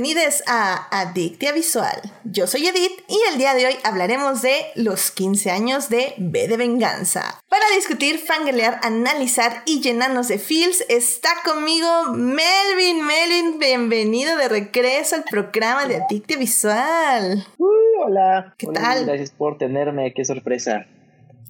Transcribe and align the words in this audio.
Bienvenidos 0.00 0.42
a 0.46 0.88
Adictia 0.90 1.52
Visual. 1.52 2.02
Yo 2.24 2.46
soy 2.46 2.66
Edith 2.66 3.00
y 3.08 3.18
el 3.32 3.38
día 3.38 3.54
de 3.54 3.64
hoy 3.66 3.76
hablaremos 3.82 4.42
de 4.42 4.54
los 4.74 5.10
15 5.10 5.50
años 5.50 5.88
de 5.88 6.12
B 6.18 6.48
de 6.48 6.58
Venganza. 6.58 7.40
Para 7.48 7.64
discutir, 7.74 8.18
fangelear, 8.18 8.78
analizar 8.82 9.62
y 9.64 9.80
llenarnos 9.80 10.28
de 10.28 10.38
feels, 10.38 10.84
está 10.90 11.30
conmigo 11.46 11.88
Melvin. 12.12 13.06
Melvin, 13.06 13.58
bienvenido 13.58 14.36
de 14.36 14.48
regreso 14.50 15.16
al 15.16 15.24
programa 15.24 15.86
de 15.86 15.96
Adictia 15.96 16.36
Visual. 16.36 17.46
Uh, 17.56 17.66
hola. 18.04 18.54
¿Qué 18.58 18.66
Hola, 18.66 18.78
tal? 18.82 19.06
Gracias 19.06 19.30
por 19.30 19.56
tenerme, 19.56 20.12
qué 20.12 20.26
sorpresa. 20.26 20.84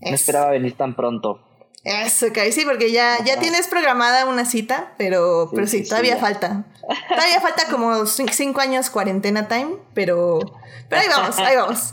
No 0.02 0.08
Es- 0.10 0.20
esperaba 0.20 0.52
venir 0.52 0.76
tan 0.76 0.94
pronto. 0.94 1.40
Eso, 1.88 2.32
Kai, 2.32 2.50
sí, 2.50 2.64
porque 2.64 2.90
ya, 2.90 3.22
ya 3.24 3.38
tienes 3.38 3.68
programada 3.68 4.26
una 4.26 4.44
cita, 4.44 4.92
pero, 4.98 5.50
pero 5.54 5.68
sí, 5.68 5.78
sí, 5.78 5.84
sí, 5.84 5.88
todavía 5.90 6.16
falta. 6.16 6.64
Todavía 7.08 7.40
falta 7.40 7.62
como 7.70 7.90
cin- 8.06 8.28
cinco 8.32 8.60
años 8.60 8.90
cuarentena 8.90 9.46
time, 9.46 9.76
pero, 9.94 10.40
pero 10.88 11.02
ahí 11.02 11.08
vamos, 11.08 11.38
ahí 11.38 11.56
vamos. 11.56 11.92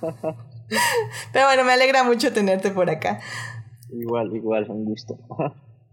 Pero 1.32 1.46
bueno, 1.46 1.64
me 1.64 1.72
alegra 1.72 2.04
mucho 2.04 2.32
tenerte 2.32 2.70
por 2.70 2.88
acá. 2.90 3.18
Igual, 3.90 4.34
igual, 4.36 4.66
un 4.70 4.84
gusto. 4.84 5.18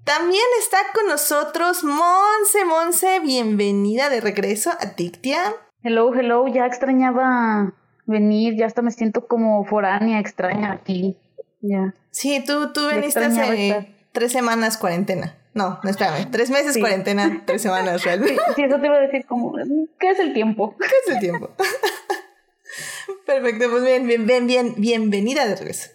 También 0.04 0.44
está 0.60 0.78
con 0.94 1.08
nosotros 1.08 1.84
Monse, 1.84 2.64
Monse, 2.66 3.20
bienvenida 3.20 4.10
de 4.10 4.22
regreso 4.22 4.70
a 4.80 4.92
Tictia. 4.96 5.56
Hello, 5.82 6.14
hello, 6.14 6.48
ya 6.48 6.66
extrañaba 6.68 7.74
venir, 8.06 8.56
ya 8.56 8.68
hasta 8.68 8.82
me 8.84 8.92
siento 8.92 9.28
como 9.28 9.64
foránea, 9.66 10.20
extraña 10.20 10.74
aquí. 10.74 11.18
Ya. 11.62 11.94
Sí, 12.20 12.44
tú, 12.44 12.74
tú 12.74 12.90
extrañaba 12.90 13.44
hace 13.52 13.68
estar. 13.68 13.88
tres 14.12 14.32
semanas 14.32 14.78
cuarentena. 14.78 15.36
No, 15.54 15.80
no, 15.84 15.90
espérame, 15.90 16.32
tres 16.32 16.50
meses 16.50 16.74
Sí. 16.74 16.80
cuarentena, 16.80 17.44
tres 17.46 17.62
semanas 17.62 18.04
realmente. 18.04 18.42
Sí, 18.56 18.64
eso 18.64 18.80
te 18.80 18.88
iba 18.88 18.96
a 18.96 19.00
decir 19.02 19.26
como, 19.28 19.54
¿qué 20.00 20.10
es 20.12 20.20
el 20.20 20.34
tiempo? 20.34 20.76
¿Qué 20.80 20.86
es 21.06 21.14
el 21.16 21.20
tiempo? 21.20 21.52
Perfecto, 23.26 23.70
pues 23.70 23.84
bien, 23.84 24.08
bien, 24.08 24.26
bien, 24.26 24.48
bien, 24.48 24.74
bienvenida 24.78 25.46
de 25.46 25.56
regreso. 25.56 25.90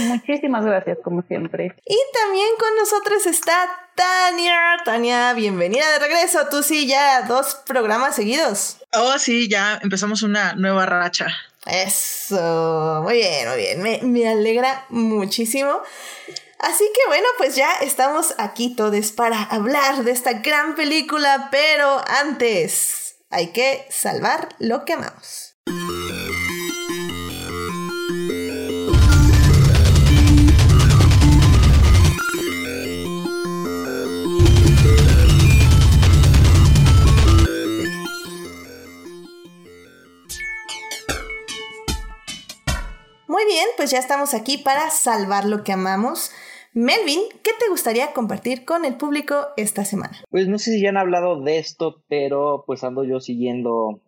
Muchísimas 0.00 0.64
gracias, 0.64 0.98
como 1.04 1.22
siempre. 1.22 1.74
Y 1.86 1.96
también 2.12 2.48
con 2.58 2.74
nosotros 2.76 3.26
está 3.26 3.68
Tania. 3.94 4.58
Tania, 4.84 5.32
bienvenida 5.34 5.88
de 5.92 5.98
regreso. 6.00 6.48
Tú 6.50 6.62
sí, 6.64 6.88
ya 6.88 7.22
dos 7.22 7.62
programas 7.66 8.16
seguidos. 8.16 8.78
Oh, 8.92 9.16
sí, 9.18 9.48
ya 9.48 9.78
empezamos 9.82 10.22
una 10.22 10.54
nueva 10.54 10.84
racha. 10.86 11.28
Eso, 11.68 13.00
muy 13.02 13.14
bien, 13.14 13.48
muy 13.48 13.56
bien. 13.58 13.82
Me, 13.82 14.00
me 14.02 14.28
alegra 14.28 14.86
muchísimo. 14.88 15.82
Así 16.58 16.90
que 16.94 17.00
bueno, 17.06 17.26
pues 17.36 17.54
ya 17.54 17.76
estamos 17.76 18.34
aquí 18.38 18.74
todos 18.74 19.12
para 19.12 19.42
hablar 19.44 20.02
de 20.02 20.10
esta 20.10 20.32
gran 20.34 20.74
película, 20.74 21.48
pero 21.52 22.02
antes 22.08 23.16
hay 23.30 23.48
que 23.48 23.86
salvar 23.90 24.48
lo 24.58 24.84
que 24.84 24.94
amamos. 24.94 25.56
Muy 43.38 43.46
bien, 43.46 43.66
pues 43.76 43.92
ya 43.92 44.00
estamos 44.00 44.34
aquí 44.34 44.58
para 44.58 44.90
salvar 44.90 45.44
lo 45.44 45.62
que 45.62 45.70
amamos. 45.70 46.32
Melvin, 46.72 47.20
¿qué 47.44 47.52
te 47.56 47.68
gustaría 47.68 48.12
compartir 48.12 48.64
con 48.64 48.84
el 48.84 48.96
público 48.96 49.46
esta 49.56 49.84
semana? 49.84 50.24
Pues 50.28 50.48
no 50.48 50.58
sé 50.58 50.72
si 50.72 50.82
ya 50.82 50.88
han 50.88 50.96
hablado 50.96 51.40
de 51.40 51.58
esto, 51.58 52.02
pero 52.08 52.64
pues 52.66 52.82
ando 52.82 53.04
yo 53.04 53.20
siguiendo 53.20 54.02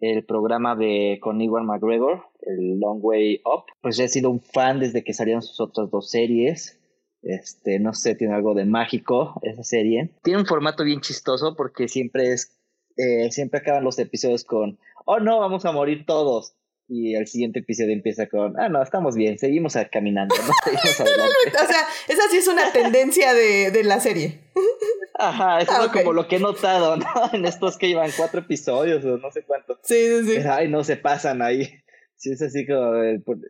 el 0.00 0.24
programa 0.24 0.74
de 0.74 1.20
con 1.22 1.40
Iwan 1.40 1.64
McGregor, 1.64 2.24
el 2.40 2.80
Long 2.80 2.98
Way 3.00 3.42
Up. 3.44 3.66
Pues 3.82 4.00
he 4.00 4.08
sido 4.08 4.30
un 4.30 4.40
fan 4.40 4.80
desde 4.80 5.04
que 5.04 5.14
salieron 5.14 5.42
sus 5.42 5.60
otras 5.60 5.88
dos 5.88 6.10
series. 6.10 6.80
Este, 7.22 7.78
no 7.78 7.92
sé, 7.92 8.16
tiene 8.16 8.34
algo 8.34 8.54
de 8.54 8.64
mágico 8.64 9.40
esa 9.42 9.62
serie. 9.62 10.10
Tiene 10.24 10.40
un 10.40 10.46
formato 10.46 10.82
bien 10.82 11.02
chistoso 11.02 11.54
porque 11.54 11.86
siempre 11.86 12.32
es, 12.32 12.58
eh, 12.96 13.30
siempre 13.30 13.60
acaban 13.60 13.84
los 13.84 14.00
episodios 14.00 14.42
con, 14.42 14.80
oh 15.04 15.20
no, 15.20 15.38
vamos 15.38 15.64
a 15.64 15.70
morir 15.70 16.04
todos. 16.04 16.56
Y 16.88 17.16
el 17.16 17.26
siguiente 17.26 17.60
episodio 17.60 17.92
empieza 17.92 18.28
con, 18.28 18.58
ah 18.60 18.68
no, 18.68 18.82
estamos 18.82 19.16
bien, 19.16 19.38
seguimos 19.38 19.76
caminando, 19.90 20.34
¿no? 20.36 20.52
Seguimos 20.64 21.00
adelante. 21.00 21.34
O 21.62 21.66
sea, 21.66 21.86
esa 22.08 22.22
sí 22.30 22.36
es 22.38 22.48
una 22.48 22.72
tendencia 22.72 23.34
de, 23.34 23.70
de 23.72 23.84
la 23.84 23.98
serie. 24.00 24.40
Ajá, 25.18 25.60
eso 25.60 25.72
Ah, 25.72 25.86
es 25.86 25.92
como 25.92 26.12
lo 26.12 26.28
que 26.28 26.36
he 26.36 26.40
notado, 26.40 26.96
¿no? 26.96 27.06
En 27.32 27.46
estos 27.46 27.78
que 27.78 27.88
llevan 27.88 28.10
cuatro 28.16 28.40
episodios 28.40 29.04
o 29.04 29.16
no 29.16 29.30
sé 29.32 29.42
cuánto. 29.42 29.78
Sí, 29.82 30.22
sí, 30.24 30.42
sí. 30.42 30.48
Ay, 30.48 30.68
no 30.68 30.84
se 30.84 30.96
pasan 30.96 31.42
ahí. 31.42 31.80
Sí, 32.18 32.32
es 32.32 32.40
así 32.40 32.66
como, 32.66 32.94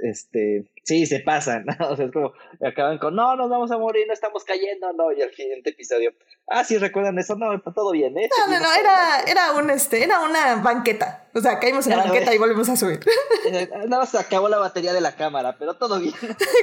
este, 0.01 0.69
sí, 0.83 1.07
se 1.07 1.21
pasan, 1.21 1.67
¿no? 1.67 1.75
O 1.91 1.97
sea, 1.97 2.07
es 2.07 2.13
como, 2.13 2.33
acaban 2.61 2.99
con, 2.99 3.15
no, 3.15 3.37
nos 3.37 3.49
vamos 3.49 3.71
a 3.71 3.79
morir, 3.79 4.07
no 4.09 4.13
estamos 4.13 4.45
cayendo, 4.45 4.93
no, 4.93 5.13
y 5.13 5.23
al 5.23 5.33
siguiente 5.33 5.71
episodio, 5.71 6.13
ah, 6.49 6.65
sí, 6.65 6.77
recuerdan 6.77 7.17
eso, 7.19 7.37
no, 7.37 7.61
todo 7.61 7.93
bien, 7.93 8.19
¿eh? 8.19 8.29
No, 8.37 8.53
no, 8.53 8.61
no, 8.61 8.75
era, 8.75 9.23
era 9.23 9.53
un 9.53 9.71
este, 9.71 10.03
era 10.03 10.21
una 10.21 10.57
banqueta. 10.57 11.29
O 11.33 11.41
sea, 11.41 11.61
caímos 11.61 11.87
en 11.87 11.97
la 11.97 12.05
banqueta 12.05 12.35
y 12.35 12.39
volvemos 12.39 12.69
a 12.69 12.77
subir. 12.77 12.99
Nada 13.71 14.01
más 14.01 14.11
se 14.11 14.19
acabó 14.19 14.49
la 14.49 14.59
batería 14.59 14.93
de 14.93 15.01
la 15.01 15.15
cámara, 15.15 15.57
pero 15.59 15.75
todo 15.75 16.01
bien. 16.01 16.15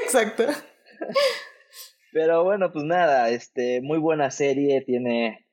Exacto. 0.03 0.43
Pero 2.11 2.43
bueno, 2.43 2.71
pues 2.71 2.85
nada, 2.85 3.29
este, 3.29 3.81
muy 3.81 3.97
buena 3.97 4.29
serie, 4.29 4.81
tiene 4.81 5.47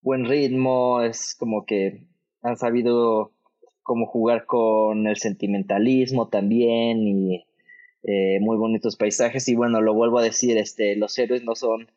buen 0.00 0.24
ritmo, 0.24 1.02
es 1.02 1.34
como 1.34 1.66
que 1.66 2.06
han 2.42 2.56
sabido 2.56 3.35
cómo 3.86 4.06
jugar 4.06 4.44
con 4.46 5.06
el 5.06 5.16
sentimentalismo 5.16 6.28
también 6.28 7.06
y 7.06 7.46
eh, 8.02 8.38
muy 8.40 8.56
bonitos 8.56 8.96
paisajes. 8.96 9.48
Y 9.48 9.54
bueno, 9.54 9.80
lo 9.80 9.94
vuelvo 9.94 10.18
a 10.18 10.22
decir, 10.22 10.58
este, 10.58 10.96
los 10.96 11.16
héroes 11.18 11.44
no 11.44 11.54
son 11.54 11.88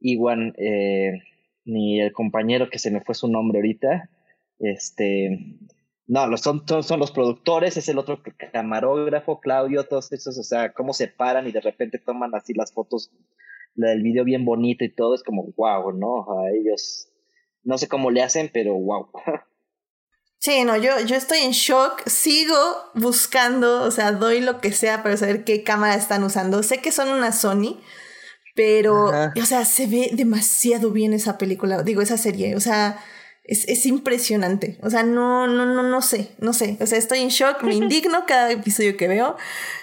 Iwan 0.00 0.54
eh, 0.58 1.22
ni 1.64 2.00
el 2.00 2.12
compañero 2.12 2.70
que 2.70 2.78
se 2.78 2.90
me 2.90 3.00
fue 3.00 3.14
su 3.14 3.28
nombre 3.28 3.58
ahorita. 3.58 4.10
Este, 4.58 5.56
no, 6.06 6.26
los 6.26 6.42
son, 6.42 6.64
son, 6.66 7.00
los 7.00 7.12
productores, 7.12 7.76
es 7.76 7.88
el 7.88 7.98
otro 7.98 8.22
camarógrafo, 8.52 9.40
Claudio, 9.40 9.84
todos 9.84 10.12
esos, 10.12 10.38
o 10.38 10.42
sea, 10.42 10.72
cómo 10.72 10.92
se 10.92 11.08
paran 11.08 11.46
y 11.46 11.52
de 11.52 11.60
repente 11.60 11.98
toman 11.98 12.34
así 12.34 12.54
las 12.54 12.72
fotos 12.72 13.10
del 13.74 14.02
video 14.02 14.24
bien 14.24 14.44
bonito 14.44 14.84
y 14.84 14.94
todo, 14.94 15.14
es 15.14 15.22
como 15.22 15.52
wow, 15.56 15.92
¿no? 15.92 16.40
A 16.40 16.50
ellos, 16.50 17.08
no 17.62 17.78
sé 17.78 17.88
cómo 17.88 18.10
le 18.10 18.22
hacen, 18.22 18.50
pero 18.52 18.74
wow. 18.74 19.08
Sí, 20.40 20.62
no, 20.64 20.76
yo, 20.76 21.00
yo 21.00 21.16
estoy 21.16 21.38
en 21.38 21.50
shock. 21.50 22.06
Sigo 22.06 22.56
buscando, 22.94 23.82
o 23.82 23.90
sea, 23.90 24.12
doy 24.12 24.40
lo 24.40 24.60
que 24.60 24.72
sea 24.72 25.02
para 25.02 25.16
saber 25.16 25.44
qué 25.44 25.64
cámara 25.64 25.94
están 25.96 26.22
usando. 26.22 26.62
Sé 26.62 26.78
que 26.78 26.92
son 26.92 27.08
una 27.08 27.32
Sony, 27.32 27.80
pero, 28.54 29.08
Ajá. 29.08 29.32
o 29.40 29.44
sea, 29.46 29.64
se 29.64 29.86
ve 29.86 30.10
demasiado 30.12 30.90
bien 30.90 31.12
esa 31.12 31.38
película, 31.38 31.82
digo, 31.82 32.02
esa 32.02 32.16
serie. 32.18 32.54
O 32.56 32.60
sea, 32.60 33.00
es, 33.44 33.66
es 33.68 33.84
impresionante. 33.86 34.78
O 34.82 34.90
sea, 34.90 35.02
no, 35.02 35.46
no, 35.48 35.66
no, 35.66 35.82
no 35.82 36.02
sé, 36.02 36.30
no 36.38 36.52
sé. 36.52 36.76
O 36.80 36.86
sea, 36.86 36.98
estoy 36.98 37.18
en 37.20 37.28
shock, 37.30 37.62
me 37.62 37.74
indigno 37.74 38.24
cada 38.26 38.50
episodio 38.52 38.96
que 38.96 39.08
veo. 39.08 39.36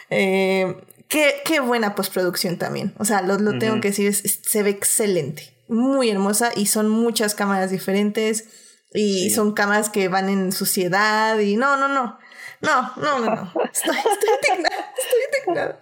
Eh, 0.10 0.76
qué, 1.10 1.36
qué 1.44 1.60
buena 1.60 1.96
postproducción 1.96 2.58
también. 2.58 2.94
O 2.98 3.04
sea, 3.06 3.22
lo, 3.22 3.38
lo 3.40 3.58
tengo 3.60 3.74
Ujú. 3.74 3.82
que 3.82 3.90
decir, 3.90 4.08
es- 4.08 4.24
es- 4.24 4.40
se 4.46 4.64
ve 4.64 4.70
excelente. 4.70 5.54
Muy 5.68 6.10
hermosa 6.12 6.52
y 6.56 6.68
son 6.68 6.88
muchas 6.90 7.34
cámaras 7.36 7.72
diferentes. 7.72 8.46
Y 8.95 9.30
Sí. 9.30 9.30
son 9.30 9.53
cámaras 9.53 9.89
que 9.89 10.07
van 10.07 10.30
en 10.30 10.51
suciedad 10.51 11.38
y 11.39 11.56
no, 11.57 11.77
no, 11.77 11.88
no. 11.88 12.18
No, 12.62 12.94
no, 12.95 13.19
no, 13.19 13.25
no. 13.36 13.53
Estoy, 13.74 13.95
estoy 13.97 14.30
indignada, 14.53 14.94
estoy 14.97 15.19
indignada. 15.39 15.80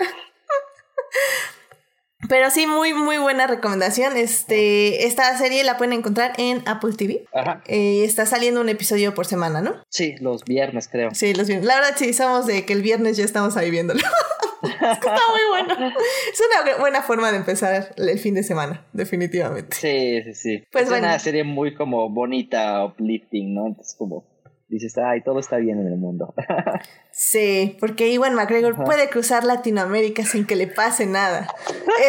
Pero 2.29 2.49
sí, 2.49 2.67
muy, 2.67 2.93
muy 2.93 3.17
buena 3.17 3.47
recomendación. 3.47 4.15
Este, 4.15 5.05
esta 5.05 5.37
serie 5.37 5.63
la 5.65 5.77
pueden 5.77 5.91
encontrar 5.93 6.33
en 6.37 6.63
Apple 6.67 6.93
TV. 6.93 7.25
Ajá. 7.33 7.61
Eh, 7.67 8.05
está 8.05 8.25
saliendo 8.25 8.61
un 8.61 8.69
episodio 8.69 9.13
por 9.13 9.25
semana, 9.25 9.59
¿no? 9.61 9.75
Sí, 9.89 10.15
los 10.21 10.45
viernes 10.45 10.87
creo. 10.89 11.13
Sí, 11.13 11.33
los 11.33 11.47
viernes. 11.47 11.67
La 11.67 11.75
verdad, 11.75 11.95
sí, 11.97 12.13
somos 12.13 12.45
de 12.47 12.65
que 12.65 12.71
el 12.73 12.81
viernes 12.81 13.17
ya 13.17 13.25
estamos 13.25 13.57
ahí 13.57 13.69
viéndolo. 13.71 13.99
Es 14.63 14.75
que 14.99 15.07
está 15.07 15.11
muy 15.29 15.65
bueno. 15.67 15.93
Es 16.31 16.41
una 16.65 16.77
buena 16.77 17.01
forma 17.01 17.31
de 17.31 17.37
empezar 17.37 17.93
el 17.97 18.19
fin 18.19 18.33
de 18.35 18.43
semana, 18.43 18.85
definitivamente. 18.93 19.75
Sí, 19.75 20.21
sí, 20.23 20.33
sí. 20.33 20.63
Pues 20.71 20.85
es 20.85 20.89
bueno. 20.89 21.07
una 21.07 21.19
serie 21.19 21.43
muy 21.43 21.75
como 21.75 22.09
bonita, 22.09 22.83
uplifting, 22.85 23.53
¿no? 23.53 23.67
Entonces 23.67 23.95
como 23.97 24.25
dices, 24.69 24.97
ay, 24.97 25.21
todo 25.21 25.39
está 25.39 25.57
bien 25.57 25.79
en 25.79 25.87
el 25.87 25.97
mundo. 25.97 26.33
Sí, 27.15 27.77
porque 27.79 28.07
Iwan 28.11 28.33
McGregor 28.33 28.73
Ajá. 28.73 28.85
puede 28.85 29.07
cruzar 29.07 29.43
Latinoamérica 29.43 30.25
sin 30.25 30.47
que 30.47 30.55
le 30.55 30.65
pase 30.65 31.05
nada. 31.05 31.47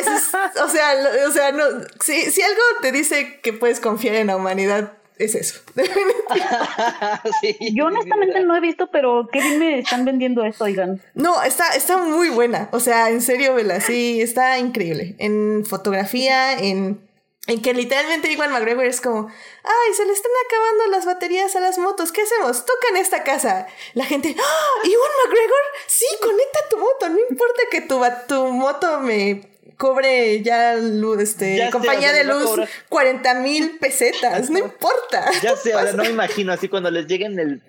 Eso 0.00 0.10
es, 0.12 0.32
o 0.62 0.68
sea, 0.68 0.94
lo- 0.94 1.28
o 1.28 1.30
sea, 1.30 1.52
no, 1.52 1.62
si, 2.02 2.30
si 2.30 2.40
algo 2.40 2.62
te 2.80 2.90
dice 2.90 3.38
que 3.42 3.52
puedes 3.52 3.80
confiar 3.80 4.14
en 4.14 4.28
la 4.28 4.36
humanidad, 4.36 4.94
es 5.18 5.34
eso. 5.34 5.60
Sí, 7.40 7.56
Yo 7.74 7.86
honestamente 7.86 8.40
no 8.40 8.56
he 8.56 8.60
visto, 8.60 8.88
pero 8.90 9.28
qué 9.32 9.40
bien 9.40 9.58
me 9.58 9.78
están 9.80 10.04
vendiendo 10.04 10.44
esto, 10.44 10.64
oigan. 10.64 11.00
No, 11.14 11.42
está, 11.42 11.70
está 11.70 11.96
muy 11.98 12.30
buena. 12.30 12.68
O 12.72 12.80
sea, 12.80 13.10
en 13.10 13.20
serio, 13.20 13.54
Vela, 13.54 13.80
sí, 13.80 14.20
está 14.20 14.58
increíble. 14.58 15.14
En 15.18 15.64
fotografía, 15.66 16.58
en 16.58 17.00
En 17.46 17.60
que 17.60 17.74
literalmente 17.74 18.32
Iwan 18.32 18.52
McGregor 18.52 18.86
es 18.86 19.02
como, 19.02 19.28
ay, 19.28 19.94
se 19.94 20.06
le 20.06 20.12
están 20.12 20.32
acabando 20.46 20.96
las 20.96 21.04
baterías 21.04 21.54
a 21.56 21.60
las 21.60 21.76
motos, 21.76 22.10
¿qué 22.10 22.22
hacemos? 22.22 22.64
Tocan 22.64 22.96
esta 22.96 23.22
casa. 23.22 23.66
La 23.92 24.06
gente, 24.06 24.34
¡ah! 24.38 24.80
¿Iwan 24.82 25.10
McGregor? 25.24 25.64
Sí, 25.86 26.06
conecta 26.22 26.68
tu 26.70 26.78
moto, 26.78 27.08
no 27.10 27.18
importa 27.28 27.62
que 27.70 27.80
tu, 27.82 28.00
tu 28.28 28.46
moto 28.46 29.00
me 29.00 29.53
cobre 29.76 30.42
ya 30.42 30.74
este, 31.18 31.68
compañía 31.70 32.12
de 32.12 32.24
luz 32.24 32.60
40 32.88 33.34
mil 33.40 33.78
pesetas, 33.78 34.50
no 34.50 34.58
importa. 34.58 35.30
Ya 35.42 35.56
sé, 35.56 35.72
ahora 35.74 35.92
no 35.92 36.04
me 36.04 36.10
imagino, 36.10 36.52
así 36.52 36.68
cuando 36.68 36.90
les 36.90 37.06
lleguen 37.06 37.38
el, 37.38 37.62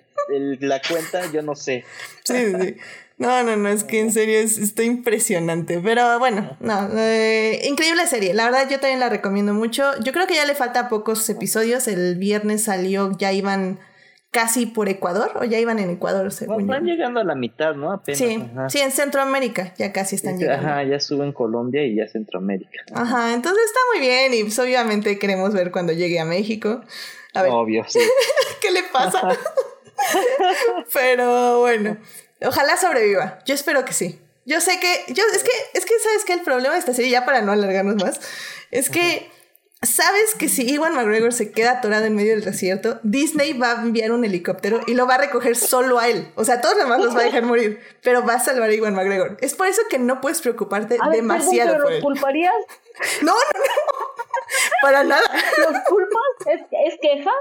la 0.60 0.80
cuenta, 0.80 1.30
yo 1.32 1.42
no 1.42 1.54
sé. 1.54 1.84
Sí, 2.24 2.52
sí. 2.60 2.76
No, 3.18 3.42
no, 3.42 3.56
no, 3.56 3.70
es 3.70 3.82
que 3.82 4.00
en 4.00 4.12
serio 4.12 4.38
es, 4.38 4.58
está 4.58 4.82
impresionante. 4.82 5.80
Pero 5.82 6.18
bueno, 6.18 6.56
no, 6.60 6.90
eh, 6.98 7.62
increíble 7.64 8.06
serie. 8.06 8.34
La 8.34 8.44
verdad 8.44 8.68
yo 8.68 8.78
también 8.78 9.00
la 9.00 9.08
recomiendo 9.08 9.54
mucho. 9.54 9.98
Yo 10.02 10.12
creo 10.12 10.26
que 10.26 10.34
ya 10.34 10.44
le 10.44 10.54
falta 10.54 10.90
pocos 10.90 11.26
episodios. 11.30 11.88
El 11.88 12.16
viernes 12.16 12.64
salió, 12.64 13.16
ya 13.16 13.32
iban 13.32 13.78
casi 14.36 14.66
por 14.66 14.90
Ecuador 14.90 15.32
o 15.40 15.44
ya 15.44 15.58
iban 15.58 15.78
en 15.78 15.88
Ecuador, 15.88 16.30
según 16.30 16.60
Están 16.60 16.84
llegando 16.84 17.20
a 17.20 17.24
la 17.24 17.34
mitad, 17.34 17.74
¿no? 17.74 17.90
Apenas. 17.90 18.18
Sí, 18.18 18.38
sí, 18.68 18.80
en 18.80 18.92
Centroamérica 18.92 19.72
ya 19.78 19.94
casi 19.94 20.16
están 20.16 20.38
llegando. 20.38 20.68
Ajá, 20.68 20.82
ya 20.82 21.00
suben 21.00 21.32
Colombia 21.32 21.82
y 21.86 21.94
ya 21.94 22.06
Centroamérica. 22.06 22.82
Ajá, 22.92 23.32
entonces 23.32 23.64
está 23.64 23.80
muy 23.94 24.06
bien 24.06 24.34
y 24.34 24.42
pues 24.42 24.58
obviamente 24.58 25.18
queremos 25.18 25.54
ver 25.54 25.70
cuando 25.70 25.94
llegue 25.94 26.20
a 26.20 26.26
México. 26.26 26.82
A 27.32 27.42
ver. 27.44 27.50
Obvio, 27.50 27.84
sí. 27.88 27.98
¿Qué 28.60 28.72
le 28.72 28.82
pasa? 28.92 29.26
Pero 30.92 31.60
bueno. 31.60 31.96
Ojalá 32.44 32.76
sobreviva. 32.76 33.38
Yo 33.46 33.54
espero 33.54 33.86
que 33.86 33.94
sí. 33.94 34.20
Yo 34.44 34.60
sé 34.60 34.78
que, 34.78 35.14
yo, 35.14 35.24
es 35.34 35.42
que, 35.42 35.50
es 35.72 35.86
que, 35.86 35.94
¿sabes 35.98 36.24
qué? 36.26 36.34
El 36.34 36.42
problema 36.42 36.74
de 36.74 36.80
esta 36.80 36.92
serie, 36.92 37.10
ya 37.10 37.24
para 37.24 37.40
no 37.40 37.52
alargarnos 37.52 37.96
más, 37.96 38.20
es 38.70 38.90
que, 38.90 39.30
¿sabes 39.86 40.34
que 40.34 40.48
si 40.48 40.68
Iwan 40.70 40.94
McGregor 40.94 41.32
se 41.32 41.50
queda 41.50 41.72
atorado 41.72 42.04
en 42.04 42.14
medio 42.14 42.32
del 42.32 42.44
desierto, 42.44 43.00
Disney 43.02 43.52
va 43.52 43.72
a 43.72 43.82
enviar 43.82 44.12
un 44.12 44.24
helicóptero 44.24 44.80
y 44.86 44.94
lo 44.94 45.06
va 45.06 45.14
a 45.14 45.18
recoger 45.18 45.56
solo 45.56 45.98
a 45.98 46.08
él? 46.08 46.30
O 46.34 46.44
sea, 46.44 46.60
todos 46.60 46.76
los 46.76 46.84
demás 46.84 47.00
los 47.00 47.16
va 47.16 47.20
a 47.20 47.24
dejar 47.24 47.44
morir, 47.44 47.80
pero 48.02 48.24
va 48.24 48.34
a 48.34 48.40
salvar 48.40 48.70
a 48.70 48.74
Iwan 48.74 48.94
McGregor. 48.94 49.36
Es 49.40 49.54
por 49.54 49.66
eso 49.66 49.82
que 49.88 49.98
no 49.98 50.20
puedes 50.20 50.40
preocuparte 50.40 50.98
demasiado 51.12 51.82
por 51.82 51.92
él. 51.92 52.02
culparías? 52.02 52.52
No, 53.22 53.32
no, 53.32 53.36
no. 53.36 54.05
Para 54.82 55.04
nada. 55.04 55.22
¿Los 55.58 55.82
culpas? 55.88 56.22
¿Es, 56.46 56.60
¿Es, 56.92 56.98
queja? 57.00 57.32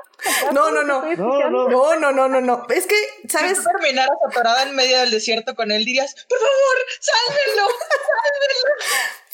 No, 0.52 0.72
no, 0.72 0.84
no. 0.84 1.06
No, 1.16 1.50
no, 1.50 1.96
no, 1.96 2.12
no, 2.12 2.28
no, 2.28 2.42
no. 2.42 2.68
Es 2.69 2.88
que, 2.88 2.96
¿sabes? 3.28 3.57
Si 3.57 3.63
terminaras 3.63 4.18
atorada 4.30 4.63
en 4.63 4.75
medio 4.75 5.00
del 5.00 5.12
desierto 5.12 5.56
con 5.56 5.72
él, 5.72 5.86
dirías, 5.86 6.16
por 6.28 6.40
favor, 6.40 6.75
sálvenlo, 7.00 7.68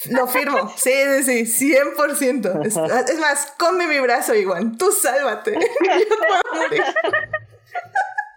sálvenlo. 0.03 0.19
Lo 0.19 0.27
firmo, 0.27 0.73
sí, 0.77 0.91
sí, 1.23 1.45
sí, 1.45 1.73
100%. 1.73 2.65
Es, 2.65 3.09
es 3.09 3.19
más, 3.19 3.53
come 3.57 3.87
mi 3.87 3.99
brazo, 3.99 4.33
Igual. 4.33 4.77
Tú 4.77 4.91
sálvate. 4.91 5.57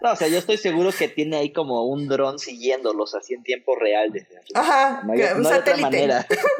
No, 0.04 0.12
o 0.12 0.16
sea, 0.16 0.28
yo 0.28 0.36
estoy 0.36 0.58
seguro 0.58 0.90
que 0.92 1.08
tiene 1.08 1.38
ahí 1.38 1.50
como 1.50 1.86
un 1.86 2.08
dron 2.08 2.38
siguiéndolos 2.38 3.14
así 3.14 3.32
en 3.32 3.42
tiempo 3.42 3.74
real. 3.74 4.12
Desde 4.12 4.38
Ajá, 4.52 5.02
un, 5.02 5.44
satélite, 5.44 6.10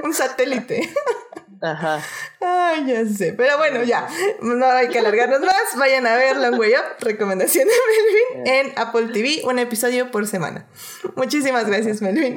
un 0.03 0.15
satélite. 0.15 0.81
Ajá. 1.61 2.01
Ay, 2.41 2.85
ya 2.87 3.05
sé. 3.07 3.33
Pero 3.33 3.59
bueno, 3.59 3.83
ya. 3.83 4.07
No 4.43 4.67
hay 4.67 4.89
que 4.89 4.99
alargarnos 4.99 5.41
más. 5.41 5.77
Vayan 5.79 6.07
a 6.07 6.17
ver 6.17 6.37
Long 6.37 6.59
Way 6.59 6.73
Up, 6.73 7.05
recomendación 7.05 7.67
de 7.67 7.75
Melvin, 8.45 8.55
en 8.55 8.79
Apple 8.79 9.09
TV, 9.13 9.43
un 9.45 9.59
episodio 9.59 10.11
por 10.11 10.27
semana. 10.27 10.67
Muchísimas 11.17 11.67
gracias, 11.67 12.03
Melvin. 12.03 12.37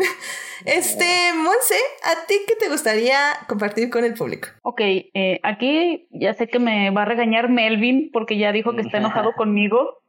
Este, 0.66 1.34
Monse, 1.36 1.76
¿a 2.04 2.26
ti 2.26 2.36
qué 2.48 2.56
te 2.56 2.70
gustaría 2.70 3.18
compartir 3.48 3.90
con 3.90 4.04
el 4.04 4.14
público? 4.14 4.50
Ok, 4.64 4.82
eh, 4.82 5.40
aquí 5.44 6.08
ya 6.12 6.34
sé 6.34 6.48
que 6.48 6.60
me 6.60 6.90
va 6.90 7.04
a 7.04 7.06
regañar 7.06 7.50
Melvin 7.50 8.10
porque 8.12 8.38
ya 8.38 8.52
dijo 8.52 8.76
que 8.76 8.82
está 8.82 8.98
enojado 8.98 9.34
conmigo. 9.38 10.02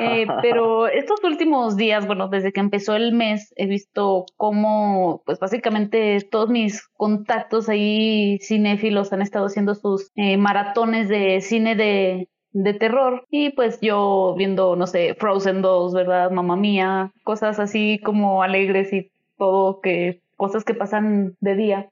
Eh, 0.00 0.26
pero 0.42 0.86
estos 0.88 1.22
últimos 1.24 1.76
días, 1.76 2.06
bueno, 2.06 2.28
desde 2.28 2.52
que 2.52 2.60
empezó 2.60 2.96
el 2.96 3.12
mes, 3.12 3.52
he 3.56 3.66
visto 3.66 4.26
cómo, 4.36 5.22
pues 5.24 5.38
básicamente 5.38 6.18
todos 6.30 6.48
mis 6.48 6.86
contactos 6.96 7.68
ahí 7.68 8.38
cinéfilos 8.40 9.12
han 9.12 9.22
estado 9.22 9.46
haciendo 9.46 9.74
sus 9.74 10.10
eh, 10.14 10.36
maratones 10.36 11.08
de 11.08 11.40
cine 11.40 11.76
de, 11.76 12.28
de 12.52 12.74
terror 12.74 13.26
y 13.30 13.50
pues 13.50 13.78
yo 13.80 14.34
viendo, 14.36 14.76
no 14.76 14.86
sé, 14.86 15.14
Frozen 15.14 15.62
2, 15.62 15.94
¿verdad? 15.94 16.30
Mamá 16.30 16.56
mía, 16.56 17.12
cosas 17.24 17.58
así 17.58 18.00
como 18.02 18.42
alegres 18.42 18.92
y 18.92 19.10
todo 19.36 19.80
que, 19.80 20.22
cosas 20.36 20.64
que 20.64 20.74
pasan 20.74 21.36
de 21.40 21.54
día. 21.54 21.90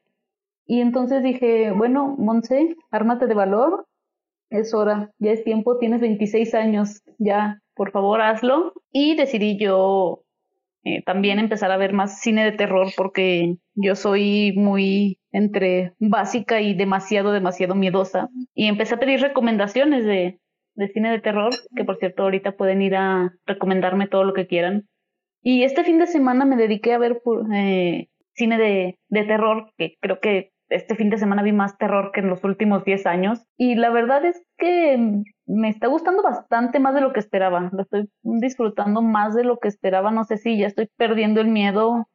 Y 0.67 0.81
entonces 0.81 1.23
dije, 1.23 1.73
bueno, 1.73 2.15
Monse, 2.19 2.77
ármate 2.91 3.27
de 3.27 3.35
valor, 3.35 3.87
es 4.49 4.73
hora, 4.73 5.11
ya 5.19 5.33
es 5.33 5.45
tiempo, 5.45 5.79
tienes 5.79 6.01
26 6.01 6.55
años, 6.55 7.03
ya 7.19 7.61
por 7.75 7.91
favor 7.91 8.21
hazlo. 8.21 8.73
Y 8.91 9.17
decidí 9.17 9.59
yo 9.59 10.25
eh, 10.85 11.03
también 11.03 11.39
empezar 11.39 11.71
a 11.71 11.77
ver 11.77 11.93
más 11.93 12.21
cine 12.21 12.45
de 12.45 12.53
terror 12.53 12.89
porque 12.97 13.57
yo 13.75 13.95
soy 13.97 14.53
muy 14.55 15.19
entre 15.33 15.95
básica 15.99 16.61
y 16.61 16.75
demasiado, 16.75 17.33
demasiado 17.33 17.75
miedosa. 17.75 18.29
Y 18.55 18.69
empecé 18.69 18.95
a 18.95 19.01
pedir 19.01 19.21
recomendaciones 19.21 20.05
de, 20.05 20.41
de 20.75 20.89
cine 20.89 21.11
de 21.11 21.21
terror, 21.21 21.53
que 21.75 21.85
por 21.85 21.97
cierto 21.99 22.25
ahorita 22.25 22.53
pueden 22.53 22.83
ir 22.83 22.97
a 22.97 23.33
recomendarme 23.47 24.09
todo 24.09 24.25
lo 24.25 24.35
que 24.35 24.47
quieran. 24.47 24.87
Y 25.43 25.63
este 25.63 25.85
fin 25.85 25.99
de 25.99 26.07
semana 26.07 26.45
me 26.45 26.57
dediqué 26.57 26.93
a 26.93 26.99
ver 26.99 27.21
eh, 27.55 28.09
cine 28.35 28.59
de, 28.59 28.99
de 29.09 29.25
terror, 29.25 29.73
que 29.77 29.97
creo 30.01 30.21
que 30.21 30.53
este 30.69 30.97
fin 30.97 31.11
de 31.11 31.19
semana 31.19 31.43
vi 31.43 31.53
más 31.53 31.77
terror 31.79 32.11
que 32.13 32.21
en 32.21 32.29
los 32.29 32.43
últimos 32.45 32.85
10 32.85 33.07
años. 33.07 33.47
Y 33.57 33.75
la 33.75 33.91
verdad 33.91 34.25
es 34.25 34.43
que 34.59 35.23
me 35.47 35.69
está 35.69 35.89
gustando 35.89 36.23
bastante 36.23 36.79
más 36.79 36.95
de 36.95 37.01
lo 37.01 37.13
que 37.13 37.21
esperaba. 37.21 37.71
Lo 37.73 37.83
estoy 37.83 38.09
disfrutando 38.23 39.03
más 39.03 39.35
de 39.35 39.45
lo 39.45 39.59
que 39.59 39.69
esperaba. 39.69 40.11
No 40.11 40.25
sé 40.25 40.39
si 40.39 40.59
ya 40.59 40.67
estoy 40.67 40.89
perdiendo 40.97 41.41
el 41.41 41.49
miedo 41.49 42.09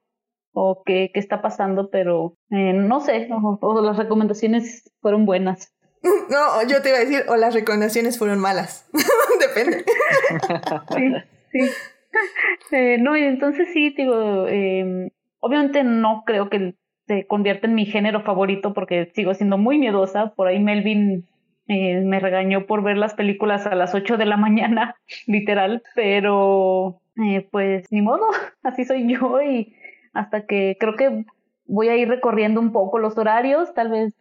o 0.53 0.83
qué, 0.85 1.11
qué 1.13 1.19
está 1.19 1.41
pasando, 1.41 1.89
pero 1.89 2.35
eh, 2.49 2.73
no 2.73 3.01
sé. 3.01 3.29
O, 3.31 3.81
las 3.81 3.97
recomendaciones 3.97 4.91
fueron 5.01 5.25
buenas. 5.25 5.73
No, 6.29 6.65
yo 6.65 6.81
te 6.81 6.89
iba 6.89 6.97
a 6.97 7.01
decir, 7.01 7.23
o 7.27 7.35
las 7.35 7.53
recomendaciones 7.53 8.17
fueron 8.17 8.39
malas. 8.39 8.89
Depende. 9.41 9.83
sí, 10.95 11.13
sí. 11.51 11.59
Eh, 12.71 12.97
no, 12.99 13.17
y 13.17 13.23
entonces 13.23 13.67
sí, 13.73 13.93
digo, 13.97 14.47
eh, 14.47 15.11
obviamente 15.41 15.83
no 15.83 16.23
creo 16.25 16.49
que 16.49 16.75
se 17.05 17.27
convierta 17.27 17.67
en 17.67 17.75
mi 17.75 17.85
género 17.85 18.21
favorito 18.21 18.73
porque 18.73 19.11
sigo 19.13 19.33
siendo 19.33 19.57
muy 19.57 19.77
miedosa. 19.77 20.33
Por 20.35 20.47
ahí 20.47 20.59
Melvin 20.59 21.27
eh, 21.69 22.01
me 22.01 22.19
regañó 22.19 22.65
por 22.65 22.83
ver 22.83 22.97
las 22.97 23.13
películas 23.13 23.65
a 23.67 23.75
las 23.75 23.93
8 23.95 24.17
de 24.17 24.25
la 24.25 24.37
mañana, 24.47 24.95
literal, 25.27 25.83
pero 25.95 26.99
eh, 27.23 27.47
pues 27.51 27.85
ni 27.91 28.01
modo, 28.01 28.25
así 28.63 28.83
soy 28.83 29.07
yo 29.13 29.41
y 29.41 29.75
hasta 30.13 30.45
que 30.45 30.75
creo 30.79 30.95
que 30.95 31.25
voy 31.65 31.87
a 31.87 31.95
ir 31.95 32.09
recorriendo 32.09 32.59
un 32.59 32.71
poco 32.73 32.99
los 32.99 33.17
horarios, 33.17 33.73
tal 33.73 33.89
vez 33.89 34.13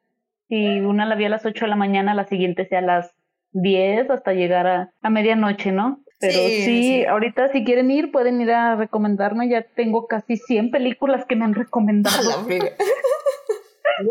si 0.48 0.80
una 0.80 1.06
la 1.06 1.14
vi 1.14 1.24
a 1.24 1.30
las 1.30 1.44
8 1.44 1.64
de 1.64 1.70
la 1.70 1.76
mañana, 1.76 2.14
la 2.14 2.24
siguiente 2.24 2.66
sea 2.66 2.78
a 2.78 2.82
las 2.82 3.14
10 3.52 4.10
hasta 4.10 4.34
llegar 4.34 4.66
a, 4.66 4.92
a 5.02 5.10
medianoche, 5.10 5.72
¿no? 5.72 6.02
Pero 6.20 6.38
sí, 6.48 7.04
ahorita 7.04 7.52
si 7.52 7.64
quieren 7.64 7.90
ir, 7.90 8.10
pueden 8.10 8.40
ir 8.40 8.50
a 8.50 8.74
recomendarme. 8.74 9.48
Ya 9.48 9.62
tengo 9.62 10.06
casi 10.06 10.36
100 10.36 10.70
películas 10.70 11.24
que 11.26 11.36
me 11.36 11.44
han 11.44 11.54
recomendado. 11.54 12.46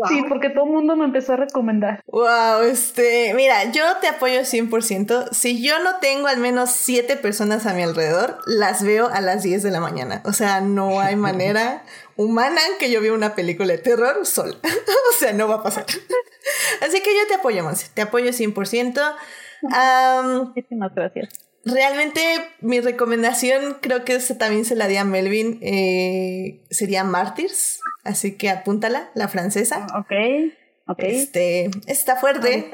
Sí, 0.08 0.24
porque 0.28 0.50
todo 0.50 0.64
el 0.64 0.70
mundo 0.70 0.96
me 0.96 1.04
empezó 1.04 1.34
a 1.34 1.36
recomendar. 1.36 2.00
Wow, 2.06 2.62
este, 2.62 3.32
mira, 3.34 3.70
yo 3.72 3.84
te 4.00 4.08
apoyo 4.08 4.40
100%. 4.40 5.30
Si 5.32 5.62
yo 5.62 5.82
no 5.82 5.96
tengo 6.00 6.28
al 6.28 6.38
menos 6.38 6.70
7 6.70 7.16
personas 7.16 7.66
a 7.66 7.74
mi 7.74 7.82
alrededor, 7.82 8.38
las 8.46 8.82
veo 8.82 9.08
a 9.08 9.20
las 9.20 9.42
10 9.42 9.62
de 9.62 9.70
la 9.70 9.80
mañana. 9.80 10.22
O 10.24 10.32
sea, 10.32 10.60
no 10.60 11.00
hay 11.00 11.16
manera 11.28 11.82
humana 12.16 12.60
que 12.78 12.90
yo 12.90 13.00
vea 13.00 13.12
una 13.12 13.34
película 13.34 13.72
de 13.72 13.78
terror 13.78 14.26
sola. 14.26 14.56
o 14.62 15.18
sea, 15.18 15.32
no 15.32 15.48
va 15.48 15.56
a 15.56 15.62
pasar. 15.62 15.86
Así 16.82 17.00
que 17.00 17.14
yo 17.14 17.26
te 17.28 17.34
apoyo, 17.34 17.62
Monse. 17.62 17.88
Te 17.94 18.02
apoyo 18.02 18.30
100%. 18.30 19.14
Muchísimas 20.44 20.94
gracias. 20.94 21.47
Realmente 21.70 22.20
mi 22.60 22.80
recomendación, 22.80 23.76
creo 23.80 24.04
que 24.04 24.14
esa 24.14 24.38
también 24.38 24.64
se 24.64 24.74
la 24.74 24.88
di 24.88 24.96
a 24.96 25.04
Melvin, 25.04 25.58
eh, 25.60 26.60
sería 26.70 27.04
Martyrs, 27.04 27.80
así 28.04 28.36
que 28.36 28.50
apúntala, 28.50 29.10
la 29.14 29.28
francesa. 29.28 29.86
Ok. 29.96 30.12
Okay. 30.90 31.16
Este, 31.16 31.70
está 31.86 32.16
fuerte. 32.16 32.70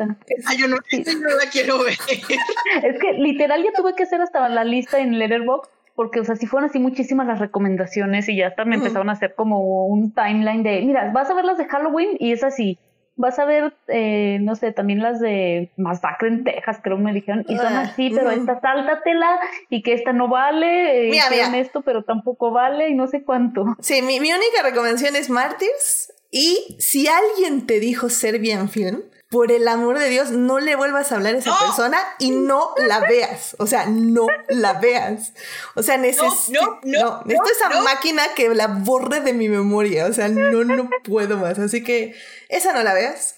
Ay, 0.46 0.56
yo 0.56 0.68
no, 0.68 0.76
no 1.20 1.36
la 1.36 1.50
quiero 1.50 1.82
ver. 1.82 1.94
es 2.84 2.98
que 3.00 3.12
literal 3.14 3.64
ya 3.64 3.72
tuve 3.72 3.96
que 3.96 4.04
hacer 4.04 4.20
hasta 4.20 4.48
la 4.48 4.62
lista 4.62 5.00
en 5.00 5.18
Letterboxd 5.18 5.68
porque, 5.96 6.20
o 6.20 6.24
sea, 6.24 6.36
si 6.36 6.46
fueron 6.46 6.68
así 6.68 6.78
muchísimas 6.78 7.26
las 7.26 7.38
recomendaciones 7.38 8.28
y 8.28 8.36
ya 8.36 8.48
hasta 8.48 8.64
me 8.64 8.76
empezaron 8.76 9.08
a 9.10 9.12
hacer 9.12 9.34
como 9.34 9.86
un 9.86 10.12
timeline 10.12 10.62
de, 10.62 10.82
mira, 10.82 11.10
vas 11.12 11.30
a 11.30 11.34
ver 11.34 11.44
las 11.44 11.58
de 11.58 11.66
Halloween 11.66 12.16
y 12.18 12.32
es 12.32 12.42
así, 12.42 12.78
vas 13.16 13.38
a 13.38 13.44
ver, 13.44 13.74
eh, 13.88 14.38
no 14.40 14.56
sé, 14.56 14.72
también 14.72 15.00
las 15.00 15.20
de 15.20 15.70
Masacre 15.76 16.28
en 16.28 16.44
Texas, 16.44 16.80
creo 16.82 16.98
me 16.98 17.12
dijeron, 17.12 17.44
y 17.48 17.56
son 17.56 17.72
ah, 17.72 17.80
así, 17.82 18.10
pero 18.10 18.30
esta 18.30 18.60
sáltatela 18.60 19.38
y 19.70 19.82
que 19.82 19.92
esta 19.92 20.12
no 20.12 20.28
vale, 20.28 21.08
y 21.08 21.18
esto, 21.56 21.82
pero 21.82 22.02
tampoco 22.04 22.50
vale, 22.50 22.88
y 22.88 22.94
no 22.94 23.06
sé 23.06 23.22
cuánto. 23.22 23.64
Sí, 23.80 24.02
mi, 24.02 24.20
mi 24.20 24.32
única 24.32 24.62
recomendación 24.62 25.16
es 25.16 25.30
Martyrs. 25.30 26.12
Y 26.30 26.76
si 26.80 27.06
alguien 27.06 27.64
te 27.64 27.78
dijo 27.78 28.08
Serbian 28.08 28.68
Film, 28.68 29.04
por 29.30 29.50
el 29.50 29.66
amor 29.66 29.98
de 29.98 30.08
Dios, 30.08 30.30
no 30.30 30.60
le 30.60 30.76
vuelvas 30.76 31.10
a 31.10 31.16
hablar 31.16 31.34
a 31.34 31.38
esa 31.38 31.50
No. 31.50 31.58
persona 31.58 31.98
y 32.18 32.30
no 32.30 32.74
la 32.86 33.00
veas. 33.00 33.56
O 33.58 33.66
sea, 33.66 33.86
no 33.86 34.26
la 34.48 34.74
veas. 34.74 35.32
O 35.74 35.82
sea, 35.82 35.96
necesito. 35.96 36.60
no, 36.84 37.00
no, 37.00 37.22
necesito 37.24 37.50
esa 37.52 37.68
no. 37.70 37.82
máquina 37.82 38.22
que 38.36 38.48
la 38.50 38.66
borre 38.68 39.20
de 39.20 39.32
mi 39.32 39.48
memoria. 39.48 40.06
O 40.06 40.12
sea, 40.12 40.28
no, 40.28 40.64
no 40.64 40.88
puedo 41.04 41.36
más. 41.36 41.58
Así 41.58 41.82
que 41.82 42.14
esa 42.48 42.72
no 42.72 42.82
la 42.82 42.94
veas. 42.94 43.36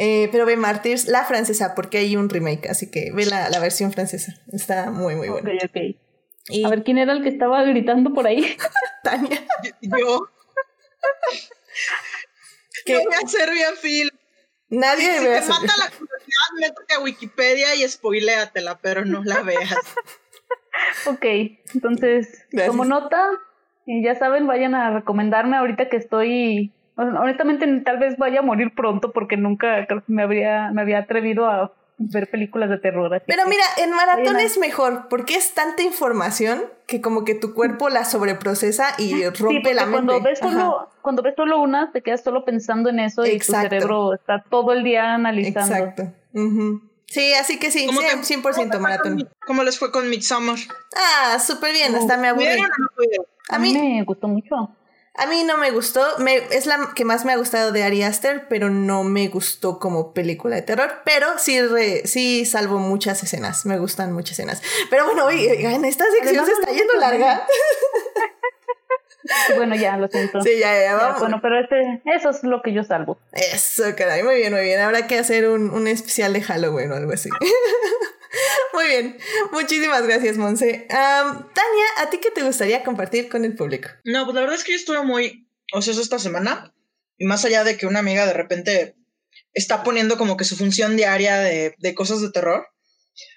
Eh, 0.00 0.28
pero 0.30 0.46
ve 0.46 0.56
Martyrs, 0.56 1.06
la 1.08 1.24
francesa, 1.24 1.74
porque 1.74 1.98
hay 1.98 2.14
un 2.16 2.28
remake. 2.28 2.68
Así 2.68 2.90
que 2.90 3.10
ve 3.12 3.26
la, 3.26 3.48
la 3.50 3.58
versión 3.58 3.92
francesa. 3.92 4.34
Está 4.52 4.90
muy, 4.90 5.16
muy 5.16 5.28
buena. 5.28 5.50
ok. 5.64 5.96
Y 6.50 6.64
A 6.64 6.68
ver 6.68 6.82
quién 6.84 6.98
era 6.98 7.12
el 7.12 7.22
que 7.22 7.28
estaba 7.28 7.62
gritando 7.64 8.12
por 8.14 8.26
ahí. 8.26 8.56
Tania, 9.02 9.46
Yo, 9.82 10.28
a 12.86 13.24
hacer 13.24 13.50
bien, 13.50 13.74
Phil. 13.80 14.10
Nadie 14.70 15.18
Si 15.18 15.26
ve 15.26 15.38
te 15.38 15.44
a 15.44 15.48
mata 15.48 15.74
la 15.78 15.90
curiosidad, 15.90 16.48
métete 16.60 16.94
a 16.94 17.00
Wikipedia 17.00 17.74
y 17.74 17.88
spoiléatela, 17.88 18.78
pero 18.78 19.04
no 19.04 19.22
la 19.24 19.42
veas. 19.42 19.74
ok, 21.06 21.24
entonces, 21.74 22.44
Gracias. 22.50 22.70
como 22.70 22.84
nota, 22.84 23.30
y 23.86 24.02
ya 24.02 24.14
saben, 24.14 24.46
vayan 24.46 24.74
a 24.74 24.90
recomendarme 24.90 25.56
ahorita 25.56 25.88
que 25.88 25.96
estoy. 25.96 26.72
honestamente, 26.96 27.66
tal 27.84 27.98
vez 27.98 28.18
vaya 28.18 28.40
a 28.40 28.42
morir 28.42 28.74
pronto 28.74 29.12
porque 29.12 29.36
nunca 29.36 29.86
creo 29.86 30.04
que 30.04 30.12
me 30.12 30.22
habría, 30.22 30.70
me 30.72 30.82
había 30.82 30.98
atrevido 30.98 31.46
a 31.46 31.72
ver 31.98 32.30
películas 32.30 32.70
de 32.70 32.78
terror. 32.78 33.12
así 33.12 33.24
Pero 33.26 33.44
que- 33.44 33.50
mira, 33.50 33.64
en 33.78 33.90
maratón 33.90 34.38
es 34.38 34.56
mejor 34.58 35.08
porque 35.10 35.34
es 35.34 35.52
tanta 35.54 35.82
información 35.82 36.62
que 36.86 37.00
como 37.00 37.24
que 37.24 37.34
tu 37.34 37.54
cuerpo 37.54 37.88
la 37.88 38.04
sobreprocesa 38.04 38.94
y 38.98 39.24
rompe 39.30 39.74
la 39.74 39.82
mente. 39.86 40.06
cuando 40.06 40.22
ves 40.22 40.40
Ajá. 40.42 40.50
solo, 40.52 40.90
cuando 41.02 41.22
ves 41.22 41.34
solo 41.36 41.60
una, 41.60 41.90
te 41.92 42.02
quedas 42.02 42.22
solo 42.22 42.44
pensando 42.44 42.88
en 42.90 43.00
eso 43.00 43.26
y 43.26 43.38
tu 43.38 43.52
cerebro 43.52 44.14
está 44.14 44.44
todo 44.48 44.72
el 44.72 44.84
día 44.84 45.14
analizando. 45.14 45.74
Exacto. 45.74 46.12
Sí, 47.06 47.32
así 47.34 47.58
que 47.58 47.70
sí, 47.70 47.86
¿Cómo 47.86 48.00
te- 48.00 48.22
100% 48.22 48.42
¿cómo 48.42 48.52
te 48.52 48.52
fue 48.52 48.68
con 48.70 48.82
maratón. 48.82 49.14
Mi- 49.16 49.26
¿Cómo 49.46 49.62
les 49.64 49.78
fue 49.78 49.90
con 49.90 50.08
Midsommar? 50.10 50.58
Ah, 50.94 51.38
súper 51.38 51.72
bien, 51.72 51.94
hasta 51.94 52.16
me 52.18 52.28
aburrí. 52.28 52.60
A 53.48 53.58
mí, 53.58 53.72
me 53.72 54.04
gustó 54.04 54.28
mucho. 54.28 54.70
A 55.18 55.26
mí 55.26 55.44
no 55.44 55.56
me 55.58 55.70
gustó, 55.70 56.00
me, 56.18 56.36
es 56.50 56.66
la 56.66 56.92
que 56.94 57.04
más 57.04 57.24
me 57.24 57.32
ha 57.32 57.36
gustado 57.36 57.72
de 57.72 57.82
Ari 57.82 58.02
Aster, 58.02 58.46
pero 58.48 58.70
no 58.70 59.04
me 59.04 59.28
gustó 59.28 59.78
como 59.78 60.12
película 60.14 60.56
de 60.56 60.62
terror, 60.62 60.90
pero 61.04 61.26
sí, 61.38 61.60
re- 61.60 62.06
sí 62.06 62.46
salvo 62.46 62.78
muchas 62.78 63.22
escenas, 63.22 63.66
me 63.66 63.78
gustan 63.78 64.12
muchas 64.12 64.32
escenas. 64.38 64.62
Pero 64.90 65.04
bueno, 65.06 65.26
oigan, 65.26 65.84
esta 65.84 66.04
sección 66.10 66.46
se 66.46 66.52
está 66.52 66.70
yendo 66.72 66.94
larga. 66.94 67.46
Bueno, 69.56 69.74
ya, 69.74 69.96
lo 69.98 70.08
siento. 70.08 70.40
Sí, 70.40 70.58
ya, 70.58 70.72
ya, 70.72 70.80
Ya, 70.84 70.94
vamos. 70.94 71.20
bueno, 71.20 71.40
pero 71.42 71.60
este, 71.60 72.00
eso 72.06 72.30
es 72.30 72.42
lo 72.44 72.62
que 72.62 72.72
yo 72.72 72.82
salvo. 72.82 73.18
Eso, 73.32 73.82
caray, 73.94 74.22
muy 74.22 74.36
bien, 74.36 74.52
muy 74.54 74.62
bien. 74.62 74.80
Habrá 74.80 75.06
que 75.06 75.18
hacer 75.18 75.48
un, 75.48 75.68
un 75.70 75.86
especial 75.86 76.32
de 76.32 76.40
Halloween 76.40 76.92
o 76.92 76.96
algo 76.96 77.12
así. 77.12 77.28
muy 78.72 78.86
bien, 78.86 79.18
muchísimas 79.52 80.06
gracias, 80.06 80.36
Monse. 80.36 80.86
Am, 80.90 81.48
Tania, 81.52 81.86
¿a 81.98 82.10
ti 82.10 82.18
qué 82.18 82.30
te 82.30 82.42
gustaría 82.42 82.84
compartir 82.84 83.28
con 83.28 83.44
el 83.44 83.54
público? 83.54 83.88
No, 84.04 84.24
pues 84.24 84.34
la 84.34 84.42
verdad 84.42 84.56
es 84.56 84.64
que 84.64 84.72
yo 84.72 84.78
estuve 84.78 85.02
muy 85.02 85.48
ocioso 85.72 86.00
esta 86.00 86.18
semana. 86.18 86.74
Y 87.16 87.26
más 87.26 87.44
allá 87.44 87.64
de 87.64 87.76
que 87.76 87.86
una 87.86 87.98
amiga 87.98 88.26
de 88.26 88.32
repente 88.32 88.96
está 89.52 89.82
poniendo 89.82 90.16
como 90.18 90.36
que 90.36 90.44
su 90.44 90.56
función 90.56 90.96
diaria 90.96 91.38
de, 91.38 91.74
de 91.78 91.94
cosas 91.94 92.20
de 92.20 92.30
terror. 92.30 92.66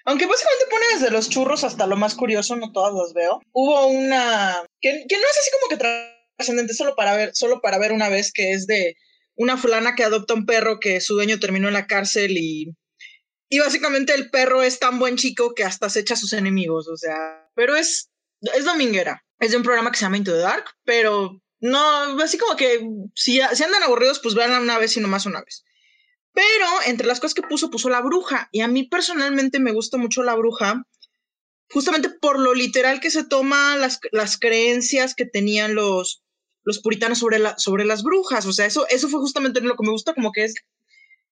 Aunque 0.04 0.26
básicamente 0.26 0.66
pone 0.70 0.86
desde 0.94 1.10
los 1.10 1.28
churros 1.28 1.64
hasta 1.64 1.86
lo 1.86 1.96
más 1.96 2.14
curioso, 2.14 2.54
no 2.54 2.70
todas 2.70 2.94
las 2.94 3.12
veo. 3.12 3.40
Hubo 3.52 3.86
una 3.88 4.64
que, 4.80 5.04
que 5.08 5.16
no 5.16 5.22
es 5.22 5.38
así 5.38 5.50
como 5.50 5.68
que 5.70 6.16
trascendente 6.38 6.74
solo 6.74 6.94
para 6.94 7.16
ver, 7.16 7.34
solo 7.34 7.60
para 7.60 7.78
ver 7.78 7.92
una 7.92 8.08
vez, 8.08 8.32
que 8.32 8.52
es 8.52 8.66
de 8.66 8.96
una 9.34 9.56
fulana 9.56 9.96
que 9.96 10.04
adopta 10.04 10.34
un 10.34 10.46
perro 10.46 10.78
que 10.78 11.00
su 11.00 11.14
dueño 11.14 11.40
terminó 11.40 11.66
en 11.66 11.74
la 11.74 11.88
cárcel 11.88 12.36
y, 12.38 12.76
y 13.52 13.58
básicamente 13.58 14.14
el 14.14 14.30
perro 14.30 14.62
es 14.62 14.78
tan 14.78 14.98
buen 14.98 15.18
chico 15.18 15.52
que 15.54 15.62
hasta 15.62 15.90
se 15.90 16.00
echa 16.00 16.14
a 16.14 16.16
sus 16.16 16.32
enemigos, 16.32 16.88
o 16.88 16.96
sea, 16.96 17.50
pero 17.54 17.76
es, 17.76 18.08
es 18.40 18.64
dominguera. 18.64 19.26
Es 19.40 19.50
de 19.50 19.58
un 19.58 19.62
programa 19.62 19.90
que 19.90 19.98
se 19.98 20.06
llama 20.06 20.16
Into 20.16 20.32
the 20.32 20.38
Dark, 20.38 20.64
pero 20.84 21.38
no, 21.60 21.78
así 22.22 22.38
como 22.38 22.56
que 22.56 22.80
si, 23.14 23.42
si 23.52 23.62
andan 23.62 23.82
aburridos, 23.82 24.20
pues 24.20 24.34
vean 24.34 24.58
una 24.62 24.78
vez 24.78 24.96
y 24.96 25.00
nomás 25.00 25.26
una 25.26 25.42
vez. 25.42 25.64
Pero 26.32 26.66
entre 26.86 27.06
las 27.06 27.20
cosas 27.20 27.34
que 27.34 27.42
puso, 27.42 27.70
puso 27.70 27.90
la 27.90 28.00
bruja. 28.00 28.48
Y 28.52 28.62
a 28.62 28.68
mí 28.68 28.84
personalmente 28.84 29.60
me 29.60 29.72
gusta 29.72 29.98
mucho 29.98 30.22
la 30.22 30.34
bruja, 30.34 30.86
justamente 31.70 32.08
por 32.08 32.38
lo 32.38 32.54
literal 32.54 33.00
que 33.00 33.10
se 33.10 33.22
toma 33.22 33.76
las, 33.76 34.00
las 34.12 34.38
creencias 34.38 35.14
que 35.14 35.26
tenían 35.26 35.74
los, 35.74 36.24
los 36.64 36.78
puritanos 36.78 37.18
sobre, 37.18 37.38
la, 37.38 37.58
sobre 37.58 37.84
las 37.84 38.02
brujas. 38.02 38.46
O 38.46 38.52
sea, 38.54 38.64
eso, 38.64 38.86
eso 38.88 39.10
fue 39.10 39.20
justamente 39.20 39.60
lo 39.60 39.76
que 39.76 39.84
me 39.84 39.92
gusta, 39.92 40.14
como 40.14 40.32
que 40.32 40.44
es. 40.44 40.54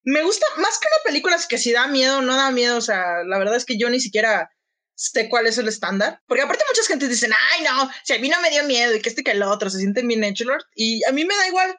Me 0.03 0.23
gusta 0.23 0.47
más 0.57 0.79
que 0.79 0.89
una 0.89 1.05
película 1.05 1.37
es 1.37 1.47
que 1.47 1.59
si 1.59 1.73
da 1.73 1.87
miedo 1.87 2.23
no 2.23 2.37
da 2.37 2.51
miedo. 2.51 2.77
O 2.77 2.81
sea, 2.81 3.23
la 3.27 3.39
verdad 3.39 3.57
es 3.57 3.65
que 3.65 3.79
yo 3.79 3.91
ni 3.91 4.01
siquiera 4.01 4.51
sé 4.95 5.29
cuál 5.29 5.47
es 5.47 5.59
el 5.59 5.69
estándar. 5.69 6.21
Porque 6.27 6.43
aparte 6.43 6.65
muchas 6.69 6.87
gentes 6.87 7.09
dicen, 7.09 7.33
ay, 7.53 7.65
no, 7.65 7.91
si 8.05 8.15
a 8.15 8.19
mí 8.19 8.29
no 8.29 8.41
me 8.41 8.51
dio 8.51 8.65
miedo 8.65 8.95
y 8.95 9.01
que 9.01 9.09
este 9.09 9.23
que 9.23 9.33
el 9.33 9.43
otro 9.43 9.71
se 9.71 9.79
sienten 9.79 10.09
bien 10.09 10.25
edgelord. 10.25 10.63
Y 10.75 11.05
a 11.05 11.13
mí 11.13 11.25
me 11.25 11.37
da 11.37 11.49
igual. 11.49 11.77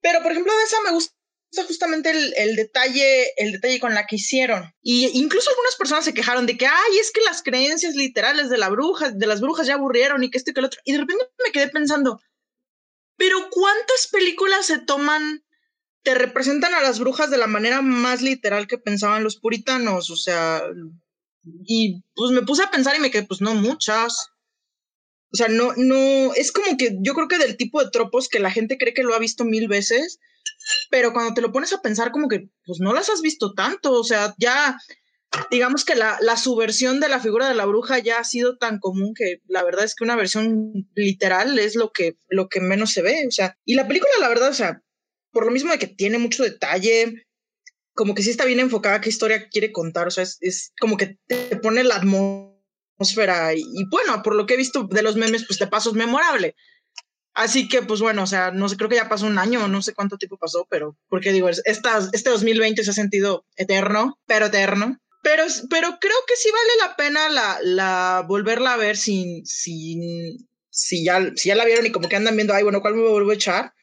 Pero, 0.00 0.22
por 0.22 0.32
ejemplo, 0.32 0.56
de 0.56 0.64
esa 0.64 0.80
me 0.82 0.92
gusta 0.92 1.12
justamente 1.66 2.10
el, 2.10 2.34
el, 2.36 2.56
detalle, 2.56 3.32
el 3.36 3.52
detalle 3.52 3.80
con 3.80 3.94
la 3.94 4.06
que 4.06 4.16
hicieron. 4.16 4.74
Y 4.82 5.18
incluso 5.18 5.50
algunas 5.50 5.76
personas 5.76 6.04
se 6.04 6.14
quejaron 6.14 6.46
de 6.46 6.58
que, 6.58 6.66
ay, 6.66 6.98
es 7.00 7.10
que 7.12 7.22
las 7.22 7.42
creencias 7.42 7.94
literales 7.94 8.50
de 8.50 8.58
la 8.58 8.68
bruja, 8.68 9.10
de 9.10 9.26
las 9.26 9.40
brujas 9.40 9.66
ya 9.66 9.74
aburrieron 9.74 10.22
y 10.22 10.30
que 10.30 10.38
esto 10.38 10.50
y 10.50 10.54
que 10.54 10.60
el 10.60 10.66
otro. 10.66 10.80
Y 10.84 10.92
de 10.92 10.98
repente 10.98 11.24
me 11.44 11.52
quedé 11.52 11.68
pensando, 11.68 12.20
pero 13.16 13.48
¿cuántas 13.50 14.08
películas 14.08 14.66
se 14.66 14.78
toman, 14.78 15.44
te 16.06 16.14
representan 16.14 16.72
a 16.72 16.80
las 16.80 17.00
brujas 17.00 17.32
de 17.32 17.36
la 17.36 17.48
manera 17.48 17.82
más 17.82 18.22
literal 18.22 18.68
que 18.68 18.78
pensaban 18.78 19.24
los 19.24 19.34
puritanos? 19.34 20.08
O 20.10 20.14
sea, 20.14 20.62
y 21.64 22.04
pues 22.14 22.30
me 22.30 22.42
puse 22.42 22.62
a 22.62 22.70
pensar 22.70 22.94
y 22.94 23.00
me 23.00 23.10
quedé, 23.10 23.24
pues 23.24 23.40
no 23.40 23.56
muchas. 23.56 24.28
O 25.32 25.36
sea, 25.36 25.48
no, 25.48 25.72
no, 25.76 26.32
es 26.34 26.52
como 26.52 26.76
que 26.76 26.96
yo 27.00 27.12
creo 27.12 27.26
que 27.26 27.38
del 27.38 27.56
tipo 27.56 27.82
de 27.82 27.90
tropos 27.90 28.28
que 28.28 28.38
la 28.38 28.52
gente 28.52 28.78
cree 28.78 28.94
que 28.94 29.02
lo 29.02 29.16
ha 29.16 29.18
visto 29.18 29.44
mil 29.44 29.66
veces, 29.66 30.20
pero 30.88 31.12
cuando 31.12 31.34
te 31.34 31.40
lo 31.40 31.50
pones 31.50 31.72
a 31.72 31.82
pensar 31.82 32.12
como 32.12 32.28
que 32.28 32.50
pues 32.64 32.78
no 32.78 32.92
las 32.92 33.10
has 33.10 33.20
visto 33.20 33.52
tanto, 33.54 33.92
o 33.94 34.04
sea, 34.04 34.32
ya 34.38 34.78
digamos 35.50 35.84
que 35.84 35.96
la, 35.96 36.18
la 36.20 36.36
subversión 36.36 37.00
de 37.00 37.08
la 37.08 37.18
figura 37.18 37.48
de 37.48 37.56
la 37.56 37.64
bruja 37.64 37.98
ya 37.98 38.20
ha 38.20 38.24
sido 38.24 38.58
tan 38.58 38.78
común 38.78 39.12
que 39.12 39.40
la 39.48 39.64
verdad 39.64 39.84
es 39.84 39.96
que 39.96 40.04
una 40.04 40.14
versión 40.14 40.88
literal 40.94 41.58
es 41.58 41.74
lo 41.74 41.90
que, 41.90 42.16
lo 42.28 42.48
que 42.48 42.60
menos 42.60 42.92
se 42.92 43.02
ve, 43.02 43.24
o 43.26 43.32
sea, 43.32 43.58
y 43.64 43.74
la 43.74 43.88
película 43.88 44.12
la 44.20 44.28
verdad, 44.28 44.50
o 44.50 44.54
sea, 44.54 44.84
por 45.36 45.44
lo 45.44 45.52
mismo 45.52 45.70
de 45.70 45.78
que 45.78 45.86
tiene 45.86 46.16
mucho 46.16 46.44
detalle, 46.44 47.26
como 47.94 48.14
que 48.14 48.22
sí 48.22 48.30
está 48.30 48.46
bien 48.46 48.58
enfocada 48.58 49.02
qué 49.02 49.10
historia 49.10 49.50
quiere 49.50 49.70
contar, 49.70 50.06
o 50.06 50.10
sea, 50.10 50.22
es, 50.22 50.38
es 50.40 50.72
como 50.80 50.96
que 50.96 51.18
te 51.26 51.56
pone 51.56 51.84
la 51.84 51.96
atmósfera 51.96 53.52
y, 53.52 53.60
y 53.60 53.84
bueno, 53.90 54.22
por 54.22 54.34
lo 54.34 54.46
que 54.46 54.54
he 54.54 54.56
visto 54.56 54.84
de 54.84 55.02
los 55.02 55.16
memes, 55.16 55.44
pues 55.46 55.58
de 55.58 55.66
paso 55.66 55.90
es 55.90 55.94
memorable. 55.94 56.56
Así 57.34 57.68
que, 57.68 57.82
pues 57.82 58.00
bueno, 58.00 58.22
o 58.22 58.26
sea, 58.26 58.50
no 58.50 58.66
sé, 58.66 58.78
creo 58.78 58.88
que 58.88 58.96
ya 58.96 59.10
pasó 59.10 59.26
un 59.26 59.38
año, 59.38 59.68
no 59.68 59.82
sé 59.82 59.92
cuánto 59.92 60.16
tiempo 60.16 60.38
pasó, 60.38 60.66
pero, 60.70 60.96
porque 61.10 61.32
digo, 61.32 61.50
esta, 61.50 61.98
este 62.14 62.30
2020 62.30 62.82
se 62.82 62.90
ha 62.92 62.94
sentido 62.94 63.44
eterno, 63.56 64.18
pero 64.24 64.46
eterno. 64.46 64.96
Pero, 65.22 65.44
pero 65.68 65.98
creo 66.00 66.16
que 66.26 66.36
sí 66.36 66.48
vale 66.50 66.88
la 66.88 66.96
pena 66.96 67.28
la, 67.28 67.58
la 67.60 68.24
volverla 68.26 68.72
a 68.72 68.78
ver 68.78 68.96
sin, 68.96 69.44
sin, 69.44 70.48
si 70.70 71.04
ya, 71.04 71.30
si 71.36 71.50
ya 71.50 71.56
la 71.56 71.66
vieron 71.66 71.84
y 71.84 71.92
como 71.92 72.08
que 72.08 72.16
andan 72.16 72.36
viendo, 72.36 72.54
ay, 72.54 72.62
bueno, 72.62 72.80
¿cuál 72.80 72.94
me 72.94 73.06
vuelvo 73.06 73.32
a 73.32 73.34
echar? 73.34 73.74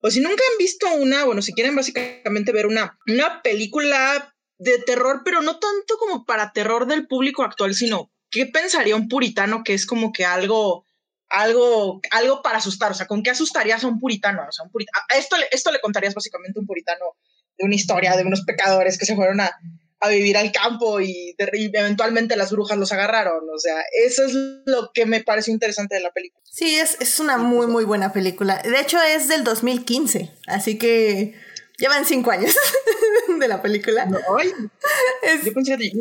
O 0.00 0.10
si 0.10 0.20
nunca 0.20 0.42
han 0.50 0.58
visto 0.58 0.86
una, 0.94 1.24
bueno, 1.24 1.42
si 1.42 1.52
quieren 1.52 1.74
básicamente 1.74 2.52
ver 2.52 2.66
una, 2.66 2.98
una 3.06 3.42
película 3.42 4.34
de 4.58 4.78
terror, 4.78 5.22
pero 5.24 5.42
no 5.42 5.58
tanto 5.58 5.96
como 5.98 6.24
para 6.24 6.52
terror 6.52 6.86
del 6.86 7.06
público 7.06 7.42
actual, 7.42 7.74
sino 7.74 8.10
¿qué 8.30 8.46
pensaría 8.46 8.96
un 8.96 9.08
puritano 9.08 9.62
que 9.64 9.74
es 9.74 9.86
como 9.86 10.12
que 10.12 10.24
algo 10.24 10.84
algo, 11.28 12.00
algo 12.10 12.42
para 12.42 12.58
asustar, 12.58 12.92
o 12.92 12.94
sea, 12.94 13.06
¿con 13.06 13.22
qué 13.22 13.30
asustarías 13.30 13.82
a 13.82 13.88
un 13.88 13.98
puritano? 13.98 14.42
O 14.48 14.52
sea, 14.52 14.64
un 14.64 14.70
puritano, 14.70 15.04
esto, 15.16 15.36
esto 15.50 15.72
le 15.72 15.80
contarías 15.80 16.14
básicamente 16.14 16.58
a 16.58 16.60
un 16.60 16.66
puritano 16.66 17.04
de 17.58 17.64
una 17.64 17.74
historia 17.74 18.16
de 18.16 18.24
unos 18.24 18.44
pecadores 18.44 18.98
que 18.98 19.06
se 19.06 19.16
fueron 19.16 19.40
a, 19.40 19.50
a 20.00 20.08
vivir 20.08 20.36
al 20.36 20.52
campo 20.52 21.00
y, 21.00 21.34
de, 21.38 21.50
y, 21.54 21.70
eventualmente 21.72 22.36
las 22.36 22.52
brujas 22.52 22.78
los 22.78 22.92
agarraron, 22.92 23.44
o 23.48 23.58
sea, 23.58 23.76
eso 24.04 24.24
es 24.24 24.34
lo 24.66 24.90
que 24.92 25.06
me 25.06 25.22
pareció 25.22 25.52
interesante 25.52 25.94
de 25.94 26.02
la 26.02 26.10
película. 26.10 26.42
Sí, 26.44 26.76
es, 26.76 27.00
es 27.00 27.18
una 27.18 27.38
muy, 27.38 27.66
muy 27.66 27.84
buena 27.84 28.12
película. 28.12 28.60
De 28.62 28.80
hecho, 28.80 29.00
es 29.02 29.28
del 29.28 29.44
2015, 29.44 30.30
así 30.46 30.78
que 30.78 31.34
llevan 31.78 32.04
cinco 32.04 32.30
años 32.30 32.56
de 33.40 33.48
la 33.48 33.62
película. 33.62 34.06
No, 34.06 34.18
es, 34.38 35.44
yo 35.44 35.52
pensé 35.52 35.76
que 35.76 35.92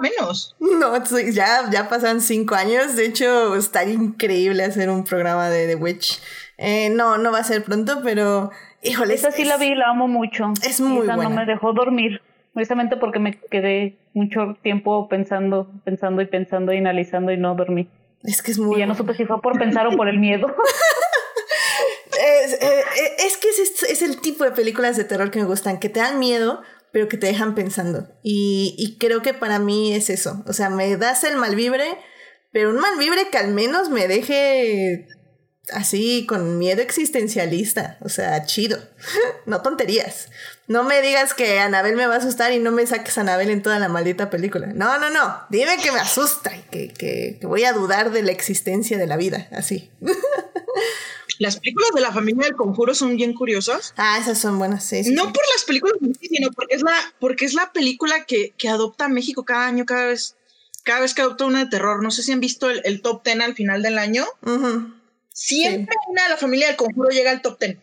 menos. 0.00 0.56
No, 0.60 1.02
ya, 1.32 1.68
ya 1.70 1.88
pasan 1.88 2.20
cinco 2.20 2.54
años. 2.54 2.96
De 2.96 3.06
hecho, 3.06 3.56
estaría 3.56 3.94
increíble 3.94 4.64
hacer 4.64 4.90
un 4.90 5.04
programa 5.04 5.48
de 5.48 5.66
The 5.66 5.74
Witch. 5.76 6.20
Eh, 6.58 6.90
no, 6.90 7.18
no 7.18 7.32
va 7.32 7.38
a 7.38 7.44
ser 7.44 7.64
pronto, 7.64 8.00
pero 8.02 8.50
híjole. 8.82 9.14
Esa 9.14 9.30
sí 9.30 9.44
la 9.44 9.56
vi, 9.56 9.74
la 9.74 9.90
amo 9.90 10.08
mucho. 10.08 10.52
Es 10.62 10.80
muy 10.80 11.04
Esa 11.04 11.16
buena. 11.16 11.30
no 11.30 11.36
me 11.36 11.46
dejó 11.46 11.72
dormir, 11.72 12.20
precisamente 12.54 12.96
porque 12.96 13.18
me 13.18 13.38
quedé 13.50 13.98
mucho 14.14 14.56
tiempo 14.62 15.08
pensando, 15.08 15.70
pensando 15.84 16.22
y 16.22 16.26
pensando 16.26 16.72
y 16.72 16.78
analizando 16.78 17.32
y 17.32 17.36
no 17.36 17.54
dormí. 17.54 17.88
Es 18.22 18.42
que 18.42 18.50
es 18.50 18.58
muy. 18.58 18.76
Y 18.76 18.80
ya 18.80 18.86
no 18.86 18.94
supe 18.94 19.14
si 19.14 19.24
fue 19.24 19.40
por 19.40 19.58
pensar 19.58 19.86
o 19.86 19.96
por 19.96 20.08
el 20.08 20.18
miedo. 20.18 20.46
es, 22.44 22.52
eh, 22.54 22.82
es, 23.18 23.36
que 23.38 23.48
es, 23.48 23.82
es, 23.82 24.02
el 24.02 24.20
tipo 24.20 24.44
de 24.44 24.50
películas 24.50 24.96
de 24.96 25.04
terror 25.04 25.30
que 25.30 25.38
me 25.38 25.46
gustan, 25.46 25.78
que 25.78 25.88
te 25.88 26.00
dan 26.00 26.18
miedo, 26.18 26.60
pero 26.92 27.08
que 27.08 27.16
te 27.16 27.26
dejan 27.26 27.54
pensando. 27.54 28.08
Y, 28.22 28.74
y 28.78 28.98
creo 28.98 29.22
que 29.22 29.32
para 29.32 29.58
mí 29.58 29.94
es 29.94 30.10
eso. 30.10 30.42
O 30.46 30.52
sea, 30.52 30.68
me 30.68 30.96
das 30.96 31.24
el 31.24 31.36
mal 31.36 31.56
vibre, 31.56 31.96
pero 32.52 32.70
un 32.70 32.76
mal 32.76 32.98
vibre 32.98 33.28
que 33.30 33.38
al 33.38 33.54
menos 33.54 33.88
me 33.88 34.06
deje 34.06 35.06
así 35.72 36.26
con 36.26 36.58
miedo 36.58 36.82
existencialista, 36.82 37.98
o 38.00 38.08
sea, 38.08 38.44
chido, 38.44 38.78
no 39.46 39.62
tonterías. 39.62 40.28
No 40.66 40.84
me 40.84 41.02
digas 41.02 41.34
que 41.34 41.58
Anabel 41.58 41.96
me 41.96 42.06
va 42.06 42.14
a 42.14 42.18
asustar 42.18 42.52
y 42.52 42.60
no 42.60 42.70
me 42.70 42.86
saques 42.86 43.18
a 43.18 43.22
Anabel 43.22 43.50
en 43.50 43.60
toda 43.60 43.80
la 43.80 43.88
maldita 43.88 44.30
película. 44.30 44.68
No, 44.68 44.98
no, 44.98 45.10
no, 45.10 45.40
dime 45.50 45.78
que 45.82 45.90
me 45.90 45.98
asusta 45.98 46.54
y 46.56 46.62
que, 46.70 46.92
que, 46.92 47.38
que 47.40 47.46
voy 47.46 47.64
a 47.64 47.72
dudar 47.72 48.12
de 48.12 48.22
la 48.22 48.30
existencia 48.30 48.96
de 48.96 49.06
la 49.08 49.16
vida, 49.16 49.48
así. 49.50 49.90
Las 51.40 51.58
películas 51.58 51.90
de 51.94 52.02
la 52.02 52.12
familia 52.12 52.44
del 52.44 52.54
conjuro 52.54 52.94
son 52.94 53.16
bien 53.16 53.32
curiosas. 53.32 53.94
Ah, 53.96 54.18
esas 54.20 54.38
son 54.38 54.58
buenas, 54.58 54.84
sí. 54.84 55.02
sí 55.02 55.12
no 55.12 55.24
sí. 55.24 55.32
por 55.32 55.42
las 55.54 55.64
películas, 55.64 55.96
sino 56.20 56.50
porque 56.50 56.74
es 56.74 56.82
la, 56.82 56.94
porque 57.18 57.44
es 57.46 57.54
la 57.54 57.72
película 57.72 58.24
que, 58.26 58.52
que 58.58 58.68
adopta 58.68 59.08
México 59.08 59.46
cada 59.46 59.66
año, 59.66 59.86
cada 59.86 60.04
vez, 60.08 60.36
cada 60.84 61.00
vez 61.00 61.14
que 61.14 61.22
adopta 61.22 61.46
una 61.46 61.60
de 61.60 61.70
terror. 61.70 62.02
No 62.02 62.10
sé 62.10 62.22
si 62.22 62.32
han 62.32 62.40
visto 62.40 62.68
el, 62.68 62.82
el 62.84 63.00
top 63.00 63.22
ten 63.22 63.40
al 63.40 63.54
final 63.54 63.82
del 63.82 63.98
año. 63.98 64.26
Uh 64.42 64.50
-huh. 64.50 64.99
Siempre 65.32 65.94
sí. 65.94 66.10
una 66.10 66.24
de 66.24 66.28
la 66.30 66.36
familia 66.36 66.66
del 66.68 66.76
conjuro 66.76 67.10
llega 67.10 67.30
al 67.30 67.42
top 67.42 67.58
ten. 67.58 67.80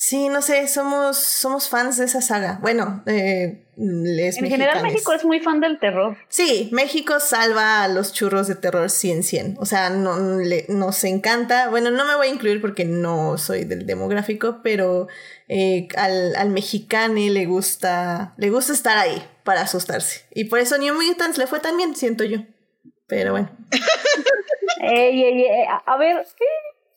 Sí, 0.00 0.28
no 0.28 0.42
sé, 0.42 0.68
somos, 0.68 1.16
somos 1.16 1.68
fans 1.68 1.96
de 1.96 2.04
esa 2.04 2.22
saga. 2.22 2.60
Bueno, 2.62 3.02
eh, 3.06 3.64
les 3.76 4.38
En 4.38 4.46
general 4.46 4.80
México 4.80 5.12
es 5.12 5.24
muy 5.24 5.40
fan 5.40 5.58
del 5.58 5.80
terror. 5.80 6.16
Sí, 6.28 6.68
México 6.70 7.18
salva 7.18 7.82
a 7.82 7.88
los 7.88 8.12
churros 8.12 8.46
de 8.46 8.54
terror 8.54 8.86
100-100. 8.90 9.56
O 9.58 9.66
sea, 9.66 9.90
no, 9.90 10.38
le, 10.38 10.66
nos 10.68 11.02
encanta. 11.02 11.68
Bueno, 11.68 11.90
no 11.90 12.04
me 12.04 12.14
voy 12.14 12.28
a 12.28 12.30
incluir 12.30 12.60
porque 12.60 12.84
no 12.84 13.38
soy 13.38 13.64
del 13.64 13.86
demográfico, 13.86 14.60
pero 14.62 15.08
eh, 15.48 15.88
al, 15.96 16.36
al 16.36 16.50
mexicano 16.50 17.14
le 17.14 17.46
gusta, 17.46 18.34
le 18.36 18.50
gusta 18.50 18.74
estar 18.74 18.98
ahí 18.98 19.20
para 19.42 19.62
asustarse. 19.62 20.26
Y 20.32 20.44
por 20.44 20.60
eso 20.60 20.78
New 20.78 20.94
Mutants 20.94 21.38
le 21.38 21.48
fue 21.48 21.58
tan 21.58 21.76
bien, 21.76 21.96
siento 21.96 22.22
yo. 22.22 22.38
Pero 23.08 23.32
bueno. 23.32 23.50
ey, 24.80 25.24
ey, 25.24 25.42
ey, 25.42 25.66
a 25.84 25.96
ver, 25.96 26.24
¿qué? 26.36 26.44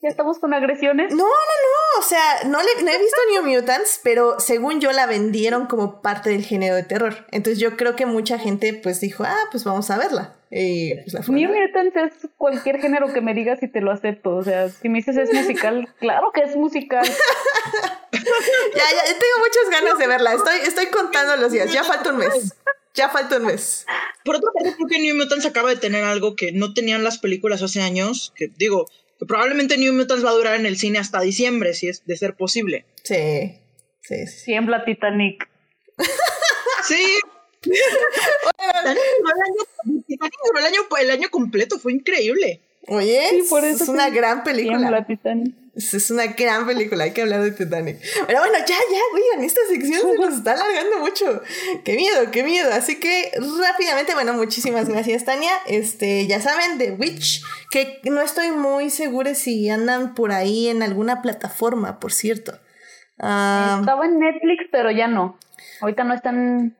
¿Ya 0.02 0.08
estamos 0.08 0.40
con 0.40 0.52
agresiones? 0.52 1.12
No, 1.12 1.18
no, 1.18 1.24
no. 1.24 2.00
O 2.00 2.02
sea, 2.02 2.42
no, 2.46 2.58
le, 2.60 2.82
no 2.82 2.90
he 2.90 2.98
visto 2.98 3.16
New 3.30 3.44
Mutants, 3.54 4.00
pero 4.02 4.40
según 4.40 4.80
yo 4.80 4.90
la 4.90 5.06
vendieron 5.06 5.66
como 5.66 6.02
parte 6.02 6.30
del 6.30 6.44
género 6.44 6.74
de 6.74 6.82
terror. 6.82 7.24
Entonces 7.30 7.60
yo 7.60 7.76
creo 7.76 7.94
que 7.94 8.04
mucha 8.04 8.36
gente 8.36 8.74
pues 8.74 9.00
dijo, 9.00 9.22
ah, 9.22 9.48
pues 9.52 9.62
vamos 9.62 9.90
a 9.90 9.98
verla. 9.98 10.34
Y, 10.50 10.94
pues, 10.96 11.14
la 11.14 11.20
New 11.20 11.50
Mutants 11.50 11.96
es 11.96 12.30
cualquier 12.36 12.80
género 12.80 13.12
que 13.12 13.20
me 13.20 13.32
digas 13.32 13.62
y 13.62 13.68
te 13.68 13.80
lo 13.80 13.92
acepto. 13.92 14.34
O 14.36 14.42
sea, 14.42 14.68
si 14.68 14.88
me 14.88 14.98
dices 14.98 15.16
es 15.16 15.32
musical, 15.32 15.88
claro 16.00 16.32
que 16.34 16.42
es 16.42 16.56
musical. 16.56 17.06
ya, 18.12 18.20
ya, 18.20 19.04
tengo 19.06 19.38
muchas 19.38 19.70
ganas 19.70 19.98
de 19.98 20.06
verla. 20.08 20.34
Estoy, 20.34 20.56
estoy 20.66 20.86
contando 20.86 21.36
los 21.36 21.52
días. 21.52 21.72
Ya 21.72 21.84
falta 21.84 22.10
un 22.10 22.18
mes. 22.18 22.56
Ya 22.94 23.08
falta 23.08 23.36
un 23.36 23.46
mes. 23.46 23.86
Por 24.24 24.36
otra 24.36 24.50
parte, 24.52 24.74
creo 24.76 24.88
que 24.88 24.98
New 24.98 25.16
Mutants 25.16 25.46
acaba 25.46 25.70
de 25.70 25.76
tener 25.76 26.04
algo 26.04 26.34
que 26.34 26.52
no 26.52 26.74
tenían 26.74 27.04
las 27.04 27.18
películas 27.18 27.62
hace 27.62 27.80
años. 27.80 28.34
Que 28.36 28.48
digo, 28.48 28.86
probablemente 29.26 29.76
New 29.76 29.92
Mutants 29.94 30.24
va 30.24 30.30
a 30.30 30.34
durar 30.34 30.58
en 30.58 30.66
el 30.66 30.76
cine 30.76 30.98
hasta 30.98 31.20
diciembre, 31.20 31.74
si 31.74 31.88
es 31.88 32.04
de 32.04 32.16
ser 32.16 32.34
posible. 32.36 32.86
Sí, 33.02 33.58
sí, 34.00 34.26
sí. 34.26 34.44
Siembra 34.44 34.84
Titanic. 34.84 35.48
sí. 36.84 37.18
Titanic, 37.62 39.02
duró 39.22 39.30
el, 39.30 39.42
año, 39.42 40.04
Titanic 40.06 40.34
duró 40.44 40.58
el, 40.58 40.64
año, 40.64 40.80
el 41.00 41.10
año 41.10 41.30
completo, 41.30 41.78
fue 41.78 41.92
increíble. 41.92 42.60
Oye, 42.88 43.28
sí, 43.30 43.46
por 43.48 43.64
eso 43.64 43.84
es 43.84 43.88
una 43.88 44.10
gran 44.10 44.42
película. 44.42 45.04
Titanic. 45.06 45.54
Es 45.74 46.10
una 46.10 46.26
gran 46.26 46.66
película, 46.66 47.04
hay 47.04 47.12
que 47.12 47.22
hablar 47.22 47.40
de 47.42 47.52
Titanic. 47.52 47.98
Pero 48.26 48.40
bueno, 48.40 48.58
ya, 48.58 48.76
ya, 48.76 49.00
oigan, 49.14 49.44
esta 49.44 49.60
sección 49.70 50.02
se 50.02 50.18
nos 50.18 50.34
está 50.34 50.52
alargando 50.52 50.98
mucho. 50.98 51.40
Qué 51.82 51.96
miedo, 51.96 52.30
qué 52.30 52.42
miedo. 52.42 52.70
Así 52.74 53.00
que 53.00 53.32
rápidamente, 53.62 54.12
bueno, 54.12 54.34
muchísimas 54.34 54.88
gracias, 54.88 55.24
Tania. 55.24 55.52
Este, 55.66 56.26
ya 56.26 56.42
saben, 56.42 56.76
The 56.76 56.92
Witch, 56.92 57.42
que 57.70 58.00
no 58.04 58.20
estoy 58.20 58.50
muy 58.50 58.90
segura 58.90 59.34
si 59.34 59.70
andan 59.70 60.14
por 60.14 60.32
ahí 60.32 60.68
en 60.68 60.82
alguna 60.82 61.22
plataforma, 61.22 62.00
por 62.00 62.12
cierto. 62.12 62.52
Um, 63.18 63.80
Estaba 63.80 64.04
en 64.04 64.18
Netflix, 64.18 64.64
pero 64.70 64.90
ya 64.90 65.06
no. 65.06 65.38
Ahorita 65.80 66.04
no 66.04 66.12
está 66.12 66.30
en 66.30 66.76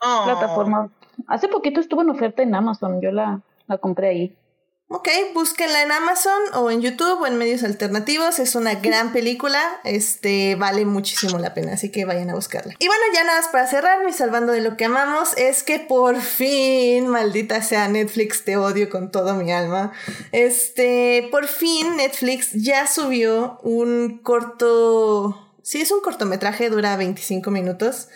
oh. 0.00 0.22
plataforma. 0.26 0.92
Hace 1.26 1.48
poquito 1.48 1.80
estuvo 1.80 2.02
en 2.02 2.10
oferta 2.10 2.42
en 2.42 2.54
Amazon, 2.54 3.00
yo 3.00 3.10
la, 3.10 3.40
la 3.66 3.78
compré 3.78 4.08
ahí. 4.08 4.36
Ok, 4.94 5.08
búsquenla 5.32 5.80
en 5.80 5.90
Amazon 5.90 6.38
o 6.52 6.70
en 6.70 6.82
YouTube 6.82 7.22
o 7.22 7.26
en 7.26 7.38
medios 7.38 7.64
alternativos. 7.64 8.38
Es 8.38 8.54
una 8.54 8.74
gran 8.74 9.10
película. 9.10 9.80
Este 9.84 10.54
vale 10.54 10.84
muchísimo 10.84 11.38
la 11.38 11.54
pena, 11.54 11.72
así 11.72 11.90
que 11.90 12.04
vayan 12.04 12.28
a 12.28 12.34
buscarla. 12.34 12.74
Y 12.78 12.88
bueno, 12.88 13.02
ya 13.14 13.24
nada 13.24 13.40
más 13.40 13.48
para 13.48 13.66
cerrar, 13.66 14.04
mi 14.04 14.12
salvando 14.12 14.52
de 14.52 14.60
lo 14.60 14.76
que 14.76 14.84
amamos, 14.84 15.30
es 15.38 15.62
que 15.62 15.78
por 15.78 16.20
fin, 16.20 17.08
maldita 17.08 17.62
sea 17.62 17.88
Netflix, 17.88 18.44
te 18.44 18.58
odio 18.58 18.90
con 18.90 19.10
todo 19.10 19.34
mi 19.34 19.50
alma. 19.50 19.92
Este, 20.30 21.26
por 21.30 21.48
fin 21.48 21.96
Netflix 21.96 22.50
ya 22.52 22.86
subió 22.86 23.60
un 23.62 24.18
corto. 24.18 25.54
Sí, 25.62 25.80
es 25.80 25.90
un 25.90 26.02
cortometraje, 26.02 26.68
dura 26.68 26.98
25 26.98 27.50
minutos. 27.50 28.08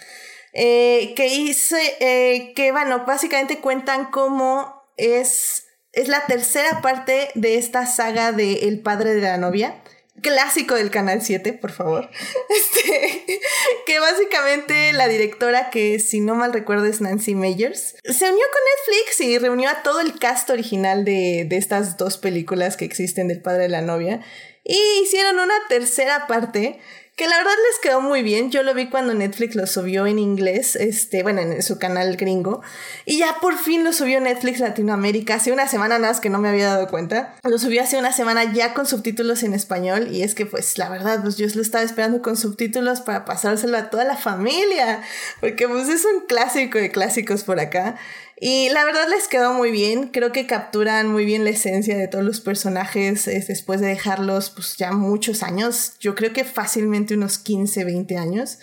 Eh, 0.52 1.14
que 1.16 1.28
hice. 1.28 1.96
Eh, 2.00 2.52
que 2.54 2.70
bueno, 2.70 3.06
básicamente 3.06 3.60
cuentan 3.60 4.10
cómo 4.10 4.84
es 4.98 5.65
es 5.96 6.08
la 6.08 6.26
tercera 6.26 6.82
parte 6.82 7.30
de 7.34 7.56
esta 7.56 7.86
saga 7.86 8.30
de 8.30 8.68
El 8.68 8.80
padre 8.80 9.14
de 9.14 9.22
la 9.22 9.38
novia. 9.38 9.82
Clásico 10.20 10.74
del 10.74 10.90
Canal 10.90 11.22
7, 11.22 11.54
por 11.54 11.72
favor. 11.72 12.10
Este, 12.48 13.40
que 13.86 13.98
básicamente 13.98 14.92
la 14.92 15.08
directora, 15.08 15.70
que 15.70 15.98
si 15.98 16.20
no 16.20 16.34
mal 16.34 16.52
recuerdo 16.52 16.84
es 16.84 17.00
Nancy 17.00 17.34
Meyers, 17.34 17.96
se 18.04 18.30
unió 18.30 18.44
con 18.52 18.94
Netflix 18.94 19.20
y 19.20 19.38
reunió 19.38 19.70
a 19.70 19.82
todo 19.82 20.00
el 20.00 20.18
cast 20.18 20.48
original 20.50 21.04
de, 21.04 21.46
de 21.48 21.56
estas 21.56 21.96
dos 21.96 22.18
películas 22.18 22.76
que 22.76 22.84
existen 22.84 23.28
del 23.28 23.42
padre 23.42 23.64
de 23.64 23.68
la 23.70 23.82
novia. 23.82 24.20
Y 24.64 24.78
hicieron 25.02 25.38
una 25.38 25.54
tercera 25.68 26.26
parte 26.26 26.78
que 27.16 27.26
la 27.26 27.38
verdad 27.38 27.54
les 27.70 27.78
quedó 27.80 28.02
muy 28.02 28.22
bien. 28.22 28.50
Yo 28.50 28.62
lo 28.62 28.74
vi 28.74 28.90
cuando 28.90 29.14
Netflix 29.14 29.56
lo 29.56 29.66
subió 29.66 30.06
en 30.06 30.18
inglés, 30.18 30.76
este, 30.76 31.22
bueno, 31.22 31.40
en 31.40 31.62
su 31.62 31.78
canal 31.78 32.14
gringo. 32.18 32.60
Y 33.06 33.18
ya 33.18 33.38
por 33.40 33.56
fin 33.56 33.84
lo 33.84 33.94
subió 33.94 34.20
Netflix 34.20 34.60
Latinoamérica. 34.60 35.36
Hace 35.36 35.50
una 35.50 35.66
semana 35.66 35.98
nada 35.98 36.12
más 36.12 36.20
que 36.20 36.28
no 36.28 36.38
me 36.38 36.50
había 36.50 36.66
dado 36.66 36.88
cuenta. 36.88 37.34
Lo 37.42 37.58
subió 37.58 37.82
hace 37.82 37.98
una 37.98 38.12
semana 38.12 38.52
ya 38.52 38.74
con 38.74 38.86
subtítulos 38.86 39.42
en 39.44 39.54
español. 39.54 40.08
Y 40.12 40.22
es 40.22 40.34
que, 40.34 40.44
pues, 40.44 40.76
la 40.76 40.90
verdad, 40.90 41.22
pues 41.22 41.38
yo 41.38 41.46
lo 41.54 41.62
estaba 41.62 41.82
esperando 41.82 42.20
con 42.20 42.36
subtítulos 42.36 43.00
para 43.00 43.24
pasárselo 43.24 43.78
a 43.78 43.88
toda 43.88 44.04
la 44.04 44.18
familia. 44.18 45.00
Porque, 45.40 45.66
pues, 45.66 45.88
es 45.88 46.04
un 46.04 46.26
clásico 46.26 46.76
de 46.76 46.90
clásicos 46.90 47.44
por 47.44 47.60
acá. 47.60 47.96
Y 48.38 48.68
la 48.68 48.84
verdad 48.84 49.08
les 49.08 49.28
quedó 49.28 49.54
muy 49.54 49.70
bien, 49.70 50.08
creo 50.08 50.30
que 50.30 50.46
capturan 50.46 51.08
muy 51.08 51.24
bien 51.24 51.44
la 51.44 51.50
esencia 51.50 51.96
de 51.96 52.06
todos 52.06 52.24
los 52.24 52.40
personajes 52.40 53.26
eh, 53.28 53.42
después 53.48 53.80
de 53.80 53.86
dejarlos 53.86 54.50
pues 54.50 54.76
ya 54.76 54.92
muchos 54.92 55.42
años, 55.42 55.94
yo 56.00 56.14
creo 56.14 56.34
que 56.34 56.44
fácilmente 56.44 57.14
unos 57.14 57.38
15, 57.38 57.84
20 57.84 58.18
años. 58.18 58.58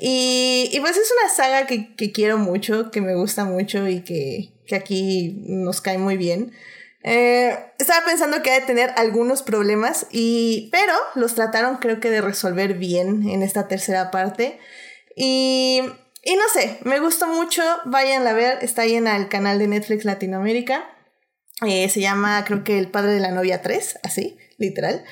Y, 0.00 0.68
y 0.70 0.80
pues 0.80 0.96
es 0.98 1.10
una 1.22 1.34
saga 1.34 1.66
que, 1.66 1.94
que, 1.96 2.12
quiero 2.12 2.36
mucho, 2.36 2.90
que 2.90 3.00
me 3.00 3.14
gusta 3.14 3.44
mucho 3.44 3.88
y 3.88 4.02
que, 4.02 4.52
que 4.66 4.76
aquí 4.76 5.42
nos 5.46 5.80
cae 5.80 5.96
muy 5.96 6.18
bien. 6.18 6.52
Eh, 7.02 7.56
estaba 7.78 8.04
pensando 8.04 8.42
que 8.42 8.50
ha 8.50 8.60
de 8.60 8.66
tener 8.66 8.90
algunos 8.96 9.42
problemas, 9.42 10.06
y, 10.10 10.68
pero 10.70 10.92
los 11.14 11.34
trataron 11.34 11.76
creo 11.76 12.00
que 12.00 12.10
de 12.10 12.20
resolver 12.20 12.74
bien 12.74 13.28
en 13.28 13.42
esta 13.42 13.68
tercera 13.68 14.10
parte. 14.10 14.58
Y 15.16 15.80
y 16.22 16.36
no 16.36 16.42
sé, 16.52 16.78
me 16.84 17.00
gustó 17.00 17.26
mucho, 17.26 17.62
vayan 17.84 18.26
a 18.26 18.32
ver, 18.32 18.58
está 18.62 18.82
ahí 18.82 18.94
en 18.94 19.06
el 19.06 19.28
canal 19.28 19.58
de 19.58 19.68
Netflix 19.68 20.04
Latinoamérica. 20.04 20.94
Eh, 21.66 21.88
se 21.88 22.00
llama, 22.00 22.44
creo 22.44 22.62
que 22.64 22.78
El 22.78 22.90
Padre 22.90 23.12
de 23.12 23.20
la 23.20 23.30
Novia 23.30 23.62
3, 23.62 24.00
así, 24.02 24.38
literal. 24.58 25.04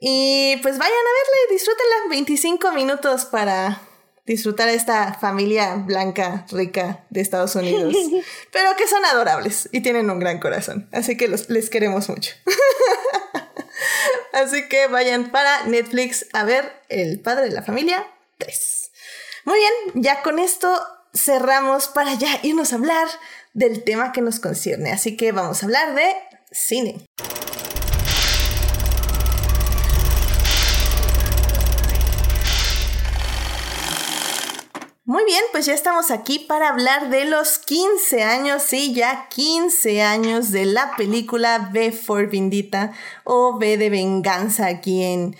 Y 0.00 0.56
pues 0.62 0.78
vayan 0.78 0.92
a 0.92 1.48
verle, 1.48 1.54
disfrútenla 1.54 1.96
25 2.10 2.72
minutos 2.72 3.26
para 3.26 3.80
disfrutar 4.26 4.68
a 4.68 4.72
esta 4.72 5.14
familia 5.14 5.76
blanca, 5.76 6.46
rica 6.50 7.04
de 7.10 7.20
Estados 7.20 7.54
Unidos. 7.56 7.94
pero 8.52 8.76
que 8.76 8.88
son 8.88 9.04
adorables 9.04 9.68
y 9.72 9.80
tienen 9.80 10.10
un 10.10 10.18
gran 10.18 10.40
corazón. 10.40 10.88
Así 10.92 11.16
que 11.16 11.28
los, 11.28 11.50
les 11.50 11.70
queremos 11.70 12.08
mucho. 12.08 12.34
así 14.32 14.68
que 14.68 14.86
vayan 14.86 15.30
para 15.30 15.64
Netflix 15.66 16.26
a 16.32 16.44
ver 16.44 16.72
El 16.88 17.20
Padre 17.20 17.44
de 17.44 17.52
la 17.52 17.62
Familia 17.62 18.06
3. 18.38 18.83
Muy 19.44 19.58
bien, 19.58 20.02
ya 20.02 20.22
con 20.22 20.38
esto 20.38 20.80
cerramos 21.12 21.88
para 21.88 22.14
ya 22.14 22.40
irnos 22.42 22.72
a 22.72 22.76
hablar 22.76 23.08
del 23.52 23.84
tema 23.84 24.10
que 24.12 24.22
nos 24.22 24.40
concierne. 24.40 24.90
Así 24.90 25.16
que 25.16 25.32
vamos 25.32 25.62
a 25.62 25.66
hablar 25.66 25.94
de 25.94 26.14
cine. 26.50 27.04
Muy 35.06 35.26
bien, 35.26 35.42
pues 35.52 35.66
ya 35.66 35.74
estamos 35.74 36.10
aquí 36.10 36.38
para 36.38 36.70
hablar 36.70 37.10
de 37.10 37.26
los 37.26 37.58
15 37.58 38.22
años, 38.22 38.62
sí, 38.62 38.94
ya 38.94 39.28
15 39.28 40.00
años 40.00 40.50
de 40.50 40.64
la 40.64 40.96
película 40.96 41.68
V 41.70 41.92
for 41.92 42.30
Vendita 42.30 42.92
o 43.24 43.56
V 43.56 43.76
de 43.76 43.90
Venganza 43.90 44.66
aquí 44.66 45.02
en, 45.02 45.36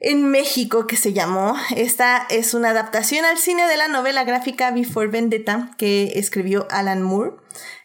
en 0.00 0.30
México 0.30 0.86
que 0.86 0.96
se 0.96 1.12
llamó. 1.12 1.56
Esta 1.76 2.26
es 2.30 2.54
una 2.54 2.70
adaptación 2.70 3.24
al 3.24 3.38
cine 3.38 3.66
de 3.66 3.76
la 3.76 3.88
novela 3.88 4.24
gráfica 4.24 4.70
Before 4.70 5.08
Vendetta 5.08 5.70
que 5.76 6.12
escribió 6.16 6.66
Alan 6.70 7.02
Moore 7.02 7.36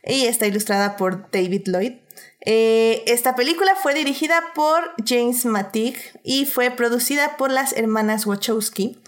y 0.04 0.26
está 0.26 0.47
ilustrada 0.47 0.97
por 0.97 1.30
David 1.32 1.63
Lloyd. 1.65 1.93
Eh, 2.45 3.04
esta 3.08 3.36
película 3.36 3.76
fue 3.76 3.93
dirigida 3.93 4.52
por 4.54 4.91
James 5.06 5.45
Matig 5.45 5.97
y 6.23 6.45
fue 6.45 6.71
producida 6.71 7.38
por 7.38 7.52
las 7.52 7.73
hermanas 7.73 8.26
Wachowski. 8.26 9.02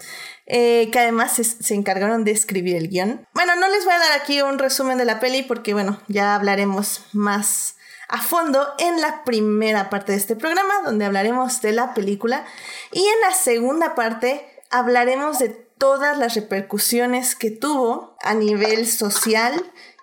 Eh, 0.48 0.90
que 0.92 1.00
además 1.00 1.32
se, 1.34 1.74
encargaron 1.74 2.22
de 2.22 2.30
escribir 2.30 2.76
el 2.76 2.88
guion. 2.88 3.26
Bueno, 3.34 3.56
no 3.56 3.68
les 3.68 3.84
voy 3.84 3.94
a 3.94 3.98
dar 3.98 4.12
aquí 4.12 4.40
un 4.42 4.60
resumen 4.60 4.96
de 4.96 5.04
la 5.04 5.18
peli 5.18 5.42
porque, 5.42 5.74
bueno, 5.74 6.00
ya 6.06 6.36
hablaremos 6.36 7.04
más 7.12 7.75
a 8.08 8.20
fondo 8.20 8.66
en 8.78 9.00
la 9.00 9.24
primera 9.24 9.90
parte 9.90 10.12
de 10.12 10.18
este 10.18 10.36
programa, 10.36 10.74
donde 10.84 11.04
hablaremos 11.04 11.60
de 11.62 11.72
la 11.72 11.94
película. 11.94 12.44
Y 12.92 13.00
en 13.00 13.20
la 13.22 13.32
segunda 13.32 13.94
parte 13.94 14.46
hablaremos 14.70 15.38
de 15.38 15.48
todas 15.48 16.18
las 16.18 16.34
repercusiones 16.34 17.34
que 17.34 17.50
tuvo 17.50 18.16
a 18.22 18.34
nivel 18.34 18.86
social 18.86 19.52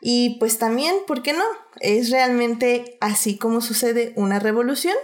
y 0.01 0.37
pues 0.37 0.59
también, 0.59 0.95
¿por 1.07 1.23
qué 1.23 1.33
no? 1.33 1.45
¿Es 1.79 2.09
realmente 2.09 2.97
así 2.99 3.37
como 3.37 3.61
sucede 3.61 4.13
una 4.15 4.39
revolución? 4.39 4.95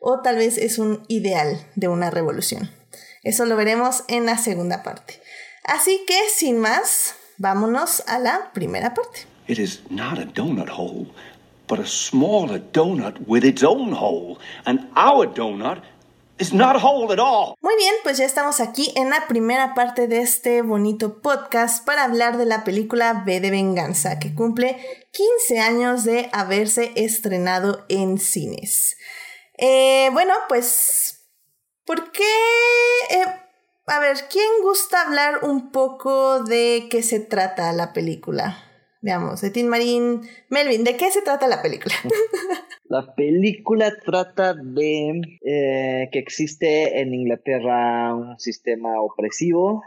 ¿O 0.00 0.20
tal 0.20 0.36
vez 0.36 0.58
es 0.58 0.78
un 0.78 1.04
ideal 1.08 1.66
de 1.76 1.88
una 1.88 2.10
revolución? 2.10 2.70
Eso 3.22 3.44
lo 3.44 3.54
veremos 3.54 4.04
en 4.08 4.26
la 4.26 4.38
segunda 4.38 4.82
parte. 4.82 5.20
Así 5.64 6.04
que, 6.06 6.18
sin 6.34 6.58
más, 6.58 7.14
vámonos 7.36 8.02
a 8.06 8.18
la 8.18 8.50
primera 8.52 8.94
parte. 8.94 9.26
It 9.46 9.58
is 9.58 9.82
not 9.90 10.18
donut 10.34 10.68
hole, 10.70 11.12
but 11.70 11.78
a 11.78 11.86
smaller 11.86 12.58
donut 12.72 13.16
with 13.26 13.44
its 13.44 13.62
own 13.62 13.92
hole. 13.92 14.38
And 14.66 14.80
our 14.96 15.26
donut 15.26 15.82
is 16.38 16.52
not 16.52 16.76
at 16.76 17.18
all. 17.18 17.54
Muy 17.62 17.76
bien, 17.76 17.94
pues 18.02 18.18
ya 18.18 18.26
estamos 18.26 18.60
aquí 18.60 18.92
en 18.96 19.10
la 19.10 19.28
primera 19.28 19.74
parte 19.74 20.08
de 20.08 20.20
este 20.20 20.62
bonito 20.62 21.22
podcast 21.22 21.86
para 21.86 22.04
hablar 22.04 22.36
de 22.36 22.46
la 22.46 22.64
película 22.64 23.22
B 23.24 23.40
de 23.40 23.50
Venganza, 23.50 24.18
que 24.18 24.34
cumple 24.34 24.76
15 25.12 25.60
años 25.60 26.04
de 26.04 26.28
haberse 26.32 26.92
estrenado 26.96 27.86
en 27.88 28.18
cines. 28.18 28.96
Eh, 29.56 30.10
bueno, 30.12 30.34
pues 30.48 31.20
¿Por 31.90 32.12
qué? 32.12 32.22
Eh, 33.10 33.24
a 33.86 33.98
ver, 33.98 34.16
¿quién 34.30 34.46
gusta 34.62 35.02
hablar 35.02 35.40
un 35.42 35.72
poco 35.72 36.44
de 36.44 36.86
qué 36.88 37.02
se 37.02 37.18
trata 37.18 37.72
la 37.72 37.92
película? 37.92 38.69
Veamos, 39.02 39.42
Etin 39.42 39.68
Marín, 39.68 40.20
Melvin, 40.50 40.84
¿de 40.84 40.98
qué 40.98 41.10
se 41.10 41.22
trata 41.22 41.48
la 41.48 41.62
película? 41.62 41.94
la 42.84 43.14
película 43.14 43.92
trata 44.04 44.52
de 44.52 45.22
eh, 45.42 46.10
que 46.12 46.18
existe 46.18 47.00
en 47.00 47.14
Inglaterra 47.14 48.14
un 48.14 48.38
sistema 48.38 49.00
opresivo 49.00 49.82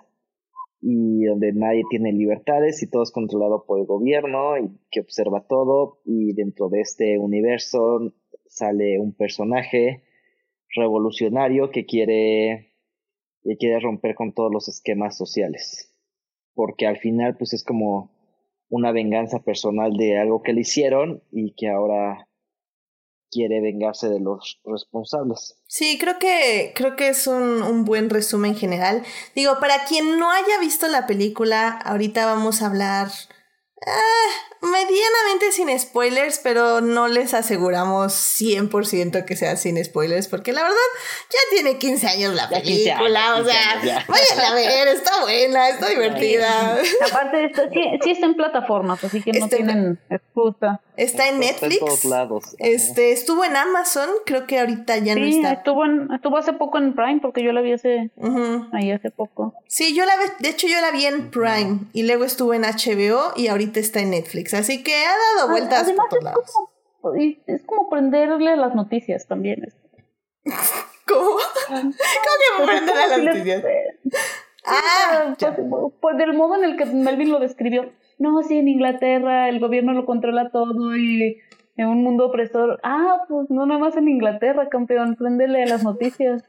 y 0.81 1.25
donde 1.25 1.53
nadie 1.53 1.83
tiene 1.91 2.11
libertades 2.11 2.81
y 2.81 2.89
todo 2.89 3.03
es 3.03 3.11
controlado 3.11 3.65
por 3.67 3.79
el 3.79 3.85
gobierno 3.85 4.57
y 4.57 4.79
que 4.89 5.01
observa 5.01 5.45
todo 5.47 6.01
y 6.05 6.33
dentro 6.33 6.69
de 6.69 6.81
este 6.81 7.19
universo 7.19 8.13
sale 8.47 8.99
un 8.99 9.13
personaje 9.13 10.03
revolucionario 10.75 11.69
que 11.69 11.85
quiere, 11.85 12.73
que 13.43 13.57
quiere 13.57 13.79
romper 13.79 14.15
con 14.15 14.33
todos 14.33 14.51
los 14.51 14.67
esquemas 14.69 15.15
sociales. 15.15 15.93
Porque 16.55 16.87
al 16.87 16.97
final, 16.97 17.37
pues 17.37 17.53
es 17.53 17.63
como 17.63 18.12
una 18.73 18.91
venganza 18.91 19.37
personal 19.43 19.93
de 19.93 20.19
algo 20.19 20.41
que 20.41 20.51
le 20.51 20.61
hicieron 20.61 21.21
y 21.31 21.53
que 21.53 21.69
ahora 21.69 22.27
quiere 23.29 23.61
vengarse 23.61 24.09
de 24.09 24.19
los 24.19 24.59
responsables. 24.65 25.55
Sí, 25.67 25.99
creo 25.99 26.17
que, 26.17 26.71
creo 26.73 26.95
que 26.95 27.09
es 27.09 27.27
un, 27.27 27.61
un, 27.61 27.85
buen 27.85 28.09
resumen 28.09 28.55
general. 28.55 29.03
Digo, 29.35 29.59
para 29.59 29.85
quien 29.85 30.17
no 30.17 30.31
haya 30.31 30.59
visto 30.59 30.87
la 30.87 31.05
película, 31.05 31.69
ahorita 31.69 32.25
vamos 32.25 32.63
a 32.63 32.65
hablar 32.65 33.09
Ah, 33.85 34.53
medianamente 34.61 35.51
sin 35.51 35.77
spoilers, 35.77 36.39
pero 36.39 36.79
no 36.79 37.07
les 37.09 37.33
aseguramos 37.33 38.13
100% 38.13 39.25
que 39.25 39.35
sea 39.35 39.57
sin 39.57 39.83
spoilers, 39.83 40.27
porque 40.29 40.53
la 40.53 40.63
verdad 40.63 40.77
ya 41.29 41.39
tiene 41.51 41.77
15 41.77 42.07
años 42.07 42.33
la 42.33 42.47
película, 42.47 43.35
o 43.35 43.43
sea, 43.43 44.05
vayan 44.07 44.39
a 44.39 44.53
ver, 44.53 44.87
está 44.87 45.21
buena, 45.21 45.69
está 45.69 45.89
divertida. 45.89 46.77
Aparte 47.09 47.37
de 47.37 47.45
esto, 47.45 47.63
sí, 47.71 48.11
está 48.11 48.25
en 48.25 48.35
plataformas, 48.35 49.03
así 49.03 49.21
que 49.21 49.33
no 49.33 49.49
tienen 49.49 49.99
excusa. 50.09 50.81
Está 50.95 51.29
en 51.29 51.39
Netflix. 51.39 51.79
todos 51.79 52.05
lados. 52.05 52.55
Este, 52.59 53.11
estuvo 53.11 53.43
en 53.43 53.55
Amazon, 53.55 54.09
creo 54.25 54.45
que 54.45 54.59
ahorita 54.59 54.97
ya 54.97 55.15
no 55.15 55.25
está. 55.25 55.53
Estuvo, 55.53 55.83
estuvo 56.13 56.37
hace 56.37 56.53
poco 56.53 56.77
en 56.77 56.93
Prime, 56.93 57.19
porque 57.21 57.43
yo 57.43 57.51
la 57.51 57.61
vi 57.61 57.73
hace, 57.73 58.11
ahí 58.71 58.91
hace 58.91 59.09
poco. 59.09 59.53
Sí, 59.67 59.95
yo 59.95 60.05
la 60.05 60.13
vi, 60.17 60.23
de 60.39 60.49
hecho 60.49 60.67
yo 60.67 60.79
la 60.81 60.91
vi 60.91 61.05
en 61.05 61.31
Prime, 61.31 61.79
y 61.93 62.03
luego 62.03 62.25
estuvo 62.25 62.53
en 62.53 62.63
HBO, 62.63 63.33
y 63.35 63.47
ahorita 63.47 63.79
está 63.79 64.01
en 64.01 64.11
Netflix, 64.11 64.53
así 64.53 64.83
que 64.83 64.93
ha 64.93 65.13
dado 65.37 65.49
vueltas 65.49 65.91
por 65.91 66.09
todos 66.09 66.23
lados. 66.23 66.51
Como, 67.01 67.15
es 67.15 67.63
como 67.65 67.89
prenderle 67.89 68.55
las 68.55 68.75
noticias 68.75 69.27
también. 69.27 69.73
¿Cómo? 71.07 71.37
¿Cómo 71.67 71.87
que 71.87 72.65
prenderle 72.65 73.07
las 73.07 73.23
noticias? 73.23 73.63
Ah, 74.65 75.35
pues, 75.37 75.53
pues, 75.99 76.17
del 76.17 76.33
modo 76.33 76.55
en 76.55 76.63
el 76.63 76.77
que 76.77 76.85
Melvin 76.85 77.31
lo 77.31 77.39
describió. 77.39 77.91
No, 78.23 78.41
sí, 78.41 78.57
en 78.57 78.69
Inglaterra 78.69 79.49
el 79.49 79.59
gobierno 79.59 79.91
lo 79.91 80.05
controla 80.05 80.49
todo 80.49 80.95
y 80.95 81.41
en 81.75 81.87
un 81.87 82.03
mundo 82.03 82.27
opresor. 82.27 82.79
Ah, 82.81 83.17
pues 83.27 83.49
no 83.49 83.65
nada 83.65 83.81
más 83.81 83.97
en 83.97 84.07
Inglaterra, 84.07 84.69
campeón, 84.69 85.17
préndele 85.17 85.65
las 85.65 85.83
noticias. 85.83 86.41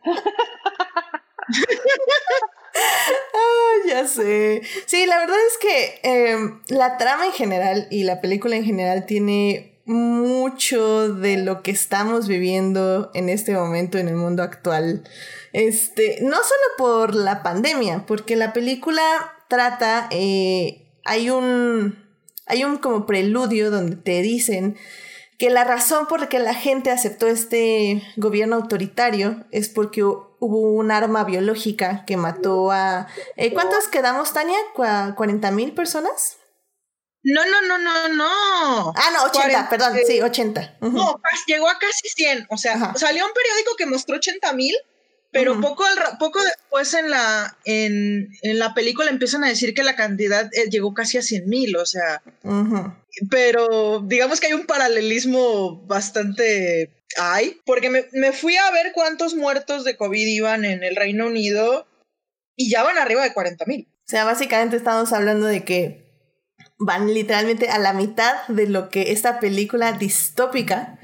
ah, 3.35 3.73
ya 3.89 4.07
sé. 4.07 4.63
Sí, 4.87 5.05
la 5.07 5.19
verdad 5.19 5.35
es 5.49 5.59
que 5.59 6.01
em, 6.05 6.61
la 6.69 6.97
trama 6.97 7.27
en 7.27 7.33
general 7.33 7.89
y 7.91 8.05
la 8.05 8.21
película 8.21 8.55
en 8.55 8.65
general 8.65 9.05
tiene 9.05 9.81
mucho 9.85 11.13
de 11.13 11.39
lo 11.39 11.63
que 11.63 11.73
estamos 11.73 12.29
viviendo 12.29 13.11
en 13.15 13.31
este 13.31 13.53
momento 13.55 13.99
en 13.99 14.07
el 14.07 14.15
mundo 14.15 14.45
actual. 14.45 15.03
Este, 15.53 16.19
no 16.23 16.37
solo 16.37 16.63
por 16.79 17.17
la 17.17 17.43
pandemia, 17.43 18.05
porque 18.07 18.37
la 18.37 18.53
película 18.53 19.03
trata, 19.49 20.07
eh, 20.13 20.84
hay 21.05 21.31
un, 21.31 21.99
hay 22.47 22.64
un 22.64 22.79
como 22.79 23.07
preludio 23.07 23.71
donde 23.71 23.97
te 23.97 24.23
dicen 24.23 24.77
que 25.38 25.51
la 25.51 25.64
razón 25.64 26.07
por 26.07 26.21
la 26.21 26.29
que 26.29 26.38
la 26.38 26.55
gente 26.55 26.90
aceptó 26.90 27.27
este 27.27 28.03
gobierno 28.17 28.57
autoritario 28.57 29.45
es 29.51 29.69
porque 29.69 30.03
hubo 30.03 30.73
un 30.73 30.90
arma 30.90 31.25
biológica 31.25 32.05
que 32.07 32.17
mató 32.17 32.71
a... 32.71 33.09
Eh, 33.37 33.53
¿Cuántos 33.53 33.88
quedamos, 33.88 34.33
Tania? 34.33 34.57
¿40 34.77 35.53
mil 35.53 35.73
personas? 35.73 36.38
No, 37.25 37.43
no, 37.47 37.62
no, 37.62 37.79
no, 37.79 38.09
no. 38.09 38.93
Ah, 38.95 39.11
no, 39.14 39.25
80, 39.25 39.71
perdón, 39.71 39.95
sí, 40.07 40.21
80. 40.21 40.77
No, 40.83 41.21
llegó 41.47 41.69
a 41.69 41.79
casi 41.79 42.09
100. 42.09 42.47
O 42.51 42.59
sea, 42.59 42.95
salió 42.97 43.25
un 43.25 43.33
periódico 43.33 43.77
que 43.79 43.87
mostró 43.87 44.17
80 44.17 44.53
mil, 44.53 44.75
pero 45.35 45.61
poco, 45.61 45.85
al, 45.85 46.16
poco 46.18 46.42
después 46.42 46.94
en 46.94 47.11
la, 47.11 47.59
en, 47.64 48.31
la 48.42 48.73
película 48.73 49.11
empiezan 49.11 49.42
a 49.42 49.49
decir 49.49 49.75
que 49.75 49.83
la 49.83 49.97
cantidad 49.97 50.49
eh, 50.55 50.70
llegó 50.70 50.94
casi 50.94 51.18
a 51.18 51.23
100 51.23 51.49
mil, 51.49 51.77
o 51.77 51.85
sea. 51.85 52.23
Pero 53.31 54.01
digamos 54.07 54.40
que 54.40 54.47
hay 54.47 54.53
un 54.53 54.66
paralelismo 54.66 55.85
bastante 55.87 57.05
hay, 57.18 57.61
porque 57.66 57.90
me, 57.90 58.07
me 58.12 58.31
fui 58.31 58.57
a 58.57 58.70
ver 58.70 58.92
cuántos 58.94 59.35
muertos 59.35 59.85
de 59.85 59.97
COVID 59.97 60.27
iban 60.27 60.64
en 60.64 60.85
el 60.85 60.94
Reino 60.94 61.27
Unido 61.27 61.87
y 62.57 62.70
ya 62.70 62.85
van 62.85 62.99
arriba 62.99 63.25
de 63.25 63.35
40 63.35 63.64
mil. 63.66 63.88
O 63.90 64.07
sea, 64.07 64.25
básicamente 64.25 64.77
estamos 64.77 65.12
hablando 65.12 65.47
de 65.47 65.64
que 65.64 66.05
van 66.79 67.12
literalmente 67.12 67.70
a 67.70 67.79
la 67.79 67.92
mitad 67.92 68.47
de 68.47 68.68
lo 68.68 68.88
que 68.88 69.11
esta 69.11 69.40
película 69.40 69.92
distópica 69.92 71.01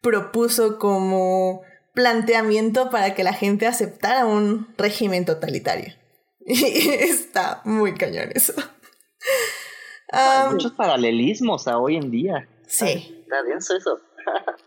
propuso 0.00 0.78
como 0.78 1.62
planteamiento 1.98 2.90
para 2.90 3.16
que 3.16 3.24
la 3.24 3.32
gente 3.32 3.66
aceptara 3.66 4.24
un 4.24 4.72
régimen 4.78 5.24
totalitario. 5.24 5.94
Y 6.46 6.90
está 6.90 7.60
muy 7.64 7.94
cañón 7.94 8.30
eso. 8.32 8.54
Hay 10.12 10.48
muchos 10.52 10.72
paralelismos 10.72 11.66
a 11.66 11.76
hoy 11.78 11.96
en 11.96 12.12
día. 12.12 12.48
Sí. 12.68 13.20
Está 13.22 13.42
bien 13.42 13.58
eso. 13.58 13.74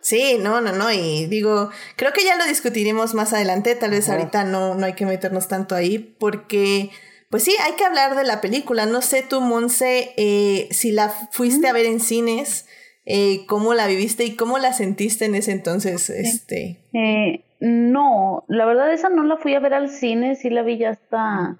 Sí, 0.02 0.40
no, 0.40 0.60
no, 0.60 0.74
no. 0.74 0.92
Y 0.92 1.28
digo, 1.28 1.70
creo 1.96 2.12
que 2.12 2.26
ya 2.26 2.36
lo 2.36 2.46
discutiremos 2.46 3.14
más 3.14 3.32
adelante. 3.34 3.76
Tal 3.76 3.92
vez 3.92 4.10
ahorita 4.10 4.44
no, 4.44 4.74
no 4.74 4.86
hay 4.88 4.94
que 4.94 5.06
meternos 5.06 5.48
tanto 5.48 5.76
ahí. 5.76 6.00
Porque, 6.00 6.90
pues 7.30 7.44
sí, 7.44 7.56
hay 7.62 7.74
que 7.74 7.86
hablar 7.86 8.16
de 8.16 8.24
la 8.24 8.42
película. 8.42 8.88
No 8.88 9.04
sé 9.04 9.22
tú, 9.22 9.40
Monse, 9.40 10.14
eh, 10.18 10.68
si 10.72 10.92
la 10.92 11.10
fuiste 11.10 11.68
a 11.68 11.74
ver 11.74 11.86
en 11.86 12.00
cines, 12.00 12.66
eh, 13.06 13.46
cómo 13.48 13.74
la 13.74 13.88
viviste 13.88 14.26
y 14.26 14.36
cómo 14.36 14.58
la 14.58 14.74
sentiste 14.74 15.26
en 15.26 15.36
ese 15.36 15.52
entonces. 15.52 16.10
Este. 16.10 16.86
Eh, 16.94 17.46
no, 17.60 18.44
la 18.48 18.66
verdad 18.66 18.92
esa 18.94 19.10
no 19.10 19.24
la 19.24 19.38
fui 19.38 19.56
a 19.56 19.60
ver 19.60 19.74
al 19.74 19.90
cine, 19.90 20.36
sí 20.36 20.50
la 20.50 20.64
vi 20.64 20.78
ya 20.78 20.92
hasta 20.92 21.60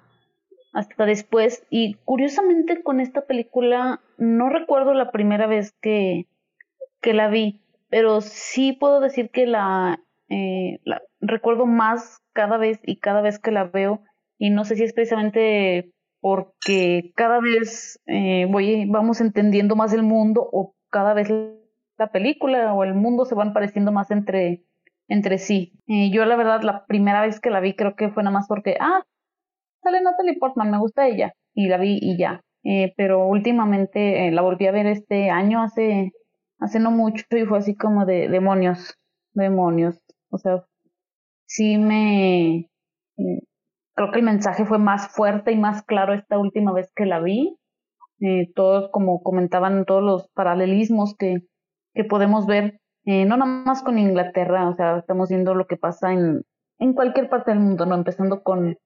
hasta 0.72 1.04
después. 1.04 1.64
Y 1.70 1.94
curiosamente 2.04 2.82
con 2.82 3.00
esta 3.00 3.26
película 3.26 4.00
no 4.18 4.48
recuerdo 4.48 4.94
la 4.94 5.10
primera 5.10 5.46
vez 5.46 5.74
que, 5.80 6.26
que 7.00 7.12
la 7.12 7.28
vi 7.28 7.62
pero 7.92 8.22
sí 8.22 8.72
puedo 8.72 9.00
decir 9.00 9.28
que 9.28 9.46
la, 9.46 10.00
eh, 10.30 10.80
la, 10.82 11.02
recuerdo 11.20 11.66
más 11.66 12.22
cada 12.32 12.56
vez 12.56 12.80
y 12.86 12.96
cada 12.96 13.20
vez 13.20 13.38
que 13.38 13.50
la 13.50 13.64
veo 13.64 14.00
y 14.38 14.48
no 14.48 14.64
sé 14.64 14.76
si 14.76 14.84
es 14.84 14.94
precisamente 14.94 15.92
porque 16.22 17.12
cada 17.14 17.38
vez 17.38 18.00
eh, 18.06 18.46
voy, 18.48 18.86
vamos 18.88 19.20
entendiendo 19.20 19.76
más 19.76 19.92
el 19.92 20.04
mundo 20.04 20.48
o 20.50 20.74
cada 20.92 21.14
vez 21.14 21.30
la 21.98 22.12
película 22.12 22.74
o 22.74 22.84
el 22.84 22.94
mundo 22.94 23.24
se 23.24 23.34
van 23.34 23.52
pareciendo 23.52 23.92
más 23.92 24.10
entre, 24.10 24.64
entre 25.08 25.38
sí. 25.38 25.72
Eh, 25.88 26.10
yo 26.12 26.24
la 26.24 26.36
verdad 26.36 26.62
la 26.62 26.86
primera 26.86 27.20
vez 27.22 27.40
que 27.40 27.50
la 27.50 27.60
vi 27.60 27.74
creo 27.74 27.96
que 27.96 28.10
fue 28.10 28.22
nada 28.22 28.34
más 28.34 28.46
porque, 28.48 28.76
ah, 28.80 29.02
sale 29.82 30.00
Natalie 30.00 30.38
Portman, 30.38 30.70
me 30.70 30.78
gusta 30.78 31.08
ella 31.08 31.32
y 31.54 31.68
la 31.68 31.78
vi 31.78 31.98
y 32.00 32.16
ya. 32.18 32.40
Eh, 32.64 32.92
pero 32.96 33.26
últimamente 33.26 34.30
la 34.30 34.42
volví 34.42 34.66
a 34.68 34.72
ver 34.72 34.86
este 34.86 35.30
año 35.30 35.62
hace 35.62 36.12
hace 36.62 36.78
no 36.78 36.90
mucho 36.92 37.24
y 37.30 37.44
fue 37.44 37.58
así 37.58 37.74
como 37.74 38.06
de 38.06 38.28
demonios, 38.28 38.94
demonios. 39.34 39.98
O 40.30 40.38
sea, 40.38 40.64
sí 41.46 41.76
me... 41.76 42.68
Eh, 43.18 43.40
creo 43.94 44.10
que 44.12 44.18
el 44.18 44.24
mensaje 44.24 44.64
fue 44.64 44.78
más 44.78 45.08
fuerte 45.08 45.52
y 45.52 45.58
más 45.58 45.82
claro 45.82 46.14
esta 46.14 46.38
última 46.38 46.72
vez 46.72 46.92
que 46.94 47.06
la 47.06 47.20
vi. 47.20 47.56
Eh, 48.24 48.52
todos, 48.54 48.88
como 48.92 49.22
comentaban, 49.22 49.84
todos 49.84 50.02
los 50.02 50.28
paralelismos 50.28 51.16
que, 51.16 51.42
que 51.92 52.04
podemos 52.04 52.46
ver, 52.46 52.80
eh, 53.04 53.24
no 53.24 53.36
nada 53.36 53.64
más 53.66 53.82
con 53.82 53.98
Inglaterra, 53.98 54.68
o 54.68 54.74
sea, 54.74 54.98
estamos 54.98 55.28
viendo 55.28 55.54
lo 55.54 55.66
que 55.66 55.76
pasa 55.76 56.12
en, 56.12 56.44
en 56.78 56.92
cualquier 56.94 57.28
parte 57.28 57.50
del 57.50 57.60
mundo, 57.60 57.84
¿no? 57.84 57.96
Empezando 57.96 58.42
con, 58.44 58.78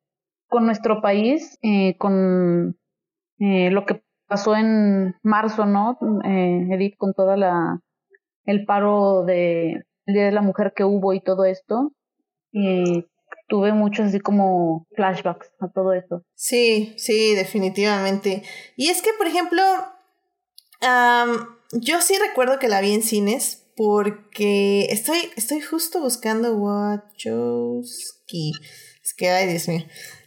con 0.49 0.65
nuestro 0.65 1.03
país, 1.03 1.59
eh, 1.63 1.97
con 1.99 2.77
eh, 3.39 3.71
lo 3.71 3.85
que 3.85 4.03
pasó 4.27 4.57
en 4.57 5.15
marzo, 5.23 5.67
¿no? 5.67 5.99
Eh, 6.25 6.69
Edith, 6.71 6.97
con 6.97 7.13
toda 7.13 7.37
la 7.37 7.81
el 8.45 8.65
paro 8.65 9.25
de 9.25 9.85
el 10.07 10.15
Día 10.15 10.25
de 10.25 10.33
la 10.33 10.41
Mujer 10.41 10.73
que 10.75 10.85
hubo 10.85 11.13
y 11.13 11.21
todo 11.21 11.45
esto. 11.45 11.93
Tuve 13.49 13.73
muchos 13.73 14.07
así 14.07 14.21
como 14.21 14.87
flashbacks 14.95 15.51
a 15.61 15.69
todo 15.69 15.93
esto. 15.93 16.25
Sí, 16.35 16.95
sí, 16.97 17.35
definitivamente. 17.35 18.43
Y 18.77 18.89
es 18.89 19.03
que, 19.03 19.11
por 19.17 19.27
ejemplo, 19.27 19.63
yo 21.73 22.01
sí 22.01 22.15
recuerdo 22.19 22.59
que 22.59 22.69
la 22.69 22.81
vi 22.81 22.93
en 22.93 23.03
cines 23.03 23.65
porque 23.77 24.87
estoy, 24.91 25.19
estoy 25.37 25.61
justo 25.61 26.01
buscando 26.01 26.55
Wachowski. 26.57 28.53
Es 29.03 29.15
que, 29.15 29.31
ay, 29.31 29.47
Dios 29.49 29.69
mío 29.69 29.85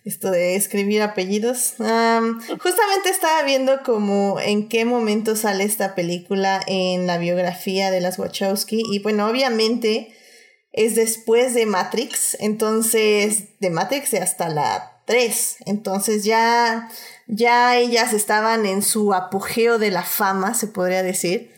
esto 0.09 0.31
de 0.31 0.55
escribir 0.55 1.01
apellidos. 1.01 1.75
justamente 1.77 3.09
estaba 3.09 3.43
viendo 3.43 3.83
como 3.83 4.39
en 4.39 4.67
qué 4.67 4.85
momento 4.85 5.35
sale 5.35 5.63
esta 5.63 5.95
película 5.95 6.61
en 6.67 7.07
la 7.07 7.17
biografía 7.17 7.91
de 7.91 8.01
las 8.01 8.17
Wachowski. 8.19 8.83
Y 8.91 8.99
bueno, 8.99 9.27
obviamente 9.27 10.13
es 10.71 10.95
después 10.95 11.53
de 11.53 11.65
Matrix. 11.65 12.37
Entonces, 12.39 13.59
de 13.59 13.69
Matrix 13.69 14.13
hasta 14.13 14.49
la 14.49 15.01
3. 15.09 15.57
Entonces 15.65 16.23
ya, 16.23 16.89
ya 17.27 17.77
ellas 17.77 18.13
estaban 18.13 18.65
en 18.65 18.83
su 18.83 19.13
apogeo 19.13 19.79
de 19.79 19.89
la 19.89 20.03
fama, 20.03 20.53
se 20.53 20.67
podría 20.67 21.01
decir. 21.01 21.51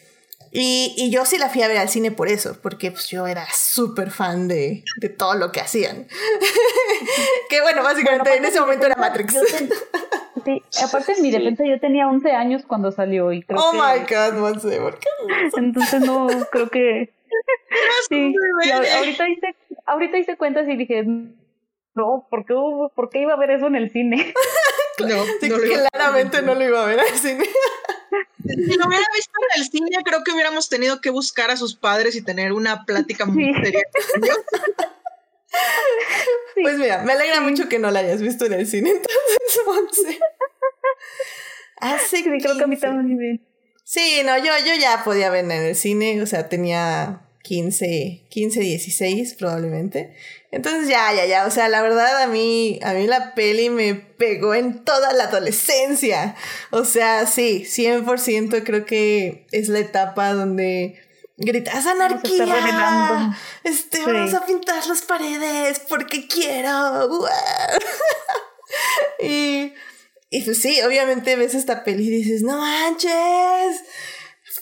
Y, 0.54 0.94
y, 0.98 1.12
yo 1.12 1.26
sí 1.26 1.38
la 1.38 1.48
fui 1.48 1.62
a 1.62 1.70
ver 1.70 1.78
al 1.78 1.88
cine 1.88 2.12
por 2.12 2.28
eso, 2.28 2.58
porque 2.62 2.92
pues, 2.92 3.08
yo 3.08 3.26
era 3.26 3.46
súper 3.54 4.12
fan 4.12 4.50
de, 4.50 4.84
de, 4.98 5.08
todo 5.08 5.36
lo 5.36 5.52
que 5.54 5.62
hacían. 5.62 6.08
que 7.50 7.62
bueno, 7.62 7.84
básicamente 7.84 8.36
en 8.36 8.44
ese 8.44 8.60
momento 8.60 8.86
era 8.86 8.98
Matrix. 8.98 9.34
sí, 10.44 10.62
aparte 10.84 11.14
en 11.14 11.22
mi 11.22 11.32
defensa 11.32 11.64
yo 11.66 11.80
tenía 11.80 12.06
11 12.08 12.32
años 12.32 12.64
cuando 12.68 12.92
salió 12.92 13.32
y 13.32 13.44
creo 13.44 13.62
oh 13.62 13.72
que... 13.72 13.78
my 13.78 14.06
god, 14.14 14.40
Monse, 14.40 14.78
¿por 14.82 15.00
qué? 15.00 15.08
Entonces 15.56 16.02
no, 16.02 16.28
creo 16.52 16.70
que... 16.70 17.14
sí, 18.10 18.34
ahorita 18.96 19.30
hice, 19.30 19.56
ahorita 19.86 20.18
hice 20.18 20.38
cuentas 20.38 20.68
y 20.68 20.76
dije, 20.76 21.04
no, 21.94 22.28
¿por 22.30 22.46
qué, 22.46 22.54
¿por 22.96 23.10
qué 23.10 23.22
iba 23.22 23.34
a 23.34 23.38
ver 23.38 23.52
eso 23.52 23.68
en 23.68 23.76
el 23.76 23.92
cine? 23.92 24.34
no, 25.00 25.24
sí, 25.40 25.50
no 25.50 25.58
claramente 25.58 26.42
no 26.42 26.56
lo 26.56 26.64
iba 26.64 26.84
a 26.84 26.88
ver 26.88 27.00
al 27.00 27.18
cine. 27.18 27.46
Si 28.44 28.76
lo 28.76 28.88
hubiera 28.88 29.06
visto 29.16 29.32
en 29.56 29.62
el 29.62 29.70
cine, 29.70 29.90
creo 30.04 30.24
que 30.24 30.32
hubiéramos 30.32 30.68
tenido 30.68 31.00
que 31.00 31.12
buscar 31.12 31.52
a 31.52 31.58
sus 31.58 31.76
padres 31.76 32.16
y 32.16 32.24
tener 32.24 32.52
una 32.52 32.86
plática 32.86 33.26
muy 33.26 33.54
seria. 33.54 33.84
Pues 36.62 36.78
mira, 36.78 37.04
me 37.04 37.14
alegra 37.14 37.42
mucho 37.42 37.68
que 37.68 37.78
no 37.78 37.92
la 37.92 38.00
hayas 38.00 38.22
visto 38.22 38.46
en 38.46 38.54
el 38.54 38.68
cine, 38.68 38.92
entonces, 38.92 39.62
Monse. 39.66 40.20
Hace 41.78 42.18
sí, 42.18 42.24
creo 42.24 42.58
que 42.58 42.64
a 42.64 42.68
mí 42.68 42.78
también. 42.78 43.42
Sí, 43.92 44.22
no, 44.24 44.38
yo, 44.38 44.54
yo 44.66 44.74
ya 44.80 45.04
podía 45.04 45.30
verla 45.30 45.58
en 45.58 45.64
el 45.64 45.76
cine, 45.76 46.22
o 46.22 46.26
sea, 46.26 46.48
tenía 46.48 47.24
15, 47.44 48.24
15, 48.30 48.60
16 48.62 49.34
probablemente. 49.34 50.16
Entonces 50.50 50.88
ya, 50.88 51.12
ya, 51.12 51.26
ya, 51.26 51.46
o 51.46 51.52
sea, 51.52 51.68
la 51.68 51.82
verdad 51.82 52.22
a 52.22 52.28
mí, 52.28 52.80
a 52.84 52.94
mí 52.94 53.06
la 53.06 53.36
peli 53.36 53.70
me 53.70 53.96
pegó 53.96 54.56
en 54.56 54.86
toda 54.86 55.12
la 55.12 55.26
adolescencia. 55.26 56.38
O 56.70 56.86
sea, 56.86 57.26
sí, 57.26 57.66
100% 57.68 58.64
creo 58.64 58.86
que 58.86 59.46
es 59.52 59.68
la 59.68 59.80
etapa 59.80 60.32
donde 60.32 60.98
gritas 61.36 61.86
anarquía. 61.86 63.38
Este, 63.66 64.06
vamos 64.06 64.34
a 64.34 64.46
pintar 64.46 64.88
las 64.88 65.02
paredes 65.02 65.82
porque 65.82 66.30
quiero. 66.30 67.12
y, 69.22 69.74
y 70.32 70.42
pues 70.44 70.62
sí, 70.62 70.82
obviamente 70.82 71.36
ves 71.36 71.54
esta 71.56 71.84
peli 71.84 72.08
y 72.08 72.10
dices, 72.10 72.42
no 72.42 72.58
manches 72.58 73.84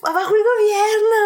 abajo 0.04 0.34
el 0.36 0.44
gobierno. 0.44 1.18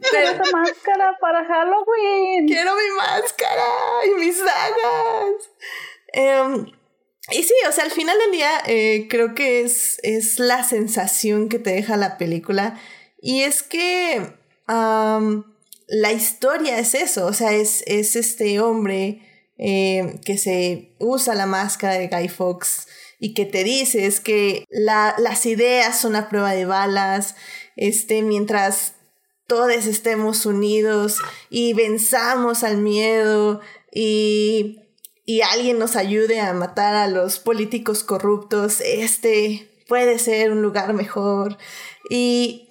Quiero 0.10 0.30
esa 0.30 0.56
máscara 0.56 1.16
para 1.20 1.44
Halloween. 1.44 2.46
Quiero 2.46 2.74
mi 2.74 2.96
máscara 2.96 3.64
y 4.06 4.10
mis 4.20 4.36
sagas. 4.38 5.50
Em, 6.12 6.66
y 7.30 7.42
sí, 7.42 7.54
o 7.68 7.72
sea, 7.72 7.84
al 7.84 7.92
final 7.92 8.18
del 8.18 8.32
día 8.32 8.62
eh, 8.66 9.06
creo 9.08 9.34
que 9.34 9.62
es, 9.62 9.98
es 10.02 10.40
la 10.40 10.64
sensación 10.64 11.48
que 11.48 11.60
te 11.60 11.70
deja 11.70 11.96
la 11.96 12.18
película. 12.18 12.80
Y 13.20 13.42
es 13.42 13.62
que 13.62 14.34
la 14.66 16.12
historia 16.12 16.78
es 16.80 16.94
eso, 16.94 17.26
o 17.26 17.32
sea, 17.32 17.52
es, 17.52 17.84
es 17.86 18.16
este 18.16 18.58
hombre 18.60 19.25
eh, 19.58 20.20
que 20.24 20.38
se 20.38 20.94
usa 20.98 21.34
la 21.34 21.46
máscara 21.46 21.94
de 21.94 22.08
Guy 22.08 22.28
Fawkes 22.28 22.88
y 23.18 23.34
que 23.34 23.46
te 23.46 23.64
dice 23.64 24.06
es 24.06 24.20
que 24.20 24.64
la, 24.68 25.14
las 25.18 25.46
ideas 25.46 25.98
son 26.00 26.16
a 26.16 26.28
prueba 26.28 26.52
de 26.52 26.66
balas, 26.66 27.34
este, 27.76 28.22
mientras 28.22 28.94
todos 29.46 29.86
estemos 29.86 30.44
unidos 30.44 31.18
y 31.50 31.72
venzamos 31.72 32.64
al 32.64 32.78
miedo 32.78 33.60
y, 33.92 34.80
y 35.24 35.40
alguien 35.42 35.78
nos 35.78 35.96
ayude 35.96 36.40
a 36.40 36.52
matar 36.52 36.94
a 36.94 37.08
los 37.08 37.38
políticos 37.38 38.02
corruptos, 38.02 38.80
este 38.80 39.70
puede 39.88 40.18
ser 40.18 40.50
un 40.50 40.62
lugar 40.62 40.92
mejor. 40.94 41.56
Y, 42.10 42.65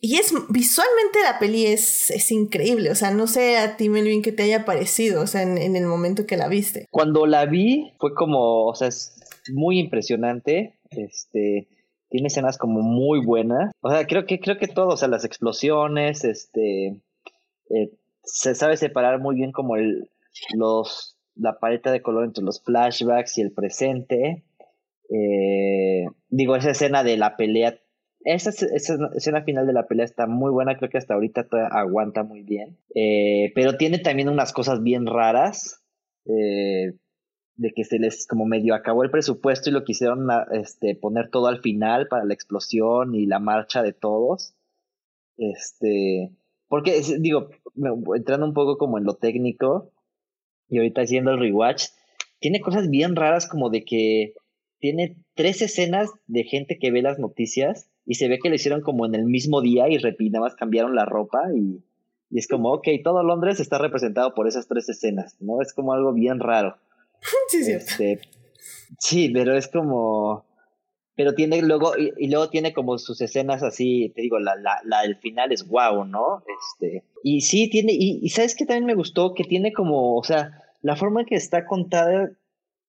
y 0.00 0.16
es 0.16 0.32
visualmente 0.48 1.20
la 1.24 1.38
peli 1.38 1.66
es, 1.66 2.10
es, 2.10 2.30
increíble. 2.30 2.90
O 2.90 2.94
sea, 2.94 3.10
no 3.10 3.26
sé 3.26 3.58
a 3.58 3.76
ti, 3.76 3.88
Melvin, 3.88 4.22
que 4.22 4.32
te 4.32 4.44
haya 4.44 4.64
parecido, 4.64 5.22
o 5.22 5.26
sea, 5.26 5.42
en, 5.42 5.58
en, 5.58 5.76
el 5.76 5.86
momento 5.86 6.26
que 6.26 6.36
la 6.36 6.48
viste. 6.48 6.86
Cuando 6.90 7.26
la 7.26 7.46
vi, 7.46 7.92
fue 7.98 8.14
como, 8.14 8.66
o 8.66 8.74
sea, 8.74 8.88
es 8.88 9.12
muy 9.52 9.78
impresionante. 9.78 10.78
Este, 10.90 11.68
tiene 12.08 12.28
escenas 12.28 12.58
como 12.58 12.80
muy 12.80 13.24
buenas. 13.24 13.72
O 13.80 13.90
sea, 13.90 14.06
creo 14.06 14.26
que, 14.26 14.40
creo 14.40 14.58
que 14.58 14.68
todo, 14.68 14.88
o 14.88 14.96
sea, 14.96 15.08
las 15.08 15.24
explosiones, 15.24 16.24
este, 16.24 17.00
eh, 17.70 17.90
se 18.22 18.54
sabe 18.54 18.76
separar 18.76 19.20
muy 19.20 19.36
bien 19.36 19.52
como 19.52 19.76
el, 19.76 20.10
los, 20.54 21.18
la 21.34 21.58
paleta 21.58 21.90
de 21.90 22.02
color 22.02 22.24
entre 22.24 22.44
los 22.44 22.62
flashbacks 22.62 23.38
y 23.38 23.42
el 23.42 23.52
presente. 23.52 24.44
Eh, 25.10 26.06
digo, 26.28 26.56
esa 26.56 26.70
escena 26.70 27.02
de 27.02 27.16
la 27.16 27.36
pelea, 27.36 27.78
esa, 28.34 28.50
escena 28.50 29.42
final 29.42 29.66
de 29.66 29.72
la 29.72 29.86
pelea 29.86 30.04
está 30.04 30.26
muy 30.26 30.50
buena, 30.50 30.76
creo 30.76 30.90
que 30.90 30.98
hasta 30.98 31.14
ahorita 31.14 31.46
aguanta 31.70 32.22
muy 32.22 32.42
bien. 32.42 32.78
Eh, 32.94 33.52
pero 33.54 33.76
tiene 33.76 33.98
también 33.98 34.28
unas 34.28 34.52
cosas 34.52 34.82
bien 34.82 35.06
raras. 35.06 35.82
Eh, 36.26 36.92
de 37.58 37.72
que 37.72 37.84
se 37.84 37.98
les 37.98 38.26
como 38.26 38.46
medio 38.46 38.74
acabó 38.74 39.02
el 39.02 39.10
presupuesto 39.10 39.68
y 39.68 39.72
lo 39.72 39.84
quisieron 39.84 40.28
este, 40.52 40.94
poner 40.94 41.28
todo 41.28 41.48
al 41.48 41.60
final 41.60 42.06
para 42.06 42.24
la 42.24 42.32
explosión 42.32 43.16
y 43.16 43.26
la 43.26 43.40
marcha 43.40 43.82
de 43.82 43.92
todos. 43.92 44.54
Este, 45.36 46.30
porque 46.68 47.02
digo, 47.18 47.50
entrando 48.14 48.46
un 48.46 48.54
poco 48.54 48.78
como 48.78 48.96
en 48.96 49.04
lo 49.04 49.14
técnico 49.14 49.90
y 50.68 50.78
ahorita 50.78 51.02
haciendo 51.02 51.32
el 51.32 51.40
rewatch, 51.40 51.86
tiene 52.38 52.60
cosas 52.60 52.88
bien 52.90 53.16
raras 53.16 53.48
como 53.48 53.70
de 53.70 53.84
que 53.84 54.34
tiene 54.78 55.16
tres 55.34 55.60
escenas 55.60 56.10
de 56.28 56.44
gente 56.44 56.78
que 56.78 56.92
ve 56.92 57.02
las 57.02 57.18
noticias 57.18 57.87
y 58.08 58.14
se 58.14 58.26
ve 58.26 58.38
que 58.38 58.48
lo 58.48 58.54
hicieron 58.54 58.80
como 58.80 59.04
en 59.04 59.14
el 59.14 59.26
mismo 59.26 59.60
día 59.60 59.86
y 59.86 59.98
nada 60.30 60.40
más 60.40 60.56
cambiaron 60.56 60.96
la 60.96 61.04
ropa 61.04 61.42
y, 61.54 61.84
y 62.30 62.38
es 62.38 62.48
como, 62.48 62.72
ok, 62.72 62.88
todo 63.04 63.22
Londres 63.22 63.60
está 63.60 63.76
representado 63.76 64.34
por 64.34 64.48
esas 64.48 64.66
tres 64.66 64.88
escenas, 64.88 65.36
¿no? 65.40 65.60
Es 65.60 65.74
como 65.74 65.92
algo 65.92 66.14
bien 66.14 66.40
raro. 66.40 66.78
sí, 67.48 67.70
Este, 67.70 68.20
sí, 68.98 69.28
pero 69.28 69.54
es 69.54 69.68
como. 69.68 70.46
pero 71.16 71.34
tiene 71.34 71.60
luego, 71.60 71.92
y, 71.98 72.28
luego 72.28 72.48
tiene 72.48 72.72
como 72.72 72.96
sus 72.96 73.20
escenas 73.20 73.62
así, 73.62 74.10
te 74.16 74.22
digo, 74.22 74.38
la, 74.38 74.56
la, 74.56 74.80
la 74.84 75.02
del 75.02 75.16
final 75.16 75.52
es 75.52 75.68
guau, 75.68 76.06
¿no? 76.06 76.42
Este, 76.46 77.04
y 77.22 77.42
sí, 77.42 77.68
tiene, 77.68 77.92
y, 77.92 78.20
y 78.22 78.28
sabes 78.30 78.54
que 78.54 78.64
también 78.64 78.86
me 78.86 78.94
gustó, 78.94 79.34
que 79.34 79.44
tiene 79.44 79.74
como, 79.74 80.16
o 80.16 80.24
sea, 80.24 80.62
la 80.80 80.96
forma 80.96 81.20
en 81.20 81.26
que 81.26 81.34
está 81.34 81.66
contada 81.66 82.30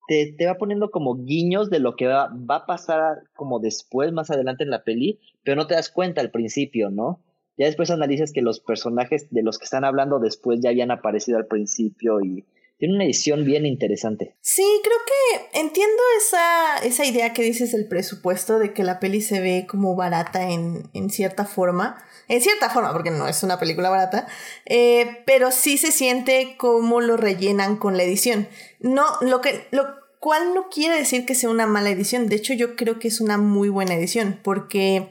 te, 0.10 0.34
te, 0.36 0.48
va 0.48 0.56
poniendo 0.56 0.90
como 0.90 1.24
guiños 1.24 1.70
de 1.70 1.78
lo 1.78 1.96
que 1.96 2.08
va, 2.08 2.34
va, 2.34 2.56
a 2.56 2.66
pasar 2.66 3.22
como 3.36 3.60
después, 3.60 4.12
más 4.12 4.32
adelante 4.32 4.64
en 4.64 4.72
la 4.72 4.84
peli, 4.84 5.20
pero 5.44 5.56
no 5.56 5.68
te 5.68 5.76
das 5.76 5.92
cuenta 5.92 6.20
al 6.20 6.32
principio, 6.32 6.90
¿no? 6.90 7.22
Ya 7.58 7.68
después 7.68 7.92
analizas 7.92 8.32
que 8.32 8.42
los 8.42 8.60
personajes 8.60 9.28
de 9.30 9.44
los 9.44 9.60
que 9.60 9.66
están 9.66 9.86
hablando 9.86 10.18
después 10.18 10.62
ya 10.62 10.72
habían 10.72 10.90
aparecido 10.90 11.38
al 11.38 11.46
principio 11.46 12.22
y 12.22 12.44
tiene 12.80 12.96
una 12.96 13.04
edición 13.04 13.44
bien 13.44 13.66
interesante. 13.66 14.38
Sí, 14.40 14.64
creo 14.82 14.98
que 15.06 15.60
entiendo 15.60 16.02
esa, 16.18 16.78
esa 16.78 17.06
idea 17.06 17.34
que 17.34 17.44
dices 17.44 17.74
del 17.74 17.90
presupuesto, 17.90 18.58
de 18.58 18.74
que 18.74 18.86
la 18.86 19.02
peli 19.02 19.22
se 19.22 19.42
ve 19.42 19.68
como 19.70 19.98
barata 19.98 20.50
en, 20.50 20.90
en 20.94 21.10
cierta 21.10 21.44
forma. 21.44 22.02
En 22.30 22.42
cierta 22.42 22.70
forma, 22.70 22.94
porque 22.94 23.12
no 23.12 23.28
es 23.28 23.44
una 23.44 23.60
película 23.60 23.90
barata. 23.90 24.28
Eh, 24.66 25.24
pero 25.26 25.52
sí 25.52 25.78
se 25.78 25.92
siente 25.92 26.56
como 26.58 27.02
lo 27.02 27.18
rellenan 27.18 27.76
con 27.76 27.98
la 27.98 28.04
edición. 28.04 28.48
No, 28.80 29.06
lo 29.20 29.42
que. 29.42 29.68
Lo 29.72 29.86
cual 30.22 30.54
no 30.54 30.70
quiere 30.70 30.96
decir 30.96 31.26
que 31.26 31.36
sea 31.36 31.50
una 31.50 31.68
mala 31.68 31.90
edición. 31.90 32.30
De 32.30 32.38
hecho, 32.38 32.54
yo 32.54 32.78
creo 32.78 32.98
que 32.98 33.10
es 33.10 33.20
una 33.20 33.38
muy 33.38 33.68
buena 33.68 33.96
edición. 33.96 34.40
Porque 34.42 35.10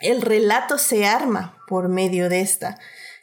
el 0.00 0.20
relato 0.20 0.78
se 0.78 1.06
arma 1.06 1.58
por 1.68 1.88
medio 1.88 2.28
de 2.28 2.40
esta. 2.40 2.76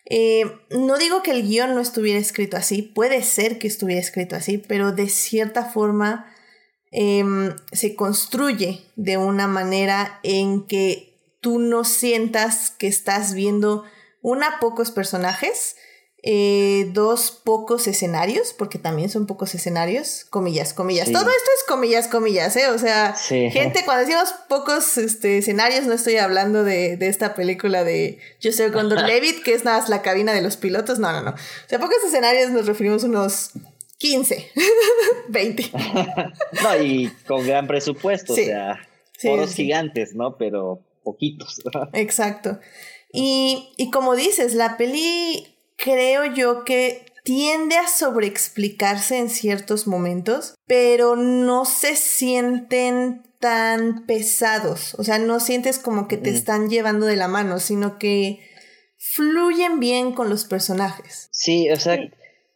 Eh, 0.08 0.44
no 0.70 0.98
digo 0.98 1.24
que 1.24 1.32
el 1.32 1.48
guion 1.48 1.74
no 1.74 1.82
estuviera 1.82 2.20
escrito 2.20 2.58
así, 2.58 2.82
puede 2.84 3.24
ser 3.24 3.58
que 3.58 3.68
estuviera 3.68 4.00
escrito 4.00 4.36
así, 4.36 4.58
pero 4.60 4.91
de 4.91 5.10
cierta 5.10 5.65
forma 5.65 6.32
em, 6.91 7.56
se 7.72 7.96
construye 7.96 8.84
de 8.96 9.18
una 9.18 9.48
manera 9.48 10.20
en 10.22 10.68
que 10.68 11.15
tú 11.41 11.60
no 11.60 11.84
sientas 11.84 12.72
que 12.72 12.88
estás 12.88 13.34
viendo 13.34 13.84
una 14.22 14.60
pocos 14.60 14.91
personajes, 14.91 15.76
eh, 16.28 16.90
dos 16.92 17.30
pocos 17.30 17.86
escenarios, 17.86 18.52
porque 18.58 18.80
también 18.80 19.10
son 19.12 19.28
pocos 19.28 19.54
escenarios, 19.54 20.26
comillas, 20.32 20.74
comillas. 20.74 21.12
Todo 21.12 21.30
esto 21.30 21.52
es 21.60 21.64
comillas, 21.68 22.08
comillas, 22.08 22.56
¿eh? 22.56 22.68
O 22.70 22.80
sea, 22.80 23.14
gente, 23.14 23.84
cuando 23.86 24.08
decimos 24.08 24.34
pocos 24.50 24.98
este, 24.98 25.38
escenarios, 25.38 25.86
no 25.86 25.94
estoy 25.94 26.18
hablando 26.18 26.64
de, 26.64 26.98
de 26.98 27.10
esta 27.10 27.36
película 27.36 27.84
de 27.84 28.18
Joseph 28.42 28.74
Gordon-Levitt, 28.74 29.44
que 29.46 29.54
es 29.54 29.66
nada 29.66 29.78
más 29.78 29.88
la 29.88 30.02
cabina 30.02 30.34
de 30.34 30.42
los 30.42 30.58
pilotos, 30.58 30.98
no, 30.98 31.12
no, 31.12 31.22
no. 31.22 31.30
O 31.30 31.70
sea, 31.70 31.78
pocos 31.78 31.98
escenarios 32.04 32.50
nos 32.50 32.66
referimos 32.66 33.04
a 33.04 33.08
unos 33.08 33.52
15, 34.00 34.52
20. 35.30 35.72
no, 36.64 36.82
y 36.82 37.12
con 37.28 37.46
gran 37.46 37.68
presupuesto, 37.68 38.34
o 38.34 38.36
sea, 38.36 38.80
foros 39.20 39.54
gigantes, 39.54 40.16
¿no? 40.16 40.38
Pero 40.38 40.82
poquitos. 41.04 41.62
Exacto. 41.94 42.60
Y, 43.14 43.70
y 43.78 43.92
como 43.92 44.16
dices, 44.16 44.56
la 44.56 44.76
peli 44.76 45.55
creo 45.78 46.26
yo 46.34 46.64
que 46.64 47.06
tiende 47.24 47.76
a 47.76 47.88
sobreexplicarse 47.88 49.18
en 49.18 49.30
ciertos 49.30 49.88
momentos, 49.88 50.56
pero 50.68 51.16
no 51.16 51.66
se 51.66 51.96
sienten 51.96 53.24
tan 53.40 54.06
pesados. 54.06 54.94
O 54.96 55.04
sea, 55.04 55.18
no 55.18 55.40
sientes 55.40 55.80
como 55.80 56.08
que 56.08 56.18
te 56.18 56.30
están 56.30 56.70
llevando 56.70 57.08
de 57.08 57.16
la 57.16 57.28
mano, 57.28 57.60
sino 57.60 57.98
que 57.98 58.40
fluyen 58.98 59.80
bien 59.80 60.14
con 60.14 60.30
los 60.30 60.46
personajes. 60.46 61.28
Sí, 61.32 61.70
o 61.72 61.78
sea, 61.78 62.00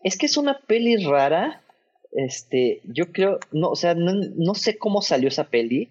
es 0.03 0.17
que 0.17 0.27
es 0.27 0.37
una 0.37 0.59
peli 0.67 1.03
rara. 1.03 1.63
Este, 2.11 2.81
yo 2.85 3.11
creo, 3.11 3.39
no, 3.51 3.69
o 3.69 3.75
sea, 3.75 3.95
no, 3.95 4.55
sé 4.55 4.77
cómo 4.77 5.01
salió 5.01 5.29
esa 5.29 5.49
peli, 5.49 5.89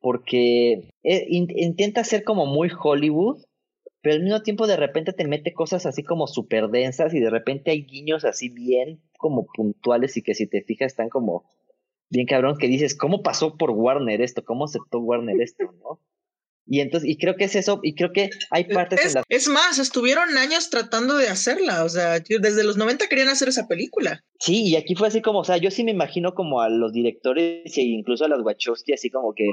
porque 0.00 0.90
eh, 1.02 1.26
intenta 1.28 2.04
ser 2.04 2.24
como 2.24 2.46
muy 2.46 2.70
Hollywood, 2.80 3.44
pero 4.00 4.14
al 4.14 4.22
mismo 4.22 4.42
tiempo 4.42 4.66
de 4.66 4.76
repente 4.76 5.12
te 5.12 5.26
mete 5.26 5.52
cosas 5.52 5.86
así 5.86 6.02
como 6.02 6.26
súper 6.26 6.68
densas 6.68 7.14
y 7.14 7.20
de 7.20 7.30
repente 7.30 7.70
hay 7.70 7.84
guiños 7.84 8.24
así 8.24 8.48
bien 8.48 9.00
como 9.18 9.46
puntuales 9.46 10.16
y 10.16 10.22
que 10.22 10.34
si 10.34 10.46
te 10.46 10.62
fijas 10.62 10.92
están 10.92 11.08
como 11.08 11.44
bien 12.10 12.26
cabrón 12.26 12.56
que 12.58 12.68
dices, 12.68 12.96
¿cómo 12.96 13.22
pasó 13.22 13.56
por 13.56 13.70
Warner 13.70 14.22
esto? 14.22 14.44
¿Cómo 14.44 14.64
aceptó 14.64 15.00
Warner 15.00 15.40
esto? 15.40 15.64
¿no? 15.82 16.00
Y 16.70 16.80
entonces, 16.80 17.08
y 17.08 17.16
creo 17.16 17.34
que 17.34 17.44
es 17.44 17.56
eso, 17.56 17.80
y 17.82 17.94
creo 17.94 18.12
que 18.12 18.28
hay 18.50 18.64
partes 18.64 19.02
es, 19.02 19.16
Es 19.30 19.48
más, 19.48 19.78
estuvieron 19.78 20.36
años 20.36 20.68
tratando 20.68 21.16
de 21.16 21.28
hacerla, 21.28 21.82
o 21.82 21.88
sea, 21.88 22.20
desde 22.20 22.62
los 22.62 22.76
90 22.76 23.08
querían 23.08 23.30
hacer 23.30 23.48
esa 23.48 23.66
película. 23.66 24.22
Sí, 24.38 24.66
y 24.66 24.76
aquí 24.76 24.94
fue 24.94 25.08
así 25.08 25.22
como, 25.22 25.38
o 25.38 25.44
sea, 25.44 25.56
yo 25.56 25.70
sí 25.70 25.82
me 25.82 25.92
imagino 25.92 26.34
como 26.34 26.60
a 26.60 26.68
los 26.68 26.92
directores 26.92 27.78
e 27.78 27.82
incluso 27.82 28.26
a 28.26 28.28
las 28.28 28.42
Wachowski, 28.42 28.92
así 28.92 29.08
como 29.08 29.32
que 29.32 29.48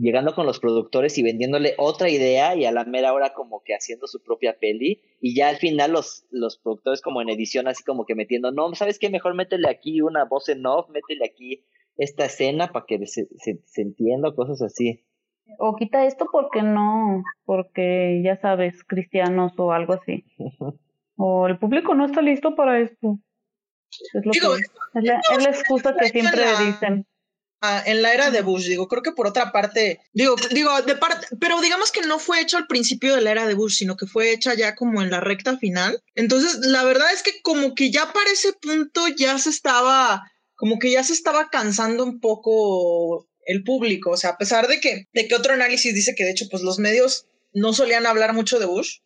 llegando 0.00 0.34
con 0.34 0.46
los 0.46 0.58
productores 0.60 1.18
y 1.18 1.22
vendiéndole 1.22 1.74
otra 1.76 2.08
idea 2.08 2.56
y 2.56 2.64
a 2.64 2.72
la 2.72 2.84
mera 2.84 3.12
hora 3.12 3.34
como 3.34 3.62
que 3.62 3.74
haciendo 3.74 4.06
su 4.06 4.22
propia 4.22 4.58
peli 4.58 5.02
y 5.20 5.36
ya 5.36 5.48
al 5.48 5.56
final 5.56 5.92
los, 5.92 6.26
los 6.30 6.58
productores 6.58 7.02
como 7.02 7.20
en 7.20 7.28
edición 7.28 7.68
así 7.68 7.84
como 7.84 8.06
que 8.06 8.14
metiendo, 8.14 8.50
no, 8.50 8.74
¿sabes 8.74 8.98
qué? 8.98 9.10
Mejor 9.10 9.34
métele 9.34 9.68
aquí 9.68 10.00
una 10.00 10.24
voz 10.24 10.48
en 10.48 10.64
off, 10.64 10.88
métele 10.88 11.26
aquí 11.26 11.64
esta 11.96 12.24
escena 12.24 12.72
para 12.72 12.86
que 12.86 13.06
se, 13.06 13.26
se, 13.36 13.82
entienda, 13.82 14.34
cosas 14.34 14.62
así. 14.62 15.04
O 15.58 15.76
quita 15.76 16.06
esto 16.06 16.26
porque 16.32 16.62
no, 16.62 17.22
porque 17.44 18.22
ya 18.24 18.40
sabes, 18.40 18.82
cristianos 18.84 19.52
o 19.58 19.72
algo 19.72 19.92
así. 19.92 20.24
o 21.16 21.46
el 21.46 21.58
público 21.58 21.94
no 21.94 22.06
está 22.06 22.22
listo 22.22 22.54
para 22.54 22.80
esto. 22.80 23.18
Es, 23.90 24.24
lo 24.24 24.32
que, 24.32 24.38
es, 24.38 25.04
la, 25.04 25.20
es 25.36 25.44
la 25.44 25.50
excusa 25.50 25.94
que 25.98 26.08
siempre 26.08 26.42
dicen 26.64 27.06
en 27.62 28.02
la 28.02 28.14
era 28.14 28.30
de 28.30 28.40
Bush, 28.40 28.66
digo, 28.66 28.88
creo 28.88 29.02
que 29.02 29.12
por 29.12 29.26
otra 29.26 29.52
parte, 29.52 30.00
digo, 30.12 30.34
digo, 30.50 30.80
de 30.82 30.96
parte, 30.96 31.26
pero 31.38 31.60
digamos 31.60 31.92
que 31.92 32.00
no 32.00 32.18
fue 32.18 32.40
hecho 32.40 32.56
al 32.56 32.66
principio 32.66 33.14
de 33.14 33.20
la 33.20 33.32
era 33.32 33.46
de 33.46 33.54
Bush, 33.54 33.76
sino 33.76 33.96
que 33.96 34.06
fue 34.06 34.32
hecha 34.32 34.54
ya 34.54 34.74
como 34.74 35.02
en 35.02 35.10
la 35.10 35.20
recta 35.20 35.58
final. 35.58 36.02
Entonces, 36.14 36.60
la 36.66 36.84
verdad 36.84 37.12
es 37.12 37.22
que 37.22 37.42
como 37.42 37.74
que 37.74 37.90
ya 37.90 38.12
para 38.12 38.30
ese 38.30 38.54
punto 38.54 39.06
ya 39.08 39.38
se 39.38 39.50
estaba, 39.50 40.22
como 40.54 40.78
que 40.78 40.90
ya 40.90 41.04
se 41.04 41.12
estaba 41.12 41.50
cansando 41.50 42.04
un 42.04 42.20
poco 42.20 43.28
el 43.44 43.62
público, 43.62 44.12
o 44.12 44.16
sea, 44.16 44.30
a 44.30 44.38
pesar 44.38 44.66
de 44.66 44.80
que, 44.80 45.08
de 45.12 45.28
que 45.28 45.34
otro 45.34 45.52
análisis 45.52 45.94
dice 45.94 46.14
que 46.16 46.24
de 46.24 46.30
hecho, 46.30 46.46
pues 46.50 46.62
los 46.62 46.78
medios 46.78 47.26
no 47.52 47.72
solían 47.72 48.06
hablar 48.06 48.32
mucho 48.32 48.58
de 48.58 48.66
Bush, 48.66 49.00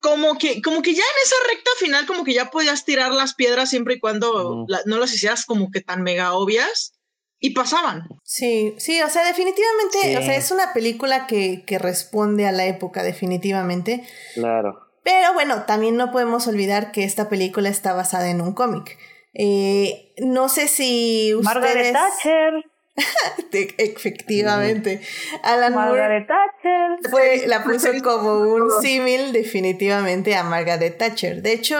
como 0.00 0.38
que, 0.38 0.62
como 0.62 0.82
que 0.82 0.94
ya 0.94 1.02
en 1.02 1.22
esa 1.22 1.36
recta 1.48 1.70
final, 1.78 2.06
como 2.06 2.24
que 2.24 2.32
ya 2.32 2.50
podías 2.50 2.84
tirar 2.84 3.12
las 3.12 3.34
piedras 3.34 3.70
siempre 3.70 3.94
y 3.94 4.00
cuando 4.00 4.66
no 4.86 4.98
las 4.98 5.12
hicieras 5.12 5.44
como 5.44 5.70
que 5.70 5.82
tan 5.82 6.02
mega 6.02 6.32
obvias 6.32 6.94
y 7.40 7.50
pasaban. 7.50 8.06
Sí, 8.22 8.74
sí, 8.78 9.00
o 9.00 9.08
sea, 9.08 9.24
definitivamente, 9.24 10.18
o 10.18 10.22
sea, 10.22 10.36
es 10.36 10.50
una 10.50 10.72
película 10.72 11.26
que, 11.26 11.64
que 11.64 11.78
responde 11.78 12.46
a 12.46 12.52
la 12.52 12.66
época, 12.66 13.02
definitivamente. 13.02 14.04
Claro. 14.34 14.90
Pero 15.02 15.32
bueno, 15.32 15.62
también 15.62 15.96
no 15.96 16.12
podemos 16.12 16.46
olvidar 16.46 16.92
que 16.92 17.04
esta 17.04 17.28
película 17.30 17.70
está 17.70 17.94
basada 17.94 18.28
en 18.28 18.42
un 18.42 18.52
cómic. 18.52 18.98
Eh, 19.32 20.12
no 20.18 20.48
sé 20.48 20.68
si 20.68 21.34
ustedes... 21.34 21.54
Margaret 21.54 21.92
Thatcher. 21.92 22.64
Efectivamente. 23.78 25.00
Alan 25.42 25.74
Margaret 25.74 26.26
Thatcher. 26.26 27.10
Fue, 27.10 27.46
la 27.46 27.64
puso 27.64 27.88
como 28.02 28.40
un 28.40 28.82
símil 28.82 29.32
definitivamente 29.32 30.34
a 30.36 30.42
Margaret 30.42 30.98
Thatcher. 30.98 31.40
De 31.40 31.52
hecho, 31.52 31.78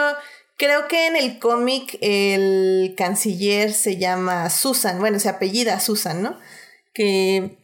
Creo 0.61 0.87
que 0.87 1.07
en 1.07 1.15
el 1.15 1.39
cómic 1.39 1.97
el 2.01 2.93
canciller 2.95 3.71
se 3.71 3.97
llama 3.97 4.47
Susan, 4.51 4.99
bueno, 4.99 5.17
se 5.17 5.27
apellida 5.27 5.79
Susan, 5.79 6.21
¿no? 6.21 6.35
Que 6.93 7.57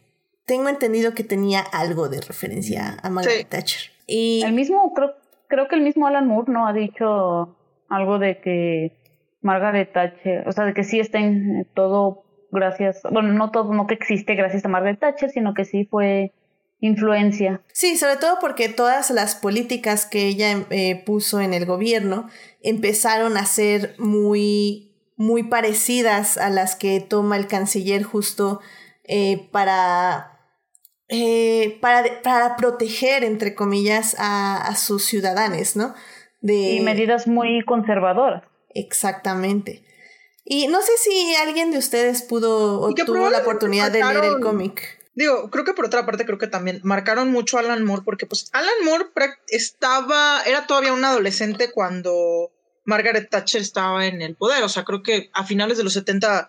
tengo 0.46 0.68
entendido 0.68 1.14
que 1.14 1.22
tenía 1.22 1.60
algo 1.60 2.08
de 2.08 2.20
referencia 2.20 2.96
a 3.00 3.08
Margaret 3.08 3.48
Thatcher. 3.48 3.92
Y 4.08 4.42
el 4.44 4.52
mismo, 4.52 4.92
creo, 4.94 5.14
creo 5.46 5.68
que 5.68 5.76
el 5.76 5.82
mismo 5.82 6.08
Alan 6.08 6.26
Moore 6.26 6.50
no 6.50 6.66
ha 6.66 6.72
dicho 6.72 7.56
algo 7.88 8.18
de 8.18 8.40
que 8.40 8.98
Margaret 9.42 9.92
Thatcher, 9.92 10.48
o 10.48 10.50
sea, 10.50 10.64
de 10.64 10.74
que 10.74 10.82
sí 10.82 10.98
está 10.98 11.20
en 11.20 11.68
todo 11.74 12.24
gracias, 12.50 13.02
bueno, 13.12 13.32
no 13.32 13.52
todo, 13.52 13.74
no 13.74 13.86
que 13.86 13.94
existe 13.94 14.34
gracias 14.34 14.64
a 14.64 14.68
Margaret 14.68 14.98
Thatcher, 14.98 15.30
sino 15.30 15.54
que 15.54 15.64
sí 15.64 15.84
fue 15.84 16.32
influencia. 16.80 17.62
Sí, 17.72 17.96
sobre 17.96 18.16
todo 18.16 18.38
porque 18.40 18.68
todas 18.68 19.10
las 19.10 19.34
políticas 19.34 20.06
que 20.06 20.26
ella 20.26 20.66
eh, 20.70 21.02
puso 21.04 21.40
en 21.40 21.54
el 21.54 21.66
gobierno 21.66 22.28
empezaron 22.62 23.36
a 23.36 23.46
ser 23.46 23.94
muy, 23.98 24.94
muy 25.16 25.42
parecidas 25.42 26.36
a 26.36 26.50
las 26.50 26.76
que 26.76 27.00
toma 27.00 27.36
el 27.36 27.46
canciller 27.46 28.02
justo 28.02 28.60
eh, 29.04 29.48
para, 29.50 30.38
eh, 31.08 31.78
para, 31.80 32.22
para, 32.22 32.56
proteger, 32.56 33.24
entre 33.24 33.54
comillas, 33.54 34.14
a, 34.18 34.74
sus 34.76 35.04
ciudadanos, 35.04 35.76
¿no? 35.76 35.94
De... 36.40 36.74
Y 36.74 36.80
medidas 36.80 37.26
muy 37.26 37.64
conservadoras. 37.64 38.44
Exactamente. 38.74 39.82
Y 40.44 40.68
no 40.68 40.80
sé 40.80 40.92
si 40.98 41.34
alguien 41.36 41.72
de 41.72 41.78
ustedes 41.78 42.22
pudo 42.22 42.80
o 42.80 42.94
tuvo 42.94 43.28
la 43.28 43.38
oportunidad 43.38 43.90
de 43.90 44.02
leer 44.04 44.24
el 44.24 44.40
cómic. 44.40 44.97
Digo, 45.18 45.50
creo 45.50 45.64
que 45.64 45.72
por 45.72 45.84
otra 45.84 46.06
parte 46.06 46.24
creo 46.24 46.38
que 46.38 46.46
también 46.46 46.80
marcaron 46.84 47.32
mucho 47.32 47.56
a 47.56 47.60
Alan 47.60 47.84
Moore 47.84 48.02
porque 48.04 48.24
pues 48.24 48.48
Alan 48.52 48.84
Moore 48.84 49.06
estaba, 49.48 50.44
era 50.46 50.68
todavía 50.68 50.92
un 50.92 51.04
adolescente 51.04 51.72
cuando 51.72 52.52
Margaret 52.84 53.28
Thatcher 53.28 53.60
estaba 53.60 54.06
en 54.06 54.22
el 54.22 54.36
poder, 54.36 54.62
o 54.62 54.68
sea, 54.68 54.84
creo 54.84 55.02
que 55.02 55.28
a 55.32 55.42
finales 55.42 55.76
de 55.76 55.82
los 55.82 55.94
70 55.94 56.48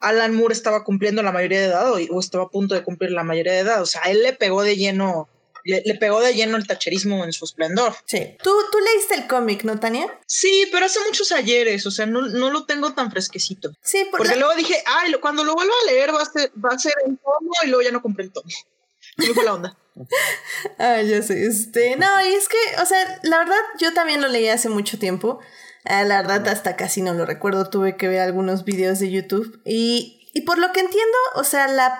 Alan 0.00 0.34
Moore 0.34 0.54
estaba 0.54 0.82
cumpliendo 0.82 1.22
la 1.22 1.30
mayoría 1.30 1.60
de 1.60 1.66
edad 1.66 1.92
o, 1.92 2.18
estaba 2.18 2.44
a 2.44 2.48
punto 2.48 2.74
de 2.74 2.82
cumplir 2.82 3.10
la 3.10 3.22
mayoría 3.22 3.52
de 3.52 3.58
edad. 3.58 3.82
O 3.82 3.86
sea, 3.86 4.00
él 4.06 4.22
le 4.22 4.32
pegó 4.32 4.62
de 4.62 4.76
lleno, 4.76 5.28
le, 5.66 5.94
pegó 5.96 6.20
de 6.20 6.34
lleno 6.34 6.56
el 6.56 6.66
tacherismo 6.66 7.24
en 7.24 7.32
su 7.32 7.44
esplendor. 7.44 7.94
Sí. 8.04 8.36
¿Tú, 8.42 8.50
tú 8.70 8.78
leíste 8.78 9.14
el 9.14 9.26
cómic, 9.26 9.64
¿no, 9.64 9.78
Tania? 9.78 10.18
Sí, 10.26 10.68
pero 10.72 10.86
hace 10.86 11.00
muchos 11.06 11.32
ayeres, 11.32 11.86
o 11.86 11.90
sea, 11.90 12.06
no, 12.06 12.22
no 12.22 12.50
lo 12.50 12.64
tengo 12.64 12.94
tan 12.94 13.10
fresquecito. 13.10 13.72
Sí, 13.82 14.06
porque 14.10 14.36
luego 14.36 14.54
dije, 14.54 14.82
ay, 14.86 15.12
cuando 15.20 15.44
lo 15.44 15.54
vuelva 15.54 15.74
a 15.82 15.90
leer 15.90 16.14
va 16.14 16.22
a 16.22 16.24
ser, 16.24 16.52
va 16.62 16.70
a 16.70 16.78
ser 16.78 16.94
el 17.06 17.18
tomo 17.18 17.50
y 17.64 17.68
luego 17.68 17.82
ya 17.82 17.90
no 17.90 18.02
compré 18.02 18.24
el 18.24 18.32
tomo. 18.32 18.48
¿Qué 19.16 19.34
fue 19.34 19.44
la 19.44 19.54
onda? 19.54 19.78
ah, 20.78 21.00
ya 21.02 21.22
sé. 21.22 21.46
Este, 21.46 21.96
no, 21.96 22.06
y 22.22 22.34
es 22.34 22.48
que, 22.48 22.58
o 22.82 22.86
sea, 22.86 23.20
la 23.22 23.38
verdad, 23.38 23.56
yo 23.78 23.94
también 23.94 24.20
lo 24.20 24.28
leí 24.28 24.48
hace 24.48 24.68
mucho 24.68 24.98
tiempo. 24.98 25.40
Ah, 25.84 26.04
la 26.04 26.22
verdad, 26.22 26.46
hasta 26.48 26.76
casi 26.76 27.00
no 27.00 27.14
lo 27.14 27.26
recuerdo. 27.26 27.70
Tuve 27.70 27.96
que 27.96 28.08
ver 28.08 28.20
algunos 28.20 28.64
videos 28.64 28.98
de 28.98 29.10
YouTube. 29.10 29.60
Y, 29.64 30.30
y 30.34 30.42
por 30.42 30.58
lo 30.58 30.72
que 30.72 30.80
entiendo, 30.80 31.16
o 31.36 31.44
sea, 31.44 31.68
la, 31.68 31.98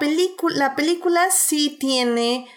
la 0.55 0.77
película 0.77 1.31
sí 1.31 1.77
tiene 1.81 2.49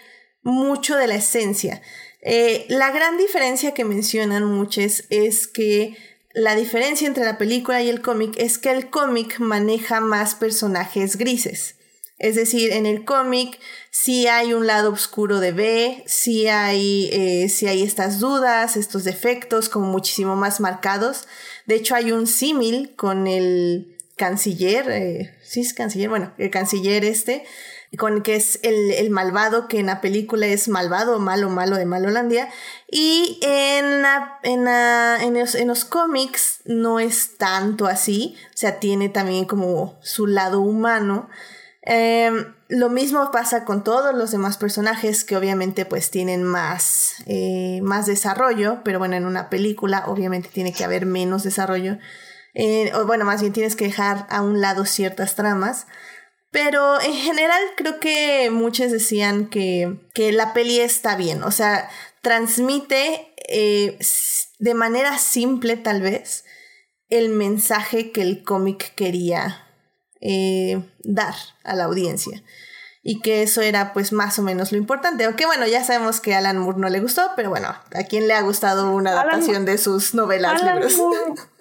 mucho 0.42 0.96
de 0.96 1.08
la 1.08 1.16
esencia. 1.16 1.82
Eh, 2.22 2.66
la 2.70 2.92
gran 2.92 3.18
diferencia 3.18 3.74
que 3.74 3.86
mencionan 3.86 4.44
muchos 4.44 5.06
es 5.10 5.48
que 5.48 5.96
la 6.34 6.56
diferencia 6.56 7.08
entre 7.08 7.26
la 7.26 7.38
película 7.38 7.82
y 7.82 7.90
el 7.90 8.02
cómic 8.02 8.36
es 8.38 8.58
que 8.58 8.72
el 8.72 8.90
cómic 8.90 9.40
maneja 9.40 10.00
más 10.00 10.36
personajes 10.36 11.18
grises. 11.18 11.76
Es 12.20 12.36
decir, 12.36 12.74
en 12.74 12.86
el 12.86 13.06
cómic 13.06 13.58
sí 13.92 14.28
hay 14.28 14.54
un 14.54 14.68
lado 14.68 14.92
oscuro 14.92 15.40
de 15.40 15.54
B, 15.54 16.04
sí 16.06 16.48
hay, 16.48 17.10
eh, 17.14 17.50
hay 17.66 17.82
estas 17.82 18.20
dudas, 18.20 18.76
estos 18.76 19.06
defectos 19.06 19.70
como 19.70 19.88
muchísimo 19.88 20.36
más 20.36 20.60
marcados. 20.60 21.28
De 21.66 21.76
hecho, 21.76 21.96
hay 21.96 22.12
un 22.12 22.28
símil 22.28 22.94
con 22.98 23.26
el 23.26 23.96
canciller, 24.18 24.92
eh, 24.92 25.34
sí 25.44 25.62
es 25.62 25.74
canciller, 25.74 26.10
bueno, 26.10 26.34
el 26.38 26.52
canciller 26.52 27.06
este, 27.06 27.46
con 27.98 28.22
que 28.22 28.36
es 28.36 28.60
el, 28.62 29.10
malvado, 29.10 29.68
que 29.68 29.80
en 29.80 29.88
la 29.88 30.02
película 30.02 30.46
es 30.46 30.68
malvado, 30.68 31.20
malo, 31.20 31.50
malo 31.50 31.76
de 31.76 31.86
Malolandia. 31.86 32.50
Y 32.90 33.40
en, 33.42 34.04
en, 34.44 34.68
en, 34.68 35.40
los, 35.40 35.56
en 35.56 35.68
los 35.68 35.86
cómics 35.86 36.62
no 36.66 37.00
es 37.00 37.38
tanto 37.38 37.88
así, 37.88 38.36
o 38.54 38.58
sea, 38.58 38.80
tiene 38.80 39.10
también 39.10 39.46
como 39.46 39.98
su 40.02 40.28
lado 40.28 40.62
humano. 40.62 41.30
Em, 41.82 42.54
lo 42.68 42.90
mismo 42.90 43.32
pasa 43.32 43.66
con 43.66 43.84
todos 43.84 44.14
los 44.14 44.30
demás 44.30 44.58
personajes 44.58 45.24
que 45.24 45.36
obviamente 45.36 45.86
pues 45.86 46.12
tienen 46.12 46.44
más, 46.44 47.16
eh, 47.26 47.80
más 47.82 48.06
desarrollo, 48.06 48.82
pero 48.84 49.00
bueno, 49.00 49.16
en 49.16 49.26
una 49.26 49.50
película 49.50 50.04
obviamente 50.06 50.50
tiene 50.50 50.72
que 50.74 50.84
haber 50.84 51.08
menos 51.08 51.44
desarrollo. 51.44 51.98
Eh, 52.54 52.92
o 52.94 53.06
bueno, 53.06 53.26
más 53.26 53.42
bien 53.42 53.54
tienes 53.54 53.76
que 53.76 53.86
dejar 53.86 54.28
a 54.30 54.42
un 54.42 54.62
lado 54.62 54.86
ciertas 54.86 55.36
tramas. 55.36 55.88
Pero 56.52 57.00
en 57.02 57.14
general 57.14 57.62
creo 57.78 58.00
que 58.00 58.50
muchos 58.52 58.92
decían 58.92 59.50
que, 59.50 60.00
que 60.14 60.32
la 60.32 60.54
peli 60.54 60.80
está 60.80 61.16
bien, 61.16 61.44
o 61.44 61.52
sea, 61.52 61.90
transmite 62.22 63.34
eh, 63.48 63.98
de 64.60 64.74
manera 64.74 65.18
simple 65.18 65.78
tal 65.78 66.02
vez 66.02 66.46
el 67.10 67.30
mensaje 67.30 68.12
que 68.12 68.22
el 68.22 68.44
cómic 68.44 68.94
quería 68.96 69.68
eh, 70.22 70.84
dar 71.00 71.36
a 71.64 71.76
la 71.76 71.86
audiencia. 71.86 72.44
Y 73.02 73.22
que 73.22 73.42
eso 73.44 73.62
era 73.62 73.94
pues 73.94 74.12
más 74.12 74.38
o 74.40 74.42
menos 74.42 74.72
lo 74.72 74.78
importante. 74.78 75.24
Aunque 75.24 75.46
bueno, 75.46 75.66
ya 75.66 75.84
sabemos 75.84 76.20
que 76.20 76.36
a 76.36 76.40
Alan 76.40 76.58
Moore 76.58 76.80
no 76.80 76.90
le 76.90 77.00
gustó, 77.00 77.32
pero 77.36 77.50
bueno, 77.50 77.70
¿a 77.70 78.04
quién 78.04 78.28
le 78.28 78.34
ha 78.34 78.42
gustado 78.42 78.94
una 78.94 79.12
adaptación 79.12 79.66
de 79.66 79.78
sus 79.78 80.14
novelas, 80.14 80.62
libros? 80.62 80.94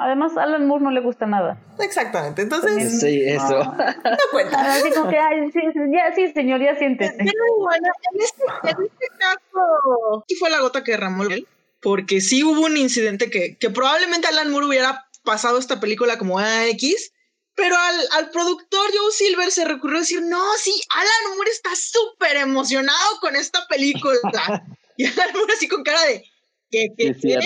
Además, 0.00 0.34
a 0.38 0.44
Alan 0.44 0.66
Moore 0.66 0.84
no 0.84 0.90
le 0.90 1.00
gusta 1.00 1.26
nada. 1.26 1.58
Exactamente, 1.78 2.40
entonces... 2.40 3.00
Sí, 3.00 3.22
eso. 3.26 3.62
No, 3.62 4.16
cuenta. 4.30 4.72
Así 4.72 4.90
como 4.92 5.10
que, 5.10 5.18
sí, 5.52 5.60
ya, 5.92 6.14
sí, 6.14 6.32
señor, 6.32 6.62
ya 6.62 6.74
siéntese. 6.76 7.16
bueno, 7.58 7.88
en 8.12 8.20
este, 8.22 8.42
en 8.62 8.84
este 8.84 9.06
caso, 9.18 10.24
sí 10.26 10.36
fue 10.36 10.48
la 10.48 10.60
gota 10.60 10.82
que 10.82 10.92
derramó 10.92 11.24
él, 11.24 11.46
porque 11.82 12.22
sí 12.22 12.42
hubo 12.42 12.62
un 12.62 12.78
incidente 12.78 13.28
que, 13.28 13.58
que 13.58 13.68
probablemente 13.68 14.26
Alan 14.26 14.50
Moore 14.50 14.68
hubiera 14.68 15.04
pasado 15.22 15.58
esta 15.58 15.80
película 15.80 16.16
como 16.16 16.38
AX, 16.38 17.12
pero 17.54 17.76
al, 17.76 18.08
al, 18.12 18.30
productor 18.30 18.86
Joe 18.96 19.12
Silver 19.12 19.50
se 19.50 19.66
recurrió 19.66 19.98
a 19.98 20.00
decir, 20.00 20.22
no, 20.22 20.42
sí, 20.56 20.72
Alan 20.94 21.36
Moore 21.36 21.50
está 21.50 21.70
súper 21.76 22.38
emocionado 22.38 23.20
con 23.20 23.36
esta 23.36 23.66
película. 23.68 24.18
y 24.96 25.04
Alan 25.04 25.34
Moore 25.34 25.52
así 25.54 25.68
con 25.68 25.82
cara 25.82 26.02
de, 26.04 26.24
¿qué, 26.70 26.86
qué, 26.96 27.14
qué? 27.20 27.38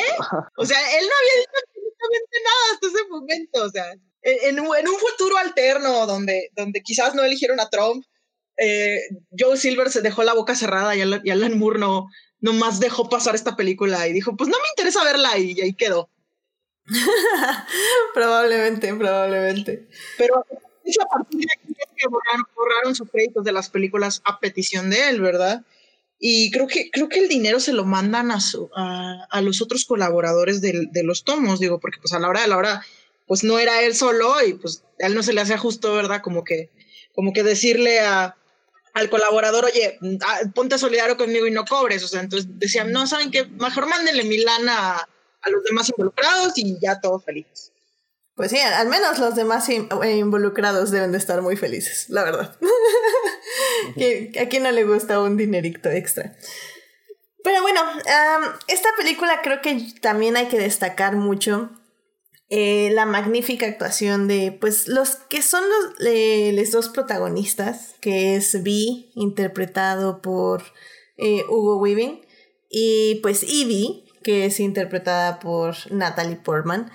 O 0.56 0.64
sea, 0.64 0.78
él 0.98 1.04
no 1.04 1.14
había 1.18 1.40
dicho 1.40 1.73
absolutamente 2.04 2.38
nada 2.44 2.74
hasta 2.74 2.86
ese 2.86 3.08
momento. 3.08 3.62
O 3.64 3.70
sea, 3.70 3.92
en, 4.22 4.58
en, 4.58 4.88
un 4.88 4.98
futuro 4.98 5.36
alterno 5.38 6.06
donde, 6.06 6.50
donde 6.56 6.82
quizás 6.82 7.14
no 7.14 7.22
eligieron 7.22 7.60
a 7.60 7.68
Trump, 7.68 8.04
eh, 8.56 9.00
Joe 9.36 9.56
Silver 9.56 9.90
se 9.90 10.02
dejó 10.02 10.22
la 10.22 10.34
boca 10.34 10.54
cerrada 10.54 10.94
y 10.94 11.00
Alan, 11.00 11.20
y 11.24 11.30
Alan 11.30 11.58
Moore 11.58 11.80
no, 11.80 12.06
no 12.40 12.52
más 12.52 12.80
dejó 12.80 13.08
pasar 13.08 13.34
esta 13.34 13.56
película 13.56 14.06
y 14.06 14.12
dijo, 14.12 14.36
pues 14.36 14.48
no 14.48 14.56
me 14.58 14.68
interesa 14.76 15.04
verla 15.04 15.38
y 15.38 15.60
ahí 15.60 15.74
quedó. 15.74 16.10
probablemente, 18.14 18.94
probablemente. 18.94 19.88
Pero 20.18 20.38
a 20.38 21.08
partir 21.08 21.40
de 21.40 21.46
aquí 21.52 21.72
es 21.78 21.88
que 21.96 22.08
borraron, 22.08 22.94
sus 22.94 23.10
créditos 23.10 23.44
de 23.44 23.52
las 23.52 23.70
películas 23.70 24.20
a 24.24 24.38
petición 24.38 24.90
de 24.90 25.08
él, 25.08 25.20
¿verdad? 25.20 25.64
Y 26.18 26.50
creo 26.50 26.66
que, 26.66 26.90
creo 26.90 27.08
que 27.08 27.18
el 27.18 27.28
dinero 27.28 27.60
se 27.60 27.72
lo 27.72 27.84
mandan 27.84 28.30
a, 28.30 28.40
su, 28.40 28.70
a, 28.74 29.40
los 29.42 29.60
otros 29.60 29.84
colaboradores 29.84 30.60
de, 30.60 30.86
de, 30.90 31.02
los 31.02 31.24
tomos, 31.24 31.60
digo, 31.60 31.80
porque 31.80 31.98
pues 32.00 32.12
a 32.12 32.18
la 32.18 32.28
hora 32.28 32.42
de 32.42 32.48
la 32.48 32.56
hora, 32.56 32.86
pues 33.26 33.44
no 33.44 33.58
era 33.58 33.82
él 33.82 33.94
solo 33.94 34.34
y 34.46 34.54
pues 34.54 34.84
a 35.02 35.06
él 35.06 35.14
no 35.14 35.22
se 35.22 35.32
le 35.32 35.40
hacía 35.40 35.58
justo, 35.58 35.92
¿verdad? 35.94 36.22
Como 36.22 36.44
que, 36.44 36.70
como 37.14 37.32
que 37.32 37.42
decirle 37.42 38.00
a, 38.00 38.36
al 38.94 39.10
colaborador, 39.10 39.64
oye, 39.64 39.98
ah, 40.22 40.40
ponte 40.54 40.78
solidario 40.78 41.16
conmigo 41.16 41.46
y 41.46 41.50
no 41.50 41.64
cobres. 41.64 42.02
O 42.04 42.08
sea, 42.08 42.20
entonces 42.20 42.48
decían, 42.58 42.92
no, 42.92 43.06
¿saben 43.06 43.30
qué? 43.30 43.44
Mejor 43.44 43.86
mándenle 43.86 44.22
mi 44.24 44.38
lana 44.38 44.96
a 45.42 45.50
los 45.50 45.64
demás 45.64 45.90
involucrados 45.90 46.52
y 46.56 46.78
ya 46.80 47.00
todos 47.00 47.24
felices. 47.24 47.72
Pues 48.36 48.50
sí, 48.50 48.58
al 48.58 48.88
menos 48.88 49.18
los 49.18 49.34
demás 49.34 49.68
eh, 49.68 49.86
involucrados 50.16 50.90
deben 50.90 51.12
de 51.12 51.18
estar 51.18 51.42
muy 51.42 51.56
felices, 51.56 52.06
la 52.08 52.24
verdad. 52.24 52.56
¿A 54.40 54.48
quién 54.48 54.62
no 54.62 54.70
le 54.72 54.84
gusta 54.84 55.20
un 55.20 55.36
dinerito 55.36 55.90
extra? 55.90 56.34
Pero 57.42 57.60
bueno, 57.60 57.80
esta 58.68 58.88
película 58.96 59.40
creo 59.42 59.60
que 59.60 59.86
también 60.00 60.36
hay 60.36 60.46
que 60.46 60.58
destacar 60.58 61.16
mucho 61.16 61.70
eh, 62.48 62.90
la 62.92 63.04
magnífica 63.04 63.66
actuación 63.66 64.28
de 64.28 64.52
pues 64.52 64.86
los 64.86 65.16
que 65.16 65.42
son 65.42 65.62
los, 65.68 66.08
los 66.54 66.70
dos 66.70 66.88
protagonistas, 66.88 67.94
que 68.00 68.36
es 68.36 68.62
Vi, 68.62 69.10
interpretado 69.14 70.22
por 70.22 70.62
eh, 71.16 71.42
Hugo 71.48 71.78
Weaving, 71.78 72.24
y 72.70 73.16
pues 73.22 73.42
Evie, 73.42 74.04
que 74.22 74.46
es 74.46 74.60
interpretada 74.60 75.38
por 75.38 75.74
Natalie 75.92 76.36
Portman, 76.36 76.90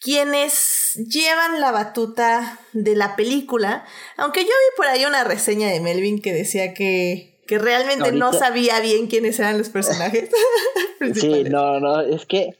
quienes 0.00 0.94
llevan 0.94 1.60
la 1.60 1.72
batuta 1.72 2.60
de 2.72 2.94
la 2.96 3.16
película, 3.16 3.84
aunque 4.16 4.42
yo 4.42 4.48
vi 4.48 4.76
por 4.76 4.86
ahí 4.86 5.04
una 5.04 5.24
reseña 5.24 5.68
de 5.68 5.80
Melvin 5.80 6.20
que 6.20 6.32
decía 6.32 6.74
que, 6.74 7.40
que 7.46 7.58
realmente 7.58 8.12
no 8.12 8.32
sabía 8.32 8.80
bien 8.80 9.08
quiénes 9.08 9.38
eran 9.38 9.58
los 9.58 9.70
personajes. 9.70 10.30
sí, 11.14 11.44
no, 11.44 11.80
no, 11.80 12.00
es 12.00 12.26
que 12.26 12.50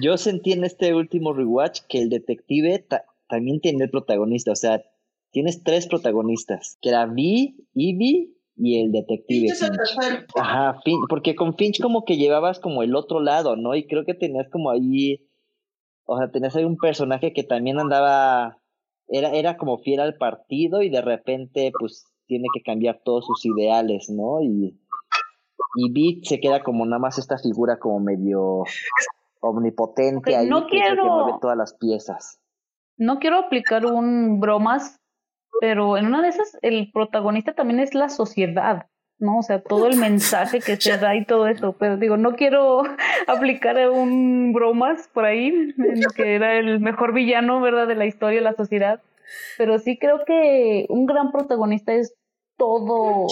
yo 0.00 0.16
sentí 0.16 0.52
en 0.52 0.64
este 0.64 0.94
último 0.94 1.32
rewatch 1.32 1.80
que 1.88 1.98
el 1.98 2.10
detective 2.10 2.84
también 3.28 3.60
tiene 3.60 3.84
el 3.84 3.90
protagonista, 3.90 4.52
o 4.52 4.56
sea, 4.56 4.82
tienes 5.30 5.62
tres 5.62 5.86
protagonistas, 5.86 6.78
que 6.80 6.90
era 6.90 7.06
Vi, 7.06 7.56
Ivy 7.74 8.36
y 8.56 8.80
el 8.80 8.92
detective. 8.92 9.52
Ajá, 10.36 10.80
porque 11.08 11.34
con 11.34 11.56
Finch 11.56 11.80
como 11.80 12.04
que 12.04 12.16
llevabas 12.16 12.60
como 12.60 12.82
el 12.82 12.94
otro 12.94 13.20
lado, 13.20 13.56
¿no? 13.56 13.74
Y 13.74 13.86
creo 13.86 14.04
que 14.04 14.14
tenías 14.14 14.48
como 14.50 14.70
ahí, 14.70 15.26
o 16.06 16.18
sea, 16.18 16.30
tenías 16.30 16.54
ahí 16.56 16.64
un 16.64 16.76
personaje 16.76 17.32
que 17.32 17.44
también 17.44 17.78
andaba, 17.78 18.58
era, 19.08 19.30
era 19.30 19.56
como 19.56 19.78
fiel 19.78 20.00
al 20.00 20.16
partido 20.16 20.82
y 20.82 20.90
de 20.90 21.02
repente 21.02 21.72
pues 21.78 22.06
tiene 22.26 22.48
que 22.54 22.62
cambiar 22.62 23.00
todos 23.04 23.26
sus 23.26 23.44
ideales, 23.44 24.08
¿no? 24.10 24.42
Y, 24.42 24.78
y 25.76 25.92
Beat 25.92 26.24
se 26.24 26.40
queda 26.40 26.62
como 26.62 26.84
nada 26.86 26.98
más 26.98 27.18
esta 27.18 27.38
figura 27.38 27.78
como 27.78 28.00
medio 28.00 28.64
omnipotente 29.40 30.36
ahí, 30.36 30.48
no 30.48 30.66
que 30.66 30.78
quiero... 30.78 31.02
que 31.02 31.08
mueve 31.08 31.32
todas 31.40 31.56
las 31.56 31.74
piezas. 31.74 32.40
No 32.96 33.18
quiero 33.18 33.38
aplicar 33.38 33.84
un 33.86 34.40
bromas 34.40 35.00
pero 35.60 35.96
en 35.96 36.06
una 36.06 36.22
de 36.22 36.28
esas 36.28 36.58
el 36.62 36.90
protagonista 36.92 37.54
también 37.54 37.80
es 37.80 37.94
la 37.94 38.08
sociedad, 38.08 38.86
¿no? 39.24 39.38
O 39.38 39.42
sea, 39.42 39.60
todo 39.60 39.88
el 39.88 39.96
mensaje 39.96 40.60
que 40.60 40.76
se 40.76 40.96
da 40.98 41.16
y 41.16 41.24
todo 41.24 41.48
eso, 41.48 41.72
pero 41.78 41.96
digo, 41.96 42.16
no 42.16 42.36
quiero 42.36 42.82
aplicar 43.26 43.76
un 43.90 44.52
bromas 44.52 45.08
por 45.12 45.24
ahí, 45.24 45.48
en 45.48 46.00
que 46.14 46.34
era 46.34 46.58
el 46.58 46.80
mejor 46.80 47.12
villano, 47.12 47.60
¿verdad?, 47.60 47.88
de 47.88 47.96
la 47.96 48.06
historia 48.06 48.38
de 48.38 48.44
la 48.44 48.54
sociedad, 48.54 49.00
pero 49.58 49.78
sí 49.78 49.98
creo 49.98 50.24
que 50.24 50.86
un 50.88 51.06
gran 51.06 51.32
protagonista 51.32 51.92
es 51.94 52.14
todo, 52.56 53.26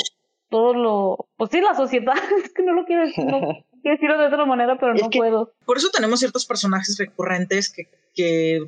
todo 0.48 0.74
lo, 0.74 1.28
pues 1.36 1.50
sí, 1.50 1.60
la 1.60 1.74
sociedad, 1.74 2.14
es 2.44 2.52
que 2.52 2.62
no 2.62 2.72
lo 2.72 2.84
quiero, 2.84 3.04
no, 3.04 3.64
quiero 3.82 3.96
decirlo 3.96 4.18
de 4.18 4.26
otra 4.26 4.44
manera, 4.46 4.78
pero 4.80 4.94
no 4.94 5.10
puedo. 5.10 5.52
Por 5.64 5.76
eso 5.76 5.90
tenemos 5.90 6.18
ciertos 6.18 6.46
personajes 6.46 6.96
recurrentes 6.98 7.72
que, 7.72 7.88
que 8.14 8.60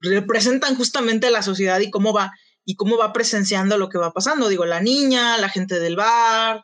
representan 0.00 0.76
justamente 0.76 1.30
la 1.30 1.42
sociedad 1.42 1.80
y 1.80 1.90
cómo 1.90 2.12
va 2.12 2.32
y 2.64 2.76
cómo 2.76 2.96
va 2.96 3.12
presenciando 3.12 3.78
lo 3.78 3.88
que 3.88 3.98
va 3.98 4.12
pasando. 4.12 4.48
Digo, 4.48 4.64
la 4.66 4.80
niña, 4.80 5.38
la 5.38 5.48
gente 5.48 5.80
del 5.80 5.96
bar. 5.96 6.62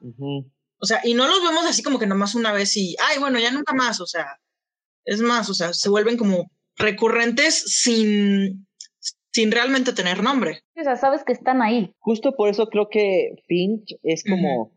O 0.78 0.86
sea, 0.86 1.00
y 1.04 1.14
no 1.14 1.26
los 1.26 1.42
vemos 1.42 1.64
así 1.66 1.82
como 1.82 1.98
que 1.98 2.06
nomás 2.06 2.34
una 2.34 2.52
vez 2.52 2.76
y, 2.76 2.96
ay, 3.08 3.18
bueno, 3.18 3.38
ya 3.38 3.50
nunca 3.50 3.74
más. 3.74 4.00
O 4.00 4.06
sea, 4.06 4.38
es 5.04 5.20
más, 5.20 5.48
o 5.48 5.54
sea, 5.54 5.72
se 5.72 5.88
vuelven 5.88 6.16
como 6.16 6.50
recurrentes 6.76 7.54
sin, 7.54 8.66
sin 9.32 9.52
realmente 9.52 9.92
tener 9.92 10.22
nombre. 10.22 10.60
O 10.78 10.82
sea, 10.82 10.96
sabes 10.96 11.24
que 11.24 11.32
están 11.32 11.62
ahí. 11.62 11.92
Justo 11.98 12.32
por 12.36 12.48
eso 12.48 12.66
creo 12.68 12.88
que 12.90 13.30
Finch 13.46 13.98
es 14.02 14.24
como 14.24 14.72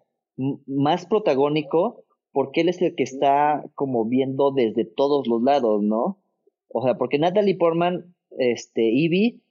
más 0.65 1.05
protagónico, 1.05 2.05
porque 2.31 2.61
él 2.61 2.69
es 2.69 2.81
el 2.81 2.95
que 2.95 3.03
está 3.03 3.63
como 3.75 4.07
viendo 4.07 4.51
desde 4.51 4.85
todos 4.85 5.27
los 5.27 5.41
lados, 5.43 5.81
¿no? 5.83 6.21
O 6.69 6.83
sea, 6.83 6.95
porque 6.97 7.19
Natalie 7.19 7.57
Portman, 7.57 8.15
este, 8.37 8.83
Ivy, 8.83 9.41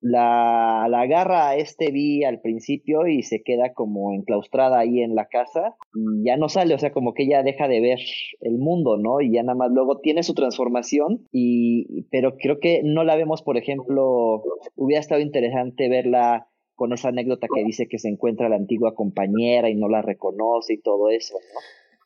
la, 0.00 0.86
la 0.88 1.00
agarra 1.02 1.48
a 1.48 1.56
este 1.56 1.90
Vi 1.90 2.24
al 2.24 2.40
principio 2.40 3.06
y 3.06 3.22
se 3.22 3.42
queda 3.42 3.72
como 3.74 4.12
enclaustrada 4.12 4.78
ahí 4.78 5.00
en 5.00 5.14
la 5.14 5.26
casa 5.26 5.76
y 5.94 6.26
ya 6.26 6.36
no 6.36 6.48
sale, 6.48 6.74
o 6.74 6.78
sea, 6.78 6.92
como 6.92 7.12
que 7.12 7.24
ella 7.24 7.42
deja 7.42 7.68
de 7.68 7.80
ver 7.80 7.98
el 8.40 8.58
mundo, 8.58 8.96
¿no? 8.96 9.20
Y 9.20 9.32
ya 9.32 9.42
nada 9.42 9.56
más 9.56 9.70
luego 9.70 9.98
tiene 9.98 10.22
su 10.22 10.34
transformación 10.34 11.26
y, 11.32 12.04
pero 12.10 12.36
creo 12.36 12.58
que 12.60 12.82
no 12.82 13.04
la 13.04 13.16
vemos, 13.16 13.42
por 13.42 13.56
ejemplo, 13.56 14.42
hubiera 14.74 15.00
estado 15.00 15.20
interesante 15.20 15.88
verla 15.88 16.48
con 16.74 16.94
esa 16.94 17.08
anécdota 17.08 17.46
que 17.54 17.62
dice 17.62 17.86
que 17.88 17.98
se 17.98 18.08
encuentra 18.08 18.48
la 18.48 18.56
antigua 18.56 18.94
compañera 18.94 19.68
y 19.68 19.74
no 19.74 19.88
la 19.88 20.00
reconoce 20.00 20.74
y 20.74 20.80
todo 20.80 21.10
eso, 21.10 21.34
¿no? 21.34 21.60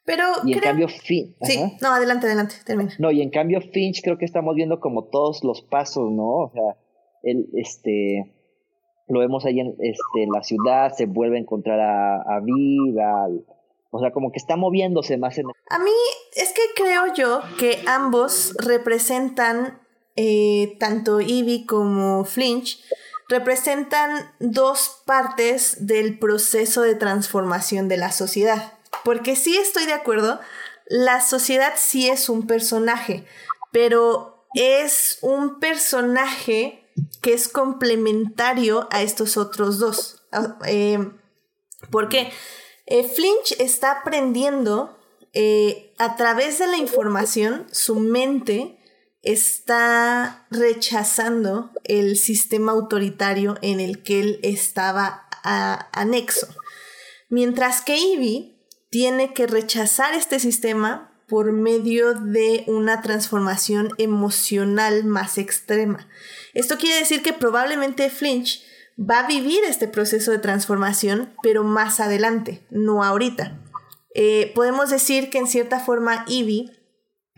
Pero 0.07 0.25
y 0.45 0.53
en 0.53 0.59
cambio 0.59 0.89
Finch 0.89 1.35
sí 1.41 1.59
no 1.81 1.89
adelante 1.89 2.27
adelante 2.27 2.57
termina 2.67 2.93
no 2.99 3.11
y 3.11 3.23
en 3.23 3.31
cambio 3.31 3.63
Finch 3.63 4.03
creo 4.03 4.19
que 4.19 4.27
estamos 4.27 4.55
viendo 4.55 4.79
como 4.79 5.05
todos 5.05 5.43
los 5.45 5.63
pasos 5.63 6.13
no 6.13 6.29
o 6.29 6.51
sea 6.53 6.77
él, 7.25 7.49
este, 7.55 8.35
lo 9.09 9.21
vemos 9.21 9.45
ahí 9.45 9.61
en 9.61 9.75
este, 9.81 10.27
la 10.33 10.43
ciudad, 10.43 10.93
se 10.93 11.07
vuelve 11.07 11.37
a 11.37 11.41
encontrar 11.41 11.81
a, 11.81 12.23
a 12.23 12.41
Viva, 12.41 13.29
o 13.91 14.01
sea, 14.01 14.11
como 14.11 14.33
que 14.33 14.39
está 14.39 14.57
moviéndose 14.57 15.17
más 15.19 15.39
en... 15.39 15.47
A 15.71 15.79
mí 15.79 15.91
es 16.35 16.53
que 16.53 16.63
creo 16.75 17.15
yo 17.15 17.41
que 17.59 17.79
ambos 17.87 18.55
representan, 18.59 19.81
eh, 20.17 20.77
tanto 20.81 21.21
Ivy 21.21 21.65
como 21.65 22.25
Flinch, 22.25 22.83
representan 23.29 24.33
dos 24.41 25.03
partes 25.07 25.87
del 25.87 26.19
proceso 26.19 26.83
de 26.83 26.97
transformación 26.97 27.89
de 27.89 27.97
la 27.97 28.11
sociedad. 28.11 28.73
Porque 29.05 29.37
sí 29.37 29.57
estoy 29.57 29.87
de 29.87 29.93
acuerdo, 29.93 30.41
la 30.87 31.21
sociedad 31.21 31.75
sí 31.77 32.09
es 32.09 32.29
un 32.29 32.47
personaje, 32.47 33.25
pero 33.71 34.45
es 34.55 35.19
un 35.23 35.61
personaje 35.61 36.84
que 37.21 37.33
es 37.33 37.49
complementario 37.49 38.89
a 38.91 39.03
estos 39.03 39.37
otros 39.37 39.79
dos. 39.79 40.23
Ah, 40.33 40.59
eh, 40.67 40.99
¿Por 41.91 42.09
qué? 42.09 42.33
Eh, 42.87 43.09
Flinch 43.09 43.57
está 43.59 44.01
aprendiendo 44.01 44.99
eh, 45.33 45.95
a 45.99 46.17
través 46.17 46.59
de 46.59 46.67
la 46.67 46.77
información, 46.77 47.67
su 47.73 47.97
mente 47.97 48.79
está 49.23 50.47
rechazando 50.51 51.71
el 51.85 52.17
sistema 52.17 52.73
autoritario 52.73 53.57
en 53.63 53.81
el 53.81 54.03
que 54.03 54.21
él 54.21 54.41
estaba 54.43 55.29
anexo. 55.93 56.47
Mientras 57.29 57.81
que 57.81 57.97
Ivy 57.97 58.55
tiene 58.91 59.35
que 59.35 59.47
rechazar 59.47 60.15
este 60.15 60.39
sistema 60.39 61.11
por 61.27 61.53
medio 61.53 62.15
de 62.15 62.65
una 62.67 63.03
transformación 63.03 63.91
emocional 63.99 65.05
más 65.05 65.39
extrema. 65.39 66.07
Esto 66.55 66.79
quiere 66.79 67.01
decir 67.01 67.23
que 67.23 67.33
probablemente 67.33 68.09
Flinch 68.11 68.63
va 68.99 69.21
a 69.21 69.27
vivir 69.27 69.61
este 69.65 69.89
proceso 69.89 70.31
de 70.31 70.39
transformación, 70.39 71.35
pero 71.43 71.65
más 71.65 72.01
adelante, 72.01 72.67
no 72.71 73.03
ahorita. 73.03 73.61
Eh, 74.15 74.53
podemos 74.55 74.91
decir 74.91 75.31
que 75.31 75.39
en 75.39 75.49
cierta 75.49 75.81
forma 75.81 76.25
Ivy 76.29 76.71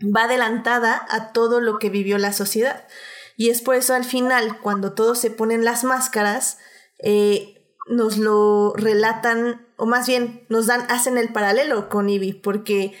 va 0.03 0.25
adelantada 0.25 1.05
a 1.09 1.31
todo 1.33 1.59
lo 1.59 1.79
que 1.79 1.89
vivió 1.89 2.17
la 2.19 2.33
sociedad. 2.33 2.87
Y 3.35 3.49
es 3.49 3.61
por 3.61 3.75
eso 3.75 3.95
al 3.95 4.05
final, 4.05 4.59
cuando 4.61 4.93
todos 4.93 5.19
se 5.19 5.31
ponen 5.31 5.65
las 5.65 5.83
máscaras, 5.83 6.59
eh, 6.99 7.55
nos 7.87 8.17
lo 8.17 8.73
relatan, 8.75 9.67
o 9.77 9.85
más 9.85 10.07
bien 10.07 10.45
nos 10.49 10.67
dan, 10.67 10.85
hacen 10.89 11.17
el 11.17 11.31
paralelo 11.33 11.89
con 11.89 12.09
Ivy, 12.09 12.33
porque 12.33 12.93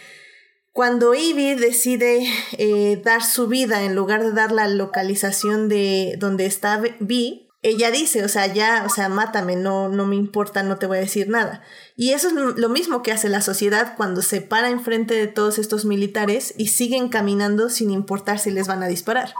cuando 0.77 1.15
Ivy 1.15 1.55
decide 1.55 2.23
eh, 2.51 3.01
dar 3.03 3.23
su 3.23 3.47
vida 3.47 3.81
en 3.81 3.95
lugar 3.95 4.23
de 4.23 4.31
dar 4.31 4.51
la 4.51 4.67
localización 4.67 5.69
de 5.69 6.17
donde 6.19 6.45
está 6.45 6.79
Vi, 6.99 7.49
ella 7.63 7.89
dice, 7.89 8.23
o 8.23 8.29
sea, 8.29 8.45
ya, 8.45 8.83
o 8.85 8.89
sea, 8.89 9.09
mátame, 9.09 9.55
no, 9.55 9.89
no 9.89 10.05
me 10.05 10.15
importa, 10.15 10.61
no 10.61 10.77
te 10.77 10.85
voy 10.85 10.99
a 10.99 11.01
decir 11.01 11.29
nada. 11.29 11.63
Y 11.95 12.11
eso 12.11 12.27
es 12.27 12.35
lo 12.35 12.69
mismo 12.69 13.01
que 13.01 13.11
hace 13.11 13.27
la 13.27 13.41
sociedad 13.41 13.95
cuando 13.97 14.21
se 14.21 14.39
para 14.39 14.69
enfrente 14.69 15.15
de 15.15 15.25
todos 15.25 15.57
estos 15.57 15.83
militares 15.83 16.53
y 16.59 16.67
siguen 16.67 17.09
caminando 17.09 17.71
sin 17.71 17.89
importar 17.89 18.37
si 18.37 18.51
les 18.51 18.67
van 18.67 18.83
a 18.83 18.87
disparar. 18.87 19.33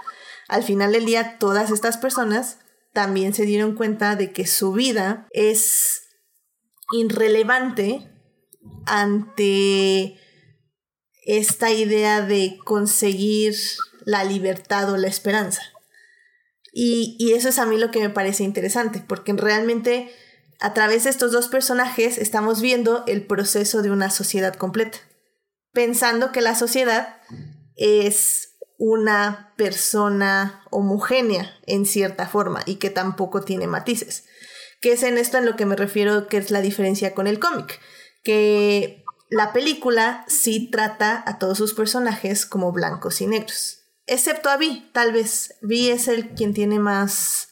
Al 0.47 0.63
final 0.63 0.91
del 0.91 1.05
día, 1.05 1.37
todas 1.37 1.69
estas 1.69 1.97
personas 1.97 2.57
también 2.93 3.35
se 3.35 3.45
dieron 3.45 3.75
cuenta 3.75 4.15
de 4.15 4.31
que 4.31 4.47
su 4.47 4.73
vida 4.73 5.27
es 5.29 6.01
irrelevante 6.91 8.11
ante 8.87 10.17
esta 11.27 11.71
idea 11.71 12.21
de 12.21 12.57
conseguir 12.63 13.53
la 14.05 14.23
libertad 14.23 14.89
o 14.89 14.97
la 14.97 15.07
esperanza. 15.07 15.61
Y, 16.71 17.33
eso 17.33 17.49
es 17.49 17.59
a 17.59 17.65
mí 17.65 17.77
lo 17.77 17.91
que 17.91 17.99
me 17.99 18.09
parece 18.09 18.43
interesante, 18.43 19.03
porque 19.05 19.33
realmente 19.33 20.09
a 20.59 20.73
través 20.73 21.03
de 21.03 21.09
estos 21.09 21.33
dos 21.33 21.49
personajes 21.49 22.17
estamos 22.17 22.61
viendo 22.61 23.03
el 23.07 23.25
proceso 23.25 23.81
de 23.81 23.91
una 23.91 24.09
sociedad 24.09 24.55
completa, 24.55 24.99
pensando 25.73 26.31
que 26.31 26.41
la 26.41 26.55
sociedad 26.55 27.17
es 27.75 28.57
una 28.77 29.53
persona 29.57 30.63
homogénea 30.71 31.51
en 31.65 31.85
cierta 31.85 32.27
forma 32.27 32.61
y 32.65 32.75
que 32.75 32.89
tampoco 32.89 33.41
tiene 33.41 33.67
matices. 33.67 34.25
Que 34.79 34.93
es 34.93 35.03
en 35.03 35.17
esto 35.17 35.39
en 35.39 35.45
lo 35.45 35.55
que 35.55 35.65
me 35.65 35.75
refiero 35.75 36.27
que 36.27 36.37
es 36.37 36.51
la 36.51 36.61
diferencia 36.61 37.13
con 37.13 37.27
el 37.27 37.39
cómic, 37.39 37.81
que 38.23 39.03
la 39.29 39.53
película 39.53 40.23
sí 40.27 40.69
trata 40.71 41.23
a 41.25 41.37
todos 41.39 41.57
sus 41.57 41.73
personajes 41.73 42.45
como 42.45 42.71
blancos 42.71 43.21
y 43.21 43.27
negros. 43.27 43.83
Excepto 44.05 44.49
a 44.49 44.57
Vi, 44.57 44.89
tal 44.93 45.11
vez. 45.11 45.55
Vi 45.61 45.89
es 45.89 46.07
el 46.07 46.29
quien 46.29 46.53
tiene 46.53 46.79
más 46.79 47.49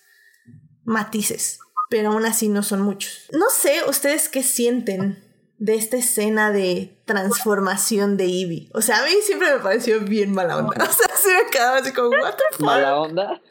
matices, 0.86 1.60
pero 1.90 2.12
aún 2.12 2.26
así 2.26 2.48
no 2.48 2.64
son 2.64 2.82
muchos. 2.82 3.28
No 3.32 3.50
sé, 3.50 3.82
ustedes 3.88 4.30
qué 4.30 4.42
sienten 4.42 5.22
de 5.58 5.76
esta 5.76 5.98
escena 5.98 6.52
de 6.52 6.98
transformación 7.06 8.18
de 8.18 8.26
Ivy. 8.26 8.72
O 8.74 8.82
sea, 8.82 9.00
a 9.00 9.06
mí 9.06 9.12
siempre 9.22 9.54
me 9.54 9.60
pareció 9.60 10.00
bien 10.02 10.34
mala 10.34 10.58
onda. 10.58 10.86
O 10.90 10.94
sea, 10.94 11.16
se 11.16 11.44
me 11.44 11.50
quedaba 11.50 11.78
así 11.78 11.92
como, 11.92 12.10
what 12.10 12.36
the 12.36 12.44
fuck? 12.52 12.66
¿Mala 12.66 12.98
onda? 12.98 13.42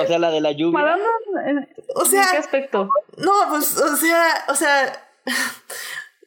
o 0.00 0.06
sea, 0.06 0.18
la 0.18 0.30
de 0.30 0.40
la 0.40 0.52
lluvia. 0.52 0.80
¿Mala 0.80 0.94
onda? 0.94 1.68
O 1.96 2.04
sea, 2.04 2.28
qué 2.30 2.36
aspecto? 2.38 2.88
No, 3.16 3.32
pues, 3.50 3.76
o 3.76 3.96
sea, 3.96 4.44
o 4.48 4.54
sea... 4.54 5.04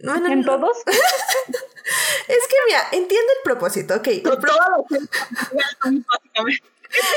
¿En 0.04 0.44
todos? 0.44 0.78
es 0.86 2.48
que, 2.48 2.56
mira, 2.68 2.88
entiendo 2.92 3.32
el 3.38 3.44
propósito, 3.44 3.96
ok. 3.96 4.08
o 4.26 4.42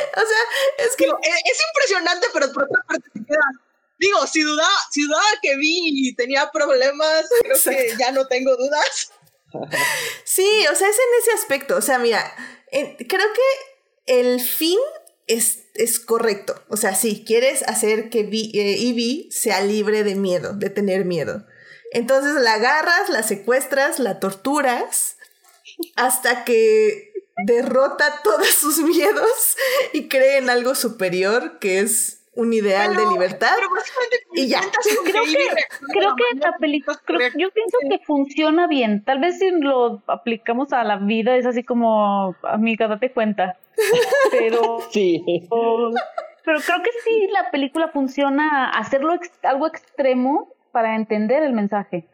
sea, 0.05 0.43
es 0.78 0.97
que... 0.97 1.05
es, 1.05 1.59
impresionante, 1.68 2.26
pero 2.32 2.53
por 2.53 2.64
otra 2.64 2.82
parte 2.87 3.09
te 3.12 3.24
queda... 3.24 3.51
Digo, 3.99 4.26
si 4.26 4.43
dudaba, 4.43 4.76
si 4.91 5.03
dudaba 5.03 5.24
que 5.41 5.57
vi 5.57 6.09
y 6.09 6.14
tenía 6.14 6.51
problemas, 6.51 7.26
creo 7.41 7.57
que 7.62 7.95
ya 7.97 8.11
no 8.11 8.26
tengo 8.26 8.57
dudas. 8.57 9.12
sí, 10.24 10.66
o 10.70 10.74
sea, 10.74 10.89
es 10.89 10.97
en 10.97 11.20
ese 11.20 11.30
aspecto. 11.32 11.76
O 11.76 11.80
sea, 11.80 11.99
mira, 12.01 12.35
creo 12.70 13.28
que 13.32 14.18
el 14.20 14.41
fin 14.41 14.78
es, 15.26 15.68
es, 15.74 16.01
correcto. 16.01 16.61
O 16.68 16.76
sea, 16.76 16.95
sí, 16.97 17.24
quieres 17.26 17.62
hacer 17.62 18.11
que 18.11 18.20
eh, 18.20 18.76
Ivy 18.78 19.28
sea 19.30 19.61
libre 19.61 20.03
de 20.03 20.16
miedo, 20.16 20.55
de 20.55 20.70
tener 20.70 21.05
miedo. 21.05 21.47
Entonces 21.95 22.34
la 22.34 22.55
agarras, 22.55 23.09
la 23.09 23.22
secuestras, 23.22 23.99
la 23.99 24.20
torturas, 24.20 25.16
hasta 25.97 26.45
que 26.45 27.12
derrota 27.47 28.20
todos 28.22 28.47
sus 28.61 28.78
miedos 28.78 29.57
y 29.92 30.09
cree 30.09 30.38
en 30.38 30.51
algo 30.51 30.74
superior 30.74 31.59
que 31.59 31.80
es 31.80 32.20
un 32.36 32.53
ideal 32.53 32.97
de 32.97 33.07
libertad 33.07 33.55
y 34.34 34.49
ya. 34.49 34.61
creo 35.05 35.22
que, 35.22 35.47
creo 35.92 36.16
que 36.16 36.24
esta 36.34 36.57
película 36.59 36.99
yo 37.36 37.49
pienso 37.53 37.78
que 37.88 38.01
funciona 38.05 38.66
bien. 38.66 39.05
Tal 39.05 39.20
vez 39.20 39.38
si 39.38 39.53
lo 39.53 40.03
aplicamos 40.09 40.72
a 40.72 40.82
la 40.82 40.97
vida 40.97 41.36
es 41.36 41.47
así 41.47 41.62
como 41.62 42.34
amiga 42.42 42.88
date 42.88 43.12
cuenta 43.12 43.57
pero 44.30 44.78
sí. 44.90 45.22
pero 45.49 46.61
creo 46.61 46.82
que 46.82 46.90
sí 47.05 47.28
la 47.32 47.51
película 47.51 47.88
funciona 47.88 48.70
hacerlo 48.70 49.18
algo 49.42 49.66
extremo 49.66 50.53
para 50.75 50.97
entender 50.97 51.45
el 51.45 51.53
mensaje. 51.53 52.09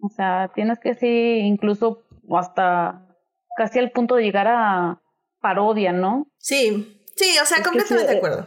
O 0.00 0.08
sea, 0.08 0.52
tienes 0.54 0.78
que 0.78 0.94
sí, 0.94 1.40
incluso 1.40 2.04
hasta 2.30 3.08
casi 3.56 3.80
al 3.80 3.90
punto 3.90 4.14
de 4.14 4.22
llegar 4.22 4.46
a 4.46 5.02
parodia, 5.40 5.92
¿no? 5.92 6.28
Sí, 6.38 7.02
sí, 7.16 7.26
o 7.42 7.44
sea, 7.44 7.62
completamente 7.64 8.12
de 8.12 8.18
acuerdo. 8.18 8.46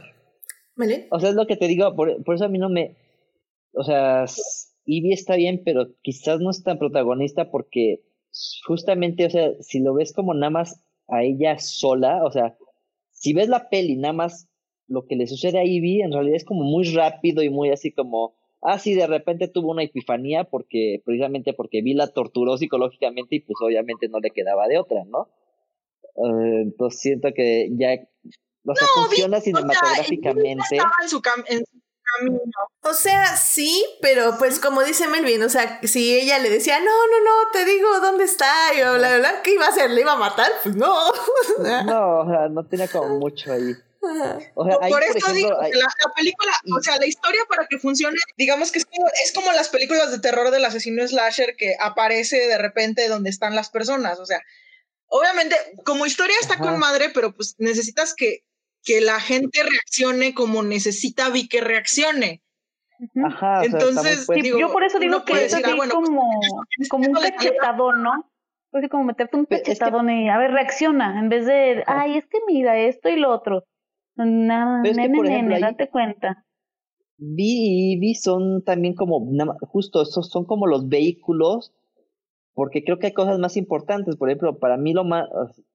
¿Vale? 0.77 1.07
O 1.11 1.19
sea, 1.19 1.31
es 1.31 1.35
lo 1.35 1.47
que 1.47 1.57
te 1.57 1.67
digo, 1.67 1.93
por, 1.95 2.23
por 2.23 2.35
eso 2.35 2.45
a 2.45 2.47
mí 2.47 2.59
no 2.59 2.69
me... 2.69 2.95
O 3.73 3.83
sea, 3.83 4.23
Ivy 4.85 5.11
está 5.11 5.35
bien, 5.35 5.61
pero 5.65 5.87
quizás 6.01 6.39
no 6.39 6.49
es 6.49 6.63
tan 6.63 6.79
protagonista 6.79 7.51
porque 7.51 8.03
justamente, 8.65 9.25
o 9.25 9.29
sea, 9.29 9.51
si 9.59 9.81
lo 9.81 9.93
ves 9.93 10.13
como 10.13 10.33
nada 10.33 10.49
más 10.49 10.81
a 11.09 11.23
ella 11.23 11.59
sola, 11.59 12.23
o 12.23 12.31
sea, 12.31 12.57
si 13.11 13.33
ves 13.33 13.49
la 13.49 13.67
peli 13.69 13.97
nada 13.97 14.13
más 14.13 14.47
lo 14.87 15.05
que 15.05 15.17
le 15.17 15.27
sucede 15.27 15.59
a 15.59 15.65
Ivy, 15.65 16.03
en 16.03 16.13
realidad 16.13 16.37
es 16.37 16.45
como 16.45 16.63
muy 16.63 16.85
rápido 16.93 17.43
y 17.43 17.49
muy 17.49 17.69
así 17.71 17.91
como, 17.91 18.36
ah, 18.61 18.79
sí, 18.79 18.95
de 18.95 19.07
repente 19.07 19.47
tuvo 19.47 19.71
una 19.71 19.83
epifanía 19.83 20.43
porque, 20.45 21.01
precisamente 21.05 21.53
porque 21.53 21.81
vi 21.81 21.93
la 21.93 22.07
torturó 22.07 22.57
psicológicamente 22.57 23.35
y 23.35 23.39
pues 23.41 23.57
obviamente 23.61 24.09
no 24.09 24.19
le 24.19 24.31
quedaba 24.31 24.67
de 24.67 24.77
otra, 24.77 25.03
¿no? 25.05 25.29
Eh, 26.15 26.61
entonces 26.63 26.99
siento 26.99 27.29
que 27.35 27.69
ya, 27.77 27.93
o 28.65 28.75
sea, 28.75 28.87
funciona 28.95 29.39
cinematográficamente. 29.39 30.77
O 32.81 32.93
sea, 32.93 33.35
sí, 33.35 33.85
pero 34.01 34.35
pues 34.39 34.59
como 34.59 34.81
dice 34.81 35.07
Melvin, 35.07 35.43
o 35.43 35.49
sea, 35.49 35.79
si 35.83 36.17
ella 36.17 36.39
le 36.39 36.49
decía, 36.49 36.79
no, 36.79 36.85
no, 36.85 37.19
no, 37.23 37.51
te 37.51 37.65
digo 37.65 37.99
dónde 37.99 38.23
está, 38.23 38.49
y 38.73 38.77
bla, 38.77 39.17
bla, 39.17 39.41
¿qué 39.43 39.53
iba 39.53 39.65
a 39.65 39.69
hacer? 39.69 39.91
¿Le 39.91 40.01
iba 40.01 40.13
a 40.13 40.17
matar? 40.17 40.49
Pues 40.63 40.75
no. 40.75 41.11
no, 41.85 42.19
o 42.19 42.27
sea, 42.27 42.47
no 42.49 42.65
tenía 42.65 42.87
como 42.87 43.19
mucho 43.19 43.51
ahí. 43.51 43.75
O 44.55 44.65
sea, 44.65 44.79
por, 44.79 45.03
eso 45.03 45.33
digo, 45.33 45.49
la, 45.49 46.13
película, 46.15 46.51
o 46.75 46.81
sea, 46.81 46.97
la 46.97 47.05
historia 47.05 47.41
para 47.49 47.67
que 47.67 47.79
funcione, 47.79 48.17
digamos 48.37 48.71
que 48.71 48.79
es 48.79 48.85
como, 48.85 49.07
es 49.23 49.33
como 49.33 49.51
las 49.51 49.69
películas 49.69 50.11
de 50.11 50.19
terror 50.19 50.51
del 50.51 50.65
asesino 50.65 51.07
slasher 51.07 51.55
que 51.57 51.75
aparece 51.79 52.47
de 52.47 52.57
repente 52.57 53.07
donde 53.07 53.29
están 53.29 53.55
las 53.55 53.69
personas, 53.69 54.19
o 54.19 54.25
sea, 54.25 54.41
obviamente 55.07 55.55
como 55.83 56.05
historia 56.05 56.35
está 56.39 56.57
con 56.57 56.77
madre, 56.79 57.09
pero 57.13 57.35
pues 57.35 57.55
necesitas 57.57 58.13
que, 58.13 58.43
que 58.83 59.01
la 59.01 59.19
gente 59.19 59.63
reaccione 59.63 60.33
como 60.33 60.63
necesita 60.63 61.29
vi 61.29 61.47
que 61.47 61.61
reaccione. 61.61 62.43
Ajá, 63.25 63.63
Entonces, 63.63 64.27
yo 64.57 64.71
por 64.71 64.83
eso 64.83 64.97
digo 64.97 65.23
que 65.23 65.45
es 65.45 65.53
ah, 65.53 65.61
como, 65.91 66.41
pues, 66.77 66.89
como 66.89 67.07
un 67.07 67.13
cachetadón, 67.13 68.01
¿no? 68.01 68.31
Pues 68.71 68.89
como 68.89 69.03
meterte 69.03 69.37
un 69.37 69.45
cachetadón 69.45 70.09
y 70.09 70.29
a 70.29 70.37
ver, 70.37 70.51
reacciona, 70.51 71.19
en 71.19 71.29
vez 71.29 71.45
de, 71.45 71.83
ay, 71.85 72.17
es 72.17 72.25
que 72.27 72.39
mira 72.47 72.77
esto 72.77 73.09
y 73.09 73.17
lo 73.17 73.31
otro. 73.31 73.65
Nada, 74.17 74.81
nene, 74.81 75.09
nene, 75.09 75.59
date 75.59 75.89
cuenta. 75.89 76.45
Vi 77.17 77.93
y 77.93 77.99
Vi 77.99 78.15
son 78.15 78.63
también 78.63 78.93
como, 78.93 79.27
justo, 79.61 80.01
esos 80.01 80.29
son 80.29 80.45
como 80.45 80.67
los 80.67 80.87
vehículos, 80.87 81.73
porque 82.53 82.83
creo 82.83 82.99
que 82.99 83.07
hay 83.07 83.13
cosas 83.13 83.39
más 83.39 83.57
importantes. 83.57 84.15
Por 84.15 84.29
ejemplo, 84.29 84.59
para 84.59 84.77
mí 84.77 84.93
lo 84.93 85.03
más, 85.03 85.27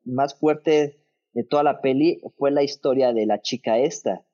más 0.05 0.39
fuerte 0.39 0.99
de 1.33 1.45
toda 1.45 1.63
la 1.63 1.81
peli 1.81 2.21
fue 2.37 2.51
la 2.51 2.63
historia 2.63 3.13
de 3.13 3.27
la 3.27 3.41
chica 3.41 3.79
esta, 3.79 4.25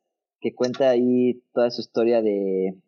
que 0.41 0.55
cuenta 0.55 0.91
ahí 0.91 1.43
toda 1.53 1.71
su 1.71 1.81
historia 1.81 2.23
de, 2.23 2.79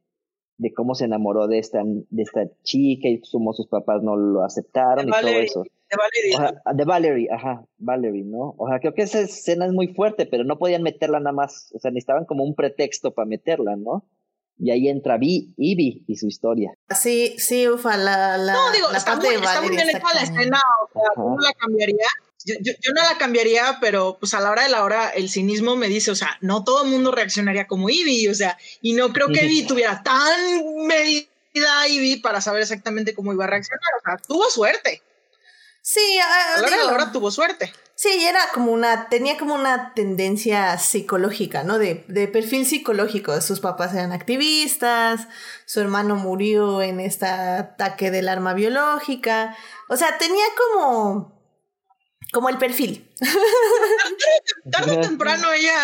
de 0.56 0.72
cómo 0.72 0.94
se 0.94 1.06
enamoró 1.06 1.46
de 1.46 1.58
esta, 1.58 1.82
de 1.84 2.22
esta 2.22 2.48
chica 2.62 3.08
y 3.08 3.20
cómo 3.32 3.52
sus 3.52 3.66
papás 3.68 4.02
no 4.02 4.16
lo 4.16 4.44
aceptaron 4.44 5.08
y 5.08 5.10
todo 5.10 5.30
eso. 5.30 5.64
De 5.90 5.96
Valerie. 5.96 6.60
de 6.72 6.84
Valerie, 6.84 7.28
ajá, 7.32 7.64
Valerie, 7.78 8.24
¿no? 8.24 8.54
O 8.58 8.68
sea, 8.68 8.78
creo 8.78 8.94
que 8.94 9.02
esa 9.02 9.20
escena 9.20 9.66
es 9.66 9.72
muy 9.72 9.88
fuerte, 9.88 10.24
pero 10.24 10.44
no 10.44 10.56
podían 10.58 10.82
meterla 10.82 11.18
nada 11.18 11.32
más, 11.32 11.72
o 11.74 11.80
sea, 11.80 11.90
necesitaban 11.90 12.26
como 12.26 12.44
un 12.44 12.54
pretexto 12.54 13.12
para 13.12 13.26
meterla, 13.26 13.74
¿no? 13.76 14.04
Y 14.56 14.70
ahí 14.70 14.88
entra 14.88 15.16
Vi, 15.16 15.52
Ivy 15.56 16.04
y 16.06 16.16
su 16.16 16.28
historia. 16.28 16.72
Sí, 16.94 17.34
sí, 17.38 17.66
ufa, 17.68 17.96
la, 17.96 18.36
la, 18.36 18.52
no, 18.52 18.72
digo, 18.72 18.90
está, 18.92 19.16
muy, 19.16 19.34
está 19.34 19.62
muy 19.62 19.70
bien 19.70 19.88
hecha 19.88 20.14
la 20.14 20.22
escena, 20.22 20.60
o 20.84 20.92
sea, 20.92 21.08
¿cómo 21.14 21.40
la 21.40 21.52
cambiaría? 21.54 22.06
Yo, 22.44 22.54
yo, 22.60 22.72
yo, 22.80 22.92
no 22.94 23.02
la 23.02 23.18
cambiaría, 23.18 23.78
pero 23.80 24.18
pues 24.20 24.32
a 24.34 24.40
la 24.40 24.50
hora 24.50 24.62
de 24.62 24.68
la 24.68 24.84
hora 24.84 25.10
el 25.10 25.28
cinismo 25.28 25.76
me 25.76 25.88
dice, 25.88 26.10
o 26.10 26.14
sea, 26.14 26.36
no 26.40 26.62
todo 26.62 26.84
el 26.84 26.90
mundo 26.90 27.10
reaccionaría 27.10 27.66
como 27.66 27.90
Ivy, 27.90 28.28
o 28.28 28.34
sea, 28.34 28.56
y 28.80 28.92
no 28.92 29.12
creo 29.12 29.28
que 29.28 29.44
Ivy 29.44 29.66
tuviera 29.66 30.02
tan 30.02 30.86
medida 30.86 31.88
Ivy 31.88 32.20
para 32.20 32.40
saber 32.40 32.62
exactamente 32.62 33.14
cómo 33.14 33.32
iba 33.32 33.44
a 33.44 33.48
reaccionar, 33.48 33.90
o 33.98 34.04
sea, 34.04 34.16
tuvo 34.18 34.44
suerte. 34.50 35.02
Sí, 35.82 36.18
a, 36.18 36.60
la 36.60 36.66
hora 36.66 36.76
de 36.76 36.84
la 36.84 36.92
hora 36.92 37.12
tuvo 37.12 37.30
suerte. 37.30 37.72
Sí, 37.94 38.08
era 38.26 38.40
como 38.54 38.72
una, 38.72 39.08
tenía 39.08 39.36
como 39.36 39.54
una 39.54 39.92
tendencia 39.94 40.78
psicológica, 40.78 41.64
¿no? 41.64 41.78
De, 41.78 42.04
de 42.08 42.28
perfil 42.28 42.64
psicológico. 42.64 43.38
Sus 43.40 43.60
papás 43.60 43.92
eran 43.92 44.12
activistas, 44.12 45.28
su 45.66 45.80
hermano 45.80 46.16
murió 46.16 46.80
en 46.80 47.00
este 47.00 47.26
ataque 47.26 48.10
del 48.10 48.28
arma 48.28 48.54
biológica. 48.54 49.56
O 49.88 49.96
sea, 49.96 50.16
tenía 50.18 50.44
como 50.56 51.40
como 52.32 52.48
el 52.48 52.58
perfil. 52.58 53.12
Tarde 54.72 54.98
o 54.98 55.00
temprano 55.00 55.52
ella 55.52 55.74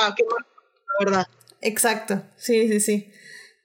ah, 0.00 0.14
qué 0.16 0.24
la 0.24 1.04
verdad. 1.04 1.28
Exacto, 1.60 2.22
sí, 2.36 2.68
sí, 2.68 2.80
sí. 2.80 3.12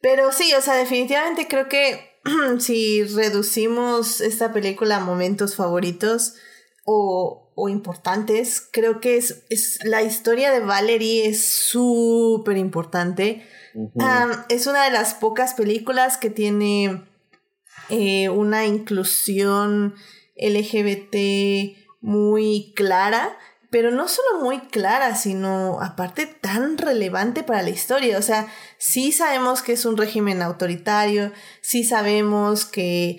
Pero 0.02 0.32
sí, 0.32 0.54
o 0.54 0.62
sea, 0.62 0.76
definitivamente 0.76 1.48
creo 1.48 1.68
que 1.68 2.15
si 2.60 3.04
reducimos 3.04 4.22
esta 4.22 4.52
película 4.52 4.98
a 4.98 5.00
momentos 5.00 5.56
favoritos 5.56 6.36
o, 6.84 7.52
o 7.56 7.70
importantes, 7.70 8.68
creo 8.72 9.00
que 9.00 9.18
es, 9.18 9.44
es, 9.50 9.80
la 9.84 10.04
historia 10.04 10.52
de 10.52 10.60
Valerie 10.60 11.28
es 11.28 11.46
súper 11.46 12.58
importante. 12.58 13.46
es 14.50 14.68
una 14.68 14.86
de 14.86 14.92
las 14.92 15.14
pocas 15.14 15.54
películas 15.54 16.18
que 16.18 16.30
tiene 16.30 17.04
eh, 17.90 18.30
una 18.30 18.66
inclusión 18.66 19.96
LGBT 20.38 21.78
muy 22.02 22.74
clara, 22.76 23.38
pero 23.76 23.92
no 23.92 24.08
solo 24.08 24.40
muy 24.40 24.60
clara, 24.60 25.18
sino 25.18 25.82
aparte 25.82 26.28
tan 26.28 26.78
relevante 26.78 27.44
para 27.44 27.62
la 27.62 27.72
historia. 27.72 28.18
O 28.18 28.22
sea, 28.22 28.48
sí 28.78 29.12
sabemos 29.12 29.62
que 29.62 29.74
es 29.74 29.84
un 29.84 29.98
régimen 29.98 30.42
autoritario, 30.42 31.34
sí 31.60 31.84
sabemos 31.84 32.64
que, 32.64 33.18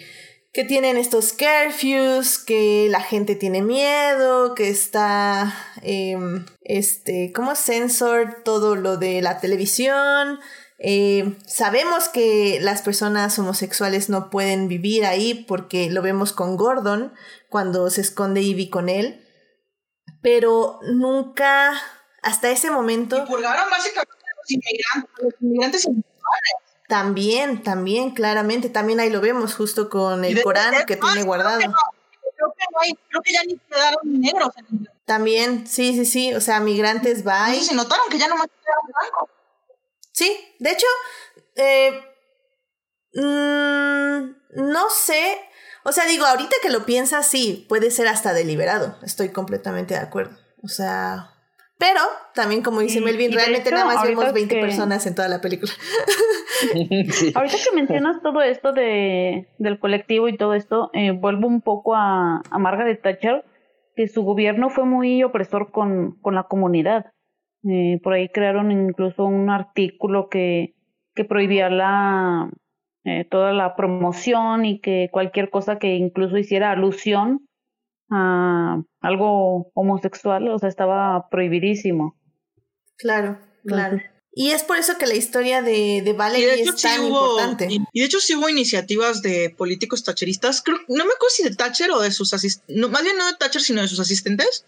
que 0.54 0.64
tienen 0.64 0.96
estos 0.96 1.34
curfews, 1.34 2.38
que 2.38 2.88
la 2.90 3.02
gente 3.02 3.34
tiene 3.34 3.60
miedo, 3.60 4.54
que 4.54 4.70
está, 4.70 5.54
eh, 5.82 6.16
este, 6.62 7.34
como 7.34 7.54
censor 7.54 8.38
todo 8.42 8.76
lo 8.76 8.96
de 8.96 9.20
la 9.20 9.40
televisión. 9.40 10.40
Eh, 10.78 11.36
sabemos 11.46 12.08
que 12.08 12.60
las 12.62 12.80
personas 12.80 13.38
homosexuales 13.38 14.08
no 14.08 14.30
pueden 14.30 14.68
vivir 14.68 15.04
ahí 15.04 15.44
porque 15.46 15.90
lo 15.90 16.00
vemos 16.00 16.32
con 16.32 16.56
Gordon, 16.56 17.12
cuando 17.50 17.90
se 17.90 18.00
esconde 18.00 18.40
Ivy 18.40 18.70
con 18.70 18.88
él, 18.88 19.25
pero 20.26 20.80
nunca, 20.82 21.80
hasta 22.20 22.50
ese 22.50 22.68
momento... 22.68 23.16
Y 23.16 23.20
purgaron 23.20 23.70
básicamente 23.70 24.24
a 24.24 24.36
los 24.36 24.50
inmigrantes, 24.50 25.22
los 25.22 25.34
inmigrantes 25.40 25.88
También, 26.88 27.62
también, 27.62 28.10
claramente, 28.10 28.68
también 28.68 28.98
ahí 28.98 29.08
lo 29.08 29.20
vemos 29.20 29.54
justo 29.54 29.88
con 29.88 30.24
el 30.24 30.42
Corán 30.42 30.84
que 30.84 30.96
tiene 30.96 31.22
guardado. 31.22 31.60
Creo 31.60 31.70
que, 31.70 32.64
no, 32.72 32.80
hay, 32.80 32.94
creo 33.08 33.22
que 33.22 33.32
ya 33.32 33.44
ni 33.44 33.56
quedaron 33.56 34.20
negros. 34.20 34.48
También, 35.04 35.64
sí, 35.68 35.94
sí, 35.94 36.04
sí, 36.04 36.34
o 36.34 36.40
sea, 36.40 36.58
migrantes 36.58 37.24
va. 37.24 37.54
se 37.54 37.76
notaron 37.76 38.08
que 38.10 38.18
ya 38.18 38.26
no 38.26 38.34
más 38.34 38.48
quedaron 38.48 38.84
blancos. 38.84 39.30
Sí, 40.10 40.56
de 40.58 40.70
hecho, 40.72 40.86
eh, 41.54 42.04
mm, 43.14 44.70
no 44.72 44.90
sé, 44.90 45.48
o 45.86 45.92
sea, 45.92 46.06
digo, 46.06 46.26
ahorita 46.26 46.56
que 46.62 46.70
lo 46.70 46.84
piensas, 46.84 47.26
sí, 47.28 47.64
puede 47.68 47.90
ser 47.90 48.08
hasta 48.08 48.32
deliberado. 48.34 48.96
Estoy 49.02 49.28
completamente 49.30 49.94
de 49.94 50.00
acuerdo. 50.00 50.36
O 50.62 50.68
sea, 50.68 51.30
pero 51.78 52.00
también 52.34 52.62
como 52.62 52.80
dice 52.80 53.00
Melvin, 53.00 53.32
realmente 53.32 53.70
nada 53.70 53.84
más 53.84 54.02
vemos 54.02 54.32
20 54.32 54.60
personas 54.60 55.06
en 55.06 55.14
toda 55.14 55.28
la 55.28 55.40
película. 55.40 55.72
Ahorita 57.34 57.56
que 57.56 57.76
mencionas 57.76 58.22
todo 58.22 58.40
esto 58.42 58.72
de, 58.72 59.48
del 59.58 59.78
colectivo 59.78 60.28
y 60.28 60.36
todo 60.36 60.54
esto, 60.54 60.90
eh, 60.94 61.10
vuelvo 61.12 61.46
un 61.46 61.60
poco 61.60 61.94
a, 61.94 62.40
a 62.50 62.58
Margaret 62.58 63.02
Thatcher, 63.02 63.44
que 63.94 64.08
su 64.08 64.22
gobierno 64.22 64.70
fue 64.70 64.86
muy 64.86 65.22
opresor 65.22 65.70
con, 65.70 66.18
con 66.22 66.34
la 66.34 66.44
comunidad. 66.44 67.12
Eh, 67.68 68.00
por 68.02 68.14
ahí 68.14 68.28
crearon 68.28 68.72
incluso 68.72 69.24
un 69.26 69.50
artículo 69.50 70.28
que, 70.28 70.76
que 71.14 71.24
prohibía 71.24 71.68
la, 71.68 72.50
eh, 73.08 73.24
toda 73.30 73.52
la 73.52 73.76
promoción 73.76 74.64
y 74.64 74.80
que 74.80 75.08
cualquier 75.12 75.48
cosa 75.48 75.78
que 75.78 75.94
incluso 75.94 76.38
hiciera 76.38 76.72
alusión 76.72 77.46
a 78.10 78.82
algo 79.00 79.70
homosexual, 79.74 80.48
o 80.48 80.58
sea, 80.58 80.68
estaba 80.68 81.28
prohibidísimo. 81.30 82.16
Claro, 82.96 83.38
claro. 83.64 84.00
Y 84.32 84.50
es 84.50 84.64
por 84.64 84.76
eso 84.76 84.98
que 84.98 85.06
la 85.06 85.14
historia 85.14 85.62
de, 85.62 86.02
de 86.04 86.12
Valerie 86.14 86.62
es 86.62 86.82
tan 86.82 87.04
importante. 87.04 87.68
Y, 87.70 87.78
de 87.78 88.04
hecho 88.04 88.18
sí 88.18 88.34
hubo 88.34 88.48
iniciativas 88.48 89.22
de 89.22 89.54
políticos 89.56 90.02
tacheristas, 90.02 90.60
creo, 90.60 90.78
no 90.88 91.04
me 91.04 91.12
acuerdo 91.12 91.30
si 91.30 91.44
de 91.44 91.54
Thatcher 91.54 91.92
o 91.92 92.00
de 92.00 92.10
sus 92.10 92.34
asistentes, 92.34 92.76
no, 92.76 92.88
más 92.88 93.04
bien 93.04 93.16
no 93.16 93.26
de 93.26 93.34
Thatcher, 93.34 93.62
sino 93.62 93.82
de 93.82 93.88
sus 93.88 94.00
asistentes, 94.00 94.64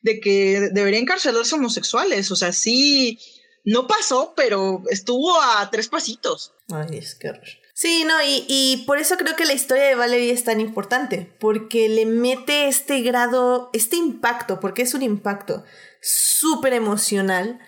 de 0.00 0.20
que 0.20 0.70
deberían 0.72 1.02
encarcelarse 1.02 1.54
homosexuales. 1.54 2.30
O 2.30 2.36
sea, 2.36 2.50
sí, 2.54 3.18
no 3.62 3.86
pasó, 3.86 4.32
pero 4.34 4.82
estuvo 4.88 5.38
a 5.38 5.68
tres 5.70 5.88
pasitos. 5.88 6.54
Ay, 6.72 6.96
es 6.96 7.14
que 7.14 7.28
Sí, 7.84 8.04
no, 8.06 8.14
y, 8.22 8.46
y, 8.48 8.84
por 8.86 8.96
eso 8.96 9.18
creo 9.18 9.36
que 9.36 9.44
la 9.44 9.52
historia 9.52 9.84
de 9.84 9.94
Valerie 9.94 10.32
es 10.32 10.42
tan 10.42 10.58
importante, 10.58 11.36
porque 11.38 11.90
le 11.90 12.06
mete 12.06 12.66
este 12.66 13.02
grado, 13.02 13.68
este 13.74 13.96
impacto, 13.96 14.58
porque 14.58 14.80
es 14.80 14.94
un 14.94 15.02
impacto 15.02 15.64
súper 16.00 16.72
emocional 16.72 17.60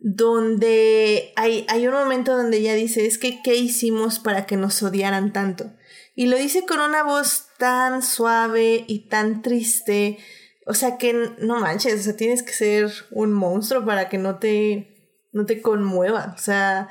donde 0.00 1.34
hay, 1.36 1.66
hay 1.68 1.86
un 1.86 1.92
momento 1.92 2.34
donde 2.34 2.56
ella 2.56 2.72
dice, 2.72 3.04
es 3.04 3.18
que, 3.18 3.42
¿qué 3.42 3.56
hicimos 3.56 4.20
para 4.20 4.46
que 4.46 4.56
nos 4.56 4.82
odiaran 4.82 5.34
tanto? 5.34 5.70
Y 6.14 6.28
lo 6.28 6.38
dice 6.38 6.64
con 6.64 6.80
una 6.80 7.02
voz 7.02 7.48
tan 7.58 8.00
suave 8.00 8.86
y 8.88 9.10
tan 9.10 9.42
triste. 9.42 10.16
O 10.64 10.72
sea 10.72 10.96
que 10.96 11.12
no 11.40 11.60
manches, 11.60 12.00
o 12.00 12.02
sea, 12.04 12.16
tienes 12.16 12.42
que 12.42 12.54
ser 12.54 12.90
un 13.10 13.34
monstruo 13.34 13.84
para 13.84 14.08
que 14.08 14.16
no 14.16 14.38
te, 14.38 15.28
no 15.32 15.44
te 15.44 15.60
conmueva. 15.60 16.32
O 16.34 16.38
sea, 16.38 16.88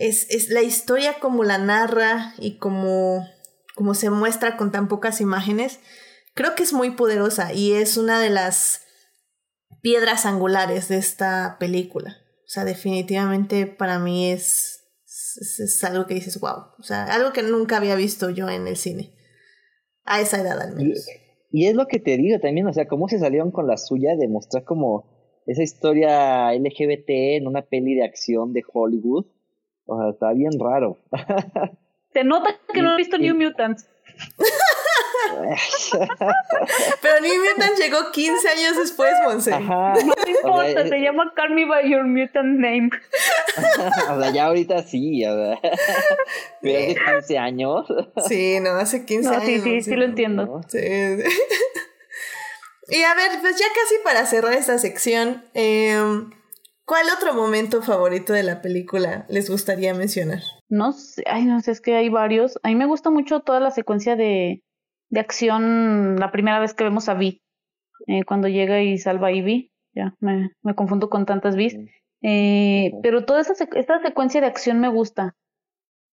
es, 0.00 0.28
es 0.30 0.48
la 0.48 0.62
historia 0.62 1.16
como 1.20 1.44
la 1.44 1.58
narra 1.58 2.34
y 2.38 2.56
como, 2.56 3.26
como 3.74 3.94
se 3.94 4.08
muestra 4.08 4.56
con 4.56 4.72
tan 4.72 4.88
pocas 4.88 5.20
imágenes. 5.20 5.78
Creo 6.34 6.54
que 6.54 6.62
es 6.62 6.72
muy 6.72 6.92
poderosa 6.92 7.52
y 7.52 7.72
es 7.72 7.98
una 7.98 8.18
de 8.18 8.30
las 8.30 8.86
piedras 9.82 10.24
angulares 10.24 10.88
de 10.88 10.96
esta 10.96 11.58
película. 11.60 12.16
O 12.44 12.48
sea, 12.48 12.64
definitivamente 12.64 13.66
para 13.66 13.98
mí 13.98 14.30
es, 14.30 14.84
es, 15.38 15.84
algo 15.84 16.06
que 16.06 16.14
dices, 16.14 16.40
wow. 16.40 16.72
O 16.78 16.82
sea, 16.82 17.04
algo 17.04 17.32
que 17.34 17.42
nunca 17.42 17.76
había 17.76 17.94
visto 17.94 18.30
yo 18.30 18.48
en 18.48 18.66
el 18.66 18.76
cine. 18.76 19.12
A 20.04 20.22
esa 20.22 20.40
edad 20.40 20.60
al 20.60 20.74
menos. 20.74 21.06
Y, 21.50 21.66
es 21.66 21.74
lo 21.74 21.86
que 21.86 22.00
te 22.00 22.16
digo 22.16 22.38
también, 22.40 22.66
o 22.66 22.72
sea, 22.72 22.88
cómo 22.88 23.06
se 23.08 23.18
salieron 23.18 23.50
con 23.50 23.66
la 23.66 23.76
suya 23.76 24.16
de 24.16 24.28
mostrar 24.28 24.64
como 24.64 25.42
esa 25.46 25.62
historia 25.62 26.54
LGBT 26.54 27.08
en 27.36 27.46
una 27.46 27.66
peli 27.66 27.94
de 27.94 28.04
acción 28.04 28.54
de 28.54 28.62
Hollywood. 28.72 29.26
O 29.90 29.98
sea, 29.98 30.10
está 30.10 30.32
bien 30.32 30.52
raro. 30.58 30.98
Se 32.12 32.22
nota 32.22 32.56
que 32.72 32.80
no 32.80 32.94
he 32.94 32.96
visto 32.96 33.18
New 33.18 33.34
Mutants. 33.34 33.88
Pero 37.02 37.20
New 37.20 37.42
Mutant 37.42 37.78
llegó 37.78 38.10
15 38.12 38.48
años 38.48 38.76
después, 38.76 39.12
Monse. 39.24 39.58
No 39.58 39.94
importa, 40.26 40.86
se 40.86 40.98
llama 40.98 41.32
Call 41.34 41.54
Me 41.54 41.66
By 41.66 41.90
Your 41.90 42.04
Mutant 42.04 42.58
Name. 42.58 42.90
o 44.10 44.20
sea, 44.20 44.30
ya 44.32 44.46
ahorita 44.46 44.82
sí, 44.82 45.24
o 45.24 45.34
sea. 45.34 45.58
Pero 46.60 46.78
hace 46.78 46.96
15 47.12 47.38
años. 47.38 47.86
Sí, 48.28 48.60
no, 48.60 48.70
hace 48.70 49.04
15 49.04 49.28
años. 49.28 49.44
Sí, 49.44 49.60
sí, 49.60 49.80
sí, 49.82 49.94
lo 49.94 50.04
entiendo. 50.04 50.60
Sí. 50.68 50.78
Y 52.88 53.02
a 53.02 53.14
ver, 53.14 53.30
pues 53.40 53.58
ya 53.58 53.66
casi 53.66 53.94
para 54.04 54.26
cerrar 54.26 54.54
esta 54.54 54.78
sección, 54.78 55.44
em, 55.54 56.30
¿cuál 56.90 57.06
otro 57.16 57.34
momento 57.34 57.82
favorito 57.82 58.32
de 58.32 58.42
la 58.42 58.60
película 58.60 59.24
les 59.28 59.48
gustaría 59.48 59.94
mencionar? 59.94 60.40
No 60.68 60.90
sé, 60.90 61.22
ay, 61.24 61.44
no 61.44 61.60
sé, 61.60 61.70
es 61.70 61.80
que 61.80 61.94
hay 61.94 62.08
varios. 62.08 62.58
A 62.64 62.68
mí 62.68 62.74
me 62.74 62.86
gusta 62.86 63.10
mucho 63.10 63.38
toda 63.38 63.60
la 63.60 63.70
secuencia 63.70 64.16
de, 64.16 64.64
de 65.08 65.20
acción 65.20 66.16
la 66.16 66.32
primera 66.32 66.58
vez 66.58 66.74
que 66.74 66.82
vemos 66.82 67.08
a 67.08 67.14
Vi, 67.14 67.42
eh, 68.08 68.24
cuando 68.24 68.48
llega 68.48 68.82
y 68.82 68.98
salva 68.98 69.28
a 69.28 69.32
Ivy, 69.32 69.70
ya 69.94 70.16
me, 70.18 70.50
me 70.62 70.74
confundo 70.74 71.10
con 71.10 71.26
tantas 71.26 71.54
Vis, 71.54 71.76
eh, 72.22 72.90
pero 73.04 73.24
toda 73.24 73.40
esa 73.40 73.54
esta 73.76 74.02
secuencia 74.02 74.40
de 74.40 74.48
acción 74.48 74.80
me 74.80 74.88
gusta, 74.88 75.36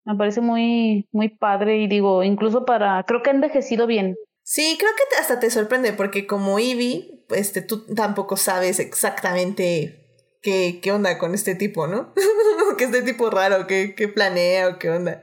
me 0.05 0.17
parece 0.17 0.41
muy, 0.41 1.07
muy 1.13 1.29
padre 1.29 1.79
y 1.79 1.87
digo, 1.87 2.25
incluso 2.25 2.65
para, 2.65 3.05
creo 3.05 3.23
que 3.23 3.31
ha 3.31 3.35
envejecido 3.35 3.87
bien. 3.87 4.17
Sí, 4.43 4.77
creo 4.77 4.91
que 4.97 5.21
hasta 5.21 5.39
te 5.39 5.51
sorprende 5.51 5.93
porque 5.93 6.27
como 6.27 6.59
Ivy, 6.59 7.25
este, 7.29 7.63
tú 7.63 7.87
tampoco 7.95 8.37
sabes 8.37 8.81
exactamente 8.81 10.04
qué, 10.45 10.79
qué 10.81 10.93
onda 10.93 11.19
con 11.19 11.35
este 11.35 11.57
tipo, 11.57 11.89
¿no? 11.89 12.13
que 12.79 12.85
este 12.85 13.03
tipo 13.03 13.31
raro, 13.31 13.67
qué, 13.67 13.95
qué 13.97 14.07
planea 14.07 14.69
o 14.69 14.79
qué 14.79 14.91
onda. 14.91 15.23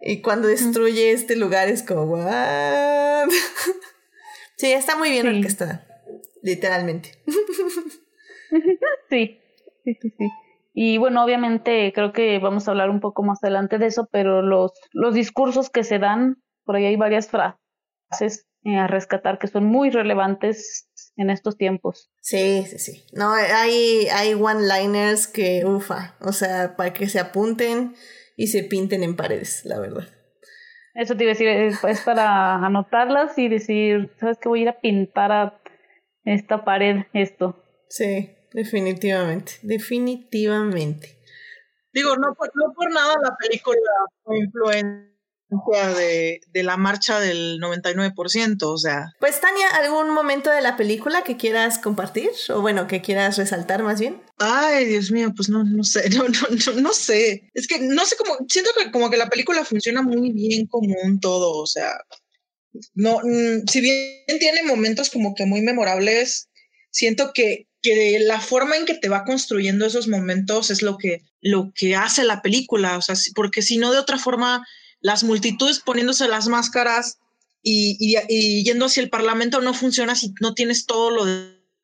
Y 0.00 0.20
cuando 0.20 0.48
destruye 0.48 1.12
este 1.12 1.36
lugar 1.36 1.68
es 1.68 1.82
como, 1.82 2.02
¿what? 2.02 3.28
sí, 4.56 4.72
está 4.72 4.96
muy 4.96 5.10
bien 5.10 5.28
orquestada, 5.28 5.86
literalmente. 6.42 7.12
sí, 9.08 9.38
sí, 9.84 9.94
sí, 10.02 10.10
sí. 10.18 10.28
Y 10.74 10.98
bueno, 10.98 11.22
obviamente 11.22 11.92
creo 11.94 12.12
que 12.12 12.38
vamos 12.38 12.66
a 12.66 12.72
hablar 12.72 12.90
un 12.90 13.00
poco 13.00 13.22
más 13.22 13.42
adelante 13.44 13.78
de 13.78 13.86
eso, 13.86 14.08
pero 14.10 14.42
los, 14.42 14.72
los 14.92 15.14
discursos 15.14 15.70
que 15.70 15.84
se 15.84 15.98
dan, 15.98 16.42
por 16.64 16.76
ahí 16.76 16.86
hay 16.86 16.96
varias 16.96 17.28
frases 17.28 18.48
eh, 18.64 18.76
a 18.76 18.86
rescatar 18.86 19.38
que 19.38 19.48
son 19.48 19.66
muy 19.66 19.90
relevantes 19.90 20.88
en 21.16 21.30
estos 21.30 21.56
tiempos. 21.56 22.10
Sí, 22.20 22.64
sí, 22.66 22.78
sí. 22.78 23.04
No, 23.12 23.32
hay, 23.32 24.08
hay 24.12 24.34
one-liners 24.34 25.26
que, 25.26 25.64
ufa, 25.64 26.16
o 26.20 26.32
sea, 26.32 26.76
para 26.76 26.92
que 26.92 27.08
se 27.08 27.20
apunten 27.20 27.94
y 28.36 28.48
se 28.48 28.64
pinten 28.64 29.02
en 29.02 29.16
paredes, 29.16 29.64
la 29.64 29.78
verdad. 29.78 30.08
Eso 30.94 31.16
te 31.16 31.24
iba 31.24 31.32
a 31.32 31.34
decir, 31.34 31.48
es, 31.48 32.00
para 32.00 32.56
anotarlas 32.56 33.38
y 33.38 33.48
decir, 33.48 34.10
¿sabes 34.18 34.38
qué? 34.40 34.48
Voy 34.48 34.60
a 34.60 34.62
ir 34.62 34.68
a 34.68 34.80
pintar 34.80 35.32
a 35.32 35.60
esta 36.24 36.64
pared 36.64 37.04
esto. 37.14 37.62
Sí, 37.88 38.30
definitivamente, 38.52 39.52
definitivamente. 39.62 41.18
Digo, 41.92 42.16
no 42.16 42.34
por, 42.34 42.50
no 42.54 42.72
por 42.74 42.90
nada 42.90 43.14
la 43.22 43.36
película 43.36 43.78
influencia 44.26 45.11
de, 45.96 46.40
de 46.52 46.62
la 46.62 46.76
marcha 46.76 47.20
del 47.20 47.60
99%, 47.60 48.62
o 48.62 48.78
sea. 48.78 49.12
Pues 49.20 49.40
Tania, 49.40 49.68
¿algún 49.74 50.10
momento 50.10 50.50
de 50.50 50.60
la 50.60 50.76
película 50.76 51.22
que 51.24 51.36
quieras 51.36 51.78
compartir? 51.78 52.30
O 52.48 52.60
bueno, 52.60 52.86
que 52.86 53.02
quieras 53.02 53.36
resaltar 53.36 53.82
más 53.82 54.00
bien. 54.00 54.22
Ay, 54.38 54.86
Dios 54.86 55.10
mío, 55.10 55.32
pues 55.36 55.48
no, 55.48 55.64
no 55.64 55.84
sé, 55.84 56.08
no, 56.10 56.24
no, 56.28 56.80
no, 56.80 56.92
sé. 56.92 57.50
Es 57.54 57.66
que 57.66 57.80
no 57.80 58.04
sé 58.06 58.16
cómo, 58.16 58.38
siento 58.48 58.70
que 58.78 58.90
como 58.90 59.10
que 59.10 59.16
la 59.16 59.28
película 59.28 59.64
funciona 59.64 60.02
muy 60.02 60.32
bien 60.32 60.66
como 60.66 60.94
un 61.04 61.20
todo, 61.20 61.52
o 61.52 61.66
sea, 61.66 61.92
no, 62.94 63.20
mm, 63.22 63.66
si 63.68 63.80
bien 63.80 64.38
tiene 64.38 64.62
momentos 64.62 65.10
como 65.10 65.34
que 65.34 65.46
muy 65.46 65.60
memorables, 65.60 66.48
siento 66.90 67.32
que, 67.34 67.68
que 67.82 68.18
la 68.20 68.40
forma 68.40 68.76
en 68.76 68.86
que 68.86 68.94
te 68.94 69.08
va 69.08 69.24
construyendo 69.24 69.86
esos 69.86 70.08
momentos 70.08 70.70
es 70.70 70.82
lo 70.82 70.96
que, 70.96 71.22
lo 71.40 71.72
que 71.74 71.96
hace 71.96 72.24
la 72.24 72.40
película, 72.40 72.96
o 72.96 73.02
sea, 73.02 73.14
porque 73.34 73.62
si 73.62 73.76
no 73.76 73.92
de 73.92 73.98
otra 73.98 74.18
forma 74.18 74.66
las 75.02 75.24
multitudes 75.24 75.80
poniéndose 75.80 76.28
las 76.28 76.48
máscaras 76.48 77.18
y, 77.62 78.16
yendo 78.64 78.86
hacia 78.86 79.02
el 79.02 79.10
Parlamento 79.10 79.60
no 79.60 79.74
funciona 79.74 80.14
si 80.14 80.32
no 80.40 80.54
tienes 80.54 80.86
todo 80.86 81.10
lo 81.10 81.24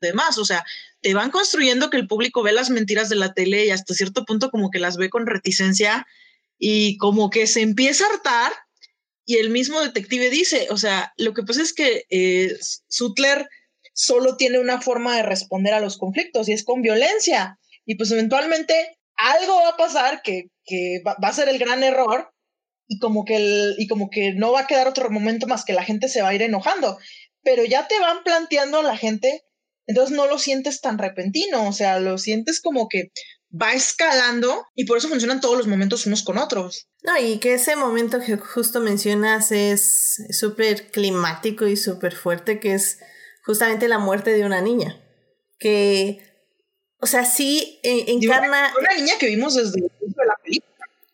demás. 0.00 0.38
O 0.38 0.44
sea, 0.44 0.64
te 1.02 1.14
van 1.14 1.30
construyendo 1.30 1.90
que 1.90 1.98
el 1.98 2.08
público 2.08 2.42
ve 2.42 2.52
las 2.52 2.70
mentiras 2.70 3.08
de 3.08 3.16
la 3.16 3.34
tele 3.34 3.66
y 3.66 3.70
hasta 3.70 3.94
cierto 3.94 4.24
punto 4.24 4.50
como 4.50 4.70
que 4.70 4.78
las 4.78 4.96
ve 4.96 5.10
con 5.10 5.26
reticencia 5.26 6.06
y 6.58 6.96
como 6.96 7.30
que 7.30 7.46
se 7.46 7.60
empieza 7.60 8.04
a 8.04 8.14
hartar 8.14 8.52
y 9.28 9.36
el 9.36 9.50
mismo 9.50 9.82
detective 9.82 10.30
dice, 10.30 10.68
o 10.70 10.78
sea, 10.78 11.12
lo 11.18 11.34
que 11.34 11.42
pasa 11.42 11.60
es 11.60 11.74
que 11.74 12.06
eh, 12.08 12.56
Sutler 12.88 13.46
solo 13.92 14.38
tiene 14.38 14.58
una 14.58 14.80
forma 14.80 15.14
de 15.16 15.22
responder 15.22 15.74
a 15.74 15.80
los 15.80 15.98
conflictos 15.98 16.48
y 16.48 16.54
es 16.54 16.64
con 16.64 16.80
violencia. 16.80 17.58
Y 17.84 17.96
pues 17.96 18.10
eventualmente 18.10 18.96
algo 19.16 19.56
va 19.56 19.68
a 19.68 19.76
pasar 19.76 20.22
que, 20.22 20.48
va, 21.06 21.14
a 21.20 21.32
ser 21.34 21.50
el 21.50 21.58
gran 21.58 21.82
error 21.82 22.32
y 22.88 22.98
como 22.98 23.24
que 23.24 23.36
el, 23.36 23.74
y 23.78 23.86
como 23.86 24.10
que 24.10 24.32
no 24.34 24.50
va 24.50 24.60
a 24.60 24.66
quedar 24.66 24.88
otro 24.88 25.10
momento 25.10 25.46
más 25.46 25.64
que 25.64 25.74
la 25.74 25.84
gente 25.84 26.08
se 26.08 26.22
va 26.22 26.30
a 26.30 26.34
ir 26.34 26.42
enojando, 26.42 26.98
pero 27.42 27.64
ya 27.64 27.86
te 27.86 27.98
van 28.00 28.24
planteando 28.24 28.78
a 28.78 28.82
la 28.82 28.96
gente, 28.96 29.44
entonces 29.86 30.16
no 30.16 30.26
lo 30.26 30.38
sientes 30.38 30.80
tan 30.80 30.98
repentino, 30.98 31.68
o 31.68 31.72
sea, 31.72 32.00
lo 32.00 32.18
sientes 32.18 32.60
como 32.60 32.88
que 32.88 33.12
va 33.50 33.72
escalando 33.72 34.66
y 34.74 34.84
por 34.84 34.98
eso 34.98 35.08
funcionan 35.08 35.40
todos 35.40 35.56
los 35.56 35.66
momentos 35.66 36.06
unos 36.06 36.22
con 36.22 36.38
otros. 36.38 36.88
No, 37.02 37.16
y 37.18 37.38
que 37.38 37.54
ese 37.54 37.76
momento 37.76 38.20
que 38.20 38.36
justo 38.36 38.80
mencionas 38.80 39.52
es 39.52 40.26
súper 40.30 40.90
climático 40.90 41.66
y 41.66 41.76
súper 41.76 42.14
fuerte, 42.14 42.60
que 42.60 42.74
es 42.74 42.98
justamente 43.44 43.88
la 43.88 43.98
muerte 43.98 44.30
de 44.30 44.44
una 44.44 44.60
niña, 44.60 45.00
que, 45.58 46.22
o 47.00 47.06
sea, 47.06 47.24
sí 47.24 47.80
encarna... 47.82 48.72
Una, 48.78 48.94
niña 48.94 49.14
que 49.18 49.26
vimos 49.26 49.54
desde 49.54 49.78
el 49.78 50.12
de 50.12 50.26
la 50.26 50.34
película. 50.42 50.68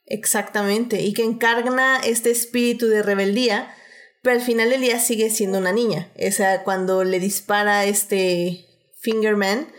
Exactamente, 0.07 1.01
y 1.01 1.15
que 1.15 1.23
encarna 1.23 1.99
este 2.05 2.31
espíritu 2.31 2.89
de 2.89 3.03
rebeldía, 3.03 3.75
pero 4.23 4.37
al 4.37 4.43
final 4.43 4.71
del 4.71 4.81
día 4.81 4.99
sigue 5.01 5.31
siendo 5.31 5.59
una 5.59 5.73
niña. 5.73 6.13
O 6.17 6.31
sea, 6.33 6.63
cuando 6.63 7.05
le 7.05 7.21
dispara 7.21 7.85
este 7.85 8.67
Fingerman, 9.01 9.73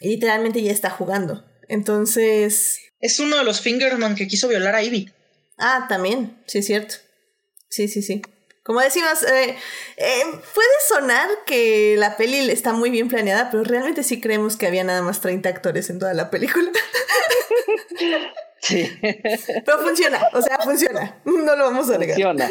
literalmente 0.00 0.62
ya 0.62 0.72
está 0.72 0.90
jugando. 0.90 1.44
Entonces... 1.68 2.80
Es 3.00 3.20
uno 3.20 3.38
de 3.38 3.44
los 3.44 3.60
Fingerman 3.60 4.16
que 4.16 4.26
quiso 4.26 4.48
violar 4.48 4.74
a 4.74 4.82
Ivy. 4.82 5.12
Ah, 5.56 5.86
también, 5.88 6.42
sí 6.46 6.58
es 6.58 6.66
cierto. 6.66 6.94
Sí, 7.68 7.88
sí, 7.88 8.02
sí. 8.02 8.22
Como 8.68 8.82
decimos, 8.82 9.22
eh, 9.22 9.56
eh, 9.96 10.22
puede 10.54 10.68
sonar 10.86 11.26
que 11.46 11.94
la 11.96 12.18
peli 12.18 12.50
está 12.50 12.74
muy 12.74 12.90
bien 12.90 13.08
planeada, 13.08 13.50
pero 13.50 13.64
realmente 13.64 14.02
sí 14.02 14.20
creemos 14.20 14.58
que 14.58 14.66
había 14.66 14.84
nada 14.84 15.00
más 15.00 15.22
30 15.22 15.48
actores 15.48 15.88
en 15.88 15.98
toda 15.98 16.12
la 16.12 16.30
película. 16.30 16.70
Sí. 18.60 18.90
Pero 19.00 19.78
funciona, 19.78 20.20
o 20.32 20.42
sea, 20.42 20.58
funciona. 20.58 21.20
No 21.24 21.54
lo 21.54 21.64
vamos 21.64 21.88
a 21.90 21.96
negar. 21.96 22.16
Funciona. 22.16 22.50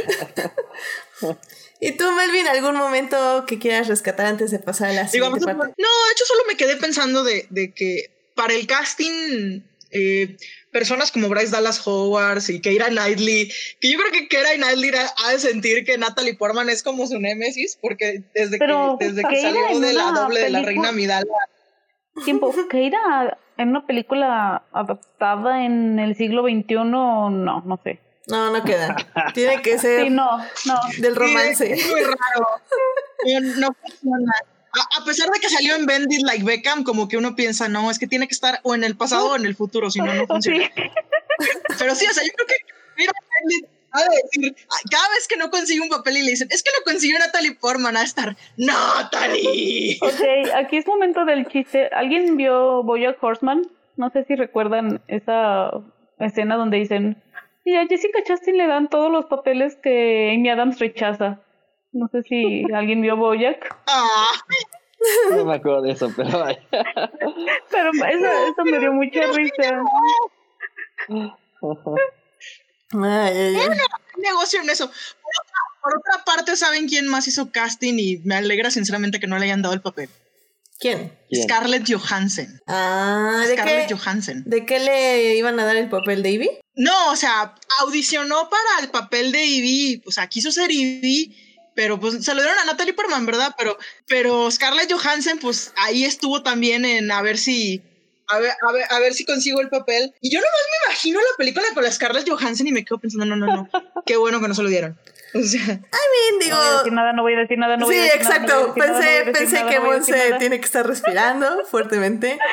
¿Y 1.82 1.91
tú, 1.91 2.09
Melvin, 2.13 2.47
algún 2.47 2.76
momento 2.78 3.43
que 3.45 3.59
quieras 3.59 3.89
rescatar 3.89 4.26
antes 4.26 4.49
de 4.51 4.59
pasar 4.59 4.91
a 4.91 4.93
la 4.93 5.07
siguiente 5.09 5.41
parte? 5.41 5.57
No, 5.78 5.88
de 6.05 6.11
hecho 6.13 6.24
solo 6.26 6.43
me 6.47 6.55
quedé 6.55 6.78
pensando 6.78 7.26
de, 7.26 7.74
que 7.76 8.09
para 8.36 8.53
el 8.53 8.65
casting, 8.68 9.63
eh, 9.91 10.38
personas 10.72 11.11
como 11.11 11.30
Bryce 11.30 11.51
Dallas 11.51 11.86
Howard 11.86 12.41
y 12.49 12.61
Keira 12.61 12.88
Knightley, 12.88 13.51
que 13.80 13.91
yo 13.91 13.97
creo 13.99 14.11
que 14.11 14.28
Keira 14.28 14.53
Knightley 14.55 14.91
ha 15.26 15.32
de 15.32 15.39
sentir 15.39 15.86
que 15.86 15.97
Natalie 15.97 16.36
Portman 16.36 16.70
es 16.70 16.84
como 16.84 17.07
su 17.07 17.20
némesis, 17.20 17.78
porque 17.82 18.24
desde 18.34 18.59
que, 18.59 18.95
desde 18.99 19.24
que 19.24 19.41
salió 19.41 19.80
de 19.80 19.93
la 19.93 20.11
doble 20.11 20.41
de 20.41 20.49
la 20.49 20.61
reina 20.61 20.91
Midala 20.91 21.26
Tiempo, 22.24 22.53
que 22.70 22.88
era 22.88 23.38
en 23.57 23.70
una 23.70 23.86
película 23.86 24.63
adaptada 24.72 25.65
en 25.65 25.99
el 25.99 26.15
siglo 26.15 26.43
XXI, 26.43 26.76
no, 26.86 27.30
no 27.30 27.80
sé. 27.84 27.99
No, 28.28 28.51
no 28.51 28.63
queda. 28.63 28.95
Tiene 29.34 29.61
que 29.61 29.80
ser 29.80 30.03
sí, 30.03 30.09
no, 30.09 30.38
no. 30.38 30.80
del 30.99 31.15
romance. 31.15 31.74
es 31.74 31.88
muy 31.89 32.01
raro. 32.01 32.47
No, 33.57 33.70
funciona. 33.82 34.32
A, 34.99 35.05
pesar 35.05 35.30
de 35.30 35.39
que 35.39 35.49
salió 35.49 35.75
en 35.75 35.86
Bendit 35.86 36.21
Like 36.21 36.43
Beckham, 36.43 36.84
como 36.84 37.07
que 37.07 37.17
uno 37.17 37.36
piensa, 37.36 37.67
no, 37.67 37.89
es 37.89 37.99
que 37.99 38.07
tiene 38.07 38.28
que 38.28 38.34
estar 38.34 38.59
o 38.63 38.75
en 38.75 38.84
el 38.84 38.95
pasado 38.95 39.32
o 39.32 39.36
en 39.36 39.45
el 39.45 39.55
futuro, 39.55 39.89
si 39.89 39.99
no, 39.99 40.13
no 40.13 40.28
funciona. 40.28 40.69
Pero 41.80 41.95
sí, 41.95 42.05
o 42.09 42.13
sea, 42.13 42.23
yo 42.23 42.32
creo 42.34 42.47
que 42.47 42.55
mira, 42.97 43.11
a 43.91 43.99
decir, 44.03 44.55
cada 44.91 45.09
vez 45.09 45.28
que 45.28 45.38
no 45.38 45.49
consigue 45.49 45.82
un 45.82 45.89
papel 45.89 46.17
y 46.17 46.23
le 46.23 46.32
dicen, 46.32 46.47
es 46.51 46.63
que 46.63 46.71
lo 46.78 46.84
consiguió 46.84 47.17
Natalie 47.19 47.55
Portman, 47.55 47.97
a 47.97 48.03
estar, 48.03 48.36
¡Natalie! 48.57 49.97
Ok, 50.01 50.53
aquí 50.55 50.78
es 50.78 50.88
momento 50.88 51.25
del 51.25 51.47
chiste. 51.47 51.88
¿Alguien 51.93 52.38
vio 52.38 52.84
Bojack 52.84 53.21
Horseman? 53.23 53.63
No 53.95 54.09
sé 54.11 54.25
si 54.25 54.36
recuerdan 54.36 55.01
esa 55.07 55.71
escena 56.19 56.55
donde 56.55 56.78
dicen, 56.78 57.21
y 57.63 57.75
a 57.75 57.86
Jessica 57.88 58.23
Chastain 58.23 58.57
le 58.57 58.67
dan 58.67 58.89
todos 58.89 59.11
los 59.11 59.25
papeles 59.25 59.75
que 59.75 60.34
Amy 60.34 60.49
Adams 60.49 60.80
rechaza. 60.80 61.41
No 61.91 62.07
sé 62.11 62.23
si 62.23 62.63
alguien 62.73 63.01
vio 63.01 63.15
Boyack. 63.17 63.75
Ah. 63.88 64.27
No 65.31 65.45
me 65.45 65.55
acuerdo 65.55 65.81
de 65.83 65.91
eso, 65.91 66.11
pero 66.15 66.29
Pero 67.71 67.91
eso, 67.91 68.27
eso 68.51 68.63
me 68.65 68.79
dio 68.79 68.93
mucha 68.93 69.21
risa. 69.27 69.83
Ay, 72.93 73.55
negocio 74.17 74.61
en 74.61 74.69
eso. 74.69 74.89
Por 75.81 75.97
otra, 75.97 76.25
parte, 76.25 76.55
¿saben 76.55 76.88
quién 76.88 77.07
más 77.07 77.27
hizo 77.27 77.51
casting? 77.51 77.95
Y 77.97 78.17
me 78.25 78.35
alegra 78.35 78.71
sinceramente 78.71 79.19
que 79.19 79.27
no 79.27 79.38
le 79.38 79.45
hayan 79.45 79.61
dado 79.61 79.73
el 79.73 79.81
papel. 79.81 80.09
¿Quién? 80.79 81.17
Scarlett 81.33 81.88
Johansson. 81.89 82.61
Ah, 82.67 83.43
¿de 83.47 83.53
Scarlett 83.53 83.91
Johansson. 83.91 84.43
¿De 84.45 84.65
qué 84.65 84.79
le 84.79 85.35
iban 85.35 85.59
a 85.59 85.65
dar 85.65 85.75
el 85.75 85.89
papel 85.89 86.21
de 86.21 86.31
Ivy? 86.31 86.49
No, 86.75 87.11
o 87.11 87.15
sea, 87.15 87.55
audicionó 87.79 88.49
para 88.49 88.83
el 88.83 88.89
papel 88.89 89.31
de 89.31 89.43
Ivy, 89.43 90.03
o 90.05 90.11
sea, 90.11 90.27
quiso 90.27 90.51
ser 90.51 90.71
Ivy, 90.71 91.35
pero 91.78 91.99
pues 91.99 92.25
se 92.25 92.34
lo 92.34 92.41
dieron 92.41 92.57
a 92.57 92.65
Natalie 92.65 92.95
Portman, 92.95 93.28
¿verdad? 93.28 93.53
Pero, 93.55 93.78
pero 94.07 94.49
Scarlett 94.49 94.91
Johansson, 94.91 95.38
pues 95.38 95.73
ahí 95.75 96.05
estuvo 96.05 96.41
también 96.41 96.86
en 96.86 97.11
a 97.11 97.21
ver 97.21 97.38
si, 97.38 97.84
a 98.28 98.39
ver, 98.39 98.51
a 98.67 98.71
ver, 98.71 98.86
a 98.89 98.99
ver 98.99 99.13
si 99.13 99.25
consigo 99.25 99.61
el 99.61 99.69
papel. 99.69 100.11
Y 100.19 100.34
yo 100.34 100.39
nomás 100.39 100.53
me 100.53 100.88
imagino 100.88 101.19
la 101.19 101.38
película 101.38 101.67
con 101.75 101.84
la 101.84 101.91
Scarlett 101.91 102.28
Johansson 102.28 102.65
y 102.65 102.71
me 102.71 102.84
quedo 102.84 102.97
pensando, 102.97 103.28
no, 103.28 103.36
no, 103.36 103.45
no, 103.45 103.69
qué 104.07 104.17
bueno 104.17 104.41
que 104.41 104.47
no 104.47 104.55
se 104.55 104.63
lo 104.63 104.69
dieron. 104.69 104.97
O 105.36 105.43
sea, 105.43 105.61
I 105.61 105.67
mean, 105.69 106.39
digo. 106.41 106.55
No 106.55 106.63
voy 106.63 106.67
a 106.67 106.78
decir 106.80 106.93
nada, 106.93 107.13
no 107.13 107.21
voy 107.21 107.34
a 107.34 107.38
decir 107.38 107.57
nada, 107.59 107.78
no 107.78 107.86
voy 107.86 107.93
sí, 107.93 108.01
a 108.01 108.03
decir 108.05 108.21
exacto. 108.21 108.53
Nada, 108.53 108.67
no 108.67 108.73
pensé, 108.73 109.32
pensé 109.32 109.65
que 109.69 109.80
Monse 109.80 110.36
tiene 110.39 110.59
que 110.59 110.65
estar 110.65 110.88
respirando 110.88 111.63
fuertemente. 111.65 112.39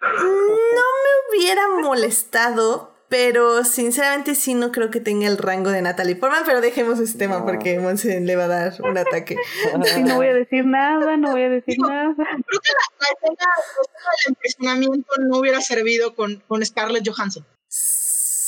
No 0.00 0.20
me 0.20 1.38
hubiera 1.38 1.66
molestado, 1.80 2.93
pero 3.08 3.64
sinceramente 3.64 4.34
sí 4.34 4.54
no 4.54 4.72
creo 4.72 4.90
que 4.90 5.00
tenga 5.00 5.26
el 5.26 5.38
rango 5.38 5.70
de 5.70 5.82
Natalie 5.82 6.16
Portman, 6.16 6.42
pero 6.46 6.60
dejemos 6.60 6.98
ese 6.98 7.18
tema 7.18 7.44
porque 7.44 7.78
Monse 7.78 8.20
le 8.20 8.36
va 8.36 8.44
a 8.44 8.48
dar 8.48 8.74
un 8.82 8.98
ataque. 8.98 9.36
Sí, 9.94 10.02
no 10.02 10.16
voy 10.16 10.28
a 10.28 10.34
decir 10.34 10.64
nada, 10.64 11.16
no 11.16 11.32
voy 11.32 11.42
a 11.42 11.48
decir 11.48 11.76
nada. 11.78 12.14
Creo 12.16 12.60
que 12.60 12.72
la, 13.00 13.06
escena 13.12 13.46
del 13.76 14.32
impresionamiento 14.32 15.12
no 15.20 15.38
hubiera 15.38 15.60
servido 15.60 16.14
con, 16.14 16.42
con 16.46 16.64
Scarlett 16.64 17.06
Johansson. 17.08 17.44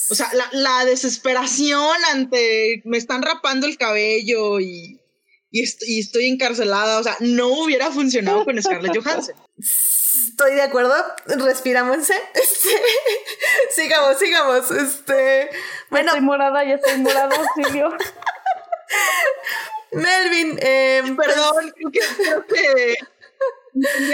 O 0.08 0.14
sea, 0.14 0.28
la, 0.34 0.48
la, 0.52 0.84
desesperación 0.84 1.96
ante 2.12 2.80
me 2.84 2.96
están 2.96 3.22
rapando 3.22 3.66
el 3.66 3.76
cabello 3.76 4.60
y, 4.60 5.00
y, 5.50 5.64
y 5.86 6.00
estoy 6.00 6.26
encarcelada, 6.26 7.00
o 7.00 7.02
sea, 7.02 7.16
no 7.20 7.48
hubiera 7.48 7.90
funcionado 7.90 8.44
con 8.44 8.60
Scarlett 8.62 8.96
Johansson. 8.96 9.34
Estoy 10.24 10.54
de 10.54 10.62
acuerdo, 10.62 10.94
respirámonos. 11.26 12.10
Este, 12.34 12.70
sigamos, 13.70 14.18
sigamos. 14.18 14.70
Este, 14.70 15.50
bueno. 15.90 16.08
estoy 16.08 16.24
morada, 16.24 16.64
ya 16.64 16.74
estoy 16.74 16.98
morada, 16.98 17.34
auxilio. 17.36 17.90
Melvin, 19.92 20.58
eh, 20.60 21.02
perdón, 21.16 21.72
creo 21.74 21.90
que, 21.90 22.00
creo 22.16 22.46
que 22.46 22.94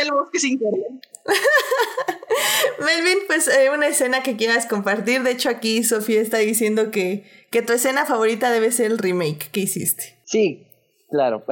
el 0.00 0.12
bosque 0.12 0.38
sin 0.38 0.58
querer. 0.58 0.86
Melvin, 2.78 3.18
pues 3.26 3.48
eh, 3.48 3.70
una 3.70 3.88
escena 3.88 4.22
que 4.22 4.36
quieras 4.36 4.66
compartir. 4.66 5.22
De 5.22 5.32
hecho, 5.32 5.48
aquí 5.48 5.82
Sofía 5.82 6.20
está 6.20 6.38
diciendo 6.38 6.90
que, 6.90 7.24
que 7.50 7.62
tu 7.62 7.72
escena 7.72 8.06
favorita 8.06 8.50
debe 8.50 8.70
ser 8.72 8.92
el 8.92 8.98
remake 8.98 9.50
que 9.50 9.60
hiciste. 9.60 10.18
Sí, 10.24 10.66
claro. 11.10 11.44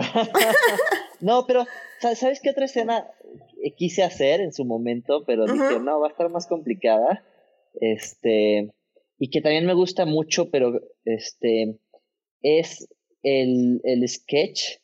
no, 1.21 1.47
pero 1.47 1.67
¿sabes 2.01 2.41
qué 2.43 2.51
otra 2.51 2.65
escena 2.65 3.07
quise 3.77 4.03
hacer 4.03 4.41
en 4.41 4.53
su 4.53 4.65
momento? 4.65 5.25
Pero 5.27 5.45
dije, 5.47 5.81
no, 5.81 6.01
va 6.01 6.09
a 6.09 6.11
estar 6.11 6.31
más 6.31 6.47
complicada. 6.47 7.25
Este, 7.81 8.71
y 9.19 9.31
que 9.31 9.41
también 9.41 9.67
me 9.67 9.75
gusta 9.75 10.07
mucho, 10.07 10.51
pero 10.51 10.81
este, 11.05 11.79
es 12.43 12.89
el, 13.23 13.81
el 13.85 14.09
sketch 14.09 14.79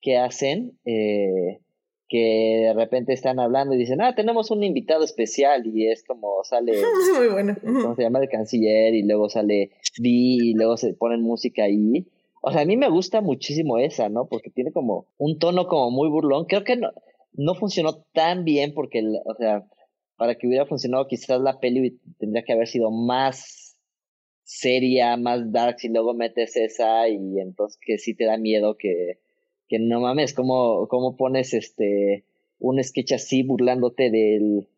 que 0.00 0.18
hacen. 0.18 0.78
Eh, 0.84 1.60
que 2.10 2.64
de 2.66 2.74
repente 2.74 3.12
están 3.12 3.38
hablando 3.38 3.72
y 3.72 3.78
dicen, 3.78 4.02
ah, 4.02 4.16
tenemos 4.16 4.50
un 4.50 4.64
invitado 4.64 5.04
especial 5.04 5.64
y 5.64 5.86
es 5.86 6.02
como 6.02 6.42
sale, 6.42 6.72
muy 7.16 7.28
bueno. 7.28 7.56
¿cómo 7.62 7.94
se 7.94 8.02
llama? 8.02 8.18
El 8.18 8.28
canciller 8.28 8.94
y 8.94 9.04
luego 9.04 9.28
sale 9.28 9.70
Vi 9.98 10.50
y 10.50 10.54
luego 10.54 10.76
se 10.76 10.92
ponen 10.92 11.22
música 11.22 11.62
ahí. 11.62 12.08
O 12.42 12.50
sea, 12.50 12.62
a 12.62 12.64
mí 12.64 12.76
me 12.76 12.90
gusta 12.90 13.20
muchísimo 13.20 13.78
esa, 13.78 14.08
¿no? 14.08 14.26
Porque 14.26 14.50
tiene 14.50 14.72
como 14.72 15.06
un 15.18 15.38
tono 15.38 15.68
como 15.68 15.92
muy 15.92 16.08
burlón. 16.08 16.46
Creo 16.46 16.64
que 16.64 16.74
no, 16.74 16.90
no 17.32 17.54
funcionó 17.54 18.04
tan 18.12 18.44
bien 18.44 18.72
porque, 18.74 19.02
o 19.24 19.34
sea, 19.34 19.66
para 20.16 20.34
que 20.36 20.46
hubiera 20.46 20.66
funcionado 20.66 21.06
quizás 21.08 21.40
la 21.40 21.60
peli 21.60 21.98
tendría 22.18 22.44
que 22.44 22.52
haber 22.52 22.68
sido 22.68 22.90
más 22.90 23.78
seria, 24.42 25.16
más 25.16 25.52
dark 25.52 25.76
y 25.82 25.88
luego 25.88 26.12
metes 26.14 26.56
esa 26.56 27.08
y 27.08 27.38
entonces 27.38 27.78
que 27.80 27.98
sí 27.98 28.14
te 28.14 28.24
da 28.24 28.36
miedo 28.36 28.76
que 28.76 29.20
que 29.70 29.78
no 29.78 30.00
mames, 30.00 30.34
¿cómo, 30.34 30.88
cómo 30.88 31.16
pones 31.16 31.54
este 31.54 32.26
un 32.58 32.82
sketch 32.82 33.12
así 33.12 33.44
burlándote 33.44 34.10
del, 34.10 34.68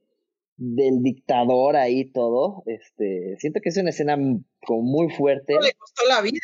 del 0.59 1.03
dictador 1.03 1.77
ahí 1.77 2.05
todo? 2.13 2.63
Este, 2.67 3.37
siento 3.39 3.61
que 3.63 3.71
es 3.71 3.77
una 3.79 3.89
escena 3.89 4.19
como 4.67 4.83
muy 4.83 5.11
fuerte. 5.11 5.55
Le 5.55 5.73
costó 5.73 6.07
la 6.07 6.21
vida. 6.21 6.39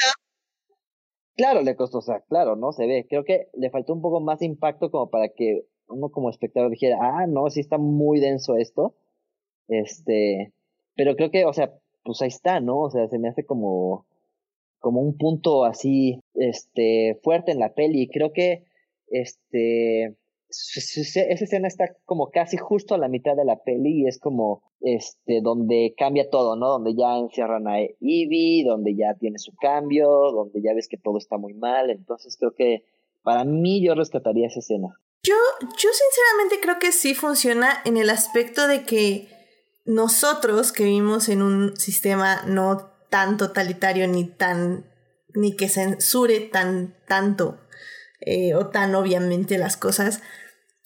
Claro, 1.37 1.61
le 1.63 1.77
costó, 1.77 1.99
o 1.99 2.03
sea, 2.03 2.21
claro, 2.27 2.57
¿no? 2.57 2.73
Se 2.73 2.87
ve. 2.87 3.07
Creo 3.09 3.23
que 3.23 3.49
le 3.53 3.71
faltó 3.71 3.93
un 3.93 4.01
poco 4.01 4.21
más 4.21 4.39
de 4.39 4.47
impacto 4.47 4.91
como 4.91 5.11
para 5.11 5.29
que 5.29 5.67
uno 5.89 6.11
como 6.11 6.30
espectador 6.30 6.70
dijera, 6.70 6.99
ah, 7.01 7.26
no, 7.26 7.49
sí 7.51 7.61
está 7.61 7.78
muy 7.78 8.20
denso 8.20 8.57
esto. 8.57 8.95
Este, 9.68 10.53
pero 10.97 11.16
creo 11.16 11.30
que, 11.30 11.45
o 11.45 11.53
sea, 11.53 11.72
pues 12.05 12.22
ahí 12.22 12.28
está, 12.28 12.61
¿no? 12.61 12.78
O 12.80 12.91
sea, 12.91 13.09
se 13.09 13.18
me 13.18 13.28
hace 13.28 13.45
como 13.45 14.07
como 14.80 15.01
un 15.01 15.16
punto 15.16 15.64
así 15.64 16.20
este 16.34 17.18
fuerte 17.22 17.51
en 17.53 17.59
la 17.59 17.74
peli 17.74 18.09
creo 18.09 18.32
que 18.32 18.64
este 19.09 20.16
esa 20.51 21.45
escena 21.45 21.68
está 21.68 21.95
como 22.07 22.30
casi 22.30 22.57
justo 22.57 22.95
a 22.95 22.99
la 22.99 23.09
mitad 23.09 23.36
de 23.36 23.45
la 23.45 23.57
peli 23.57 24.03
y 24.03 24.07
es 24.07 24.18
como 24.18 24.62
este 24.80 25.43
donde 25.43 25.95
cambia 25.95 26.30
todo, 26.30 26.57
¿no? 26.57 26.68
Donde 26.70 26.95
ya 26.95 27.18
encierran 27.18 27.68
a 27.68 27.80
Ivy, 28.01 28.62
donde 28.62 28.95
ya 28.95 29.12
tiene 29.12 29.39
su 29.39 29.55
cambio, 29.57 30.09
donde 30.32 30.62
ya 30.62 30.72
ves 30.72 30.89
que 30.89 30.97
todo 30.97 31.18
está 31.18 31.36
muy 31.36 31.53
mal, 31.53 31.91
entonces 31.91 32.39
creo 32.39 32.55
que 32.55 32.82
para 33.22 33.45
mí 33.45 33.84
yo 33.84 33.95
rescataría 33.95 34.47
esa 34.47 34.61
escena. 34.61 34.99
Yo 35.23 35.35
yo 35.61 35.91
sinceramente 35.93 36.61
creo 36.61 36.79
que 36.79 36.93
sí 36.93 37.14
funciona 37.14 37.81
en 37.85 37.97
el 37.97 38.11
aspecto 38.11 38.66
de 38.66 38.85
que 38.85 39.29
nosotros 39.85 40.73
que 40.73 40.85
vivimos 40.85 41.29
en 41.29 41.43
un 41.43 41.77
sistema 41.77 42.43
no 42.47 42.93
tan 43.11 43.37
totalitario 43.37 44.07
ni 44.07 44.29
tan 44.29 44.87
ni 45.35 45.57
que 45.57 45.69
censure 45.69 46.41
tan 46.41 46.97
tanto 47.07 47.61
eh, 48.21 48.55
o 48.55 48.69
tan 48.69 48.95
obviamente 48.95 49.59
las 49.59 49.77
cosas. 49.77 50.21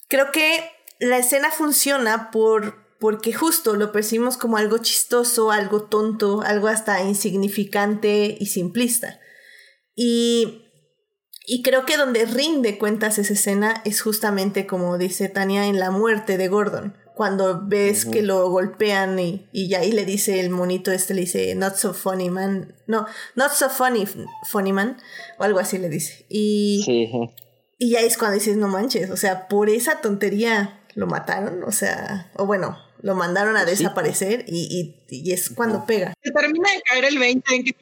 Creo 0.07 0.31
que 0.31 0.71
la 0.99 1.17
escena 1.17 1.51
funciona 1.51 2.31
por 2.31 2.83
porque 3.03 3.33
justo 3.33 3.75
lo 3.75 3.91
percibimos 3.91 4.37
como 4.37 4.55
algo 4.55 4.77
chistoso, 4.77 5.51
algo 5.51 5.83
tonto, 5.83 6.41
algo 6.41 6.69
hasta 6.69 7.03
insignificante 7.03 8.37
y 8.39 8.45
simplista. 8.45 9.19
Y, 9.93 10.62
y 11.45 11.61
creo 11.61 11.85
que 11.85 11.97
donde 11.97 12.25
rinde 12.25 12.77
cuentas 12.77 13.17
esa 13.17 13.33
escena 13.33 13.81
es 13.85 14.01
justamente 14.01 14.65
como 14.65 14.97
dice 14.97 15.27
Tania 15.29 15.67
en 15.67 15.79
la 15.79 15.91
muerte 15.91 16.37
de 16.37 16.47
Gordon. 16.47 16.97
Cuando 17.15 17.61
ves 17.63 18.05
que 18.05 18.23
lo 18.23 18.49
golpean 18.49 19.19
y, 19.19 19.47
y 19.51 19.75
ahí 19.75 19.91
le 19.91 20.03
dice 20.03 20.39
el 20.39 20.49
monito 20.49 20.91
este, 20.91 21.13
le 21.13 21.21
dice, 21.21 21.53
not 21.53 21.75
so 21.75 21.93
funny 21.93 22.31
man, 22.31 22.73
no, 22.87 23.05
not 23.35 23.51
so 23.51 23.69
funny, 23.69 24.07
funny 24.49 24.73
man, 24.73 24.97
o 25.37 25.43
algo 25.43 25.59
así 25.59 25.77
le 25.77 25.89
dice. 25.89 26.25
Y, 26.27 26.83
y 27.77 27.91
ya 27.91 27.99
es 27.99 28.17
cuando 28.17 28.33
dices, 28.33 28.57
no 28.57 28.67
manches, 28.67 29.11
o 29.11 29.17
sea, 29.17 29.47
por 29.47 29.69
esa 29.69 30.01
tontería 30.01 30.81
lo 30.95 31.05
mataron, 31.05 31.63
o 31.63 31.71
sea, 31.71 32.31
o 32.35 32.47
bueno, 32.47 32.79
lo 33.03 33.13
mandaron 33.13 33.57
a 33.57 33.65
desaparecer 33.65 34.45
y, 34.47 34.95
y, 35.09 35.31
es 35.33 35.49
cuando 35.49 35.85
pega. 35.85 36.13
Se 36.23 36.31
termina 36.31 36.71
de 36.71 36.81
caer 36.81 37.05
el 37.05 37.19
20 37.19 37.55
en 37.55 37.63
que 37.63 37.73
te 37.73 37.79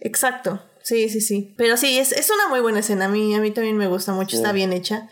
Exacto, 0.00 0.62
sí, 0.90 1.08
sí, 1.08 1.20
sí. 1.20 1.54
Pero 1.56 1.76
sí, 1.76 1.98
es, 1.98 2.12
es 2.12 2.30
una 2.30 2.48
muy 2.48 2.60
buena 2.60 2.80
escena, 2.80 3.06
a 3.06 3.08
mí, 3.08 3.34
a 3.34 3.40
mí 3.40 3.50
también 3.52 3.76
me 3.76 3.86
gusta 3.88 4.12
mucho, 4.12 4.36
está 4.36 4.52
bien 4.52 4.72
hecha. 4.72 5.08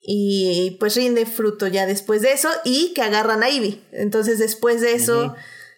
y 0.00 0.76
pues 0.80 0.94
rinde 0.96 1.26
fruto 1.26 1.66
ya 1.66 1.84
después 1.86 2.22
de 2.22 2.32
eso 2.32 2.48
y 2.64 2.92
que 2.94 3.02
agarran 3.02 3.42
a 3.42 3.50
Ivy. 3.50 3.84
Entonces 3.92 4.38
después 4.38 4.80
de 4.80 4.94
eso 4.94 5.34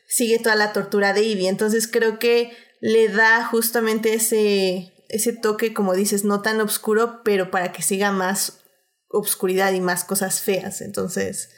sigue 0.07 0.39
toda 0.39 0.55
la 0.55 0.73
tortura 0.73 1.13
de 1.13 1.23
Ivy. 1.25 1.49
Entonces 1.49 1.89
creo 1.89 2.19
que 2.19 2.53
le 2.81 3.09
da 3.09 3.45
justamente 3.45 4.15
ese, 4.15 4.93
ese 5.09 5.33
toque, 5.33 5.75
como 5.75 5.95
dices, 5.95 6.25
no 6.25 6.43
tan 6.43 6.61
oscuro, 6.61 7.23
pero 7.25 7.51
para 7.51 7.73
que 7.73 7.83
siga 7.83 8.13
más 8.13 8.61
obscuridad 9.09 9.73
y 9.73 9.81
más 9.81 10.05
cosas 10.05 10.41
feas. 10.41 10.81
Entonces 10.81 11.51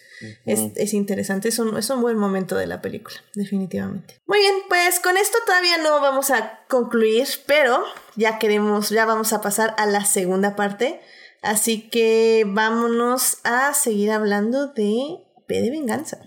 es, 0.44 0.94
interesante, 0.94 1.48
es 1.48 1.58
un, 1.58 1.76
es 1.76 1.90
un 1.90 2.00
buen 2.02 2.16
momento 2.16 2.56
de 2.56 2.66
la 2.66 2.80
película, 2.80 3.16
definitivamente. 3.34 4.20
Muy 4.26 4.38
bien, 4.38 4.54
pues 4.68 5.00
con 5.00 5.16
esto 5.16 5.38
todavía 5.46 5.78
no 5.78 6.00
vamos 6.00 6.30
a 6.30 6.60
concluir, 6.68 7.26
pero 7.46 7.82
ya 8.16 8.38
queremos, 8.38 8.90
ya 8.90 9.04
vamos 9.04 9.32
a 9.32 9.40
pasar 9.40 9.74
a 9.78 9.86
la 9.86 10.04
segunda 10.04 10.56
parte. 10.56 11.00
Así 11.42 11.88
que 11.90 12.44
vámonos 12.46 13.38
a 13.42 13.74
seguir 13.74 14.12
hablando 14.12 14.68
de 14.68 15.24
P 15.46 15.60
de 15.60 15.70
Venganza. 15.70 16.18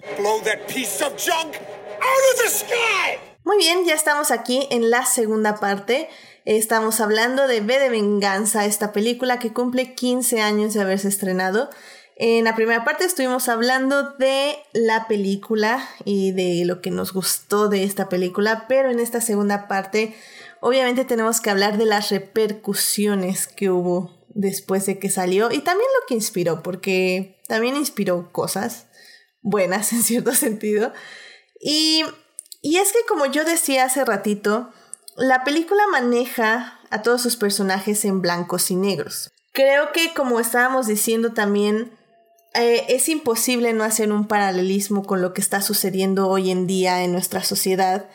Muy 3.46 3.58
bien, 3.58 3.86
ya 3.86 3.93
estamos 3.93 4.32
aquí 4.32 4.68
en 4.72 4.89
la 4.89 5.06
segunda 5.06 5.60
parte. 5.60 6.10
Estamos 6.46 7.00
hablando 7.00 7.48
de 7.48 7.62
B 7.62 7.80
de 7.80 7.89
Venganza, 7.89 8.66
esta 8.66 8.91
película 8.91 9.39
que 9.39 9.54
cumple 9.54 9.96
15 9.96 10.41
años 10.41 10.74
de 10.74 10.82
haberse 10.82 11.08
estrenado. 11.08 11.70
En 12.18 12.45
la 12.45 12.55
primera 12.55 12.86
parte 12.86 13.03
estuvimos 13.03 13.49
hablando 13.49 14.11
de 14.11 14.57
la 14.72 15.07
película 15.07 15.86
y 16.05 16.32
de 16.32 16.63
lo 16.66 16.80
que 16.80 16.89
nos 16.89 17.11
gustó 17.11 17.68
de 17.68 17.84
esta 17.84 18.07
película, 18.07 18.68
pero 18.70 18.89
en 18.89 18.99
esta 18.99 19.20
segunda 19.20 19.68
parte 19.68 20.16
obviamente 20.61 21.03
tenemos 21.03 21.41
que 21.41 21.49
hablar 21.49 21.78
de 21.78 21.86
las 21.86 22.09
repercusiones 22.11 23.47
que 23.47 23.70
hubo 23.70 24.26
después 24.30 24.86
de 24.86 24.97
que 24.97 25.09
salió 25.09 25.51
y 25.51 25.59
también 25.59 25.89
lo 25.99 26.07
que 26.07 26.13
inspiró, 26.13 26.63
porque 26.63 27.41
también 27.49 27.76
inspiró 27.76 28.32
cosas 28.32 28.88
buenas 29.41 29.91
en 29.93 30.01
cierto 30.01 30.34
sentido. 30.34 30.93
Y, 31.59 32.05
y 32.61 32.78
es 32.78 32.93
que 32.93 32.99
como 33.09 33.26
yo 33.26 33.43
decía 33.43 33.84
hace 33.84 34.05
ratito, 34.05 34.72
la 35.18 35.43
película 35.43 35.84
maneja 35.91 36.80
a 36.89 37.01
todos 37.01 37.22
sus 37.22 37.36
personajes 37.36 38.05
en 38.05 38.22
blancos 38.22 38.72
y 38.72 38.78
negros. 38.78 39.32
Creo 39.51 39.91
que 39.91 40.13
como 40.13 40.39
estábamos 40.39 40.88
diciendo 40.88 41.34
también, 41.34 41.97
eh, 42.56 42.86
es 42.89 43.10
imposible 43.10 43.74
no 43.74 43.84
hacer 43.84 44.12
un 44.12 44.28
paralelismo 44.28 45.03
con 45.06 45.22
lo 45.22 45.34
que 45.34 45.41
está 45.41 45.62
sucediendo 45.62 46.30
hoy 46.30 46.51
en 46.51 46.68
día 46.68 47.03
en 47.03 47.12
nuestra 47.12 47.43
sociedad. 47.43 48.10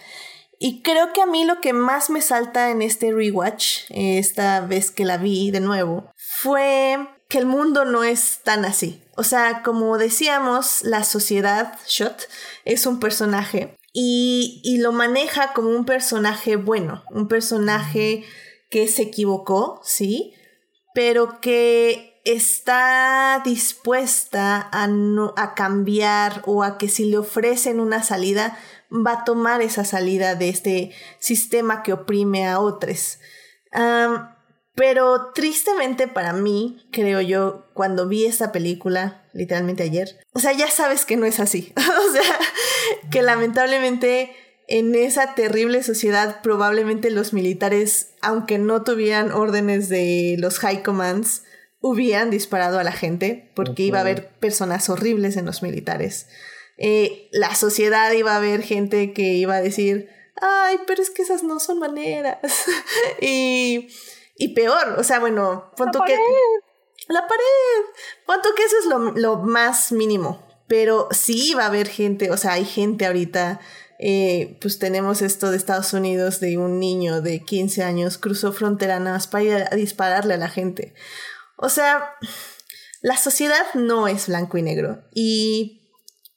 Y 0.59 0.83
creo 0.83 1.13
que 1.13 1.23
a 1.23 1.27
mí 1.27 1.45
lo 1.45 1.61
que 1.61 1.73
más 1.73 2.11
me 2.11 2.21
salta 2.21 2.71
en 2.71 2.83
este 2.83 3.13
rewatch, 3.13 3.85
esta 3.91 4.61
vez 4.61 4.91
que 4.91 5.05
la 5.05 5.17
vi 5.17 5.51
de 5.51 5.61
nuevo, 5.61 6.11
fue 6.17 6.99
que 7.29 7.39
el 7.39 7.47
mundo 7.47 7.85
no 7.85 8.05
es 8.05 8.41
tan 8.43 8.65
así. 8.65 9.03
O 9.17 9.23
sea, 9.23 9.63
como 9.63 9.97
decíamos, 9.97 10.83
la 10.83 11.05
sociedad, 11.05 11.79
Shot, 11.87 12.29
es 12.65 12.85
un 12.87 13.01
personaje 13.01 13.77
y, 13.93 14.61
y 14.65 14.79
lo 14.79 14.93
maneja 14.93 15.53
como 15.53 15.71
un 15.71 15.85
personaje 15.85 16.57
bueno, 16.57 17.05
un 17.11 17.29
personaje 17.29 18.25
que 18.71 18.87
se 18.89 19.03
equivocó, 19.03 19.81
sí, 19.83 20.35
pero 20.95 21.41
que 21.41 22.10
está 22.25 23.41
dispuesta 23.45 24.69
a, 24.73 24.87
no, 24.87 25.33
a 25.37 25.55
cambiar 25.55 26.43
o 26.47 26.63
a 26.63 26.79
que 26.79 26.89
si 26.89 27.05
le 27.05 27.19
ofrecen 27.19 27.81
una 27.81 28.03
salida, 28.03 28.59
va 28.91 29.13
a 29.13 29.25
tomar 29.25 29.63
esa 29.63 29.85
salida 29.85 30.35
de 30.35 30.49
este 30.49 30.93
sistema 31.19 31.83
que 31.83 31.93
oprime 31.93 32.47
a 32.47 32.61
otros. 32.61 33.19
pero 34.75 35.33
tristemente 35.33 36.09
para 36.09 36.33
mí, 36.33 36.89
creo 36.91 37.21
yo, 37.21 37.71
cuando 37.75 38.09
vi 38.09 38.27
esta 38.27 38.53
película, 38.53 39.25
literalmente 39.33 39.83
ayer, 39.83 40.19
o 40.33 40.41
sea, 40.41 40.53
ya 40.53 40.71
sabes 40.71 41.05
que 41.05 41.17
no 41.17 41.27
es 41.27 41.41
así. 41.41 41.73
o 41.77 42.13
sea, 42.13 42.39
que 43.11 43.23
lamentablemente 43.23 44.35
en 44.69 44.95
esa 44.95 45.35
terrible 45.35 45.83
sociedad 45.83 46.43
probablemente 46.43 47.11
los 47.11 47.33
militares, 47.33 48.15
aunque 48.23 48.59
no 48.59 48.83
tuvieran 48.83 49.33
órdenes 49.33 49.89
de 49.89 50.37
los 50.39 50.61
high 50.61 50.83
commands, 50.83 51.43
hubieran 51.81 52.31
disparado 52.31 52.79
a 52.79 52.85
la 52.85 52.93
gente 52.93 53.51
porque 53.55 53.83
iba 53.83 53.99
a 53.99 54.03
haber 54.03 54.29
personas 54.39 54.89
horribles 54.89 55.37
en 55.37 55.47
los 55.47 55.63
militares. 55.63 56.29
Eh, 56.77 57.29
la 57.33 57.55
sociedad 57.55 58.11
iba 58.13 58.33
a 58.33 58.37
haber 58.37 58.63
gente 58.63 59.13
que 59.13 59.35
iba 59.35 59.57
a 59.57 59.63
decir, 59.63 60.09
ay, 60.41 60.79
pero 60.87 61.03
es 61.03 61.11
que 61.11 61.23
esas 61.23 61.43
no 61.43 61.61
son 61.61 61.79
maneras. 61.79 62.39
y, 63.21 63.89
y 64.37 64.55
peor, 64.55 64.97
o 64.99 65.05
sea, 65.05 65.21
bueno, 65.21 65.71
punto 65.77 66.03
que... 66.07 66.17
La 67.09 67.27
pared. 67.27 67.43
Punto 68.25 68.51
que 68.55 68.63
eso 68.63 68.77
es 68.79 68.87
lo, 68.87 68.99
lo, 69.13 69.37
más 69.39 69.91
mínimo. 69.91 70.47
Pero 70.69 71.09
sí 71.11 71.55
va 71.55 71.65
a 71.65 71.67
haber 71.67 71.89
gente, 71.89 72.31
o 72.31 72.37
sea, 72.37 72.53
hay 72.53 72.65
gente 72.65 73.07
ahorita. 73.07 73.61
Eh, 73.99 74.57
pues 74.63 74.79
tenemos 74.79 75.21
esto 75.21 75.51
de 75.51 75.57
Estados 75.57 75.93
Unidos 75.93 76.41
de 76.41 76.57
un 76.57 76.79
niño 76.79 77.21
de 77.21 77.45
15 77.45 77.83
años 77.83 78.17
cruzó 78.17 78.51
frontera 78.51 78.99
nada 78.99 79.17
más 79.17 79.27
para 79.27 79.45
ir 79.45 79.53
a 79.71 79.75
dispararle 79.75 80.35
a 80.35 80.39
la 80.39 80.49
gente. 80.49 80.95
O 81.63 81.69
sea, 81.69 82.15
la 83.03 83.17
sociedad 83.17 83.67
no 83.75 84.09
es 84.09 84.29
blanco 84.29 84.59
y 84.59 84.63
negro. 84.63 85.03
Y 85.15 85.81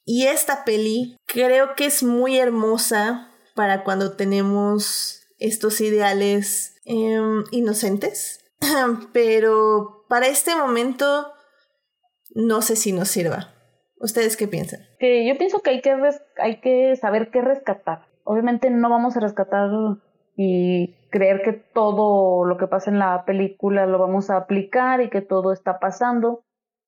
y 0.04 0.26
esta 0.26 0.64
peli 0.64 1.16
creo 1.26 1.74
que 1.74 1.86
es 1.86 2.02
muy 2.02 2.38
hermosa 2.38 3.30
para 3.54 3.84
cuando 3.84 4.16
tenemos 4.16 5.22
estos 5.38 5.80
ideales 5.80 6.76
em, 6.84 7.44
inocentes, 7.50 8.44
pero 9.12 10.04
para 10.08 10.26
este 10.26 10.54
momento 10.54 11.32
no 12.34 12.60
sé 12.60 12.76
si 12.76 12.92
nos 12.92 13.08
sirva. 13.08 13.54
¿Ustedes 13.98 14.36
qué 14.36 14.46
piensan? 14.46 14.80
Que 14.98 15.26
yo 15.26 15.38
pienso 15.38 15.60
que 15.60 15.70
hay 15.70 15.80
que, 15.80 15.96
hay 16.36 16.60
que 16.60 16.96
saber 16.96 17.30
qué 17.30 17.40
rescatar. 17.40 18.06
Obviamente 18.24 18.68
no 18.68 18.90
vamos 18.90 19.16
a 19.16 19.20
rescatar 19.20 19.70
y 20.36 20.94
creer 21.10 21.42
que 21.42 21.52
todo 21.52 22.44
lo 22.44 22.56
que 22.56 22.66
pasa 22.66 22.90
en 22.90 22.98
la 22.98 23.24
película 23.24 23.86
lo 23.86 23.98
vamos 23.98 24.30
a 24.30 24.36
aplicar 24.36 25.00
y 25.00 25.10
que 25.10 25.20
todo 25.20 25.52
está 25.52 25.78
pasando 25.78 26.44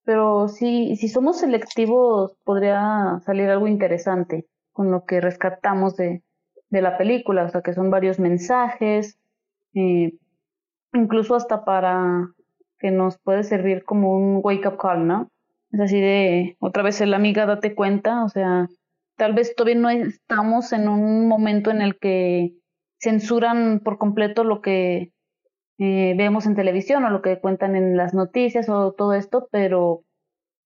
pero 0.06 0.46
si, 0.46 0.94
si 0.94 1.08
somos 1.08 1.40
selectivos 1.40 2.36
podría 2.44 3.20
salir 3.24 3.50
algo 3.50 3.66
interesante 3.66 4.46
con 4.72 4.92
lo 4.92 5.04
que 5.04 5.20
rescatamos 5.20 5.96
de, 5.96 6.22
de 6.70 6.80
la 6.80 6.96
película, 6.96 7.42
o 7.42 7.48
sea 7.48 7.60
que 7.60 7.74
son 7.74 7.90
varios 7.90 8.20
mensajes, 8.20 9.18
eh, 9.74 10.12
incluso 10.92 11.34
hasta 11.34 11.64
para 11.64 12.28
que 12.78 12.92
nos 12.92 13.18
puede 13.18 13.42
servir 13.42 13.82
como 13.84 14.16
un 14.16 14.40
wake 14.44 14.68
up 14.68 14.76
call, 14.76 15.08
¿no? 15.08 15.28
Es 15.72 15.80
así 15.80 16.00
de, 16.00 16.56
otra 16.60 16.84
vez 16.84 17.00
el 17.00 17.12
amiga, 17.12 17.44
date 17.44 17.74
cuenta, 17.74 18.22
o 18.22 18.28
sea, 18.28 18.68
tal 19.16 19.34
vez 19.34 19.56
todavía 19.56 19.80
no 19.80 19.90
estamos 19.90 20.72
en 20.72 20.88
un 20.88 21.26
momento 21.26 21.72
en 21.72 21.82
el 21.82 21.98
que 21.98 22.52
censuran 22.98 23.80
por 23.84 23.98
completo 23.98 24.44
lo 24.44 24.60
que 24.60 25.12
eh, 25.78 26.14
vemos 26.16 26.46
en 26.46 26.56
televisión 26.56 27.04
o 27.04 27.10
lo 27.10 27.22
que 27.22 27.40
cuentan 27.40 27.76
en 27.76 27.96
las 27.96 28.14
noticias 28.14 28.68
o 28.68 28.92
todo 28.92 29.12
esto, 29.12 29.48
pero 29.50 30.04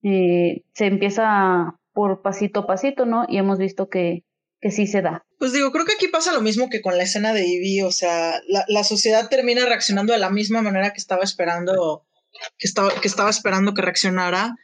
eh, 0.03 0.65
se 0.75 0.87
empieza 0.87 1.79
por 1.93 2.23
pasito 2.23 2.61
a 2.61 2.67
pasito, 2.67 3.07
¿no? 3.07 3.25
Y 3.29 3.39
hemos 3.39 3.59
visto 3.59 3.89
que, 3.89 4.25
que 4.61 4.71
sí 4.71 4.87
se 4.87 5.03
da. 5.03 5.27
Pues 5.39 5.53
digo, 5.53 5.73
creo 5.73 5.85
que 5.85 5.95
aquí 5.95 6.09
pasa 6.09 6.33
lo 6.33 6.41
mismo 6.41 6.69
que 6.71 6.81
con 6.81 6.97
la 6.97 7.03
escena 7.03 7.33
de 7.33 7.47
Ivy, 7.47 7.83
o 7.83 7.91
sea, 7.91 8.41
la, 8.47 8.65
la 8.69 8.85
sociedad 8.85 9.29
termina 9.29 9.67
reaccionando 9.67 10.13
de 10.13 10.19
la 10.19 10.31
misma 10.31 10.63
manera 10.63 10.93
que 10.93 11.01
estaba 11.01 11.25
esperando, 11.25 12.07
que 12.59 12.67
estaba, 12.67 12.91
que 13.01 13.09
estaba 13.09 13.31
esperando 13.31 13.75
que 13.75 13.83
reaccionara. 13.83 14.55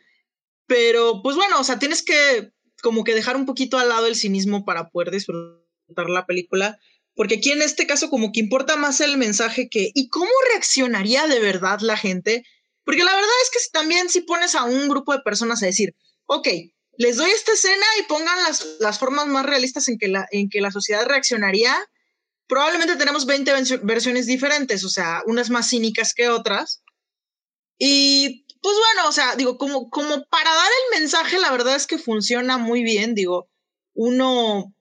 Pero, 0.67 1.23
pues 1.23 1.37
bueno, 1.37 1.61
o 1.61 1.65
sea, 1.65 1.79
tienes 1.79 2.05
que 2.05 2.53
como 2.83 3.05
que 3.05 3.15
dejar 3.15 3.37
un 3.37 3.47
poquito 3.47 3.79
al 3.79 3.89
lado 3.89 4.07
el 4.07 4.17
cinismo 4.17 4.65
para 4.65 4.91
poder 4.91 5.11
disfrutar 5.11 6.09
la 6.09 6.27
película. 6.27 6.79
Porque 7.17 7.37
aquí 7.37 7.51
en 7.51 7.63
este 7.63 7.87
caso 7.87 8.11
como 8.11 8.31
que 8.31 8.41
importa 8.41 8.77
más 8.77 9.01
el 9.01 9.17
mensaje 9.17 9.69
que 9.69 9.91
¿y 9.95 10.09
cómo 10.09 10.31
reaccionaría 10.53 11.27
de 11.27 11.41
verdad 11.41 11.81
la 11.81 11.97
gente? 11.97 12.45
Porque 12.85 13.03
la 13.03 13.15
verdad 13.15 13.31
es 13.43 13.51
que 13.51 13.71
también 13.73 14.09
si 14.11 14.21
pones 14.21 14.55
a 14.55 14.65
un 14.65 14.89
grupo 14.89 15.13
de 15.13 15.23
personas 15.23 15.63
a 15.63 15.67
decir, 15.67 15.97
ok, 16.27 16.47
les 16.99 17.17
doy 17.17 17.31
esta 17.31 17.53
escena 17.53 17.87
y 17.99 18.05
pongan 18.05 18.43
las, 18.43 18.67
las 18.81 18.99
formas 18.99 19.27
más 19.27 19.47
realistas 19.47 19.89
en 19.89 19.99
que, 19.99 20.09
la, 20.09 20.27
en 20.31 20.51
que 20.51 20.61
la 20.61 20.71
sociedad 20.71 21.07
reaccionaría, 21.07 21.75
probablemente 22.47 22.97
tenemos 22.97 23.27
20 23.27 23.53
versiones 23.83 24.27
diferentes, 24.27 24.85
o 24.85 24.89
sea, 24.91 25.23
unas 25.27 25.51
más 25.51 25.71
cínicas 25.71 26.13
que 26.15 26.29
otras. 26.29 26.83
Y 27.79 28.47
pues 28.61 28.77
bueno, 28.77 29.09
o 29.09 29.13
sea, 29.13 29.37
digo, 29.37 29.57
como, 29.57 29.89
como 29.89 30.27
para 30.27 30.55
dar 30.55 30.71
el 30.93 31.01
mensaje, 31.01 31.39
la 31.39 31.51
verdad 31.51 31.77
es 31.77 31.87
que 31.87 31.99
funciona 31.99 32.59
muy 32.59 32.83
bien, 32.83 33.15
digo, 33.15 33.49
uno 33.95 34.76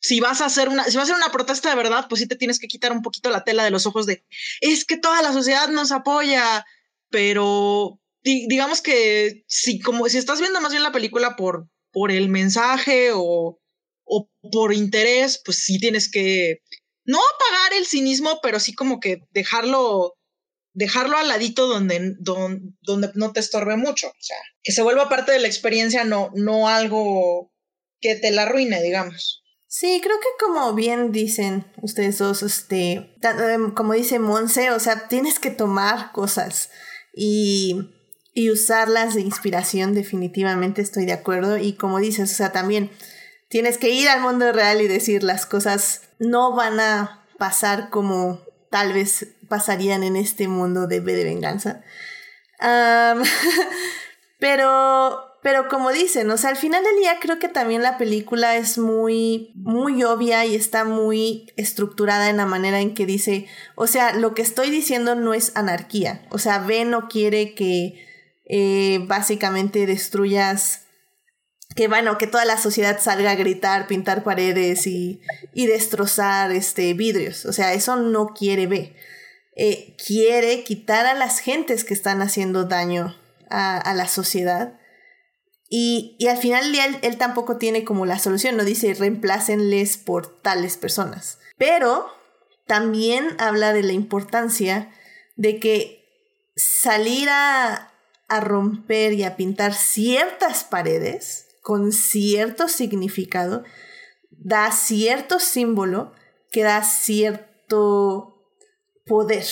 si 0.00 0.20
vas 0.20 0.40
a 0.40 0.46
hacer 0.46 0.68
una, 0.68 0.84
si 0.84 0.96
vas 0.96 1.08
a 1.08 1.12
hacer 1.12 1.16
una 1.16 1.32
protesta 1.32 1.70
de 1.70 1.76
verdad, 1.76 2.06
pues 2.08 2.20
sí 2.20 2.28
te 2.28 2.36
tienes 2.36 2.58
que 2.58 2.68
quitar 2.68 2.92
un 2.92 3.02
poquito 3.02 3.30
la 3.30 3.44
tela 3.44 3.64
de 3.64 3.70
los 3.70 3.86
ojos 3.86 4.06
de, 4.06 4.24
es 4.60 4.84
que 4.84 4.96
toda 4.96 5.22
la 5.22 5.32
sociedad 5.32 5.68
nos 5.68 5.92
apoya, 5.92 6.64
pero 7.10 8.00
digamos 8.22 8.82
que 8.82 9.44
si 9.46 9.80
como 9.80 10.08
si 10.08 10.18
estás 10.18 10.40
viendo 10.40 10.60
más 10.60 10.72
bien 10.72 10.82
la 10.82 10.92
película 10.92 11.36
por, 11.36 11.68
por 11.92 12.12
el 12.12 12.28
mensaje 12.28 13.10
o, 13.14 13.58
o 14.04 14.30
por 14.52 14.74
interés, 14.74 15.40
pues 15.44 15.58
sí 15.64 15.78
tienes 15.78 16.10
que 16.10 16.60
no 17.04 17.18
apagar 17.18 17.78
el 17.78 17.86
cinismo, 17.86 18.40
pero 18.42 18.60
sí 18.60 18.74
como 18.74 19.00
que 19.00 19.22
dejarlo 19.30 20.14
dejarlo 20.78 21.16
al 21.16 21.26
ladito 21.26 21.66
donde, 21.66 22.14
donde, 22.20 22.60
donde, 22.82 23.10
no 23.14 23.32
te 23.32 23.40
estorbe 23.40 23.76
mucho. 23.76 24.08
O 24.08 24.20
sea, 24.20 24.36
que 24.62 24.70
se 24.70 24.82
vuelva 24.82 25.08
parte 25.08 25.32
de 25.32 25.40
la 25.40 25.48
experiencia, 25.48 26.04
no, 26.04 26.30
no 26.34 26.68
algo 26.68 27.52
que 28.00 28.14
te 28.14 28.30
la 28.30 28.42
arruine, 28.42 28.80
digamos. 28.80 29.37
Sí, 29.70 30.00
creo 30.02 30.18
que 30.18 30.46
como 30.46 30.72
bien 30.72 31.12
dicen 31.12 31.70
ustedes 31.82 32.16
dos, 32.16 32.42
este, 32.42 33.14
em, 33.22 33.70
como 33.74 33.92
dice 33.92 34.18
Monse, 34.18 34.70
o 34.70 34.80
sea, 34.80 35.08
tienes 35.08 35.38
que 35.38 35.50
tomar 35.50 36.10
cosas 36.12 36.70
y, 37.14 37.90
y 38.32 38.50
usarlas 38.50 39.14
de 39.14 39.20
inspiración, 39.20 39.92
definitivamente 39.92 40.80
estoy 40.80 41.04
de 41.04 41.12
acuerdo. 41.12 41.58
Y 41.58 41.74
como 41.74 41.98
dices, 41.98 42.32
o 42.32 42.34
sea, 42.34 42.50
también 42.50 42.90
tienes 43.50 43.76
que 43.76 43.90
ir 43.90 44.08
al 44.08 44.22
mundo 44.22 44.50
real 44.52 44.80
y 44.80 44.88
decir 44.88 45.22
las 45.22 45.44
cosas 45.44 46.08
no 46.18 46.54
van 46.54 46.80
a 46.80 47.26
pasar 47.38 47.90
como 47.90 48.40
tal 48.70 48.94
vez 48.94 49.34
pasarían 49.50 50.02
en 50.02 50.16
este 50.16 50.48
mundo 50.48 50.86
de 50.86 51.00
B 51.00 51.14
de 51.14 51.24
venganza. 51.24 51.82
pero 54.38 55.27
pero 55.42 55.68
como 55.68 55.92
dicen, 55.92 56.30
o 56.30 56.36
sea, 56.36 56.50
al 56.50 56.56
final 56.56 56.82
del 56.82 56.96
día 56.96 57.18
creo 57.20 57.38
que 57.38 57.48
también 57.48 57.82
la 57.82 57.96
película 57.96 58.56
es 58.56 58.76
muy, 58.76 59.52
muy 59.54 60.02
obvia 60.02 60.44
y 60.44 60.56
está 60.56 60.84
muy 60.84 61.52
estructurada 61.56 62.28
en 62.28 62.38
la 62.38 62.46
manera 62.46 62.80
en 62.80 62.92
que 62.94 63.06
dice, 63.06 63.46
o 63.76 63.86
sea, 63.86 64.14
lo 64.14 64.34
que 64.34 64.42
estoy 64.42 64.70
diciendo 64.70 65.14
no 65.14 65.34
es 65.34 65.52
anarquía. 65.54 66.26
O 66.30 66.38
sea, 66.38 66.58
Ben 66.58 66.90
no 66.90 67.08
quiere 67.08 67.54
que 67.54 68.04
eh, 68.46 68.98
básicamente 69.06 69.86
destruyas, 69.86 70.86
que 71.76 71.86
bueno, 71.86 72.18
que 72.18 72.26
toda 72.26 72.44
la 72.44 72.58
sociedad 72.58 72.98
salga 73.00 73.30
a 73.30 73.36
gritar, 73.36 73.86
pintar 73.86 74.24
paredes 74.24 74.88
y, 74.88 75.20
y 75.54 75.66
destrozar 75.66 76.50
este, 76.50 76.94
vidrios. 76.94 77.44
O 77.44 77.52
sea, 77.52 77.74
eso 77.74 77.94
no 77.94 78.34
quiere 78.34 78.66
ver. 78.66 78.96
Eh, 79.54 79.96
quiere 80.04 80.64
quitar 80.64 81.06
a 81.06 81.14
las 81.14 81.38
gentes 81.38 81.84
que 81.84 81.94
están 81.94 82.22
haciendo 82.22 82.64
daño 82.64 83.16
a, 83.50 83.78
a 83.78 83.94
la 83.94 84.08
sociedad 84.08 84.77
y, 85.70 86.16
al 86.26 86.38
final 86.38 86.74
él, 86.74 86.98
él 87.02 87.18
tampoco 87.18 87.58
tiene 87.58 87.84
como 87.84 88.06
la 88.06 88.18
solución, 88.18 88.56
no 88.56 88.64
dice 88.64 88.94
reemplácenles 88.94 89.98
por 89.98 90.40
tales 90.40 90.78
personas. 90.78 91.38
Pero 91.58 92.06
también 92.66 93.36
habla 93.38 93.72
de 93.72 93.82
la 93.82 93.92
importancia 93.92 94.90
de 95.36 95.60
que 95.60 96.04
salir 96.56 97.28
a, 97.28 97.92
a 98.28 98.40
romper 98.40 99.12
y 99.12 99.24
a 99.24 99.36
pintar 99.36 99.74
ciertas 99.74 100.64
paredes 100.64 101.46
con 101.60 101.92
cierto 101.92 102.68
significado 102.68 103.62
da 104.30 104.72
cierto 104.72 105.38
símbolo 105.38 106.12
que 106.50 106.62
da 106.62 106.82
cierto 106.82 108.42
poder. 109.04 109.44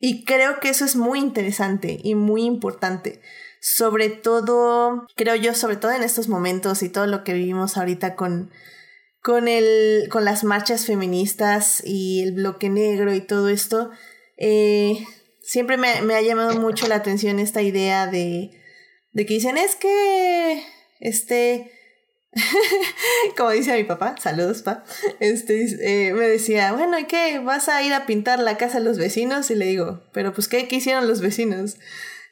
Y 0.00 0.24
creo 0.24 0.58
que 0.58 0.70
eso 0.70 0.84
es 0.84 0.96
muy 0.96 1.20
interesante 1.20 2.00
y 2.02 2.16
muy 2.16 2.44
importante 2.44 3.20
sobre 3.60 4.08
todo, 4.08 5.06
creo 5.16 5.34
yo, 5.34 5.54
sobre 5.54 5.76
todo 5.76 5.92
en 5.92 6.02
estos 6.02 6.28
momentos 6.28 6.82
y 6.82 6.88
todo 6.88 7.06
lo 7.06 7.24
que 7.24 7.32
vivimos 7.32 7.76
ahorita 7.76 8.14
con, 8.14 8.50
con, 9.20 9.48
el, 9.48 10.08
con 10.10 10.24
las 10.24 10.44
marchas 10.44 10.86
feministas 10.86 11.82
y 11.84 12.22
el 12.22 12.32
bloque 12.32 12.68
negro 12.68 13.12
y 13.14 13.20
todo 13.20 13.48
esto, 13.48 13.90
eh, 14.36 15.04
siempre 15.42 15.76
me, 15.76 16.02
me, 16.02 16.14
ha 16.14 16.22
llamado 16.22 16.60
mucho 16.60 16.86
la 16.86 16.96
atención 16.96 17.38
esta 17.38 17.62
idea 17.62 18.06
de, 18.06 18.50
de 19.12 19.26
que 19.26 19.34
dicen, 19.34 19.58
es 19.58 19.74
que, 19.74 20.62
este, 21.00 21.72
como 23.36 23.50
dice 23.50 23.76
mi 23.76 23.84
papá, 23.84 24.14
saludos, 24.20 24.62
pa, 24.62 24.84
este, 25.18 25.64
eh, 25.80 26.12
me 26.12 26.28
decía, 26.28 26.72
bueno, 26.72 26.98
¿y 26.98 27.04
qué? 27.04 27.40
¿Vas 27.40 27.68
a 27.68 27.82
ir 27.82 27.92
a 27.92 28.06
pintar 28.06 28.38
la 28.38 28.56
casa 28.56 28.78
de 28.78 28.84
los 28.84 28.98
vecinos? 28.98 29.50
Y 29.50 29.56
le 29.56 29.66
digo, 29.66 30.04
pero 30.12 30.32
pues, 30.32 30.46
¿qué, 30.46 30.68
qué 30.68 30.76
hicieron 30.76 31.08
los 31.08 31.20
vecinos? 31.20 31.76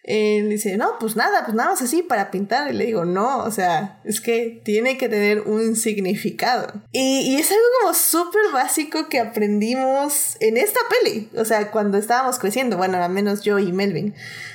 Él 0.06 0.48
dice, 0.48 0.76
no, 0.76 1.00
pues 1.00 1.16
nada, 1.16 1.44
pues 1.44 1.56
nada 1.56 1.70
más 1.70 1.82
así 1.82 2.00
para 2.00 2.30
pintar. 2.30 2.72
Y 2.72 2.76
le 2.76 2.86
digo, 2.86 3.04
no, 3.04 3.38
o 3.38 3.50
sea, 3.50 4.00
es 4.04 4.20
que 4.20 4.60
tiene 4.64 4.96
que 4.96 5.08
tener 5.08 5.40
un 5.40 5.74
significado. 5.74 6.72
Y, 6.92 7.22
y 7.22 7.36
es 7.36 7.50
algo 7.50 7.64
como 7.82 7.92
súper 7.92 8.52
básico 8.52 9.08
que 9.08 9.18
aprendimos 9.18 10.36
en 10.38 10.58
esta 10.58 10.78
peli, 10.88 11.28
o 11.36 11.44
sea, 11.44 11.72
cuando 11.72 11.98
estábamos 11.98 12.38
creciendo, 12.38 12.76
bueno, 12.76 13.02
al 13.02 13.10
menos 13.10 13.42
yo 13.42 13.58
y 13.58 13.72
Melvin. 13.72 14.14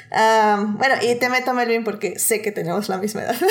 bueno, 0.10 0.96
y 1.02 1.16
te 1.16 1.28
meto 1.28 1.54
Melvin 1.54 1.84
porque 1.84 2.18
sé 2.18 2.42
que 2.42 2.54
tenemos 2.54 2.88
la 2.88 2.98
misma 2.98 3.24
edad. 3.24 3.36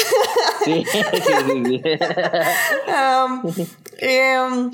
Sí, 0.64 0.84
sí, 0.92 1.82
em, 3.98 4.70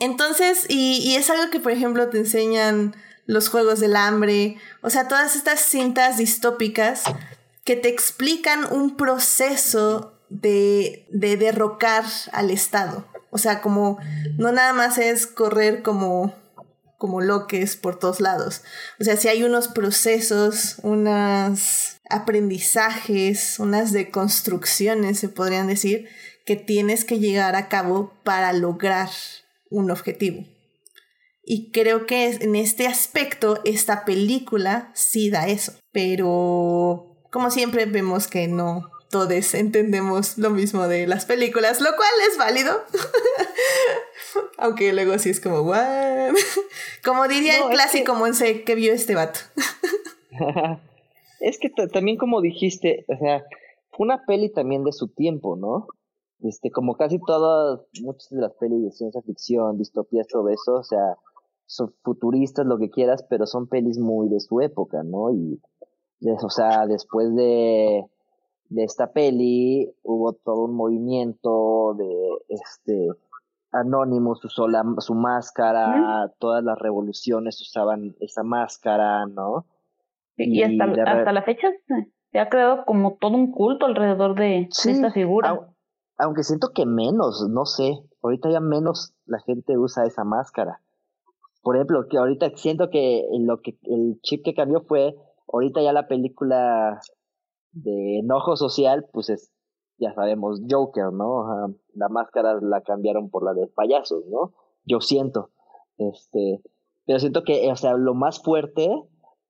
entonces, 0.00 0.66
y, 0.68 0.98
y 1.04 1.14
es 1.14 1.30
algo 1.30 1.50
que, 1.50 1.60
por 1.60 1.70
ejemplo, 1.70 2.08
te 2.08 2.18
enseñan 2.18 2.96
los 3.28 3.50
Juegos 3.50 3.78
del 3.78 3.94
Hambre, 3.94 4.56
o 4.82 4.88
sea, 4.88 5.06
todas 5.06 5.36
estas 5.36 5.60
cintas 5.60 6.16
distópicas 6.16 7.02
que 7.62 7.76
te 7.76 7.90
explican 7.90 8.64
un 8.72 8.96
proceso 8.96 10.18
de, 10.30 11.06
de 11.10 11.36
derrocar 11.36 12.04
al 12.32 12.50
Estado. 12.50 13.06
O 13.30 13.36
sea, 13.36 13.60
como 13.60 13.98
no 14.38 14.50
nada 14.50 14.72
más 14.72 14.96
es 14.96 15.26
correr 15.26 15.82
como 15.82 16.34
como 16.96 17.20
loques 17.20 17.76
por 17.76 17.98
todos 17.98 18.18
lados. 18.18 18.62
O 18.98 19.04
sea, 19.04 19.16
si 19.16 19.28
hay 19.28 19.44
unos 19.44 19.68
procesos, 19.68 20.76
unos 20.82 21.98
aprendizajes, 22.10 23.60
unas 23.60 23.92
deconstrucciones, 23.92 25.20
se 25.20 25.28
podrían 25.28 25.68
decir, 25.68 26.08
que 26.44 26.56
tienes 26.56 27.04
que 27.04 27.20
llegar 27.20 27.54
a 27.54 27.68
cabo 27.68 28.12
para 28.24 28.52
lograr 28.52 29.10
un 29.70 29.92
objetivo. 29.92 30.44
Y 31.50 31.70
creo 31.70 32.04
que 32.04 32.26
en 32.28 32.54
este 32.56 32.86
aspecto 32.86 33.58
esta 33.64 34.04
película 34.04 34.92
sí 34.94 35.30
da 35.30 35.48
eso. 35.48 35.72
Pero 35.92 37.16
como 37.32 37.50
siempre 37.50 37.86
vemos 37.86 38.28
que 38.28 38.48
no 38.48 38.90
todos 39.10 39.54
entendemos 39.54 40.36
lo 40.36 40.50
mismo 40.50 40.86
de 40.88 41.06
las 41.06 41.24
películas, 41.24 41.80
lo 41.80 41.88
cual 41.96 42.10
es 42.30 42.36
válido. 42.36 42.82
Aunque 44.58 44.92
luego 44.92 45.18
sí 45.18 45.30
es 45.30 45.40
como, 45.40 45.62
¿what? 45.62 46.34
como 47.02 47.26
diría 47.26 47.64
el 47.64 47.70
clásico 47.70 48.14
Monse 48.14 48.62
que 48.64 48.74
vio 48.74 48.92
este 48.92 49.14
vato. 49.14 49.40
es 51.40 51.58
que 51.58 51.70
también 51.90 52.18
como 52.18 52.42
dijiste, 52.42 53.06
o 53.08 53.16
sea, 53.16 53.42
fue 53.92 54.04
una 54.04 54.22
peli 54.26 54.52
también 54.52 54.84
de 54.84 54.92
su 54.92 55.08
tiempo, 55.08 55.56
¿no? 55.56 55.86
Este, 56.40 56.70
como 56.70 56.98
casi 56.98 57.18
todas, 57.26 57.80
muchas 58.02 58.28
de 58.28 58.42
las 58.42 58.52
pelis 58.52 58.82
de 58.82 58.92
ciencia 58.92 59.22
ficción, 59.22 59.78
distopías, 59.78 60.26
todo 60.28 60.50
eso, 60.50 60.74
o 60.74 60.84
sea, 60.84 61.16
son 61.68 61.94
futuristas, 62.02 62.66
lo 62.66 62.78
que 62.78 62.90
quieras, 62.90 63.24
pero 63.28 63.46
son 63.46 63.68
pelis 63.68 63.98
muy 63.98 64.28
de 64.28 64.40
su 64.40 64.60
época, 64.62 65.02
¿no? 65.04 65.30
Y, 65.30 65.60
o 66.42 66.50
sea, 66.50 66.86
después 66.86 67.34
de, 67.36 68.04
de 68.70 68.84
esta 68.84 69.12
peli 69.12 69.94
hubo 70.02 70.32
todo 70.32 70.64
un 70.64 70.74
movimiento 70.74 71.94
de, 71.94 72.08
este, 72.48 73.08
Anonymous 73.70 74.42
usó 74.46 74.66
la, 74.66 74.82
su 74.98 75.14
máscara, 75.14 76.32
todas 76.38 76.64
las 76.64 76.78
revoluciones 76.78 77.60
usaban 77.60 78.16
esa 78.20 78.42
máscara, 78.42 79.26
¿no? 79.26 79.66
Y, 80.38 80.62
hasta, 80.62 80.84
hasta 80.84 81.32
la 81.32 81.42
fecha 81.42 81.68
se 82.32 82.38
ha 82.38 82.48
creado 82.48 82.86
como 82.86 83.18
todo 83.20 83.36
un 83.36 83.52
culto 83.52 83.84
alrededor 83.84 84.36
de, 84.36 84.68
esta 84.70 85.10
figura. 85.10 85.68
aunque 86.16 86.44
siento 86.44 86.70
que 86.74 86.86
menos, 86.86 87.46
no 87.50 87.66
sé, 87.66 87.98
ahorita 88.22 88.48
ya 88.48 88.60
menos 88.60 89.12
la 89.26 89.40
gente 89.40 89.76
usa 89.76 90.06
esa 90.06 90.24
máscara 90.24 90.80
por 91.62 91.76
ejemplo, 91.76 92.06
que 92.08 92.18
ahorita 92.18 92.50
siento 92.56 92.90
que 92.90 93.24
lo 93.40 93.60
que 93.60 93.78
el 93.84 94.20
chip 94.22 94.44
que 94.44 94.54
cambió 94.54 94.80
fue 94.82 95.16
ahorita 95.52 95.82
ya 95.82 95.92
la 95.92 96.08
película 96.08 97.00
de 97.72 98.20
enojo 98.20 98.56
social, 98.56 99.06
pues 99.12 99.30
es, 99.30 99.52
ya 99.98 100.12
sabemos, 100.14 100.60
Joker, 100.68 101.12
¿no? 101.12 101.74
la 101.94 102.08
máscara 102.08 102.58
la 102.60 102.82
cambiaron 102.82 103.30
por 103.30 103.44
la 103.44 103.52
de 103.52 103.66
payasos, 103.66 104.24
¿no? 104.26 104.52
Yo 104.84 105.00
siento, 105.00 105.50
este, 105.96 106.62
pero 107.04 107.18
siento 107.18 107.42
que, 107.42 107.70
o 107.70 107.76
sea, 107.76 107.94
lo 107.94 108.14
más 108.14 108.42
fuerte, 108.42 108.88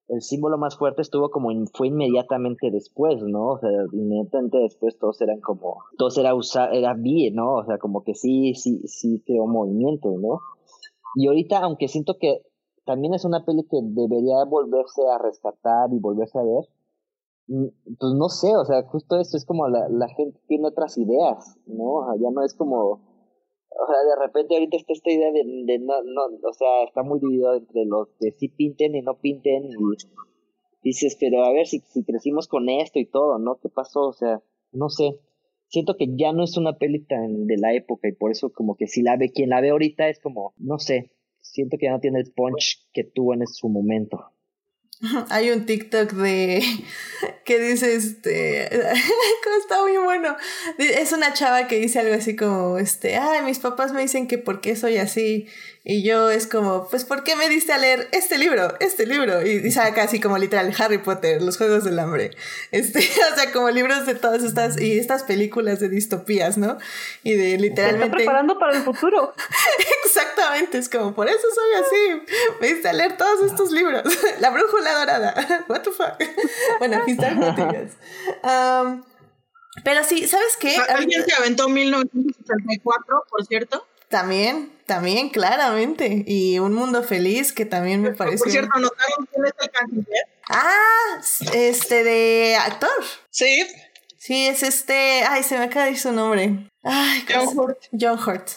el 0.08 0.22
símbolo 0.22 0.56
más 0.56 0.76
fuerte 0.78 1.02
estuvo 1.02 1.30
como, 1.30 1.50
fue 1.74 1.88
inmediatamente 1.88 2.70
después, 2.70 3.22
¿no? 3.22 3.50
O 3.50 3.58
sea, 3.58 3.70
inmediatamente 3.92 4.58
después 4.58 4.98
todos 4.98 5.20
eran 5.20 5.40
como, 5.40 5.82
todos 5.98 6.16
era 6.18 6.34
usar, 6.34 6.74
era 6.74 6.94
bien, 6.94 7.34
¿no? 7.34 7.56
O 7.56 7.64
sea, 7.64 7.78
como 7.78 8.02
que 8.02 8.14
sí, 8.14 8.54
sí, 8.54 8.80
sí 8.86 9.22
creó 9.26 9.46
movimiento, 9.46 10.08
¿no? 10.18 10.40
Y 11.14 11.26
ahorita, 11.26 11.58
aunque 11.60 11.88
siento 11.88 12.16
que 12.18 12.42
también 12.84 13.14
es 13.14 13.24
una 13.24 13.44
peli 13.44 13.64
que 13.64 13.78
debería 13.82 14.44
volverse 14.44 15.02
a 15.08 15.18
rescatar 15.18 15.92
y 15.92 15.98
volverse 15.98 16.38
a 16.38 16.42
ver, 16.42 16.68
mm, 17.48 17.66
pues 17.98 18.14
no 18.14 18.28
sé, 18.28 18.56
o 18.56 18.64
sea, 18.64 18.82
justo 18.84 19.18
eso 19.18 19.36
es 19.36 19.44
como 19.44 19.68
la, 19.68 19.88
la 19.88 20.08
gente 20.08 20.40
tiene 20.46 20.68
otras 20.68 20.96
ideas, 20.96 21.58
¿no? 21.66 22.06
ya 22.16 22.30
no 22.30 22.42
es 22.42 22.54
como, 22.54 22.78
o 22.90 23.86
sea, 23.86 23.96
de 24.04 24.26
repente 24.26 24.54
ahorita 24.54 24.76
está 24.76 24.92
esta 24.92 25.10
idea 25.10 25.30
de, 25.32 25.44
de 25.66 25.78
no, 25.80 26.02
no, 26.02 26.22
o 26.48 26.52
sea, 26.52 26.84
está 26.84 27.02
muy 27.02 27.20
dividido 27.20 27.54
entre 27.54 27.84
los 27.84 28.08
que 28.18 28.32
sí 28.32 28.48
pinten 28.48 28.94
y 28.94 29.02
no 29.02 29.18
pinten 29.18 29.64
y 29.66 29.74
dices, 30.82 31.16
pero 31.20 31.44
a 31.44 31.52
ver 31.52 31.66
si, 31.66 31.80
si 31.80 32.04
crecimos 32.04 32.48
con 32.48 32.68
esto 32.68 32.98
y 32.98 33.06
todo, 33.06 33.38
¿no? 33.38 33.56
¿Qué 33.56 33.68
pasó? 33.68 34.08
O 34.08 34.12
sea, 34.12 34.42
no 34.72 34.88
sé 34.88 35.20
siento 35.68 35.96
que 35.96 36.08
ya 36.16 36.32
no 36.32 36.44
es 36.44 36.56
una 36.56 36.76
peli 36.76 37.04
tan 37.04 37.46
de 37.46 37.56
la 37.58 37.74
época 37.74 38.08
y 38.08 38.12
por 38.12 38.30
eso 38.30 38.50
como 38.52 38.76
que 38.76 38.86
si 38.86 39.02
la 39.02 39.16
ve, 39.16 39.30
quien 39.30 39.50
la 39.50 39.60
ve 39.60 39.70
ahorita 39.70 40.08
es 40.08 40.18
como, 40.18 40.54
no 40.56 40.78
sé, 40.78 41.12
siento 41.40 41.76
que 41.78 41.86
ya 41.86 41.92
no 41.92 42.00
tiene 42.00 42.20
el 42.20 42.32
punch 42.32 42.88
que 42.92 43.04
tuvo 43.04 43.34
en 43.34 43.46
su 43.46 43.68
momento. 43.68 44.32
Hay 45.30 45.50
un 45.50 45.64
TikTok 45.66 46.12
de 46.12 46.62
que 47.44 47.58
dice 47.58 47.94
este 47.94 48.64
está 49.60 49.82
muy 49.82 49.96
bueno. 49.98 50.36
Es 50.78 51.12
una 51.12 51.32
chava 51.32 51.68
que 51.68 51.78
dice 51.78 52.00
algo 52.00 52.14
así 52.14 52.36
como 52.36 52.78
este, 52.78 53.16
ay, 53.16 53.42
mis 53.42 53.58
papás 53.58 53.92
me 53.92 54.02
dicen 54.02 54.26
que 54.26 54.38
por 54.38 54.60
qué 54.60 54.76
soy 54.76 54.98
así 54.98 55.48
y 55.90 56.02
yo 56.02 56.28
es 56.28 56.46
como, 56.46 56.86
pues 56.88 57.06
¿por 57.06 57.24
qué 57.24 57.34
me 57.34 57.48
diste 57.48 57.72
a 57.72 57.78
leer 57.78 58.08
este 58.12 58.36
libro? 58.36 58.74
Este 58.78 59.06
libro 59.06 59.46
y, 59.46 59.52
y 59.52 59.70
saca 59.70 60.02
así 60.02 60.20
como 60.20 60.36
literal 60.36 60.70
Harry 60.78 60.98
Potter, 60.98 61.40
los 61.40 61.56
juegos 61.56 61.84
del 61.84 61.98
hambre. 61.98 62.32
Este, 62.72 62.98
o 62.98 63.34
sea, 63.34 63.50
como 63.52 63.70
libros 63.70 64.04
de 64.04 64.14
todas 64.14 64.42
estas 64.42 64.78
y 64.78 64.98
estas 64.98 65.22
películas 65.22 65.80
de 65.80 65.88
distopías, 65.88 66.58
¿no? 66.58 66.76
Y 67.22 67.34
de 67.36 67.56
literalmente 67.56 68.04
está 68.04 68.16
preparando 68.16 68.58
para 68.58 68.76
el 68.76 68.82
futuro. 68.82 69.32
Exactamente, 70.04 70.76
es 70.76 70.90
como 70.90 71.14
por 71.14 71.26
eso 71.26 71.46
soy 71.54 71.72
así. 71.80 72.34
Me 72.60 72.68
diste 72.68 72.88
a 72.88 72.92
leer 72.92 73.16
todos 73.16 73.50
estos 73.50 73.70
libros. 73.70 74.02
La 74.40 74.50
brújula 74.50 74.87
dorada. 74.94 75.34
What 75.68 75.82
the 75.82 75.92
fuck. 75.92 76.18
bueno, 76.78 76.98
aquí 77.02 77.12
están 77.12 77.42
um, 77.42 79.04
pero 79.84 80.04
sí, 80.04 80.26
¿sabes 80.26 80.56
qué? 80.58 80.76
Alguien 80.76 81.24
se 81.24 81.34
aventó 81.34 81.68
1964, 81.68 83.24
por 83.30 83.46
cierto. 83.46 83.86
También, 84.08 84.72
también, 84.86 85.28
claramente. 85.28 86.24
Y 86.26 86.58
Un 86.58 86.72
Mundo 86.72 87.02
Feliz, 87.02 87.52
que 87.52 87.66
también 87.66 88.02
me 88.02 88.12
pareció. 88.12 88.38
Por 88.38 88.50
cierto, 88.50 88.78
¿notaron 88.78 89.28
quién 89.32 89.44
es 89.44 89.52
el 89.60 89.70
canciller? 89.70 90.24
Ah, 90.48 91.20
este 91.52 92.04
de 92.04 92.56
actor. 92.56 92.90
Sí. 93.30 93.66
Sí, 94.16 94.48
es 94.48 94.62
este. 94.62 95.24
Ay, 95.28 95.42
se 95.42 95.58
me 95.58 95.64
acaba 95.64 95.84
de 95.86 95.92
ir 95.92 95.98
su 95.98 96.12
nombre. 96.12 96.70
Ay, 96.82 97.24
John 97.32 97.58
Hurt. 97.58 97.78
John 97.98 98.18
Hurt. 98.18 98.48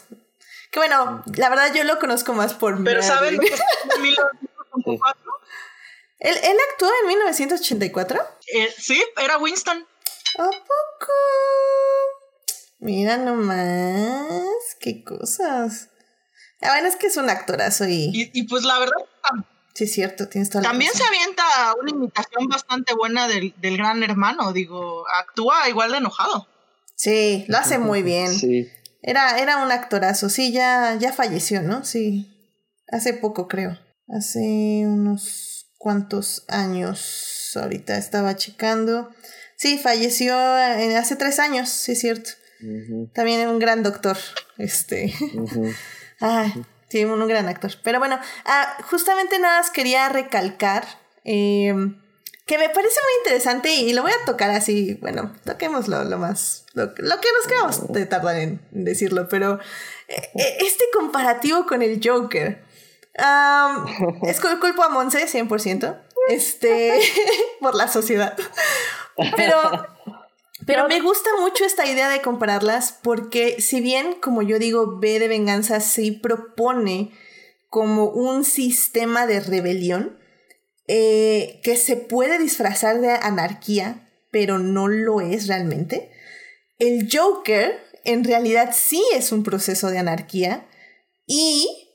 Que 0.71 0.79
bueno, 0.79 1.21
la 1.35 1.49
verdad 1.49 1.73
yo 1.73 1.83
lo 1.83 1.99
conozco 1.99 2.33
más 2.33 2.53
por. 2.53 2.81
Pero 2.83 3.03
¿saben 3.03 3.35
lo 3.35 3.41
que 3.41 3.47
es 3.53 3.61
1984? 3.99 5.30
¿Él, 6.21 6.35
¿Él 6.43 6.57
actuó 6.71 6.87
en 7.01 7.07
1984? 7.07 8.19
Eh, 8.53 8.73
sí, 8.77 9.03
era 9.21 9.39
Winston. 9.39 9.85
¿A 10.37 10.43
poco? 10.43 11.13
Mira 12.79 13.17
nomás, 13.17 14.43
qué 14.79 15.03
cosas. 15.03 15.89
La 16.59 16.73
verdad 16.75 16.89
es 16.89 16.95
que 16.95 17.07
es 17.07 17.17
un 17.17 17.29
actorazo 17.29 17.87
y... 17.87 18.11
Y, 18.13 18.29
y 18.33 18.43
pues 18.43 18.63
la 18.63 18.77
verdad... 18.77 18.93
Sí, 19.73 19.85
es 19.85 19.93
cierto, 19.93 20.27
tienes 20.27 20.51
toda 20.51 20.61
la 20.61 20.69
También 20.69 20.91
se 20.93 21.03
avienta 21.03 21.43
una 21.81 21.89
imitación 21.89 22.47
bastante 22.47 22.93
buena 22.93 23.27
del, 23.27 23.55
del 23.57 23.77
gran 23.77 24.03
hermano, 24.03 24.53
digo, 24.53 25.05
actúa 25.07 25.69
igual 25.69 25.91
de 25.91 25.97
enojado. 25.97 26.47
Sí, 26.95 27.45
lo 27.47 27.57
hace 27.57 27.79
muy 27.79 28.03
bien. 28.03 28.31
Sí. 28.31 28.69
Era, 29.01 29.39
era 29.39 29.57
un 29.57 29.71
actorazo, 29.71 30.29
sí, 30.29 30.51
ya, 30.51 30.97
ya 30.99 31.13
falleció, 31.13 31.63
¿no? 31.63 31.83
Sí, 31.83 32.27
hace 32.89 33.13
poco 33.13 33.47
creo. 33.47 33.79
Hace 34.07 34.83
unos 34.85 35.50
cuantos 35.81 36.43
años, 36.47 37.51
ahorita 37.55 37.97
estaba 37.97 38.35
checando. 38.35 39.09
Sí, 39.55 39.77
falleció 39.79 40.33
en- 40.59 40.95
hace 40.95 41.15
tres 41.15 41.39
años, 41.39 41.69
sí, 41.69 41.93
es 41.93 41.99
cierto. 41.99 42.29
Ujú, 42.61 43.09
También 43.13 43.47
un 43.47 43.57
gran 43.59 43.81
doctor, 43.81 44.17
este... 44.59 45.11
ujú. 45.33 45.71
Ay, 46.19 46.53
sí, 46.89 47.03
un, 47.03 47.19
un 47.19 47.27
gran 47.27 47.47
actor. 47.47 47.71
Pero 47.83 47.97
bueno, 47.97 48.19
ah, 48.45 48.77
justamente 48.91 49.39
nada 49.39 49.59
más 49.59 49.71
quería 49.71 50.07
recalcar 50.09 50.85
eh, 51.23 51.73
que 52.45 52.57
me 52.59 52.69
parece 52.69 52.99
muy 53.03 53.13
interesante 53.25 53.73
y 53.73 53.93
lo 53.93 54.03
voy 54.03 54.11
a 54.11 54.25
tocar 54.25 54.51
así, 54.51 54.99
bueno, 55.01 55.33
toquémoslo 55.45 56.03
lo 56.03 56.17
más, 56.19 56.65
lo, 56.73 56.85
lo 56.97 57.19
que 57.21 57.29
nos 57.37 57.47
queramos 57.47 57.91
de 57.91 58.05
tardar 58.05 58.35
en 58.37 58.61
decirlo, 58.71 59.27
pero 59.29 59.59
eh, 60.07 60.57
este 60.59 60.83
comparativo 60.93 61.65
con 61.65 61.81
el 61.81 61.99
Joker. 62.03 62.69
es 64.23 64.41
cul- 64.41 64.59
culpo 64.59 64.83
a 64.83 64.89
Monse 64.89 65.27
100%, 65.27 66.01
este, 66.29 66.99
por 67.59 67.75
la 67.75 67.87
sociedad. 67.87 68.37
Pero 69.35 69.57
pero 70.65 70.87
me 70.87 71.01
gusta 71.01 71.29
mucho 71.39 71.65
esta 71.65 71.87
idea 71.87 72.07
de 72.09 72.21
compararlas 72.21 72.97
porque 73.01 73.59
si 73.61 73.81
bien, 73.81 74.13
como 74.21 74.41
yo 74.41 74.59
digo, 74.59 74.99
B 74.99 75.19
de 75.19 75.27
venganza 75.27 75.79
sí 75.79 76.11
propone 76.11 77.11
como 77.69 78.05
un 78.05 78.43
sistema 78.45 79.25
de 79.25 79.39
rebelión 79.39 80.19
eh, 80.87 81.61
que 81.63 81.77
se 81.77 81.95
puede 81.95 82.37
disfrazar 82.37 83.01
de 83.01 83.11
anarquía, 83.11 84.09
pero 84.29 84.59
no 84.59 84.87
lo 84.87 85.19
es 85.21 85.47
realmente. 85.47 86.11
El 86.77 87.09
Joker 87.11 87.79
en 88.03 88.23
realidad 88.23 88.71
sí 88.73 89.03
es 89.13 89.31
un 89.31 89.43
proceso 89.43 89.89
de 89.89 89.97
anarquía 89.97 90.67
y 91.25 91.90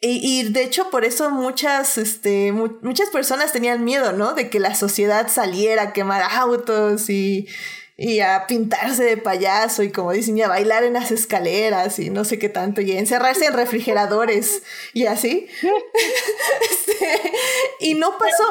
y, 0.00 0.40
y 0.40 0.52
de 0.52 0.62
hecho 0.62 0.90
por 0.90 1.04
eso 1.04 1.30
muchas, 1.30 1.98
este, 1.98 2.52
mu- 2.52 2.78
muchas 2.82 3.10
personas 3.10 3.52
tenían 3.52 3.84
miedo, 3.84 4.12
¿no? 4.12 4.34
De 4.34 4.48
que 4.50 4.60
la 4.60 4.74
sociedad 4.74 5.28
saliera 5.28 5.82
a 5.82 5.92
quemar 5.92 6.22
autos 6.22 7.10
y, 7.10 7.48
y 7.96 8.20
a 8.20 8.46
pintarse 8.46 9.02
de 9.02 9.16
payaso 9.16 9.82
y 9.82 9.90
como 9.90 10.12
dicen, 10.12 10.38
y 10.38 10.42
a 10.42 10.48
bailar 10.48 10.84
en 10.84 10.92
las 10.92 11.10
escaleras 11.10 11.98
y 11.98 12.10
no 12.10 12.24
sé 12.24 12.38
qué 12.38 12.48
tanto, 12.48 12.80
y 12.80 12.92
a 12.92 12.98
encerrarse 12.98 13.46
en 13.46 13.54
refrigeradores 13.54 14.62
y 14.92 15.06
así. 15.06 15.48
Este, 16.70 17.32
y 17.80 17.94
no 17.94 18.16
pasó. 18.18 18.44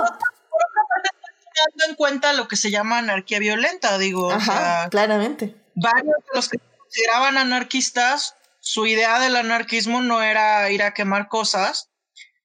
Teniendo 1.54 1.86
en 1.90 1.96
cuenta 1.96 2.34
lo 2.34 2.48
que 2.48 2.56
se 2.56 2.70
llama 2.72 3.00
anarquía 3.00 3.40
violenta, 3.40 3.98
digo, 3.98 4.28
o 4.28 4.32
Ajá, 4.32 4.82
sea, 4.82 4.90
claramente. 4.90 5.56
varios 5.76 6.16
de 6.18 6.36
los 6.36 6.50
que 6.50 6.58
se 6.60 6.78
consideraban 6.78 7.38
anarquistas, 7.38 8.36
su 8.68 8.86
idea 8.86 9.18
del 9.20 9.38
anarquismo 9.38 10.02
no 10.02 10.22
era 10.22 10.70
ir 10.70 10.84
a 10.84 10.94
quemar 10.94 11.30
cosas, 11.30 11.90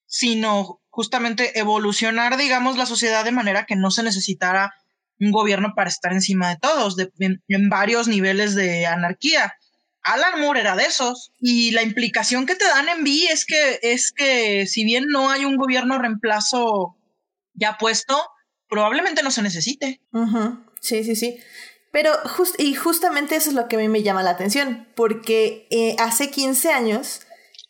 sino 0.06 0.80
justamente 0.88 1.58
evolucionar, 1.58 2.36
digamos, 2.36 2.78
la 2.78 2.86
sociedad 2.86 3.24
de 3.24 3.32
manera 3.32 3.66
que 3.66 3.74
no 3.74 3.90
se 3.90 4.04
necesitara 4.04 4.72
un 5.18 5.32
gobierno 5.32 5.72
para 5.74 5.90
estar 5.90 6.12
encima 6.12 6.48
de 6.50 6.58
todos, 6.58 6.96
en, 7.18 7.68
varios 7.68 8.06
niveles 8.06 8.54
de 8.54 8.86
anarquía. 8.86 9.52
Alan 10.02 10.40
Moore 10.40 10.60
era 10.60 10.76
de 10.76 10.84
esos. 10.84 11.32
Y 11.40 11.72
la 11.72 11.82
implicación 11.82 12.46
que 12.46 12.54
te 12.54 12.66
dan 12.66 12.88
en 12.88 13.02
V 13.02 13.26
es 13.32 13.44
que, 13.44 13.80
es 13.82 14.12
que 14.12 14.68
si 14.68 14.84
bien 14.84 15.06
no 15.08 15.28
hay 15.28 15.44
un 15.44 15.56
gobierno 15.56 15.98
reemplazo 15.98 16.96
ya 17.52 17.78
puesto, 17.78 18.16
probablemente 18.68 19.24
no 19.24 19.32
se 19.32 19.42
necesite. 19.42 20.00
Sí, 20.80 21.02
sí, 21.02 21.16
sí. 21.16 21.40
Pero 21.92 22.10
just- 22.36 22.58
y 22.58 22.74
justamente 22.74 23.36
eso 23.36 23.50
es 23.50 23.54
lo 23.56 23.68
que 23.68 23.76
a 23.76 23.78
mí 23.78 23.88
me 23.88 24.02
llama 24.02 24.22
la 24.22 24.30
atención, 24.30 24.88
porque 24.96 25.66
eh, 25.70 25.94
hace 25.98 26.30
15 26.30 26.72
años 26.72 27.20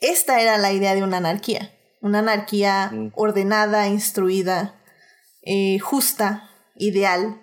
esta 0.01 0.40
era 0.40 0.57
la 0.59 0.73
idea 0.73 0.94
de 0.94 1.03
una 1.03 1.19
anarquía, 1.19 1.73
una 2.01 2.20
anarquía 2.20 2.90
Mm. 2.93 3.09
ordenada, 3.15 3.89
instruida, 3.89 4.81
eh, 5.43 5.78
justa, 5.81 6.49
ideal. 6.77 7.40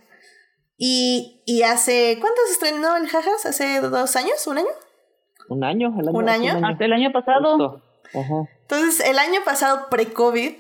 Y, 0.78 1.44
y 1.46 1.64
hace, 1.64 2.18
¿cuánto 2.22 2.40
se 2.48 2.54
estrenó 2.54 2.96
el 2.96 3.08
Jajas? 3.10 3.46
¿Hace 3.46 3.82
dos 3.82 4.16
años? 4.16 4.48
¿Un 4.48 4.60
año? 4.60 4.68
¿Un 5.50 5.64
año? 5.66 5.94
El 6.00 6.10
¿Un 6.10 6.30
hace 6.30 6.48
año? 6.50 6.68
Hasta 6.68 6.86
el 6.86 6.94
año 6.94 7.12
pasado. 7.12 7.84
Ajá. 8.14 8.50
Entonces, 8.62 9.06
el 9.06 9.20
año 9.20 9.42
pasado, 9.44 9.88
pre-COVID, 9.90 10.54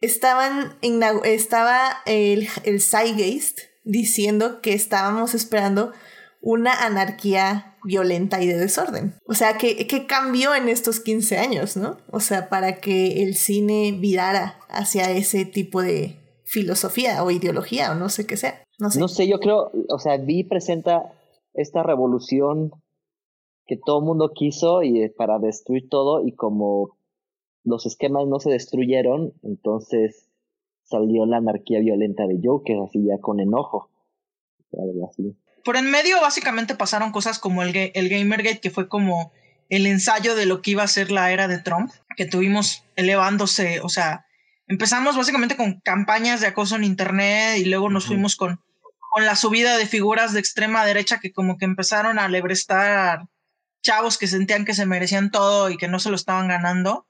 estaban 0.00 0.76
estaba 1.24 2.02
el, 2.06 2.48
el 2.64 2.80
Zeitgeist 2.82 3.60
diciendo 3.84 4.60
que 4.60 4.72
estábamos 4.72 5.34
esperando 5.34 5.92
una 6.40 6.84
anarquía 6.84 7.76
violenta 7.84 8.42
y 8.42 8.46
de 8.46 8.58
desorden. 8.58 9.14
O 9.26 9.34
sea, 9.34 9.56
que 9.56 10.06
cambió 10.06 10.54
en 10.54 10.68
estos 10.68 11.00
15 11.00 11.38
años, 11.38 11.76
¿no? 11.76 11.98
O 12.10 12.20
sea, 12.20 12.48
para 12.48 12.80
que 12.80 13.22
el 13.22 13.34
cine 13.34 13.92
virara 13.98 14.58
hacia 14.68 15.10
ese 15.10 15.44
tipo 15.44 15.82
de 15.82 16.16
filosofía 16.44 17.22
o 17.24 17.30
ideología 17.30 17.92
o 17.92 17.94
no 17.94 18.08
sé 18.08 18.26
qué 18.26 18.36
sea. 18.36 18.62
No 18.78 18.90
sé. 18.90 19.00
No 19.00 19.08
sé, 19.08 19.28
yo 19.28 19.38
creo, 19.38 19.70
o 19.88 19.98
sea, 19.98 20.16
Vi 20.18 20.44
presenta 20.44 21.12
esta 21.54 21.82
revolución 21.82 22.70
que 23.66 23.76
todo 23.76 24.00
el 24.00 24.04
mundo 24.04 24.32
quiso 24.34 24.82
y 24.82 25.02
eh, 25.02 25.14
para 25.16 25.38
destruir 25.38 25.88
todo 25.88 26.24
y 26.24 26.34
como 26.34 26.96
los 27.62 27.86
esquemas 27.86 28.26
no 28.26 28.38
se 28.40 28.50
destruyeron, 28.50 29.32
entonces 29.42 30.28
salió 30.84 31.26
la 31.26 31.38
anarquía 31.38 31.80
violenta 31.80 32.26
de 32.26 32.38
Joker, 32.42 32.76
así 32.86 33.04
ya 33.04 33.18
con 33.20 33.40
enojo. 33.40 33.90
Algo 34.72 35.08
así. 35.10 35.36
Por 35.64 35.76
en 35.76 35.90
medio 35.90 36.20
básicamente 36.20 36.74
pasaron 36.74 37.12
cosas 37.12 37.38
como 37.38 37.62
el, 37.62 37.92
el 37.94 38.08
Gamergate, 38.08 38.60
que 38.60 38.70
fue 38.70 38.88
como 38.88 39.32
el 39.68 39.86
ensayo 39.86 40.34
de 40.34 40.46
lo 40.46 40.62
que 40.62 40.72
iba 40.72 40.82
a 40.82 40.88
ser 40.88 41.10
la 41.10 41.32
era 41.32 41.48
de 41.48 41.58
Trump, 41.58 41.90
que 42.16 42.26
tuvimos 42.26 42.84
elevándose, 42.96 43.80
o 43.80 43.88
sea, 43.88 44.26
empezamos 44.66 45.16
básicamente 45.16 45.56
con 45.56 45.80
campañas 45.80 46.40
de 46.40 46.48
acoso 46.48 46.76
en 46.76 46.84
Internet 46.84 47.58
y 47.58 47.64
luego 47.64 47.88
nos 47.88 48.06
fuimos 48.06 48.36
con, 48.36 48.60
con 48.98 49.24
la 49.24 49.36
subida 49.36 49.76
de 49.76 49.86
figuras 49.86 50.32
de 50.32 50.40
extrema 50.40 50.84
derecha 50.84 51.18
que 51.18 51.32
como 51.32 51.56
que 51.56 51.64
empezaron 51.64 52.18
a 52.18 52.28
lebrestar 52.28 53.26
chavos 53.82 54.18
que 54.18 54.26
sentían 54.26 54.64
que 54.64 54.74
se 54.74 54.86
merecían 54.86 55.30
todo 55.30 55.70
y 55.70 55.76
que 55.76 55.88
no 55.88 55.98
se 55.98 56.10
lo 56.10 56.16
estaban 56.16 56.48
ganando. 56.48 57.06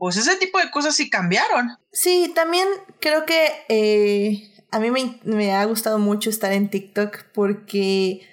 Pues 0.00 0.16
ese 0.16 0.36
tipo 0.36 0.58
de 0.58 0.70
cosas 0.70 0.96
sí 0.96 1.10
cambiaron. 1.10 1.76
Sí, 1.92 2.32
también 2.34 2.66
creo 3.00 3.26
que 3.26 3.50
eh, 3.68 4.50
a 4.70 4.80
mí 4.80 4.90
me, 4.90 5.20
me 5.24 5.54
ha 5.54 5.62
gustado 5.66 5.98
mucho 5.98 6.30
estar 6.30 6.52
en 6.52 6.70
TikTok 6.70 7.24
porque 7.34 8.26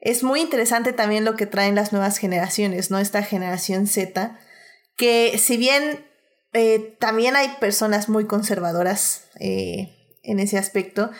es 0.00 0.22
muy 0.22 0.42
interesante 0.42 0.92
también 0.92 1.24
lo 1.24 1.34
que 1.34 1.46
traen 1.46 1.76
las 1.76 1.92
nuevas 1.92 2.18
generaciones, 2.18 2.90
¿no? 2.90 2.98
Esta 2.98 3.22
generación 3.22 3.86
Z, 3.86 4.38
que 4.98 5.38
si 5.38 5.56
bien 5.56 6.04
eh, 6.52 6.94
también 7.00 7.36
hay 7.36 7.48
personas 7.58 8.10
muy 8.10 8.26
conservadoras 8.26 9.24
eh, 9.40 10.18
en 10.22 10.40
ese 10.40 10.58
aspecto. 10.58 11.10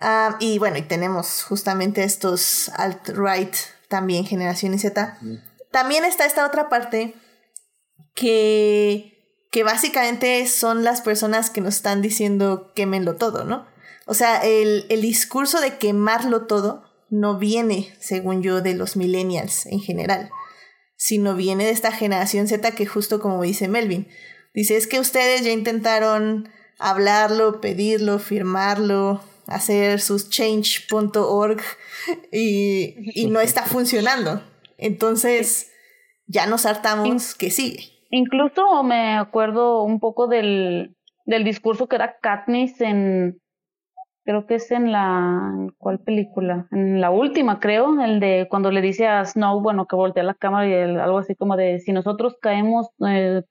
Ah, 0.00 0.38
y 0.40 0.58
bueno, 0.58 0.78
y 0.78 0.82
tenemos 0.82 1.42
justamente 1.42 2.02
estos 2.02 2.70
alt-right, 2.76 3.54
también 3.88 4.24
generación 4.24 4.78
Z. 4.78 5.18
También 5.70 6.06
está 6.06 6.24
esta 6.24 6.46
otra 6.46 6.70
parte 6.70 7.14
que, 8.14 9.19
que 9.50 9.64
básicamente 9.64 10.46
son 10.46 10.84
las 10.84 11.00
personas 11.00 11.50
que 11.50 11.60
nos 11.60 11.76
están 11.76 12.02
diciendo 12.02 12.72
quémenlo 12.74 13.16
todo, 13.16 13.44
¿no? 13.44 13.66
O 14.06 14.14
sea, 14.14 14.38
el, 14.44 14.86
el 14.88 15.02
discurso 15.02 15.60
de 15.60 15.78
quemarlo 15.78 16.46
todo 16.46 16.84
no 17.10 17.38
viene, 17.38 17.94
según 18.00 18.42
yo, 18.42 18.60
de 18.60 18.74
los 18.74 18.96
millennials 18.96 19.66
en 19.66 19.80
general, 19.80 20.30
sino 20.96 21.34
viene 21.34 21.64
de 21.64 21.70
esta 21.70 21.92
generación 21.92 22.46
Z 22.46 22.70
que 22.72 22.86
justo 22.86 23.20
como 23.20 23.42
dice 23.42 23.68
Melvin, 23.68 24.08
dice, 24.54 24.76
es 24.76 24.86
que 24.86 25.00
ustedes 25.00 25.44
ya 25.44 25.50
intentaron 25.50 26.48
hablarlo, 26.78 27.60
pedirlo, 27.60 28.18
firmarlo, 28.18 29.22
hacer 29.46 30.00
sus 30.00 30.30
change.org 30.30 31.60
y, 32.32 32.94
y 33.20 33.26
no 33.26 33.40
está 33.40 33.64
funcionando. 33.64 34.42
Entonces, 34.78 35.68
ya 36.26 36.46
nos 36.46 36.64
hartamos 36.64 37.34
que 37.34 37.50
sigue. 37.50 37.99
Incluso 38.10 38.82
me 38.82 39.16
acuerdo 39.16 39.84
un 39.84 40.00
poco 40.00 40.26
del, 40.26 40.96
del 41.26 41.44
discurso 41.44 41.86
que 41.86 41.96
era 41.96 42.16
Katniss 42.20 42.80
en, 42.80 43.40
creo 44.24 44.46
que 44.46 44.56
es 44.56 44.70
en 44.72 44.90
la, 44.90 45.68
¿cuál 45.78 46.00
película? 46.00 46.66
En 46.72 47.00
la 47.00 47.10
última, 47.10 47.60
creo, 47.60 48.00
el 48.02 48.18
de 48.18 48.48
cuando 48.50 48.72
le 48.72 48.82
dice 48.82 49.06
a 49.06 49.24
Snow, 49.24 49.60
bueno, 49.60 49.86
que 49.86 49.94
voltea 49.94 50.24
la 50.24 50.34
cámara 50.34 50.68
y 50.68 50.74
algo 50.74 51.18
así 51.18 51.36
como 51.36 51.56
de, 51.56 51.78
si 51.78 51.92
nosotros 51.92 52.36
caemos, 52.40 52.88
eh, 53.06 53.42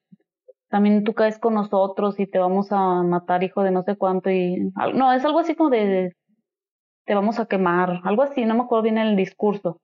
también 0.69 1.05
tú 1.05 1.13
caes 1.13 1.39
con 1.39 1.53
nosotros 1.53 2.19
y 2.19 2.27
te 2.27 2.37
vamos 2.37 2.71
a 2.71 3.01
matar, 3.03 3.43
hijo 3.43 3.63
de 3.63 3.71
no 3.71 3.83
sé 3.83 3.95
cuánto, 3.95 4.29
y, 4.29 4.71
no, 4.93 5.13
es 5.13 5.23
algo 5.23 5.39
así 5.39 5.55
como 5.55 5.69
de, 5.69 6.15
te 7.05 7.15
vamos 7.15 7.39
a 7.39 7.45
quemar, 7.45 8.01
algo 8.03 8.23
así, 8.23 8.45
no 8.45 8.55
me 8.55 8.63
acuerdo 8.63 8.83
bien 8.83 8.97
el 8.97 9.15
discurso 9.15 9.79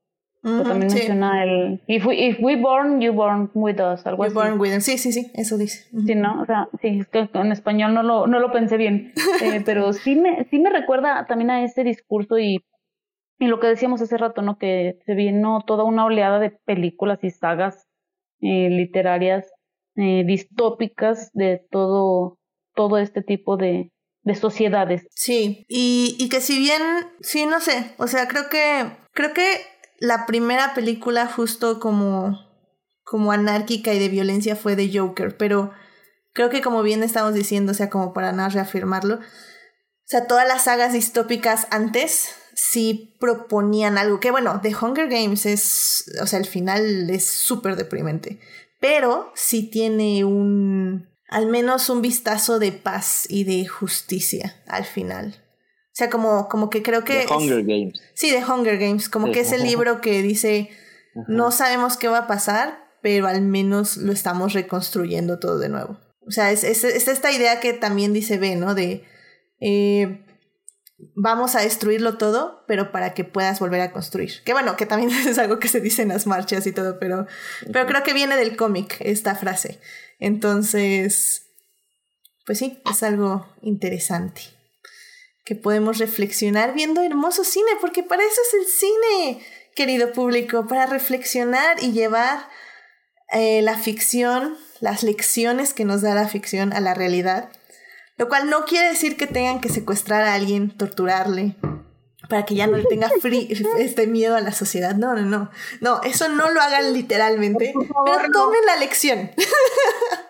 también 0.45 0.93
menciona 0.93 1.43
el 1.43 1.81
if 1.87 2.05
we, 2.05 2.27
if 2.27 2.37
we 2.39 2.55
born, 2.55 3.01
you 3.01 3.13
born 3.13 3.49
with 3.55 3.79
us, 3.79 4.05
algo 4.05 4.23
así. 4.23 4.33
Born 4.33 4.59
with 4.59 4.79
Sí, 4.81 4.99
sí, 4.99 5.11
sí, 5.11 5.31
eso 5.33 5.57
dice. 5.57 5.87
Sí, 6.05 6.13
¿no? 6.13 6.41
O 6.41 6.45
sea, 6.45 6.69
sí, 6.81 6.99
es 6.99 7.07
que 7.07 7.27
en 7.33 7.51
español 7.51 7.95
no 7.95 8.03
lo, 8.03 8.27
no 8.27 8.39
lo 8.39 8.51
pensé 8.51 8.77
bien. 8.77 9.13
Eh, 9.41 9.61
pero 9.65 9.91
sí 9.91 10.15
me, 10.15 10.45
sí 10.45 10.59
me 10.59 10.69
recuerda 10.69 11.25
también 11.27 11.49
a 11.51 11.63
ese 11.63 11.83
discurso 11.83 12.39
y, 12.39 12.63
y 13.37 13.47
lo 13.47 13.59
que 13.59 13.67
decíamos 13.67 14.01
hace 14.01 14.17
rato, 14.17 14.41
¿no? 14.41 14.57
Que 14.57 14.99
se 15.05 15.13
vino 15.13 15.63
toda 15.67 15.83
una 15.83 16.05
oleada 16.05 16.39
de 16.39 16.51
películas 16.51 17.23
y 17.23 17.31
sagas 17.31 17.87
eh, 18.39 18.69
literarias 18.69 19.51
eh, 19.95 20.23
distópicas 20.25 21.31
de 21.33 21.61
todo, 21.69 22.37
todo 22.75 22.97
este 22.97 23.21
tipo 23.23 23.57
de, 23.57 23.91
de 24.25 24.35
sociedades. 24.35 25.07
Sí, 25.11 25.65
y, 25.69 26.15
y 26.19 26.29
que 26.29 26.41
si 26.41 26.59
bien, 26.59 26.81
sí, 27.21 27.45
no 27.45 27.59
sé, 27.59 27.93
o 27.97 28.07
sea, 28.07 28.27
creo 28.27 28.49
que, 28.49 28.91
creo 29.13 29.33
que 29.33 29.43
la 29.99 30.25
primera 30.25 30.73
película 30.73 31.27
justo 31.27 31.79
como, 31.79 32.39
como 33.03 33.31
anárquica 33.31 33.93
y 33.93 33.99
de 33.99 34.09
violencia 34.09 34.55
fue 34.55 34.75
de 34.75 34.91
Joker, 34.97 35.37
pero 35.37 35.71
creo 36.33 36.49
que 36.49 36.61
como 36.61 36.83
bien 36.83 37.03
estamos 37.03 37.33
diciendo, 37.33 37.71
o 37.71 37.75
sea, 37.75 37.89
como 37.89 38.13
para 38.13 38.31
nada 38.31 38.49
reafirmarlo, 38.49 39.15
o 39.15 40.07
sea, 40.07 40.27
todas 40.27 40.47
las 40.47 40.65
sagas 40.65 40.93
distópicas 40.93 41.67
antes 41.71 42.35
sí 42.53 43.17
proponían 43.19 43.97
algo 43.97 44.19
que, 44.19 44.31
bueno, 44.31 44.59
The 44.61 44.75
Hunger 44.75 45.09
Games 45.09 45.45
es, 45.45 46.11
o 46.21 46.27
sea, 46.27 46.39
el 46.39 46.45
final 46.45 47.09
es 47.09 47.25
súper 47.25 47.75
deprimente, 47.75 48.39
pero 48.79 49.31
sí 49.33 49.69
tiene 49.69 50.23
un, 50.25 51.09
al 51.29 51.47
menos 51.47 51.89
un 51.89 52.01
vistazo 52.01 52.59
de 52.59 52.71
paz 52.71 53.25
y 53.29 53.45
de 53.45 53.65
justicia 53.67 54.61
al 54.67 54.85
final. 54.85 55.44
O 55.95 55.97
sea, 55.97 56.09
como, 56.09 56.49
como 56.49 56.69
que 56.69 56.83
creo 56.83 57.05
que... 57.05 57.25
The 57.25 57.33
Hunger 57.33 57.63
Games. 57.63 58.01
Sí, 58.13 58.29
de 58.29 58.43
Hunger 58.43 58.77
Games. 58.77 59.07
Como 59.07 59.31
que 59.31 59.39
es 59.39 59.53
el 59.53 59.63
libro 59.63 60.01
que 60.01 60.21
dice, 60.21 60.69
no 61.29 61.51
sabemos 61.51 61.95
qué 61.95 62.09
va 62.09 62.17
a 62.17 62.27
pasar, 62.27 62.83
pero 63.01 63.27
al 63.27 63.41
menos 63.41 63.95
lo 63.95 64.11
estamos 64.11 64.51
reconstruyendo 64.51 65.39
todo 65.39 65.57
de 65.57 65.69
nuevo. 65.69 65.97
O 66.27 66.31
sea, 66.31 66.51
es, 66.51 66.65
es, 66.65 66.83
esta 66.83 67.31
idea 67.31 67.61
que 67.61 67.71
también 67.71 68.11
dice 68.11 68.37
B, 68.37 68.57
¿no? 68.57 68.75
De 68.75 69.05
eh, 69.61 70.25
vamos 71.15 71.55
a 71.55 71.61
destruirlo 71.61 72.17
todo, 72.17 72.65
pero 72.67 72.91
para 72.91 73.13
que 73.13 73.23
puedas 73.23 73.61
volver 73.61 73.79
a 73.79 73.93
construir. 73.93 74.43
Que 74.43 74.51
bueno, 74.51 74.75
que 74.75 74.85
también 74.85 75.11
es 75.25 75.37
algo 75.37 75.59
que 75.59 75.69
se 75.69 75.79
dice 75.79 76.01
en 76.01 76.09
las 76.09 76.27
marchas 76.27 76.67
y 76.67 76.73
todo, 76.73 76.99
pero, 76.99 77.25
pero 77.71 77.87
creo 77.87 78.03
que 78.03 78.13
viene 78.13 78.35
del 78.35 78.57
cómic 78.57 78.97
esta 78.99 79.33
frase. 79.33 79.79
Entonces, 80.19 81.53
pues 82.45 82.57
sí, 82.57 82.81
es 82.83 83.01
algo 83.01 83.47
interesante 83.61 84.54
que 85.45 85.55
podemos 85.55 85.99
reflexionar 85.99 86.73
viendo 86.73 87.01
hermoso 87.01 87.43
cine, 87.43 87.69
porque 87.79 88.03
para 88.03 88.23
eso 88.23 88.41
es 88.47 88.53
el 88.59 88.65
cine, 88.65 89.45
querido 89.75 90.11
público, 90.11 90.65
para 90.67 90.87
reflexionar 90.87 91.81
y 91.81 91.91
llevar 91.91 92.49
eh, 93.31 93.61
la 93.61 93.77
ficción, 93.77 94.57
las 94.79 95.03
lecciones 95.03 95.73
que 95.73 95.85
nos 95.85 96.01
da 96.01 96.15
la 96.15 96.27
ficción 96.27 96.73
a 96.73 96.79
la 96.79 96.95
realidad. 96.95 97.51
Lo 98.17 98.27
cual 98.27 98.49
no 98.49 98.65
quiere 98.65 98.89
decir 98.89 99.17
que 99.17 99.27
tengan 99.27 99.61
que 99.61 99.69
secuestrar 99.69 100.23
a 100.23 100.33
alguien, 100.33 100.75
torturarle, 100.75 101.55
para 102.27 102.43
que 102.45 102.55
ya 102.55 102.65
no 102.65 102.77
le 102.77 102.85
tenga 102.85 103.09
este 103.77 104.07
miedo 104.07 104.35
a 104.35 104.41
la 104.41 104.51
sociedad. 104.51 104.95
No, 104.95 105.13
no, 105.13 105.21
no. 105.21 105.51
No, 105.79 106.01
eso 106.01 106.27
no 106.27 106.49
lo 106.49 106.59
hagan 106.59 106.91
literalmente, 106.91 107.73
pero 108.05 108.31
tomen 108.31 108.65
la 108.65 108.77
lección. 108.77 109.31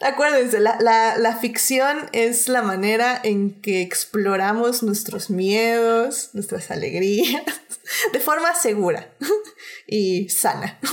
Acuérdense, 0.00 0.60
la, 0.60 0.76
la, 0.80 1.16
la, 1.16 1.36
ficción 1.36 2.08
es 2.12 2.48
la 2.48 2.62
manera 2.62 3.18
en 3.22 3.60
que 3.60 3.82
exploramos 3.82 4.82
nuestros 4.82 5.30
miedos, 5.30 6.30
nuestras 6.34 6.70
alegrías, 6.70 7.42
de 8.12 8.20
forma 8.20 8.54
segura 8.54 9.10
y 9.86 10.28
sana. 10.28 10.78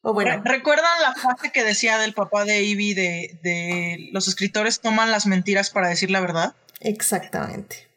O 0.00 0.14
bueno. 0.14 0.40
¿Recuerdan 0.44 1.02
la 1.02 1.12
frase 1.12 1.50
que 1.50 1.64
decía 1.64 1.98
del 1.98 2.14
papá 2.14 2.44
de 2.44 2.62
Ivy 2.62 2.94
de, 2.94 3.40
de 3.42 4.08
los 4.12 4.28
escritores 4.28 4.80
toman 4.80 5.10
las 5.10 5.26
mentiras 5.26 5.70
para 5.70 5.88
decir 5.88 6.12
la 6.12 6.20
verdad? 6.20 6.54
Exactamente. 6.78 7.88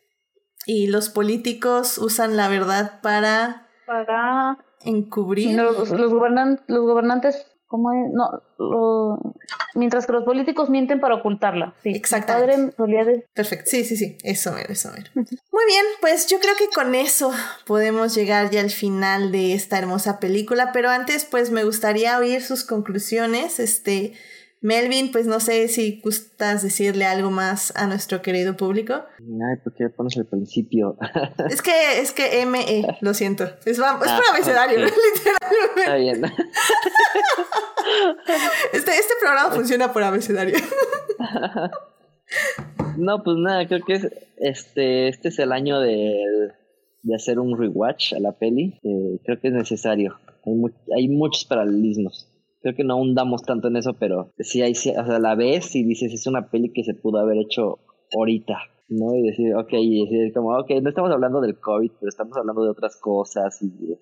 Y 0.66 0.88
los 0.88 1.10
políticos 1.10 2.00
usan 2.00 2.38
la 2.38 2.50
verdad 2.50 3.00
para... 3.02 3.70
Para 3.86 4.58
encubrir. 4.84 5.56
Los, 5.56 5.90
los, 5.92 6.00
los 6.00 6.12
gobernantes 6.12 7.46
No, 7.78 9.22
mientras 9.76 10.06
que 10.06 10.14
los 10.14 10.24
políticos 10.24 10.70
mienten 10.70 11.00
para 11.00 11.16
ocultarla. 11.16 11.74
Sí, 11.84 11.90
exactamente. 11.90 12.74
Perfecto, 13.34 13.70
sí, 13.70 13.84
sí, 13.84 13.98
sí, 13.98 14.18
eso 14.24 14.52
mero, 14.52 14.74
eso 14.74 14.92
mero. 14.92 15.10
Muy 15.16 15.66
bien, 15.68 15.86
pues 16.00 16.28
yo 16.28 16.40
creo 16.40 16.56
que 16.58 16.68
con 16.68 16.96
eso 16.96 17.32
podemos 17.66 18.14
llegar 18.16 18.50
ya 18.50 18.62
al 18.62 18.72
final 18.72 19.32
de 19.32 19.54
esta 19.54 19.78
hermosa 19.78 20.20
película, 20.20 20.72
pero 20.74 20.90
antes 20.90 21.26
pues 21.26 21.52
me 21.52 21.64
gustaría 21.64 22.18
oír 22.18 22.42
sus 22.42 22.64
conclusiones, 22.64 23.60
este, 23.60 24.14
Melvin, 24.62 25.12
pues 25.12 25.26
no 25.26 25.40
sé 25.40 25.68
si 25.70 26.00
gustas 26.02 26.62
decirle 26.62 27.06
algo 27.06 27.32
más 27.32 27.76
a 27.76 27.88
nuestro 27.88 28.22
querido 28.22 28.56
público. 28.56 28.94
Ay, 28.94 29.58
¿por 29.64 29.74
qué 29.74 29.90
pones 29.90 30.16
al 30.18 30.28
principio? 30.28 30.98
es 31.50 31.64
que, 31.64 32.00
es 32.00 32.12
que 32.12 32.46
ME, 32.46 32.86
lo 33.02 33.16
siento. 33.16 33.46
Es, 33.66 33.80
es 33.80 33.80
ah, 33.80 33.98
por 34.00 34.08
abecedario, 34.08 34.78
literalmente. 34.86 35.82
Está 35.82 35.96
bien. 35.96 36.24
este, 38.74 38.92
este 38.92 39.14
programa 39.20 39.50
funciona 39.50 39.92
por 39.92 40.04
abecedario. 40.04 40.60
no, 42.98 43.24
pues 43.24 43.38
nada, 43.38 43.68
creo 43.68 43.84
que 43.84 43.94
es, 43.94 44.08
este, 44.38 45.08
este 45.08 45.30
es 45.30 45.40
el 45.40 45.54
año 45.54 45.80
de, 45.80 46.54
de 47.02 47.16
hacer 47.16 47.40
un 47.40 47.58
rewatch 47.58 48.14
a 48.14 48.20
la 48.20 48.34
peli. 48.34 48.80
Eh, 48.84 49.20
creo 49.26 49.40
que 49.40 49.48
es 49.48 49.54
necesario. 49.56 50.20
Hay, 50.46 50.54
hay 50.96 51.08
muchos 51.08 51.46
paralelismos 51.46 52.31
creo 52.62 52.76
que 52.76 52.84
no 52.84 52.98
hundamos 52.98 53.44
tanto 53.44 53.68
en 53.68 53.78
eso, 53.78 53.94
pero 54.00 54.32
sí 54.40 54.62
hay, 54.62 54.72
o 54.72 54.76
sea, 54.76 55.20
la 55.20 55.36
ves 55.36 55.76
y 55.76 55.84
dices, 55.84 56.14
es 56.14 56.28
una 56.28 56.50
peli 56.50 56.72
que 56.72 56.84
se 56.84 56.94
pudo 56.94 57.20
haber 57.20 57.38
hecho 57.38 57.80
ahorita, 58.16 58.58
¿no? 58.90 59.16
Y 59.16 59.24
decir, 59.24 59.56
ok, 59.56 59.74
y 59.74 60.06
decir 60.06 60.34
como, 60.34 60.58
ok, 60.58 60.70
no 60.82 60.90
estamos 60.90 61.12
hablando 61.12 61.42
del 61.42 61.60
COVID, 61.60 61.92
pero 62.00 62.10
estamos 62.10 62.38
hablando 62.38 62.64
de 62.64 62.70
otras 62.70 62.98
cosas 62.98 63.62
y, 63.62 63.92
o 63.92 63.98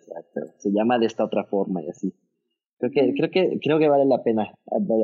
se 0.57 0.71
llama 0.71 0.99
de 0.99 1.05
esta 1.05 1.23
otra 1.23 1.45
forma 1.45 1.81
y 1.81 1.89
así. 1.89 2.13
Creo 2.79 2.91
que, 2.91 3.13
creo 3.13 3.29
que, 3.29 3.59
creo 3.61 3.77
que 3.79 3.89
vale 3.89 4.05
la 4.05 4.23
pena 4.23 4.53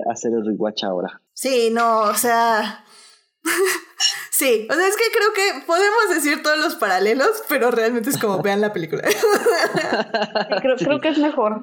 hacer 0.10 0.32
el 0.34 0.46
rewatch 0.46 0.86
ahora. 0.86 1.22
Sí, 1.34 1.70
no, 1.74 2.04
o 2.04 2.14
sea, 2.14 2.86
Sí, 4.38 4.68
o 4.70 4.74
sea, 4.74 4.88
es 4.88 4.98
que 4.98 5.04
creo 5.18 5.34
que 5.34 5.66
podemos 5.66 6.10
decir 6.14 6.44
todos 6.44 6.58
los 6.60 6.76
paralelos, 6.76 7.44
pero 7.48 7.72
realmente 7.72 8.10
es 8.10 8.18
como 8.18 8.42
vean 8.42 8.60
la 8.60 8.74
película. 8.74 9.04
creo, 10.62 10.76
creo 10.76 11.00
que 11.00 11.08
es 11.08 11.18
mejor. 11.18 11.62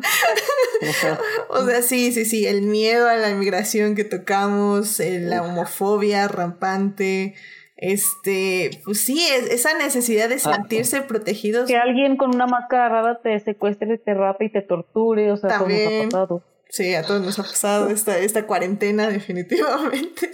o 1.50 1.66
sea, 1.66 1.82
sí, 1.82 2.12
sí, 2.12 2.24
sí, 2.24 2.46
el 2.46 2.62
miedo 2.62 3.08
a 3.08 3.16
la 3.16 3.28
inmigración 3.28 3.94
que 3.94 4.04
tocamos, 4.04 5.00
eh, 5.00 5.20
la 5.20 5.42
homofobia 5.42 6.28
rampante, 6.28 7.34
este, 7.76 8.70
pues 8.86 9.02
sí, 9.02 9.22
esa 9.50 9.76
necesidad 9.76 10.30
de 10.30 10.36
ah, 10.36 10.54
sentirse 10.54 11.02
protegidos. 11.02 11.68
Que 11.68 11.76
alguien 11.76 12.16
con 12.16 12.34
una 12.34 12.46
máscara 12.46 12.88
rara 12.88 13.20
te 13.22 13.38
secuestre, 13.40 13.98
te 13.98 14.14
rape 14.14 14.46
y 14.46 14.52
te 14.52 14.62
torture, 14.62 15.30
o 15.30 15.36
sea, 15.36 15.50
También. 15.50 15.84
como 15.84 16.00
ha 16.00 16.04
pasado. 16.04 16.44
Sí, 16.70 16.94
a 16.94 17.02
todos 17.02 17.20
nos 17.20 17.38
ha 17.38 17.42
pasado 17.42 17.90
esta, 17.90 18.18
esta 18.18 18.46
cuarentena, 18.46 19.08
definitivamente. 19.08 20.30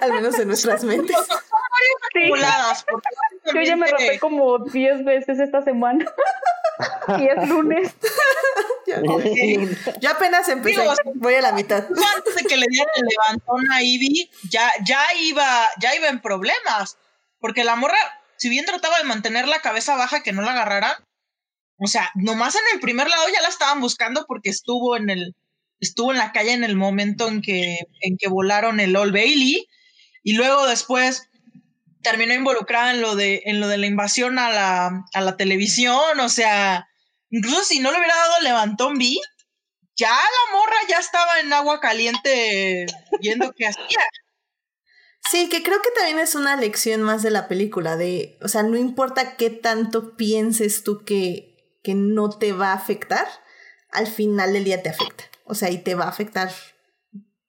Al 0.00 0.12
menos 0.12 0.38
en 0.38 0.48
nuestras 0.48 0.84
mentes. 0.84 1.16
Yo 3.54 3.62
ya 3.62 3.76
me 3.76 3.86
rapé 3.86 4.18
como 4.18 4.58
10 4.58 5.04
veces 5.04 5.38
esta 5.38 5.62
semana. 5.62 6.04
y 7.18 7.28
es 7.28 7.48
lunes. 7.48 7.94
ya, 10.00 10.10
apenas 10.10 10.48
empecé. 10.48 10.82
voy 11.14 11.34
a 11.34 11.40
la 11.40 11.52
mitad. 11.52 11.84
Antes 12.14 12.34
de 12.34 12.44
que 12.44 12.56
le 12.56 12.66
dieran 12.68 12.92
el 12.96 13.06
levantón 13.06 13.72
a 13.72 13.82
Ivy, 13.82 14.30
ya, 14.50 14.70
ya, 14.84 15.00
iba, 15.20 15.68
ya 15.80 15.94
iba 15.94 16.08
en 16.08 16.20
problemas. 16.20 16.98
Porque 17.38 17.64
la 17.64 17.76
morra, 17.76 17.98
si 18.36 18.48
bien 18.48 18.64
trataba 18.64 18.98
de 18.98 19.04
mantener 19.04 19.48
la 19.48 19.60
cabeza 19.60 19.96
baja, 19.96 20.22
que 20.22 20.32
no 20.32 20.42
la 20.42 20.52
agarrara, 20.52 21.04
o 21.78 21.86
sea, 21.86 22.10
nomás 22.14 22.54
en 22.54 22.62
el 22.74 22.80
primer 22.80 23.08
lado 23.08 23.24
ya 23.32 23.40
la 23.40 23.48
estaban 23.48 23.80
buscando 23.80 24.24
porque 24.26 24.50
estuvo 24.50 24.96
en 24.96 25.10
el, 25.10 25.34
estuvo 25.82 26.12
en 26.12 26.18
la 26.18 26.32
calle 26.32 26.52
en 26.52 26.64
el 26.64 26.76
momento 26.76 27.28
en 27.28 27.42
que, 27.42 27.80
en 28.00 28.16
que 28.16 28.28
volaron 28.28 28.80
el 28.80 28.96
Old 28.96 29.12
Bailey. 29.12 29.68
Y 30.22 30.34
luego 30.34 30.66
después 30.66 31.28
terminó 32.02 32.32
involucrada 32.34 32.92
en 32.92 33.00
lo 33.00 33.16
de, 33.16 33.42
en 33.46 33.60
lo 33.60 33.68
de 33.68 33.78
la 33.78 33.86
invasión 33.86 34.38
a 34.38 34.50
la, 34.50 35.04
a 35.12 35.20
la 35.20 35.36
televisión, 35.36 36.18
o 36.20 36.28
sea, 36.28 36.88
incluso 37.30 37.64
si 37.64 37.80
no 37.80 37.90
le 37.90 37.98
hubiera 37.98 38.14
dado 38.14 38.40
levantón 38.42 38.98
B, 38.98 39.16
ya 39.96 40.08
la 40.08 40.56
morra 40.56 40.76
ya 40.88 40.98
estaba 40.98 41.40
en 41.40 41.52
agua 41.52 41.80
caliente 41.80 42.86
viendo 43.20 43.52
qué 43.56 43.66
hacía. 43.66 44.00
Sí, 45.30 45.48
que 45.48 45.62
creo 45.62 45.80
que 45.80 45.90
también 45.96 46.18
es 46.18 46.34
una 46.34 46.56
lección 46.56 47.02
más 47.02 47.22
de 47.22 47.30
la 47.30 47.46
película, 47.46 47.96
de, 47.96 48.38
o 48.42 48.48
sea, 48.48 48.62
no 48.64 48.76
importa 48.76 49.36
qué 49.36 49.50
tanto 49.50 50.16
pienses 50.16 50.82
tú 50.82 51.04
que, 51.04 51.78
que 51.82 51.94
no 51.94 52.30
te 52.30 52.52
va 52.52 52.72
a 52.72 52.76
afectar, 52.76 53.26
al 53.90 54.08
final 54.08 54.52
del 54.52 54.64
día 54.64 54.82
te 54.82 54.88
afecta. 54.88 55.31
O 55.52 55.54
sea, 55.54 55.68
y 55.68 55.76
te 55.76 55.94
va 55.94 56.04
a 56.04 56.08
afectar, 56.08 56.50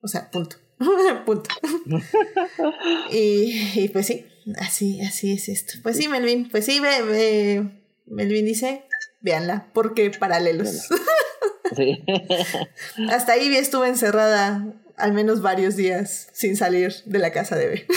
o 0.02 0.10
sea, 0.10 0.30
punto. 0.30 0.58
punto. 1.26 1.50
y, 3.12 3.80
y, 3.80 3.88
pues 3.94 4.08
sí, 4.08 4.26
así, 4.60 5.00
así 5.00 5.32
es 5.32 5.48
esto. 5.48 5.76
Pues 5.82 5.96
sí, 5.96 6.10
Melvin, 6.10 6.50
pues 6.50 6.66
sí, 6.66 6.82
ve, 6.82 7.64
Melvin 8.06 8.46
dice, 8.46 8.84
véanla, 9.22 9.70
porque 9.74 10.12
paralelos. 10.12 10.90
Sí. 11.78 12.04
Hasta 13.10 13.32
ahí 13.32 13.48
estuve 13.56 13.88
encerrada 13.88 14.76
al 14.96 15.14
menos 15.14 15.42
varios 15.42 15.76
días 15.76 16.30
sin 16.34 16.56
salir 16.56 16.94
de 17.06 17.18
la 17.18 17.32
casa 17.32 17.56
de 17.56 17.68
B. 17.68 17.88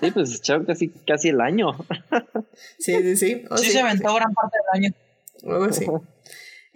Sí, 0.00 0.10
pues 0.10 0.34
echaron 0.34 0.66
casi, 0.66 0.88
casi 1.06 1.28
el 1.30 1.40
año. 1.40 1.72
Sí, 2.78 2.92
sí, 3.00 3.16
sí. 3.16 3.44
sí, 3.56 3.70
se 3.70 3.80
aventó 3.80 4.12
gran 4.14 4.34
parte 4.34 4.58
del 4.58 4.84
año. 4.84 4.94
Oh, 5.44 5.72
sí. 5.72 5.86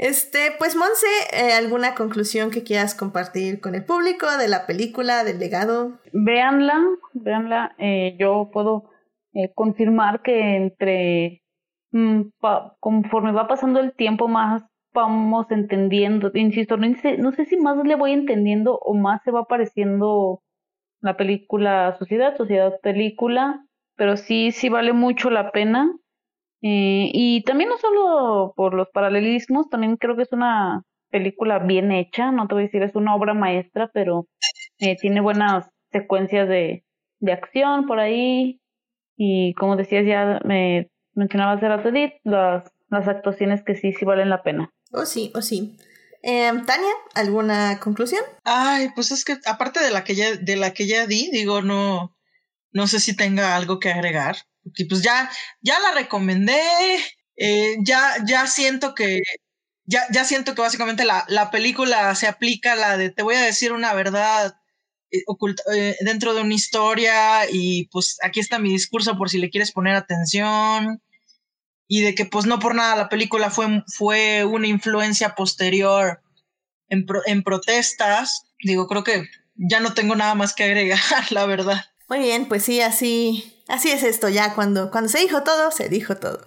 Este, 0.00 0.52
pues 0.58 0.76
Monse, 0.76 1.06
eh, 1.30 1.52
¿alguna 1.52 1.94
conclusión 1.94 2.50
que 2.50 2.62
quieras 2.62 2.94
compartir 2.94 3.60
con 3.60 3.74
el 3.74 3.84
público 3.84 4.26
de 4.38 4.48
la 4.48 4.64
película, 4.64 5.24
del 5.24 5.38
legado? 5.38 5.98
Véanla, 6.14 6.80
véanla. 7.12 7.74
Eh, 7.76 8.16
yo 8.18 8.48
puedo 8.50 8.88
eh, 9.34 9.52
confirmar 9.54 10.22
que 10.22 10.56
entre 10.56 11.42
mm, 11.92 12.30
conforme 12.80 13.32
va 13.32 13.46
pasando 13.46 13.78
el 13.78 13.94
tiempo 13.94 14.26
más 14.26 14.62
vamos 14.94 15.50
entendiendo, 15.50 16.30
insisto, 16.32 16.78
no 16.78 17.32
sé, 17.32 17.44
si 17.44 17.58
más 17.58 17.76
le 17.84 17.94
voy 17.94 18.12
entendiendo 18.12 18.78
o 18.78 18.94
más 18.94 19.22
se 19.22 19.30
va 19.30 19.40
apareciendo 19.40 20.42
la 21.02 21.18
película 21.18 21.94
Sociedad, 21.98 22.38
Sociedad 22.38 22.80
Película, 22.82 23.66
pero 23.96 24.16
sí, 24.16 24.50
sí 24.50 24.70
vale 24.70 24.94
mucho 24.94 25.28
la 25.28 25.52
pena. 25.52 25.94
Eh, 26.62 27.10
y 27.12 27.42
también 27.44 27.70
no 27.70 27.78
solo 27.78 28.52
por 28.56 28.74
los 28.74 28.88
paralelismos, 28.92 29.68
también 29.70 29.96
creo 29.96 30.16
que 30.16 30.22
es 30.22 30.32
una 30.32 30.82
película 31.10 31.58
bien 31.58 31.90
hecha, 31.90 32.30
no 32.30 32.46
te 32.46 32.54
voy 32.54 32.64
a 32.64 32.66
decir 32.66 32.82
es 32.82 32.94
una 32.94 33.14
obra 33.14 33.34
maestra, 33.34 33.90
pero 33.92 34.26
eh, 34.78 34.96
tiene 35.00 35.20
buenas 35.20 35.68
secuencias 35.90 36.48
de, 36.48 36.84
de 37.18 37.32
acción 37.32 37.86
por 37.86 37.98
ahí, 37.98 38.60
y 39.16 39.54
como 39.54 39.76
decías 39.76 40.06
ya, 40.06 40.40
me 40.44 40.90
mencionabas 41.14 41.60
de 41.60 41.68
la 41.68 41.82
Edith, 41.82 42.14
las, 42.24 42.70
las 42.88 43.08
actuaciones 43.08 43.62
que 43.62 43.74
sí, 43.74 43.92
sí 43.92 44.04
valen 44.04 44.30
la 44.30 44.42
pena. 44.42 44.72
Oh, 44.92 45.04
sí, 45.04 45.30
oh, 45.34 45.42
sí. 45.42 45.76
Em, 46.22 46.64
Tania, 46.64 46.92
¿alguna 47.14 47.78
conclusión? 47.80 48.22
Ay, 48.44 48.88
pues 48.94 49.10
es 49.10 49.24
que 49.24 49.36
aparte 49.46 49.80
de 49.80 49.90
la 49.90 50.04
que 50.04 50.14
ya, 50.14 50.36
de 50.36 50.56
la 50.56 50.72
que 50.72 50.86
ya 50.86 51.06
di, 51.06 51.30
digo, 51.30 51.62
no, 51.62 52.16
no 52.72 52.86
sé 52.86 53.00
si 53.00 53.16
tenga 53.16 53.56
algo 53.56 53.78
que 53.78 53.90
agregar. 53.90 54.36
Porque 54.62 54.84
pues 54.86 55.02
ya, 55.02 55.30
ya 55.60 55.78
la 55.80 55.92
recomendé, 55.92 56.60
eh, 57.36 57.76
ya, 57.84 58.16
ya 58.26 58.46
siento 58.46 58.94
que, 58.94 59.20
ya, 59.84 60.06
ya 60.12 60.24
siento 60.24 60.54
que 60.54 60.62
básicamente 60.62 61.04
la, 61.04 61.24
la 61.28 61.50
película 61.50 62.14
se 62.14 62.26
aplica 62.28 62.76
la 62.76 62.96
de 62.96 63.10
te 63.10 63.22
voy 63.22 63.36
a 63.36 63.42
decir 63.42 63.72
una 63.72 63.94
verdad 63.94 64.54
eh, 65.10 65.22
oculta, 65.26 65.62
eh, 65.74 65.96
dentro 66.00 66.34
de 66.34 66.42
una 66.42 66.54
historia 66.54 67.50
y 67.50 67.86
pues 67.86 68.18
aquí 68.22 68.40
está 68.40 68.58
mi 68.58 68.70
discurso 68.70 69.16
por 69.16 69.30
si 69.30 69.38
le 69.38 69.50
quieres 69.50 69.72
poner 69.72 69.96
atención 69.96 71.02
y 71.88 72.02
de 72.02 72.14
que 72.14 72.24
pues 72.24 72.46
no 72.46 72.60
por 72.60 72.76
nada 72.76 72.94
la 72.94 73.08
película 73.08 73.50
fue, 73.50 73.82
fue 73.88 74.44
una 74.44 74.68
influencia 74.68 75.34
posterior 75.34 76.22
en, 76.88 77.04
en 77.26 77.42
protestas. 77.42 78.44
Digo, 78.62 78.86
creo 78.86 79.02
que 79.02 79.24
ya 79.56 79.80
no 79.80 79.94
tengo 79.94 80.14
nada 80.14 80.36
más 80.36 80.54
que 80.54 80.64
agregar, 80.64 81.00
la 81.30 81.46
verdad. 81.46 81.86
Muy 82.08 82.20
bien, 82.20 82.46
pues 82.46 82.64
sí, 82.64 82.80
así, 82.80 83.59
así 83.70 83.90
es 83.90 84.02
esto 84.02 84.28
ya, 84.28 84.54
cuando, 84.54 84.90
cuando 84.90 85.08
se 85.08 85.18
dijo 85.18 85.42
todo, 85.42 85.70
se 85.70 85.88
dijo 85.88 86.16
todo. 86.16 86.46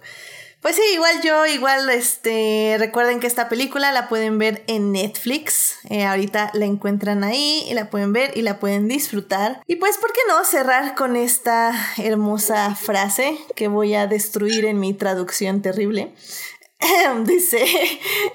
Pues 0.64 0.76
sí, 0.76 0.82
igual 0.94 1.20
yo, 1.22 1.44
igual, 1.44 1.90
este, 1.90 2.76
recuerden 2.78 3.20
que 3.20 3.26
esta 3.26 3.50
película 3.50 3.92
la 3.92 4.08
pueden 4.08 4.38
ver 4.38 4.64
en 4.66 4.92
Netflix. 4.92 5.76
Eh, 5.90 6.06
ahorita 6.06 6.52
la 6.54 6.64
encuentran 6.64 7.22
ahí 7.22 7.66
y 7.68 7.74
la 7.74 7.90
pueden 7.90 8.14
ver 8.14 8.34
y 8.34 8.40
la 8.40 8.58
pueden 8.58 8.88
disfrutar. 8.88 9.60
Y 9.66 9.76
pues, 9.76 9.98
¿por 9.98 10.10
qué 10.14 10.20
no 10.26 10.42
cerrar 10.42 10.94
con 10.94 11.16
esta 11.16 11.74
hermosa 11.98 12.74
frase 12.76 13.36
que 13.54 13.68
voy 13.68 13.94
a 13.94 14.06
destruir 14.06 14.64
en 14.64 14.80
mi 14.80 14.94
traducción 14.94 15.60
terrible? 15.60 16.14
Dice, 17.24 17.64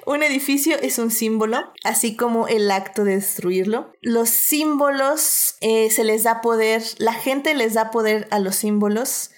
un 0.06 0.24
edificio 0.24 0.78
es 0.82 0.98
un 1.00 1.12
símbolo, 1.12 1.60
así 1.84 2.16
como 2.16 2.48
el 2.48 2.70
acto 2.72 3.04
de 3.04 3.16
destruirlo. 3.16 3.92
Los 4.02 4.30
símbolos 4.30 5.56
eh, 5.62 5.90
se 5.92 6.04
les 6.04 6.24
da 6.24 6.42
poder, 6.42 6.84
la 6.98 7.14
gente 7.14 7.54
les 7.54 7.74
da 7.74 7.92
poder 7.92 8.28
a 8.32 8.40
los 8.40 8.56
símbolos 8.56 9.32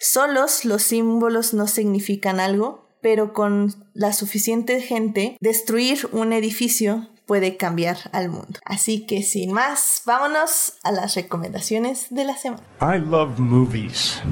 Solos 0.00 0.64
los 0.64 0.82
símbolos 0.82 1.54
no 1.54 1.66
significan 1.66 2.38
algo, 2.38 2.88
pero 3.02 3.32
con 3.32 3.74
la 3.94 4.12
suficiente 4.12 4.80
gente, 4.80 5.36
destruir 5.40 6.08
un 6.12 6.32
edificio 6.32 7.08
puede 7.26 7.56
cambiar 7.56 7.96
al 8.12 8.28
mundo. 8.28 8.60
Así 8.64 9.06
que 9.06 9.24
sin 9.24 9.52
más, 9.52 10.02
vámonos 10.06 10.74
a 10.84 10.92
las 10.92 11.16
recomendaciones 11.16 12.06
de 12.10 12.24
la 12.24 12.36
semana. 12.36 12.62
I 12.80 13.00
love 13.00 13.40
movies. 13.40 14.22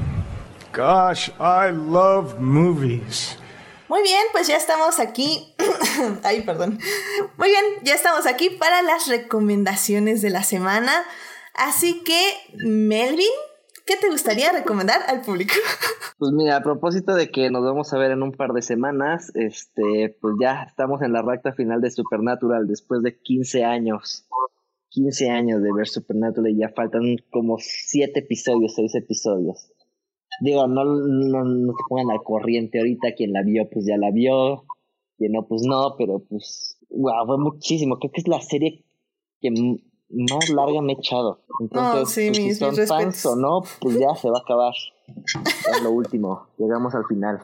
Gosh, 0.73 1.29
I 1.37 1.71
love 1.73 2.39
movies. 2.39 3.37
Muy 3.89 4.01
bien, 4.03 4.23
pues 4.31 4.47
ya 4.47 4.57
estamos 4.57 4.99
aquí. 4.99 5.55
Ay, 6.23 6.41
perdón. 6.41 6.79
Muy 7.37 7.49
bien, 7.49 7.63
ya 7.83 7.93
estamos 7.95 8.25
aquí 8.25 8.49
para 8.49 8.81
las 8.81 9.07
recomendaciones 9.07 10.21
de 10.21 10.29
la 10.29 10.43
semana. 10.43 11.05
Así 11.53 12.03
que, 12.03 12.19
Melvin, 12.57 13.31
¿Qué 13.87 13.95
te 13.95 14.09
gustaría 14.09 14.51
recomendar 14.51 14.99
al 15.07 15.21
público? 15.21 15.53
Pues 16.19 16.31
mira, 16.31 16.55
a 16.57 16.63
propósito 16.63 17.13
de 17.13 17.29
que 17.29 17.51
nos 17.51 17.63
vamos 17.63 17.93
a 17.93 17.97
ver 17.99 18.09
en 18.09 18.23
un 18.23 18.31
par 18.31 18.51
de 18.51 18.63
semanas, 18.63 19.31
este, 19.35 20.17
pues 20.19 20.33
ya 20.41 20.63
estamos 20.63 21.03
en 21.03 21.13
la 21.13 21.21
recta 21.21 21.53
final 21.53 21.79
de 21.79 21.91
Supernatural 21.91 22.65
después 22.65 23.03
de 23.03 23.19
15 23.21 23.63
años. 23.63 24.27
15 24.89 25.29
años 25.29 25.61
de 25.61 25.71
ver 25.71 25.87
Supernatural 25.87 26.51
y 26.51 26.57
ya 26.57 26.69
faltan 26.75 27.17
como 27.31 27.57
7 27.59 28.19
episodios, 28.19 28.73
6 28.75 28.95
episodios. 28.95 29.71
Digo, 30.39 30.67
no, 30.67 30.83
no, 30.83 31.43
no 31.43 31.73
se 31.73 31.83
pongan 31.89 32.11
al 32.11 32.23
corriente 32.23 32.79
ahorita, 32.79 33.13
quien 33.15 33.33
la 33.33 33.41
vio 33.43 33.69
pues 33.69 33.85
ya 33.85 33.97
la 33.97 34.11
vio, 34.11 34.65
quien 35.17 35.31
no 35.31 35.47
pues 35.47 35.63
no, 35.63 35.95
pero 35.97 36.19
pues, 36.19 36.77
wow, 36.89 37.25
fue 37.25 37.37
muchísimo. 37.37 37.97
Creo 37.99 38.11
que 38.11 38.21
es 38.21 38.27
la 38.27 38.41
serie 38.41 38.85
que 39.41 39.51
más 40.09 40.49
larga 40.49 40.81
me 40.81 40.93
he 40.93 40.95
echado. 40.95 41.43
Entonces, 41.59 42.29
pues, 42.29 42.37
si 42.37 42.55
son 42.55 42.75
fans 42.87 43.25
o 43.25 43.35
no, 43.35 43.63
pues 43.81 43.97
ya 43.99 44.15
se 44.15 44.29
va 44.29 44.37
a 44.37 44.41
acabar. 44.41 44.73
es 45.07 45.83
lo 45.83 45.91
último. 45.91 46.47
Llegamos 46.57 46.93
al 46.93 47.05
final. 47.05 47.41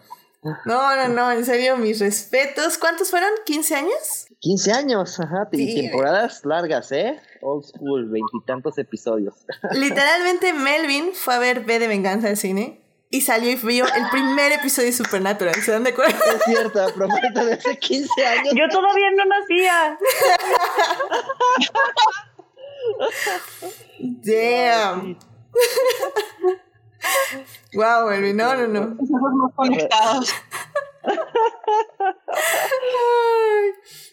No, 0.65 0.95
no, 0.95 1.07
no, 1.07 1.31
en 1.31 1.45
serio, 1.45 1.77
mis 1.77 1.99
respetos. 1.99 2.77
¿Cuántos 2.77 3.09
fueron? 3.09 3.29
¿15 3.47 3.75
años? 3.75 4.27
15 4.39 4.71
años, 4.73 5.19
ajá. 5.19 5.49
Temporadas 5.49 6.43
largas, 6.43 6.91
¿eh? 6.91 7.17
Old 7.41 7.63
school, 7.63 8.09
veintitantos 8.09 8.77
episodios. 8.77 9.45
Literalmente, 9.71 10.51
Melvin 10.51 11.11
fue 11.13 11.35
a 11.35 11.39
ver 11.39 11.63
B 11.63 11.79
de 11.79 11.87
Venganza 11.87 12.27
al 12.27 12.35
cine 12.35 12.82
y 13.13 13.21
salió 13.21 13.51
y 13.51 13.55
vio 13.55 13.85
el 13.85 14.09
primer 14.09 14.53
episodio 14.53 14.87
de 14.87 14.93
Supernatural. 14.93 15.53
¿Se 15.61 15.71
dan 15.71 15.83
de 15.83 15.91
acuerdo? 15.91 16.17
Es 16.35 16.43
cierto, 16.45 16.83
prometo 16.95 17.45
de 17.45 17.53
hace 17.53 17.77
15 17.77 18.25
años. 18.25 18.55
Yo 18.55 18.67
todavía 18.69 19.11
no 19.15 19.23
nacía. 19.25 19.99
Damn. 23.99 25.19
wow, 27.75 28.09
Melvin, 28.09 28.35
no, 28.35 28.55
no, 28.55 28.67
no. 28.67 28.97
Estamos 28.99 29.51
conectados. 29.55 30.33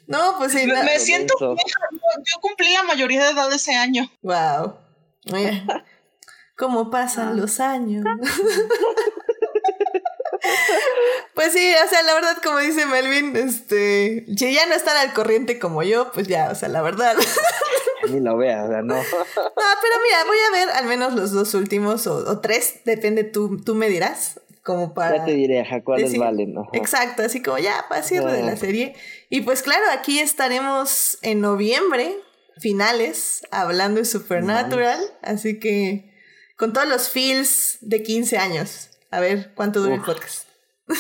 No, 0.09 0.35
pues 0.37 0.53
sí. 0.53 0.67
Me, 0.67 0.99
siento 0.99 1.35
Yo, 1.39 1.57
cumplí 2.43 2.71
la 2.75 2.83
mayoría 2.83 3.25
de 3.25 3.31
edad 3.31 3.51
ese 3.51 3.75
año. 3.75 4.11
Wow. 4.21 4.77
¿Cómo 6.61 6.91
pasan 6.91 7.29
ah. 7.29 7.35
los 7.35 7.59
años? 7.59 8.05
Pues 11.35 11.53
sí, 11.53 11.73
o 11.85 11.89
sea, 11.89 12.03
la 12.03 12.15
verdad, 12.15 12.37
como 12.43 12.59
dice 12.59 12.85
Melvin, 12.85 13.35
este, 13.35 14.27
si 14.37 14.53
ya 14.53 14.67
no 14.67 14.75
están 14.75 14.97
al 14.97 15.15
corriente 15.15 15.59
como 15.59 15.83
yo, 15.83 16.11
pues 16.13 16.29
ya, 16.29 16.51
o 16.51 16.55
sea, 16.55 16.69
la 16.69 16.83
verdad. 16.83 17.17
Ni 18.11 18.21
lo 18.21 18.37
veas, 18.37 18.67
o 18.67 18.69
sea, 18.69 18.83
no. 18.83 18.95
No, 18.97 19.03
pero 19.05 19.95
mira, 20.03 20.25
voy 20.27 20.37
a 20.49 20.51
ver 20.53 20.69
al 20.77 20.87
menos 20.87 21.15
los 21.15 21.33
dos 21.33 21.55
últimos 21.55 22.07
o, 22.07 22.41
tres, 22.41 22.81
depende, 22.85 23.25
tú, 23.25 23.59
tú 23.63 23.75
me 23.75 23.89
dirás, 23.89 24.41
como 24.63 24.93
para... 24.93 25.19
Ya 25.19 25.25
te 25.27 25.33
diré, 25.33 25.61
a 25.61 25.83
cuáles 25.83 26.17
valen, 26.19 26.53
¿no? 26.53 26.69
Exacto, 26.75 27.23
así 27.23 27.43
como 27.43 27.59
ya, 27.59 27.87
para 27.89 28.03
cierre 28.03 28.33
de 28.33 28.43
la 28.43 28.57
serie. 28.57 28.95
Y 29.31 29.41
pues 29.41 29.63
claro, 29.63 29.85
aquí 29.93 30.19
estaremos 30.19 31.19
en 31.23 31.41
noviembre, 31.41 32.17
finales, 32.59 33.43
hablando 33.51 34.01
de 34.01 34.05
Supernatural, 34.05 35.01
así 35.23 35.59
que 35.59 36.10
con 36.61 36.73
todos 36.75 36.87
los 36.87 37.09
feels 37.09 37.79
de 37.81 38.03
15 38.03 38.37
años. 38.37 38.91
A 39.11 39.19
ver 39.19 39.53
cuánto 39.55 39.81
dura 39.81 39.95
el 39.95 40.03
podcast. 40.03 40.47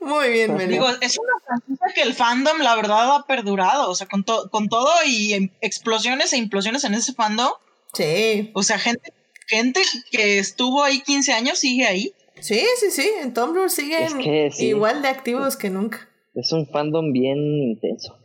Muy 0.00 0.28
bien, 0.28 0.54
Meli. 0.54 0.74
Digo, 0.74 0.86
es 1.00 1.18
una 1.18 1.32
franquicia 1.44 1.86
que 1.94 2.02
el 2.02 2.12
fandom, 2.12 2.58
la 2.58 2.76
verdad, 2.76 3.16
ha 3.16 3.26
perdurado. 3.26 3.90
O 3.90 3.94
sea, 3.94 4.06
con, 4.06 4.26
con 4.50 4.68
todo 4.68 4.90
y 5.06 5.32
em, 5.32 5.48
explosiones 5.62 6.34
e 6.34 6.36
implosiones 6.36 6.84
en 6.84 6.92
ese 6.92 7.14
fandom. 7.14 7.50
Sí. 7.94 8.50
O 8.52 8.62
sea, 8.62 8.78
gente, 8.78 9.10
gente 9.46 9.80
que 10.10 10.38
estuvo 10.38 10.84
ahí 10.84 11.00
15 11.00 11.32
años 11.32 11.58
sigue 11.58 11.86
ahí. 11.86 12.12
Sí, 12.40 12.62
sí, 12.78 12.90
sí. 12.90 13.10
En 13.22 13.32
Tumblr 13.32 13.70
siguen 13.70 14.20
igual 14.58 15.00
de 15.00 15.08
activos 15.08 15.56
que 15.56 15.70
nunca. 15.70 16.06
Es 16.34 16.52
un 16.52 16.68
fandom 16.68 17.10
bien 17.10 17.38
intenso. 17.38 18.18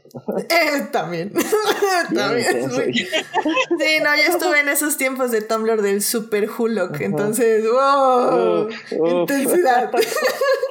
Eh, 0.50 0.88
también. 0.92 1.34
también. 2.16 2.70
Sí, 3.80 4.00
no, 4.02 4.16
yo 4.16 4.24
estuve 4.30 4.60
en 4.60 4.70
esos 4.70 4.98
tiempos 4.98 5.32
de 5.32 5.42
Tumblr 5.42 5.82
del 5.82 6.02
Super 6.02 6.50
Hulk, 6.50 7.02
entonces, 7.02 7.66
wow, 7.70 8.70
intensidad. 8.92 9.92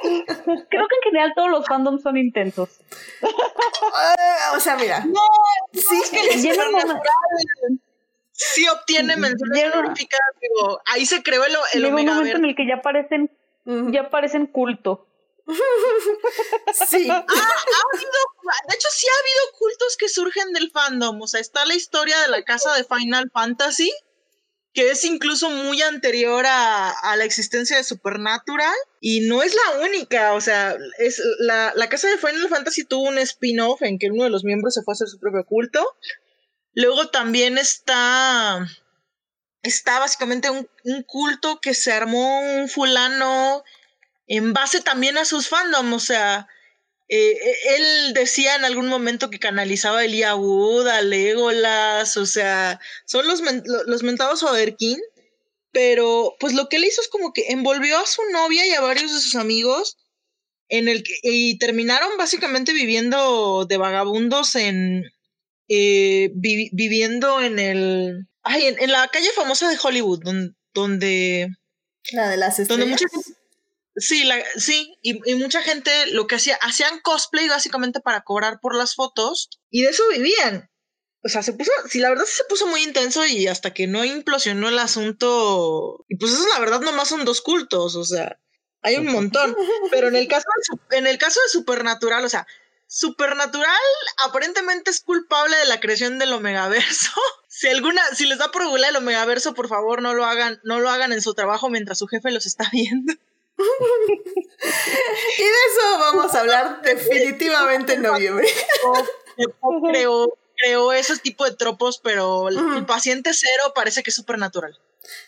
Creo 0.01 0.87
que 0.87 0.95
en 0.95 1.01
general 1.03 1.33
todos 1.35 1.49
los 1.49 1.65
fandoms 1.65 2.01
son 2.01 2.17
intensos. 2.17 2.69
O 4.55 4.59
sea, 4.59 4.75
mira. 4.77 5.05
No, 5.05 5.21
sí, 5.73 6.01
es 6.01 6.09
que 6.09 6.39
sí 8.33 8.67
obtiene 8.67 9.17
menciones 9.17 9.71
glorificadas, 9.71 10.35
digo, 10.41 10.81
ahí 10.85 11.05
se 11.05 11.21
creó 11.21 11.43
el, 11.45 11.53
el 11.73 11.83
Llega 11.83 11.95
un 11.95 12.05
momento 12.05 12.37
en 12.37 12.45
el 12.45 12.55
que 12.55 12.67
ya 12.67 12.81
parecen, 12.81 13.29
ya 13.65 14.09
parecen 14.09 14.47
culto. 14.47 15.05
Sí. 15.45 17.09
ha 17.09 17.15
habido, 17.15 18.19
de 18.67 18.75
hecho, 18.75 18.87
sí 18.91 19.07
ha 19.07 19.19
habido 19.19 19.57
cultos 19.57 19.97
que 19.97 20.09
surgen 20.09 20.53
del 20.53 20.71
fandom. 20.71 21.21
O 21.21 21.27
sea, 21.27 21.39
está 21.41 21.65
la 21.65 21.75
historia 21.75 22.19
de 22.21 22.29
la 22.29 22.43
casa 22.43 22.73
de 22.75 22.83
Final 22.83 23.29
Fantasy, 23.31 23.91
que 24.73 24.91
es 24.91 25.03
incluso 25.03 25.49
muy 25.49 25.81
anterior 25.81 26.45
a, 26.47 27.15
la 27.15 27.25
existencia 27.25 27.77
de 27.77 27.83
Supernatural. 27.83 28.73
Y 28.99 29.21
no 29.27 29.43
es 29.43 29.53
la 29.53 29.83
única. 29.85 30.33
O 30.33 30.41
sea, 30.41 30.75
es 30.97 31.21
la, 31.39 31.73
casa 31.89 32.07
de 32.07 32.17
Final 32.17 32.49
Fantasy 32.49 32.85
tuvo 32.85 33.09
un 33.09 33.17
spin-off 33.17 33.81
en 33.81 33.99
que 33.99 34.09
uno 34.09 34.23
de 34.23 34.29
los 34.29 34.43
miembros 34.43 34.73
se 34.73 34.81
fue 34.83 34.93
a 34.93 34.95
hacer 34.95 35.07
su 35.07 35.19
propio 35.19 35.45
culto. 35.45 35.85
Luego 36.73 37.09
también 37.09 37.57
está. 37.57 38.67
Está 39.61 39.99
básicamente 39.99 40.49
un, 40.49 40.67
un 40.83 41.03
culto 41.03 41.61
que 41.61 41.73
se 41.73 41.93
armó 41.93 42.41
un 42.41 42.67
fulano 42.67 43.63
en 44.37 44.53
base 44.53 44.81
también 44.81 45.17
a 45.17 45.25
sus 45.25 45.47
fandom, 45.47 45.93
o 45.93 45.99
sea, 45.99 46.47
eh, 47.09 47.31
eh, 47.31 47.55
él 47.77 48.13
decía 48.13 48.55
en 48.55 48.65
algún 48.65 48.87
momento 48.87 49.29
que 49.29 49.39
canalizaba 49.39 49.99
a 49.99 50.05
Elia 50.05 50.35
Wood, 50.35 50.87
a 50.87 51.01
Legolas, 51.01 52.17
o 52.17 52.25
sea, 52.25 52.79
son 53.05 53.27
los, 53.27 53.41
los 53.85 54.03
mentados 54.03 54.43
Oderkin, 54.43 54.99
pero 55.71 56.35
pues 56.39 56.53
lo 56.53 56.69
que 56.69 56.77
él 56.77 56.85
hizo 56.85 57.01
es 57.01 57.09
como 57.09 57.33
que 57.33 57.49
envolvió 57.49 57.99
a 57.99 58.07
su 58.07 58.21
novia 58.31 58.65
y 58.65 58.71
a 58.71 58.81
varios 58.81 59.13
de 59.13 59.19
sus 59.19 59.35
amigos 59.35 59.97
en 60.69 60.87
el 60.87 61.03
que, 61.03 61.13
y 61.23 61.57
terminaron 61.57 62.17
básicamente 62.17 62.73
viviendo 62.73 63.65
de 63.65 63.77
vagabundos 63.77 64.55
en 64.55 65.03
eh, 65.67 66.31
viviendo 66.33 67.41
en 67.41 67.59
el 67.59 68.27
ay, 68.43 68.75
en, 68.79 68.91
la 68.91 69.07
calle 69.09 69.29
famosa 69.35 69.69
de 69.69 69.77
Hollywood 69.81 70.23
donde, 70.73 71.49
la 72.11 72.29
de 72.29 72.37
las 72.37 72.59
estrellas. 72.59 73.01
Sí, 73.95 74.23
la, 74.23 74.43
sí, 74.57 74.97
y, 75.01 75.35
mucha 75.35 75.61
gente 75.61 76.07
lo 76.07 76.25
que 76.25 76.35
hacía, 76.35 76.57
hacían 76.61 76.99
cosplay 77.01 77.47
básicamente 77.47 77.99
para 77.99 78.21
cobrar 78.21 78.59
por 78.59 78.75
las 78.75 78.95
fotos 78.95 79.49
y 79.69 79.83
de 79.83 79.89
eso 79.89 80.03
vivían. 80.09 80.69
O 81.23 81.29
sea, 81.29 81.43
se 81.43 81.53
puso, 81.53 81.71
sí, 81.89 81.99
la 81.99 82.09
verdad 82.09 82.25
se 82.25 82.43
puso 82.45 82.67
muy 82.67 82.83
intenso 82.83 83.25
y 83.25 83.47
hasta 83.47 83.73
que 83.73 83.87
no 83.87 84.03
implosionó 84.03 84.67
el 84.67 84.79
asunto, 84.79 86.05
y 86.09 86.17
pues 86.17 86.33
eso 86.33 86.45
la 86.47 86.59
verdad 86.59 86.81
nomás 86.81 87.07
son 87.07 87.23
dos 87.23 87.41
cultos, 87.41 87.95
o 87.95 88.03
sea, 88.03 88.39
hay 88.81 88.97
un 88.97 89.07
montón. 89.07 89.55
Pero 89.91 90.09
en 90.09 90.15
el 90.15 90.27
caso 90.27 90.45
de, 90.89 90.97
en 90.97 91.07
el 91.07 91.17
caso 91.17 91.39
de 91.41 91.49
Supernatural, 91.49 92.25
o 92.25 92.29
sea, 92.29 92.45
Supernatural 92.87 93.79
aparentemente 94.25 94.91
es 94.91 95.01
culpable 95.01 95.55
de 95.55 95.65
la 95.65 95.79
creación 95.79 96.19
del 96.19 96.33
Omegaverso. 96.33 97.11
Si 97.55 97.67
alguna, 97.67 98.01
si 98.15 98.25
les 98.25 98.39
da 98.39 98.49
por 98.51 98.63
el 98.63 98.95
Omegaverso, 98.95 99.53
por 99.53 99.67
favor 99.67 100.01
no 100.01 100.15
lo 100.15 100.25
hagan, 100.25 100.59
no 100.63 100.79
lo 100.79 100.89
hagan 100.89 101.13
en 101.13 101.21
su 101.21 101.35
trabajo 101.35 101.69
mientras 101.69 101.99
su 101.99 102.07
jefe 102.07 102.31
los 102.31 102.47
está 102.47 102.67
viendo. 102.73 103.13
y 105.37 105.41
de 105.41 105.49
eso 105.49 105.99
vamos 105.99 106.33
a 106.33 106.39
hablar 106.39 106.81
definitivamente 106.81 107.93
en 107.93 108.01
noviembre. 108.03 108.47
creo, 109.91 110.37
creo 110.55 110.93
ese 110.93 111.17
tipo 111.17 111.45
de 111.45 111.55
tropos, 111.55 111.99
pero 112.03 112.49
el 112.49 112.85
paciente 112.85 113.31
cero 113.33 113.73
parece 113.75 114.03
que 114.03 114.09
es 114.09 114.15
súper 114.15 114.37
natural. 114.37 114.79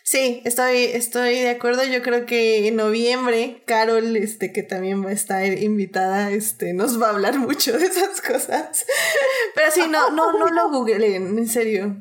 Sí, 0.02 0.40
estoy, 0.44 0.84
estoy 0.84 1.40
de 1.40 1.50
acuerdo. 1.50 1.84
Yo 1.84 2.02
creo 2.02 2.26
que 2.26 2.68
en 2.68 2.76
noviembre, 2.76 3.62
Carol, 3.66 4.16
este, 4.16 4.52
que 4.52 4.62
también 4.62 5.04
va 5.04 5.10
a 5.10 5.12
estar 5.12 5.44
invitada, 5.46 6.30
este, 6.30 6.72
nos 6.72 7.00
va 7.00 7.08
a 7.08 7.10
hablar 7.10 7.38
mucho 7.38 7.78
de 7.78 7.86
esas 7.86 8.20
cosas. 8.20 8.86
Pero 9.54 9.70
sí, 9.70 9.82
no, 9.88 10.10
no, 10.10 10.32
no 10.32 10.48
lo 10.48 10.70
googleen, 10.70 11.38
en 11.38 11.48
serio. 11.48 11.96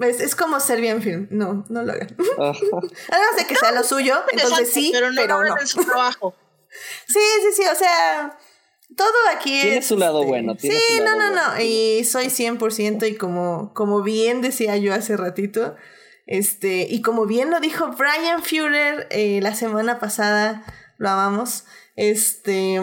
Es, 0.00 0.20
es 0.20 0.34
como 0.34 0.58
Serbian 0.60 1.02
Film. 1.02 1.28
No, 1.30 1.64
no 1.68 1.82
lo 1.82 1.92
hagan. 1.92 2.16
Además 2.38 3.36
de 3.36 3.46
que 3.46 3.54
sea 3.56 3.72
lo 3.72 3.84
suyo, 3.84 4.16
entonces 4.32 4.72
sí, 4.72 4.90
pero 4.92 5.10
no. 5.10 5.20
Pero 5.20 5.44
no. 5.44 5.66
su 5.66 5.84
trabajo. 5.84 6.34
sí, 7.06 7.20
sí, 7.42 7.62
sí, 7.62 7.62
o 7.70 7.74
sea, 7.76 8.36
todo 8.96 9.12
aquí 9.34 9.60
tiene 9.60 9.78
es... 9.78 9.86
su 9.86 9.96
lado 9.96 10.20
este, 10.20 10.28
bueno. 10.28 10.56
sí, 10.58 11.00
no, 11.04 11.16
no, 11.16 11.30
no. 11.30 11.60
Y 11.60 12.04
soy 12.04 12.26
100% 12.26 13.08
y 13.08 13.16
como, 13.16 13.72
como 13.74 14.02
bien 14.02 14.40
decía 14.40 14.76
yo 14.76 14.92
hace 14.94 15.16
ratito, 15.16 15.76
este, 16.26 16.86
y 16.88 17.02
como 17.02 17.26
bien 17.26 17.50
lo 17.50 17.60
dijo 17.60 17.88
Brian 17.88 18.42
Führer 18.42 19.06
eh, 19.10 19.40
la 19.42 19.54
semana 19.54 19.98
pasada, 20.00 20.64
lo 20.98 21.10
amamos, 21.10 21.64
este, 21.96 22.80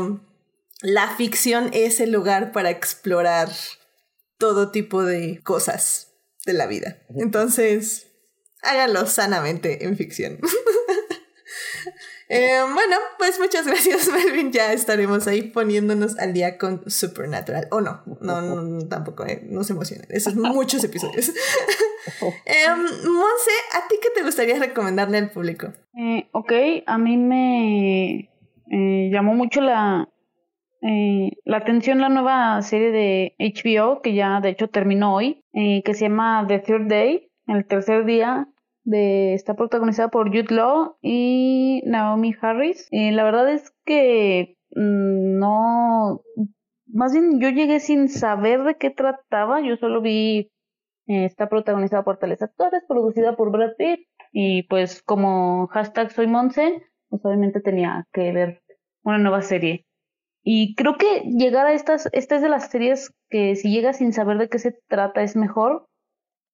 la 0.81 1.15
ficción 1.15 1.69
es 1.73 1.99
el 1.99 2.11
lugar 2.11 2.51
para 2.51 2.69
explorar 2.69 3.49
todo 4.37 4.71
tipo 4.71 5.03
de 5.03 5.41
cosas 5.43 6.10
de 6.51 6.57
la 6.57 6.67
vida. 6.67 6.97
Entonces, 7.15 8.07
háganlo 8.61 9.05
sanamente 9.07 9.85
en 9.85 9.97
ficción. 9.97 10.39
Eh, 12.33 12.61
bueno, 12.61 12.95
pues 13.17 13.37
muchas 13.41 13.67
gracias, 13.67 14.07
Melvin. 14.13 14.53
Ya 14.53 14.71
estaremos 14.71 15.27
ahí 15.27 15.41
poniéndonos 15.41 16.17
al 16.17 16.31
día 16.31 16.57
con 16.57 16.89
Supernatural. 16.89 17.67
O 17.71 17.81
no, 17.81 18.03
no, 18.21 18.41
no, 18.41 18.87
tampoco, 18.87 19.25
eh, 19.25 19.41
no 19.49 19.65
se 19.65 19.73
emocionen. 19.73 20.07
Esos 20.09 20.35
muchos 20.35 20.81
episodios. 20.85 21.27
eh, 22.45 22.69
Monse, 22.69 23.51
¿a 23.73 23.85
ti 23.89 23.95
qué 24.01 24.09
te 24.15 24.23
gustaría 24.23 24.57
recomendarle 24.57 25.17
al 25.17 25.31
público? 25.31 25.73
Eh, 25.93 26.29
ok, 26.31 26.53
a 26.85 26.97
mí 26.97 27.17
me 27.17 28.29
llamó 29.11 29.33
mucho 29.33 29.59
la, 29.59 30.07
eh, 30.81 31.33
la 31.45 31.57
atención 31.57 31.99
la 31.99 32.09
nueva 32.09 32.61
serie 32.63 32.91
de 32.91 33.35
HBO, 33.37 34.01
que 34.01 34.15
ya 34.15 34.41
de 34.41 34.49
hecho 34.49 34.69
terminó 34.69 35.15
hoy, 35.15 35.43
eh, 35.53 35.83
que 35.83 35.93
se 35.93 36.05
llama 36.05 36.45
The 36.47 36.59
Third 36.59 36.87
Day, 36.87 37.29
el 37.47 37.67
tercer 37.67 38.05
día, 38.05 38.47
de, 38.83 39.35
está 39.35 39.55
protagonizada 39.55 40.09
por 40.09 40.29
Jude 40.29 40.55
Law 40.55 40.97
y 41.01 41.83
Naomi 41.85 42.33
Harris. 42.41 42.87
Eh, 42.91 43.11
la 43.11 43.23
verdad 43.23 43.51
es 43.51 43.71
que 43.85 44.57
mm, 44.75 45.37
no, 45.37 46.21
más 46.87 47.13
bien 47.13 47.39
yo 47.39 47.49
llegué 47.49 47.79
sin 47.79 48.09
saber 48.09 48.63
de 48.63 48.75
qué 48.75 48.89
trataba, 48.89 49.61
yo 49.61 49.77
solo 49.77 50.01
vi, 50.01 50.51
está 51.05 51.47
protagonizada 51.47 52.03
por 52.03 52.17
tales 52.17 52.41
actores, 52.41 52.83
producida 52.87 53.35
por 53.35 53.51
Brad 53.51 53.75
Pitt, 53.77 54.07
y 54.31 54.63
pues 54.63 55.03
como 55.03 55.67
hashtag 55.67 56.09
soy 56.11 56.25
Monse, 56.25 56.83
pues 57.09 57.23
obviamente 57.25 57.59
tenía 57.59 58.07
que 58.13 58.31
ver 58.31 58.61
una 59.03 59.17
nueva 59.19 59.41
serie. 59.41 59.85
Y 60.43 60.75
creo 60.75 60.97
que 60.97 61.21
llegar 61.25 61.67
a 61.67 61.73
estas, 61.73 62.09
esta 62.13 62.35
es 62.35 62.41
de 62.41 62.49
las 62.49 62.69
series 62.69 63.13
que 63.29 63.55
si 63.55 63.71
llegas 63.71 63.97
sin 63.97 64.11
saber 64.11 64.37
de 64.37 64.49
qué 64.49 64.59
se 64.59 64.71
trata 64.87 65.21
es 65.21 65.35
mejor, 65.35 65.87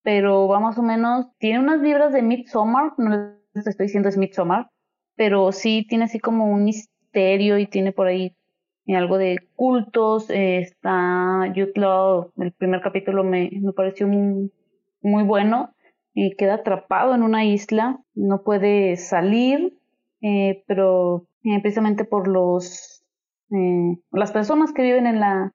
pero 0.04 0.48
va 0.48 0.60
más 0.60 0.78
o 0.78 0.84
menos, 0.84 1.28
tiene 1.38 1.60
unas 1.60 1.82
vibras 1.82 2.14
de 2.14 2.22
Midsommar, 2.22 2.94
no 2.98 3.10
les 3.54 3.68
estoy 3.68 3.88
diciendo 3.88 4.10
es 4.10 4.18
Midsommar, 4.18 4.70
pero 5.16 5.52
sí 5.52 5.86
tiene 5.88 6.06
así 6.06 6.20
como 6.20 6.52
un 6.52 6.66
misterio 6.66 7.58
y 7.58 7.68
tiene 7.68 7.92
por 7.92 8.08
ahí 8.08 8.36
algo 8.96 9.18
de 9.18 9.38
cultos, 9.56 10.28
está 10.30 11.52
Youth 11.54 11.76
Law, 11.78 12.32
el 12.38 12.54
primer 12.54 12.82
capítulo 12.82 13.24
me, 13.24 13.50
me 13.52 13.74
pareció 13.74 14.08
muy, 14.08 15.24
bueno, 15.24 15.74
y 16.14 16.36
queda 16.36 16.56
atrapado 16.56 17.14
en 17.14 17.24
una 17.24 17.44
isla, 17.44 18.00
no 18.16 18.44
puede 18.44 18.96
salir, 18.96 19.78
eh, 20.22 20.64
pero 20.68 21.28
eh, 21.44 21.60
precisamente 21.62 22.06
por 22.06 22.28
los 22.28 22.97
eh, 23.52 23.98
las 24.12 24.32
personas 24.32 24.74
que 24.74 24.82
viven 24.82 25.08
en 25.08 25.20
la 25.20 25.54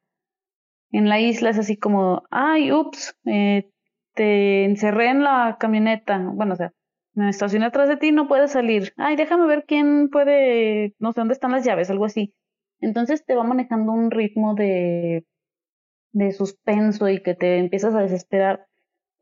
en 0.90 1.08
la 1.08 1.20
isla 1.20 1.50
es 1.50 1.58
así 1.58 1.78
como, 1.78 2.22
ay, 2.30 2.70
ups, 2.70 3.16
te 3.24 4.64
encerré 4.64 5.08
en 5.08 5.24
la 5.24 5.56
camioneta, 5.58 6.18
bueno, 6.18 6.52
o 6.54 6.56
sea, 6.56 6.72
me 7.14 7.30
estacioné 7.30 7.66
atrás 7.66 7.88
de 7.88 7.96
ti, 7.96 8.12
no 8.12 8.28
puedes 8.28 8.52
salir, 8.52 8.92
ay, 8.98 9.16
déjame 9.16 9.46
ver 9.46 9.64
quién 9.66 10.10
puede, 10.10 10.94
no 10.98 11.12
sé 11.12 11.20
dónde 11.20 11.34
están 11.34 11.52
las 11.52 11.64
llaves, 11.64 11.90
algo 11.90 12.04
así. 12.04 12.34
Entonces 12.80 13.24
te 13.24 13.34
va 13.34 13.44
manejando 13.44 13.92
un 13.92 14.10
ritmo 14.10 14.54
de, 14.54 15.24
de 16.12 16.32
suspenso 16.32 17.08
y 17.08 17.22
que 17.22 17.34
te 17.34 17.58
empiezas 17.58 17.94
a 17.94 18.00
desesperar 18.00 18.66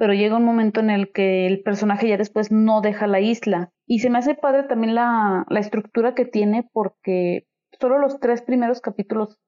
pero 0.01 0.14
llega 0.14 0.38
un 0.38 0.47
momento 0.47 0.80
en 0.80 0.88
el 0.88 1.12
que 1.12 1.47
el 1.47 1.62
personaje 1.62 2.09
ya 2.09 2.16
después 2.16 2.51
no 2.51 2.80
deja 2.80 3.06
la 3.06 3.20
isla. 3.20 3.70
Y 3.86 3.98
se 3.98 4.09
me 4.09 4.16
hace 4.16 4.34
padre 4.34 4.62
también 4.62 4.94
la, 4.94 5.44
la 5.51 5.60
estructura 5.60 6.14
que 6.14 6.24
tiene 6.24 6.66
porque 6.72 7.44
solo 7.81 7.98
los 7.98 8.20
tres 8.20 8.43
primeros 8.43 8.81
capítulos 8.81 9.39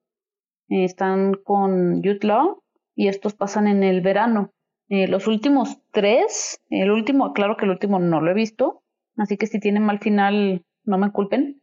eh, 0.68 0.84
están 0.84 1.34
con 1.34 2.02
Youth 2.02 2.24
Law 2.24 2.62
y 2.94 3.08
estos 3.08 3.34
pasan 3.34 3.66
en 3.66 3.82
el 3.82 4.00
verano. 4.00 4.52
Eh, 4.88 5.08
los 5.08 5.26
últimos 5.26 5.80
tres, 5.92 6.60
el 6.68 6.90
último, 6.90 7.32
claro 7.32 7.56
que 7.56 7.64
el 7.64 7.70
último 7.70 7.98
no 7.98 8.20
lo 8.20 8.30
he 8.30 8.34
visto, 8.34 8.82
así 9.16 9.36
que 9.36 9.46
si 9.46 9.60
tiene 9.60 9.80
mal 9.80 10.00
final, 10.00 10.64
no 10.84 10.98
me 10.98 11.12
culpen. 11.12 11.62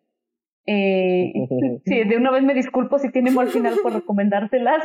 Eh, 0.66 1.34
sí, 1.86 2.04
de 2.04 2.18
una 2.18 2.32
vez 2.32 2.44
me 2.44 2.54
disculpo 2.54 3.00
si 3.00 3.12
tiene 3.12 3.32
mal 3.32 3.48
final 3.50 3.76
por 3.82 3.94
recomendárselas. 3.94 4.84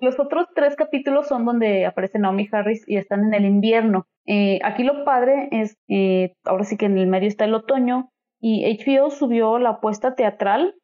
los 0.00 0.18
otros 0.18 0.46
tres 0.54 0.76
capítulos 0.76 1.28
son 1.28 1.44
donde 1.44 1.86
aparece 1.86 2.18
Naomi 2.18 2.48
Harris 2.50 2.84
y 2.86 2.96
están 2.96 3.24
en 3.24 3.34
el 3.34 3.44
invierno. 3.44 4.06
Eh, 4.26 4.58
aquí 4.62 4.82
lo 4.82 5.04
padre 5.04 5.48
es, 5.52 5.76
eh, 5.88 6.34
ahora 6.44 6.64
sí 6.64 6.76
que 6.76 6.86
en 6.86 6.98
el 6.98 7.06
medio 7.06 7.28
está 7.28 7.44
el 7.44 7.54
otoño 7.54 8.10
y 8.40 8.64
HBO 8.64 9.10
subió 9.10 9.58
la 9.58 9.70
apuesta 9.70 10.14
teatral, 10.14 10.74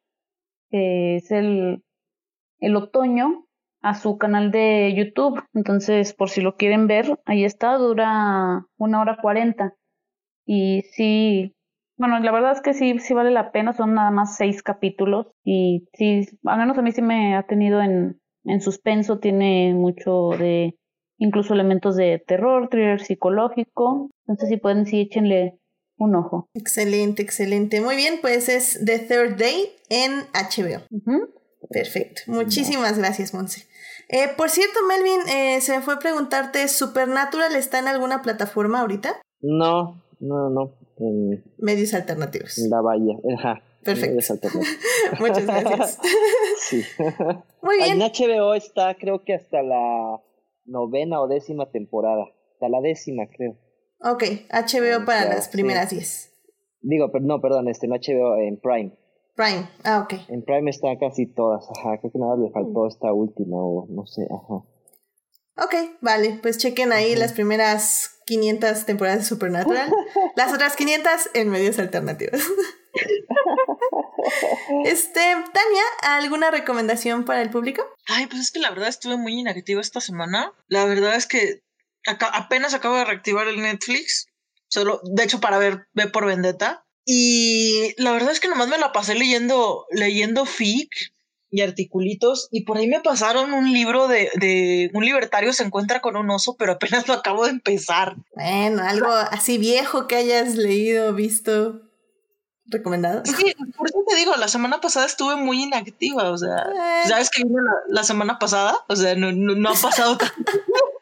que 0.69 1.17
es 1.17 1.31
el, 1.31 1.83
el 2.59 2.75
otoño, 2.75 3.45
a 3.81 3.93
su 3.93 4.17
canal 4.17 4.51
de 4.51 4.93
YouTube. 4.95 5.43
Entonces, 5.53 6.13
por 6.13 6.29
si 6.29 6.41
lo 6.41 6.55
quieren 6.55 6.87
ver, 6.87 7.19
ahí 7.25 7.43
está, 7.43 7.77
dura 7.77 8.65
una 8.77 9.01
hora 9.01 9.17
cuarenta. 9.21 9.75
Y 10.45 10.81
sí, 10.91 11.53
bueno, 11.97 12.19
la 12.19 12.31
verdad 12.31 12.53
es 12.53 12.61
que 12.61 12.73
sí, 12.73 12.97
sí 12.99 13.13
vale 13.13 13.31
la 13.31 13.51
pena, 13.51 13.73
son 13.73 13.93
nada 13.93 14.11
más 14.11 14.35
seis 14.35 14.63
capítulos 14.63 15.27
y 15.43 15.87
sí, 15.93 16.27
al 16.43 16.59
menos 16.59 16.77
a 16.77 16.81
mí 16.81 16.91
sí 16.91 17.01
me 17.01 17.35
ha 17.35 17.43
tenido 17.43 17.81
en, 17.81 18.19
en 18.43 18.61
suspenso, 18.61 19.19
tiene 19.19 19.73
mucho 19.73 20.29
de, 20.37 20.75
incluso 21.17 21.53
elementos 21.53 21.95
de 21.95 22.23
terror, 22.25 22.69
thriller 22.69 22.99
psicológico, 22.99 24.09
entonces 24.27 24.49
si 24.49 24.57
pueden, 24.57 24.85
sí, 24.85 25.01
échenle 25.01 25.57
un 25.97 26.15
ojo. 26.15 26.49
Excelente, 26.53 27.21
excelente. 27.21 27.81
Muy 27.81 27.95
bien, 27.95 28.19
pues 28.21 28.49
es 28.49 28.79
The 28.85 28.99
Third 28.99 29.37
Day 29.37 29.71
en 29.89 30.11
HBO. 30.33 30.81
Perfecto. 31.69 32.21
Muchísimas 32.27 32.97
gracias, 32.97 33.33
Monse. 33.33 33.65
Eh, 34.09 34.27
por 34.37 34.49
cierto, 34.49 34.79
Melvin, 34.87 35.21
eh, 35.29 35.61
se 35.61 35.75
me 35.75 35.81
fue 35.81 35.95
a 35.95 35.99
preguntarte, 35.99 36.67
¿Supernatural 36.67 37.55
está 37.55 37.79
en 37.79 37.87
alguna 37.87 38.21
plataforma 38.21 38.81
ahorita? 38.81 39.19
No, 39.41 40.03
no, 40.19 40.49
no 40.49 40.75
medios 41.57 41.93
alternativos. 41.93 42.57
En 42.57 42.69
la 42.69 42.81
bahía, 42.81 43.15
ajá. 43.37 43.61
Perfecto. 43.83 44.49
Muchas 45.19 45.45
gracias. 45.45 45.99
sí. 46.69 46.81
Muy 47.61 47.77
bien. 47.77 48.01
En 48.01 48.11
HBO 48.11 48.55
está, 48.55 48.95
creo 48.95 49.23
que 49.23 49.35
hasta 49.35 49.61
la 49.61 50.21
novena 50.65 51.21
o 51.21 51.27
décima 51.27 51.69
temporada. 51.69 52.25
Hasta 52.53 52.69
la 52.69 52.81
décima, 52.81 53.27
creo. 53.27 53.57
Ok, 54.07 54.23
HBO 54.51 55.03
para 55.03 55.25
las 55.25 55.49
primeras 55.49 55.89
diez. 55.89 56.31
Digo, 56.81 57.11
pero 57.11 57.25
no, 57.25 57.41
perdón, 57.41 57.67
este, 57.67 57.87
en 57.87 57.93
HBO, 57.93 58.37
en 58.37 58.59
Prime. 58.59 58.95
Prime, 59.35 59.67
ah, 59.83 60.01
ok. 60.01 60.29
En 60.29 60.43
Prime 60.43 60.69
está 60.69 60.89
casi 60.99 61.25
todas, 61.25 61.65
ajá. 61.75 61.97
Creo 61.99 62.11
que 62.11 62.19
nada 62.19 62.37
le 62.37 62.51
faltó 62.51 62.83
mm. 62.83 62.87
esta 62.87 63.11
última 63.11 63.57
o 63.57 63.87
no 63.89 64.05
sé, 64.05 64.27
ajá. 64.31 64.63
Ok, 65.57 65.97
vale, 66.01 66.37
pues 66.39 66.59
chequen 66.59 66.91
ahí 66.93 67.15
las 67.15 67.33
primeras 67.33 68.21
500 68.27 68.85
temporadas 68.85 69.19
de 69.21 69.25
Supernatural, 69.25 69.91
las 70.35 70.53
otras 70.53 70.75
500 70.75 71.11
en 71.33 71.49
medios 71.49 71.79
alternativos. 71.79 72.39
este, 74.85 75.19
Tania, 75.19 75.83
¿alguna 76.03 76.51
recomendación 76.51 77.25
para 77.25 77.41
el 77.41 77.49
público? 77.49 77.81
Ay, 78.07 78.27
pues 78.27 78.39
es 78.39 78.51
que 78.51 78.59
la 78.59 78.69
verdad 78.69 78.89
estuve 78.89 79.17
muy 79.17 79.39
inactiva 79.39 79.81
esta 79.81 79.99
semana. 79.99 80.53
La 80.67 80.85
verdad 80.85 81.15
es 81.15 81.25
que 81.25 81.64
apenas 82.07 82.73
acabo 82.73 82.95
de 82.97 83.05
reactivar 83.05 83.47
el 83.47 83.61
Netflix, 83.61 84.27
solo, 84.67 85.01
de 85.03 85.23
hecho, 85.23 85.39
para 85.39 85.57
ver 85.57 85.87
Ve 85.93 86.07
por 86.07 86.25
Vendetta. 86.25 86.85
Y 87.05 87.93
la 88.01 88.11
verdad 88.11 88.31
es 88.31 88.39
que 88.39 88.47
nomás 88.47 88.67
me 88.67 88.79
la 88.79 88.91
pasé 88.91 89.13
leyendo, 89.13 89.85
leyendo 89.91 90.45
fic 90.45 90.89
y 91.55 91.61
articulitos 91.61 92.49
y 92.51 92.65
por 92.65 92.77
ahí 92.77 92.87
me 92.87 92.99
pasaron 92.99 93.53
un 93.53 93.71
libro 93.71 94.07
de, 94.07 94.29
de, 94.35 94.91
un 94.93 95.05
libertario 95.05 95.53
se 95.53 95.63
encuentra 95.63 96.01
con 96.01 96.17
un 96.17 96.29
oso, 96.29 96.55
pero 96.57 96.73
apenas 96.73 97.07
lo 97.07 97.13
acabo 97.13 97.45
de 97.45 97.51
empezar. 97.51 98.15
Bueno, 98.35 98.83
algo 98.83 99.07
así 99.07 99.57
viejo 99.57 100.07
que 100.07 100.15
hayas 100.15 100.55
leído, 100.55 101.13
visto, 101.13 101.81
recomendado. 102.65 103.23
Sí, 103.25 103.55
por 103.77 103.87
eso 103.87 103.99
te 104.07 104.15
digo, 104.15 104.35
la 104.35 104.47
semana 104.47 104.81
pasada 104.81 105.05
estuve 105.05 105.35
muy 105.35 105.63
inactiva, 105.63 106.31
o 106.31 106.37
sea, 106.37 106.57
eh. 106.57 107.07
¿sabes 107.07 107.29
que 107.29 107.43
vino 107.43 107.61
la, 107.87 108.03
semana 108.03 108.37
pasada? 108.37 108.77
O 108.89 108.95
sea, 108.95 109.15
no, 109.15 109.31
no, 109.31 109.69
ha 109.69 109.75
pasado 109.75 110.17
tanto. 110.17 110.51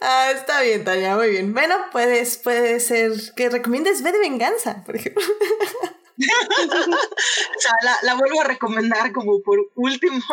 ah, 0.00 0.32
está 0.34 0.62
bien, 0.62 0.84
Tania, 0.84 1.16
muy 1.16 1.30
bien. 1.30 1.52
Bueno, 1.52 1.76
puedes, 1.92 2.38
puede 2.38 2.80
ser 2.80 3.12
que 3.36 3.48
recomiendes 3.48 4.02
V 4.02 4.12
de 4.12 4.18
Venganza, 4.18 4.82
por 4.84 4.96
ejemplo. 4.96 5.22
o 6.20 7.60
sea, 7.60 7.72
la, 8.02 8.14
vuelvo 8.14 8.40
a 8.40 8.44
recomendar 8.44 9.12
como 9.12 9.40
por 9.42 9.58
último 9.74 10.20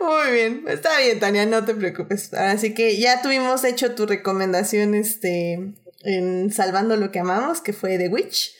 Muy 0.00 0.32
bien, 0.32 0.64
está 0.68 0.98
bien, 0.98 1.20
Tania, 1.20 1.46
no 1.46 1.64
te 1.64 1.74
preocupes. 1.74 2.32
Así 2.34 2.74
que 2.74 2.98
ya 2.98 3.22
tuvimos 3.22 3.64
hecho 3.64 3.94
tu 3.94 4.06
recomendación 4.06 4.94
este, 4.94 5.74
en 6.02 6.52
Salvando 6.52 6.96
lo 6.96 7.10
que 7.10 7.20
amamos, 7.20 7.60
que 7.60 7.72
fue 7.72 7.98
The 7.98 8.08
Witch. 8.08 8.54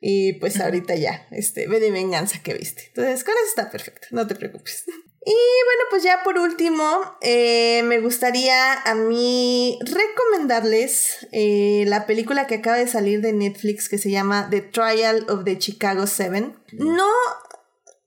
Y 0.00 0.34
pues 0.34 0.60
ahorita 0.60 0.94
ya, 0.96 1.26
este, 1.30 1.68
ve 1.68 1.78
de 1.78 1.90
venganza 1.90 2.42
que 2.42 2.54
viste. 2.54 2.84
Entonces, 2.88 3.24
con 3.24 3.34
eso 3.34 3.46
está 3.48 3.70
perfecto, 3.70 4.08
no 4.10 4.26
te 4.26 4.34
preocupes. 4.34 4.84
Y 5.24 5.30
bueno, 5.30 5.82
pues 5.88 6.02
ya 6.02 6.22
por 6.24 6.36
último, 6.36 6.84
eh, 7.20 7.82
me 7.84 8.00
gustaría 8.00 8.72
a 8.72 8.94
mí 8.96 9.78
recomendarles 9.82 11.28
eh, 11.30 11.84
la 11.86 12.06
película 12.06 12.48
que 12.48 12.56
acaba 12.56 12.76
de 12.76 12.88
salir 12.88 13.20
de 13.20 13.32
Netflix 13.32 13.88
que 13.88 13.98
se 13.98 14.10
llama 14.10 14.48
The 14.50 14.62
Trial 14.62 15.26
of 15.28 15.44
the 15.44 15.58
Chicago 15.58 16.08
Seven. 16.08 16.56
No, 16.72 17.08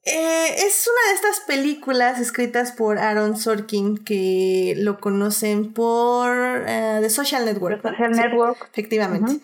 eh, 0.04 0.56
es 0.58 0.90
una 0.90 1.10
de 1.10 1.16
estas 1.16 1.40
películas 1.48 2.20
escritas 2.20 2.74
por 2.74 3.00
Aaron 3.00 3.38
Sorkin 3.38 3.98
que 4.04 4.74
lo 4.78 5.00
conocen 5.00 5.72
por 5.72 6.66
The 6.66 7.10
Social 7.10 7.46
Network. 7.46 7.82
The 7.82 7.90
Social 7.90 8.12
Network. 8.12 8.70
efectivamente. 8.74 9.40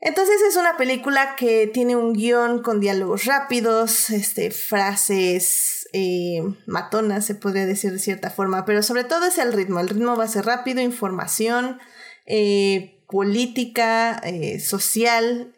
Entonces 0.00 0.42
es 0.48 0.56
una 0.56 0.76
película 0.76 1.34
que 1.36 1.66
tiene 1.68 1.96
un 1.96 2.12
guion 2.12 2.62
con 2.62 2.80
diálogos 2.80 3.24
rápidos, 3.24 4.10
este, 4.10 4.50
frases 4.50 5.77
eh, 5.92 6.42
matonas, 6.66 7.24
se 7.24 7.34
podría 7.34 7.66
decir 7.66 7.92
de 7.92 7.98
cierta 7.98 8.30
forma, 8.30 8.64
pero 8.64 8.82
sobre 8.82 9.04
todo 9.04 9.26
es 9.26 9.38
el 9.38 9.52
ritmo. 9.52 9.80
El 9.80 9.88
ritmo 9.88 10.16
va 10.16 10.24
a 10.24 10.28
ser 10.28 10.44
rápido, 10.44 10.80
información, 10.80 11.78
eh, 12.26 13.02
política, 13.08 14.20
eh, 14.24 14.60
social, 14.60 15.54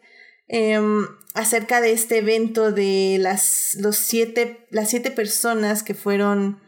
em, 0.47 1.05
acerca 1.33 1.81
de 1.81 1.91
este 1.93 2.17
evento 2.17 2.71
de 2.71 3.17
las, 3.19 3.75
los 3.79 3.97
siete, 3.97 4.67
las 4.69 4.89
siete 4.89 5.11
personas 5.11 5.83
que 5.83 5.93
fueron 5.93 6.59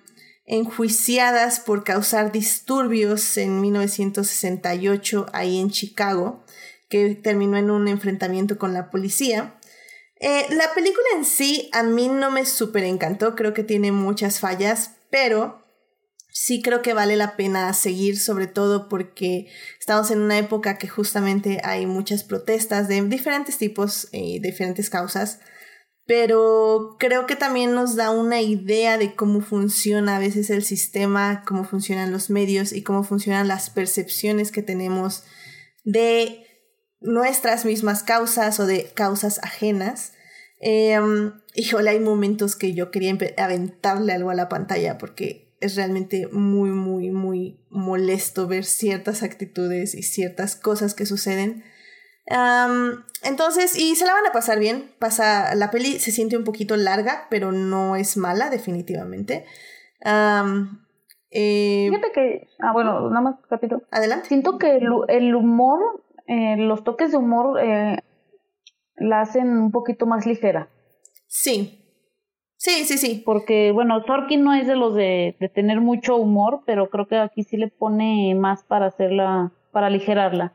enjuiciadas 0.45 1.59
por 1.59 1.83
causar 1.83 2.31
disturbios 2.31 3.37
en 3.37 3.61
1968 3.61 5.25
ahí 5.31 5.59
en 5.59 5.69
Chicago 5.69 6.43
que 6.93 7.15
terminó 7.15 7.57
en 7.57 7.71
un 7.71 7.87
enfrentamiento 7.87 8.59
con 8.59 8.71
la 8.71 8.91
policía. 8.91 9.55
Eh, 10.25 10.47
la 10.51 10.73
película 10.73 11.05
en 11.17 11.25
sí 11.25 11.69
a 11.73 11.83
mí 11.83 12.07
no 12.07 12.31
me 12.31 12.45
súper 12.45 12.85
encantó, 12.85 13.35
creo 13.35 13.53
que 13.53 13.65
tiene 13.65 13.91
muchas 13.91 14.39
fallas, 14.39 14.91
pero 15.11 15.65
sí 16.29 16.61
creo 16.61 16.81
que 16.81 16.93
vale 16.93 17.17
la 17.17 17.35
pena 17.35 17.73
seguir, 17.73 18.17
sobre 18.17 18.47
todo 18.47 18.87
porque 18.87 19.47
estamos 19.81 20.11
en 20.11 20.21
una 20.21 20.37
época 20.37 20.77
que 20.77 20.87
justamente 20.87 21.59
hay 21.65 21.87
muchas 21.87 22.23
protestas 22.23 22.87
de 22.87 23.01
diferentes 23.01 23.57
tipos 23.57 24.07
y 24.13 24.39
diferentes 24.39 24.89
causas, 24.89 25.41
pero 26.05 26.95
creo 26.99 27.27
que 27.27 27.35
también 27.35 27.73
nos 27.73 27.97
da 27.97 28.09
una 28.09 28.39
idea 28.39 28.97
de 28.97 29.15
cómo 29.15 29.41
funciona 29.41 30.15
a 30.15 30.19
veces 30.19 30.49
el 30.49 30.63
sistema, 30.63 31.43
cómo 31.45 31.65
funcionan 31.65 32.13
los 32.13 32.29
medios 32.29 32.71
y 32.71 32.81
cómo 32.81 33.03
funcionan 33.03 33.49
las 33.49 33.69
percepciones 33.69 34.53
que 34.53 34.63
tenemos 34.63 35.25
de 35.83 36.47
nuestras 37.01 37.65
mismas 37.65 38.03
causas 38.03 38.61
o 38.61 38.65
de 38.65 38.85
causas 38.93 39.39
ajenas. 39.43 40.12
Em, 40.65 41.33
híjole, 41.55 41.89
hay 41.89 41.99
momentos 41.99 42.55
que 42.55 42.73
yo 42.73 42.89
quería 42.89 43.17
aventarle 43.37 44.13
algo 44.13 44.29
a 44.29 44.33
la 44.33 44.47
pantalla 44.47 44.97
porque 44.97 45.53
es 45.59 45.75
realmente 45.75 46.27
muy, 46.31 46.69
muy, 46.69 47.11
muy 47.11 47.59
molesto 47.69 48.47
ver 48.47 48.63
ciertas 48.63 49.23
actitudes 49.23 49.93
y 49.93 50.03
ciertas 50.03 50.55
cosas 50.55 50.95
que 50.95 51.05
suceden. 51.05 51.65
entonces, 53.23 53.77
y 53.77 53.97
se 53.97 54.05
la 54.05 54.13
van 54.13 54.25
a 54.25 54.31
pasar 54.31 54.57
bien. 54.57 54.89
Pasa, 54.99 55.53
la 55.55 55.69
peli 55.69 55.99
se 55.99 56.11
siente 56.11 56.37
un 56.37 56.45
poquito 56.45 56.77
larga, 56.77 57.27
pero 57.29 57.51
no 57.51 57.97
es 57.97 58.15
mala, 58.15 58.49
definitivamente. 58.49 59.43
Eh, 61.29 61.87
Fíjate 61.89 62.11
que, 62.13 62.47
ah, 62.59 62.71
bueno, 62.71 63.09
nada 63.09 63.21
más 63.21 63.35
capítulo. 63.49 63.81
Adelante. 63.91 64.29
Siento 64.29 64.57
que 64.57 64.77
el, 64.77 65.35
humor, 65.35 66.03
eh, 66.27 66.55
los 66.57 66.85
toques 66.85 67.11
de 67.11 67.17
humor 67.17 67.59
eh, 67.59 67.97
la 68.95 69.21
hacen 69.21 69.49
un 69.49 69.71
poquito 69.71 70.05
más 70.05 70.25
ligera. 70.25 70.69
Sí. 71.27 71.79
Sí, 72.57 72.85
sí, 72.85 72.97
sí. 72.97 73.21
Porque, 73.25 73.71
bueno, 73.71 74.03
Sorkin 74.05 74.43
no 74.43 74.53
es 74.53 74.67
de 74.67 74.75
los 74.75 74.95
de, 74.95 75.35
de 75.39 75.49
tener 75.49 75.81
mucho 75.81 76.15
humor, 76.15 76.61
pero 76.65 76.89
creo 76.89 77.07
que 77.07 77.17
aquí 77.17 77.43
sí 77.43 77.57
le 77.57 77.67
pone 77.67 78.35
más 78.35 78.63
para 78.63 78.87
hacerla, 78.87 79.51
para 79.71 79.87
aligerarla. 79.87 80.53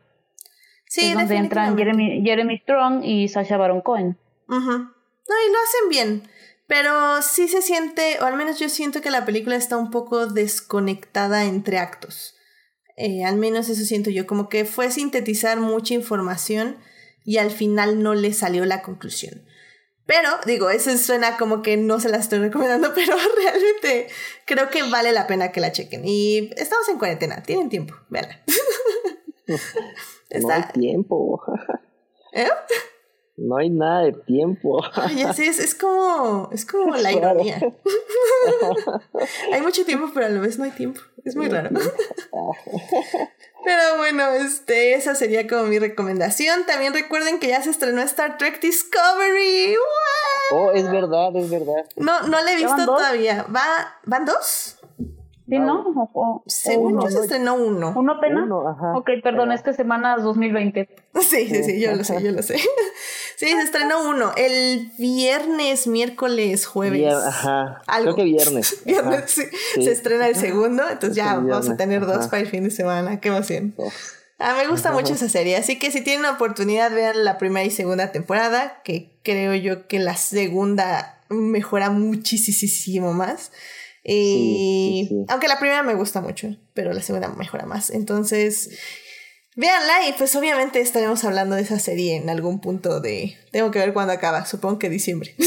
Sí, 0.86 1.06
es 1.06 1.15
donde 1.15 1.36
entran 1.36 1.77
Jeremy, 1.77 2.23
Jeremy 2.24 2.59
Strong 2.59 3.05
y 3.05 3.28
Sasha 3.28 3.59
Baron 3.59 3.82
Cohen. 3.82 4.19
No, 4.48 4.56
y 4.56 5.52
lo 5.52 5.59
hacen 5.59 5.89
bien. 5.90 6.23
Pero 6.66 7.23
sí 7.23 7.48
se 7.48 7.62
siente, 7.62 8.19
o 8.20 8.24
al 8.24 8.36
menos 8.36 8.59
yo 8.59 8.69
siento 8.69 9.01
que 9.01 9.10
la 9.10 9.24
película 9.24 9.56
está 9.56 9.77
un 9.77 9.90
poco 9.90 10.27
desconectada 10.27 11.44
entre 11.44 11.78
actos. 11.78 12.35
Eh, 12.97 13.24
al 13.24 13.36
menos 13.36 13.69
eso 13.69 13.85
siento 13.85 14.10
yo, 14.10 14.27
como 14.27 14.48
que 14.48 14.65
fue 14.65 14.90
sintetizar 14.90 15.60
mucha 15.60 15.94
información 15.94 16.77
y 17.28 17.36
al 17.36 17.50
final 17.50 18.02
no 18.02 18.14
le 18.14 18.32
salió 18.32 18.64
la 18.64 18.80
conclusión. 18.80 19.44
Pero, 20.06 20.30
digo, 20.46 20.70
eso 20.70 20.96
suena 20.96 21.36
como 21.36 21.60
que 21.60 21.76
no 21.76 22.00
se 22.00 22.09
la 22.09 22.16
estoy 22.16 22.38
recomendando, 22.38 22.92
pero 22.94 23.14
realmente 23.36 24.09
creo 24.46 24.70
que 24.70 24.82
vale 24.84 25.12
la 25.12 25.26
pena 25.26 25.52
que 25.52 25.60
la 25.60 25.70
chequen. 25.70 26.00
Y 26.06 26.50
estamos 26.56 26.88
en 26.88 26.96
cuarentena, 26.96 27.42
tienen 27.42 27.68
tiempo, 27.68 27.94
véanla. 28.09 28.42
No 30.40 30.50
hay 30.50 30.62
tiempo. 30.74 31.42
¿Eh? 32.34 32.48
No 33.38 33.56
hay 33.56 33.70
nada 33.70 34.02
de 34.02 34.12
tiempo. 34.12 34.78
ya 35.16 35.32
sé, 35.32 35.46
es, 35.46 35.74
como, 35.74 36.50
es 36.52 36.66
como 36.66 36.96
la 36.96 37.12
ironía. 37.12 37.59
hay 39.52 39.62
mucho 39.62 39.86
tiempo, 39.86 40.10
pero 40.12 40.26
a 40.26 40.28
la 40.28 40.40
vez 40.40 40.59
no 40.59 40.64
hay 40.64 40.72
tiempo. 40.72 41.00
Es 41.24 41.36
muy 41.36 41.48
raro. 41.48 41.70
Pero 43.64 43.98
bueno, 43.98 44.30
este, 44.30 44.94
esa 44.94 45.14
sería 45.14 45.47
como 45.47 45.64
mi 45.64 45.78
recomendación. 45.78 46.64
También 46.66 46.94
recuerden 46.94 47.39
que 47.39 47.48
ya 47.48 47.62
se 47.62 47.70
estrenó 47.70 48.01
Star 48.02 48.39
Trek 48.39 48.60
Discovery. 48.60 49.76
Oh, 50.52 50.70
es 50.72 50.90
verdad, 50.90 51.35
es 51.36 51.51
verdad. 51.51 51.85
No, 51.97 52.22
no 52.22 52.43
la 52.43 52.52
he 52.52 52.56
visto 52.56 52.85
todavía. 52.85 53.44
¿Va, 53.55 53.98
¿Van 54.05 54.24
dos? 54.24 54.77
¿Sí, 55.48 55.58
no? 55.58 56.10
O, 56.12 56.42
Según 56.46 57.00
yo 57.00 57.08
se 57.08 57.20
estrenó 57.20 57.54
uno. 57.54 57.94
¿Uno 57.96 58.12
apenas? 58.12 58.44
Uno, 58.44 58.68
ajá. 58.68 58.98
Ok, 58.98 59.08
perdón, 59.22 59.50
es 59.52 59.62
que 59.62 59.72
semanas 59.72 60.22
2020. 60.22 60.88
Sí, 61.20 61.48
sí, 61.48 61.64
sí, 61.64 61.80
yo 61.80 61.94
lo 61.96 62.04
sé, 62.04 62.22
yo 62.22 62.32
lo 62.32 62.42
sé. 62.42 62.56
Sí, 63.36 63.46
se 63.46 63.62
estrenó 63.62 64.08
uno. 64.08 64.32
El 64.36 64.90
viernes, 64.98 65.86
miércoles, 65.86 66.66
jueves. 66.66 67.14
ajá. 67.14 67.82
Creo 68.02 68.14
que 68.16 68.24
viernes. 68.24 68.82
viernes, 68.84 69.30
sí. 69.30 69.44
Se 69.74 69.92
estrena 69.92 70.26
el 70.26 70.34
segundo, 70.34 70.82
entonces 70.88 71.16
ya 71.16 71.36
vamos 71.36 71.70
a 71.70 71.76
tener 71.76 72.04
dos 72.04 72.26
para 72.26 72.42
el 72.42 72.48
fin 72.48 72.64
de 72.64 72.70
semana. 72.70 73.20
Qué 73.20 73.28
emoción. 73.28 73.74
Ah, 74.40 74.54
me 74.56 74.68
gusta 74.68 74.92
mucho 74.92 75.14
esa 75.14 75.28
serie, 75.28 75.56
así 75.56 75.78
que 75.78 75.90
si 75.90 76.00
tienen 76.02 76.22
la 76.22 76.32
oportunidad, 76.32 76.92
vean 76.92 77.24
la 77.24 77.38
primera 77.38 77.64
y 77.64 77.70
segunda 77.70 78.12
temporada, 78.12 78.80
que 78.84 79.18
creo 79.22 79.54
yo 79.54 79.86
que 79.86 79.98
la 79.98 80.16
segunda 80.16 81.20
mejora 81.28 81.90
muchísimo 81.90 83.14
más. 83.14 83.52
Y 84.10 85.26
aunque 85.28 85.48
la 85.48 85.59
primera 85.59 85.82
me 85.82 85.94
gusta 85.94 86.22
mucho, 86.22 86.56
pero 86.72 86.94
la 86.94 87.02
segunda 87.02 87.28
mejora 87.28 87.66
más. 87.66 87.90
Entonces, 87.90 88.70
véanla 89.55 90.09
y 90.09 90.14
pues 90.14 90.35
obviamente 90.35 90.80
estaremos 90.80 91.24
hablando 91.24 91.56
de 91.56 91.62
esa 91.62 91.78
serie 91.78 92.16
en 92.16 92.30
algún 92.30 92.60
punto 92.62 93.01
de... 93.01 93.36
Tengo 93.52 93.70
que 93.70 93.80
ver 93.80 93.93
cuándo 93.93 94.14
acaba, 94.14 94.47
supongo 94.47 94.78
que 94.78 94.89
diciembre. 94.89 95.35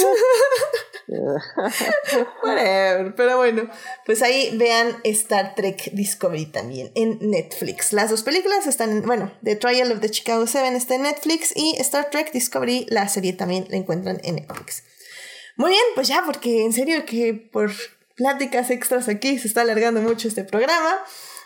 Whatever. 2.44 3.16
Pero 3.16 3.38
bueno, 3.38 3.68
pues 4.06 4.22
ahí 4.22 4.56
vean 4.56 4.96
Star 5.06 5.56
Trek 5.56 5.92
Discovery 5.94 6.46
también 6.46 6.92
en 6.94 7.18
Netflix. 7.32 7.94
Las 7.94 8.12
dos 8.12 8.22
películas 8.22 8.68
están, 8.68 9.02
bueno, 9.02 9.32
The 9.44 9.56
Trial 9.56 9.92
of 9.92 10.02
the 10.02 10.12
Chicago 10.12 10.46
Seven 10.46 10.76
está 10.76 10.94
en 10.96 11.02
Netflix 11.02 11.52
y 11.56 11.78
Star 11.80 12.12
Trek 12.12 12.32
Discovery, 12.32 12.86
la 12.90 13.08
serie 13.10 13.34
también 13.34 13.66
la 13.70 13.78
encuentran 13.78 14.22
en 14.24 14.36
Netflix. 14.36 14.84
Muy 15.58 15.72
bien, 15.72 15.84
pues 15.96 16.08
ya, 16.08 16.22
porque 16.26 16.64
en 16.64 16.74
serio 16.74 17.06
que 17.08 17.34
por 17.34 17.72
pláticas 18.22 18.70
extras 18.70 19.10
aquí, 19.10 19.40
se 19.40 19.48
está 19.48 19.62
alargando 19.62 20.00
mucho 20.00 20.28
este 20.28 20.44
programa. 20.44 20.94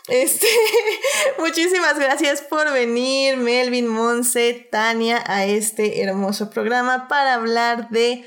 Este, 0.08 0.46
muchísimas 1.38 1.98
gracias 1.98 2.42
por 2.42 2.70
venir, 2.70 3.38
Melvin, 3.38 3.88
Monse, 3.88 4.68
Tania, 4.70 5.24
a 5.26 5.46
este 5.46 6.02
hermoso 6.02 6.50
programa 6.50 7.08
para 7.08 7.32
hablar 7.32 7.88
de 7.88 8.26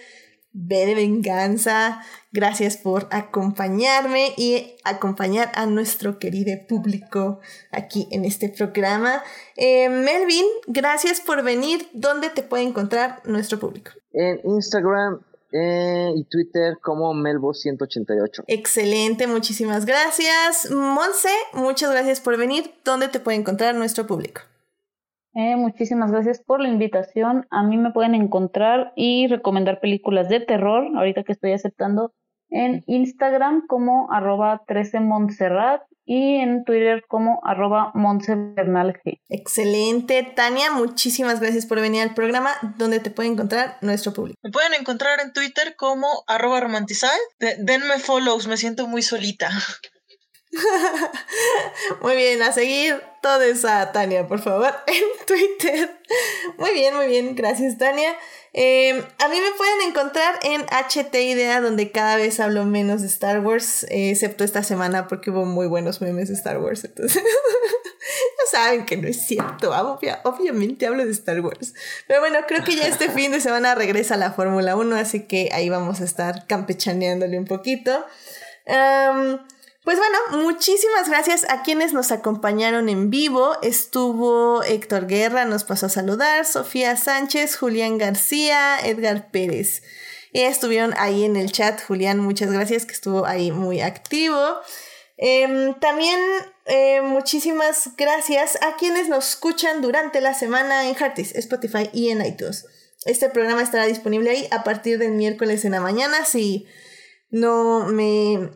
B 0.51 0.85
de 0.87 0.95
Venganza. 0.95 2.01
Gracias 2.31 2.75
por 2.75 3.07
acompañarme 3.11 4.33
y 4.35 4.77
acompañar 4.83 5.51
a 5.53 5.67
nuestro 5.67 6.17
querido 6.17 6.57
público 6.67 7.41
aquí 7.71 8.07
en 8.09 8.25
este 8.25 8.49
programa. 8.49 9.23
Eh, 9.57 9.89
Melvin, 9.89 10.45
gracias 10.65 11.21
por 11.21 11.43
venir. 11.43 11.87
¿Dónde 11.93 12.31
te 12.31 12.41
puede 12.41 12.63
encontrar 12.63 13.21
nuestro 13.25 13.59
público? 13.59 13.91
En 14.11 14.39
Instagram 14.43 15.21
eh, 15.51 16.11
y 16.15 16.23
Twitter 16.25 16.77
como 16.81 17.13
Melbo188. 17.13 18.43
Excelente, 18.47 19.27
muchísimas 19.27 19.85
gracias. 19.85 20.71
Monse, 20.71 21.29
muchas 21.53 21.91
gracias 21.91 22.21
por 22.21 22.37
venir. 22.37 22.71
¿Dónde 22.85 23.07
te 23.07 23.19
puede 23.19 23.37
encontrar 23.37 23.75
nuestro 23.75 24.05
público? 24.05 24.41
Eh, 25.35 25.55
muchísimas 25.55 26.11
gracias 26.11 26.39
por 26.39 26.59
la 26.59 26.69
invitación. 26.69 27.47
A 27.49 27.63
mí 27.63 27.77
me 27.77 27.91
pueden 27.91 28.15
encontrar 28.15 28.93
y 28.95 29.27
recomendar 29.27 29.79
películas 29.79 30.27
de 30.29 30.39
terror, 30.39 30.85
ahorita 30.95 31.23
que 31.23 31.31
estoy 31.31 31.53
aceptando, 31.53 32.13
en 32.49 32.83
Instagram 32.87 33.67
como 33.67 34.11
arroba 34.11 34.63
13 34.67 34.99
Montserrat 35.01 35.81
y 36.09 36.37
en 36.37 36.65
Twitter 36.65 37.03
como 37.07 37.39
arroba 37.43 37.91
G. 37.93 39.19
Excelente. 39.29 40.23
Tania, 40.23 40.71
muchísimas 40.71 41.39
gracias 41.39 41.67
por 41.67 41.79
venir 41.79 42.01
al 42.01 42.15
programa. 42.15 42.49
¿Dónde 42.77 42.99
te 42.99 43.11
puede 43.11 43.29
encontrar 43.29 43.77
nuestro 43.81 44.11
público? 44.11 44.39
Me 44.41 44.49
pueden 44.49 44.73
encontrar 44.73 45.19
en 45.19 45.33
Twitter 45.33 45.75
como 45.77 46.07
arroba 46.25 46.61
romantizar. 46.61 47.11
denme 47.59 47.99
follows, 47.99 48.47
me 48.47 48.57
siento 48.57 48.87
muy 48.87 49.03
solita. 49.03 49.51
muy 52.01 52.15
bien, 52.15 52.41
a 52.41 52.51
seguir 52.51 53.01
todo 53.21 53.43
a 53.69 53.91
Tania, 53.91 54.27
por 54.27 54.39
favor, 54.39 54.73
en 54.87 55.25
Twitter. 55.25 55.99
Muy 56.57 56.71
bien, 56.71 56.95
muy 56.95 57.07
bien, 57.07 57.35
gracias 57.35 57.77
Tania. 57.77 58.15
Em, 58.51 58.97
a 58.97 59.27
mí 59.27 59.37
me 59.39 59.51
pueden 59.57 59.81
encontrar 59.87 60.39
en 60.41 60.61
HT 60.61 61.13
Idea, 61.15 61.61
donde 61.61 61.91
cada 61.91 62.15
vez 62.15 62.39
hablo 62.39 62.65
menos 62.65 63.01
de 63.01 63.07
Star 63.07 63.41
Wars, 63.41 63.85
excepto 63.89 64.43
esta 64.43 64.63
semana 64.63 65.07
porque 65.07 65.29
hubo 65.29 65.45
muy 65.45 65.67
buenos 65.67 66.01
memes 66.01 66.29
de 66.29 66.33
Star 66.33 66.57
Wars. 66.57 66.83
Entonces, 66.83 67.21
ya 67.23 68.59
saben 68.59 68.85
que 68.85 68.97
no 68.97 69.07
es 69.07 69.27
cierto. 69.27 69.71
obviamente 70.23 70.87
hablo 70.87 71.05
de 71.05 71.11
Star 71.11 71.39
Wars. 71.41 71.75
Pero 72.07 72.21
bueno, 72.21 72.39
creo 72.47 72.63
que 72.63 72.75
ya 72.75 72.87
este 72.87 73.09
fin 73.09 73.31
de 73.31 73.39
semana 73.39 73.75
regresa 73.75 74.17
la 74.17 74.31
Fórmula 74.31 74.75
1, 74.75 74.95
así 74.95 75.27
que 75.27 75.49
ahí 75.53 75.69
vamos 75.69 76.01
a 76.01 76.05
estar 76.05 76.47
campechaneándole 76.47 77.37
un 77.37 77.45
poquito. 77.45 78.03
Pues 79.89 79.97
bueno, 79.97 80.43
muchísimas 80.43 81.09
gracias 81.09 81.49
a 81.49 81.63
quienes 81.63 81.93
nos 81.93 82.11
acompañaron 82.11 82.89
en 82.89 83.09
vivo. 83.09 83.57
Estuvo 83.63 84.61
Héctor 84.61 85.07
Guerra, 85.07 85.45
nos 85.45 85.63
pasó 85.63 85.87
a 85.87 85.89
saludar, 85.89 86.45
Sofía 86.45 86.95
Sánchez, 86.95 87.57
Julián 87.57 87.97
García, 87.97 88.77
Edgar 88.83 89.31
Pérez. 89.31 89.81
Y 90.31 90.41
estuvieron 90.41 90.93
ahí 90.95 91.23
en 91.23 91.35
el 91.35 91.51
chat, 91.51 91.81
Julián, 91.81 92.19
muchas 92.19 92.51
gracias, 92.51 92.85
que 92.85 92.93
estuvo 92.93 93.25
ahí 93.25 93.51
muy 93.51 93.81
activo. 93.81 94.37
Em, 95.17 95.73
también 95.79 96.19
eh, 96.65 97.01
muchísimas 97.01 97.95
gracias 97.97 98.59
a 98.61 98.75
quienes 98.75 99.09
nos 99.09 99.29
escuchan 99.29 99.81
durante 99.81 100.21
la 100.21 100.35
semana 100.35 100.87
en 100.87 100.93
Heartis, 100.93 101.33
Spotify 101.33 101.89
y 101.93 102.09
en 102.09 102.23
iTunes. 102.23 102.67
Este 103.05 103.27
programa 103.31 103.63
estará 103.63 103.85
disponible 103.85 104.29
ahí 104.29 104.47
a 104.51 104.63
partir 104.63 104.99
del 104.99 105.13
miércoles 105.13 105.65
en 105.65 105.71
la 105.71 105.81
mañana. 105.81 106.25
Si 106.25 106.67
no 107.31 107.87
me 107.87 108.51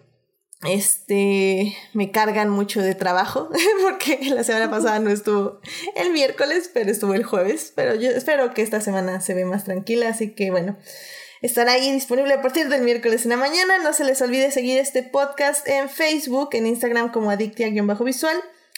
este, 0.65 1.75
me 1.93 2.11
cargan 2.11 2.49
mucho 2.49 2.81
de 2.81 2.95
trabajo 2.95 3.49
porque 3.81 4.19
la 4.29 4.43
semana 4.43 4.69
pasada 4.69 4.99
no 4.99 5.09
estuvo 5.09 5.59
el 5.95 6.11
miércoles, 6.11 6.69
pero 6.73 6.91
estuvo 6.91 7.13
el 7.13 7.23
jueves. 7.23 7.73
Pero 7.75 7.95
yo 7.95 8.09
espero 8.11 8.53
que 8.53 8.61
esta 8.61 8.81
semana 8.81 9.21
se 9.21 9.33
ve 9.33 9.45
más 9.45 9.65
tranquila, 9.65 10.09
así 10.09 10.31
que 10.31 10.51
bueno, 10.51 10.77
estará 11.41 11.73
ahí 11.73 11.91
disponible 11.91 12.33
a 12.33 12.41
partir 12.41 12.69
del 12.69 12.81
miércoles 12.81 13.23
en 13.23 13.29
la 13.29 13.37
mañana. 13.37 13.79
No 13.79 13.93
se 13.93 14.03
les 14.03 14.21
olvide 14.21 14.51
seguir 14.51 14.79
este 14.79 15.03
podcast 15.03 15.67
en 15.67 15.89
Facebook, 15.89 16.49
en 16.53 16.67
Instagram 16.67 17.11
como 17.11 17.31
adictia-visual 17.31 18.37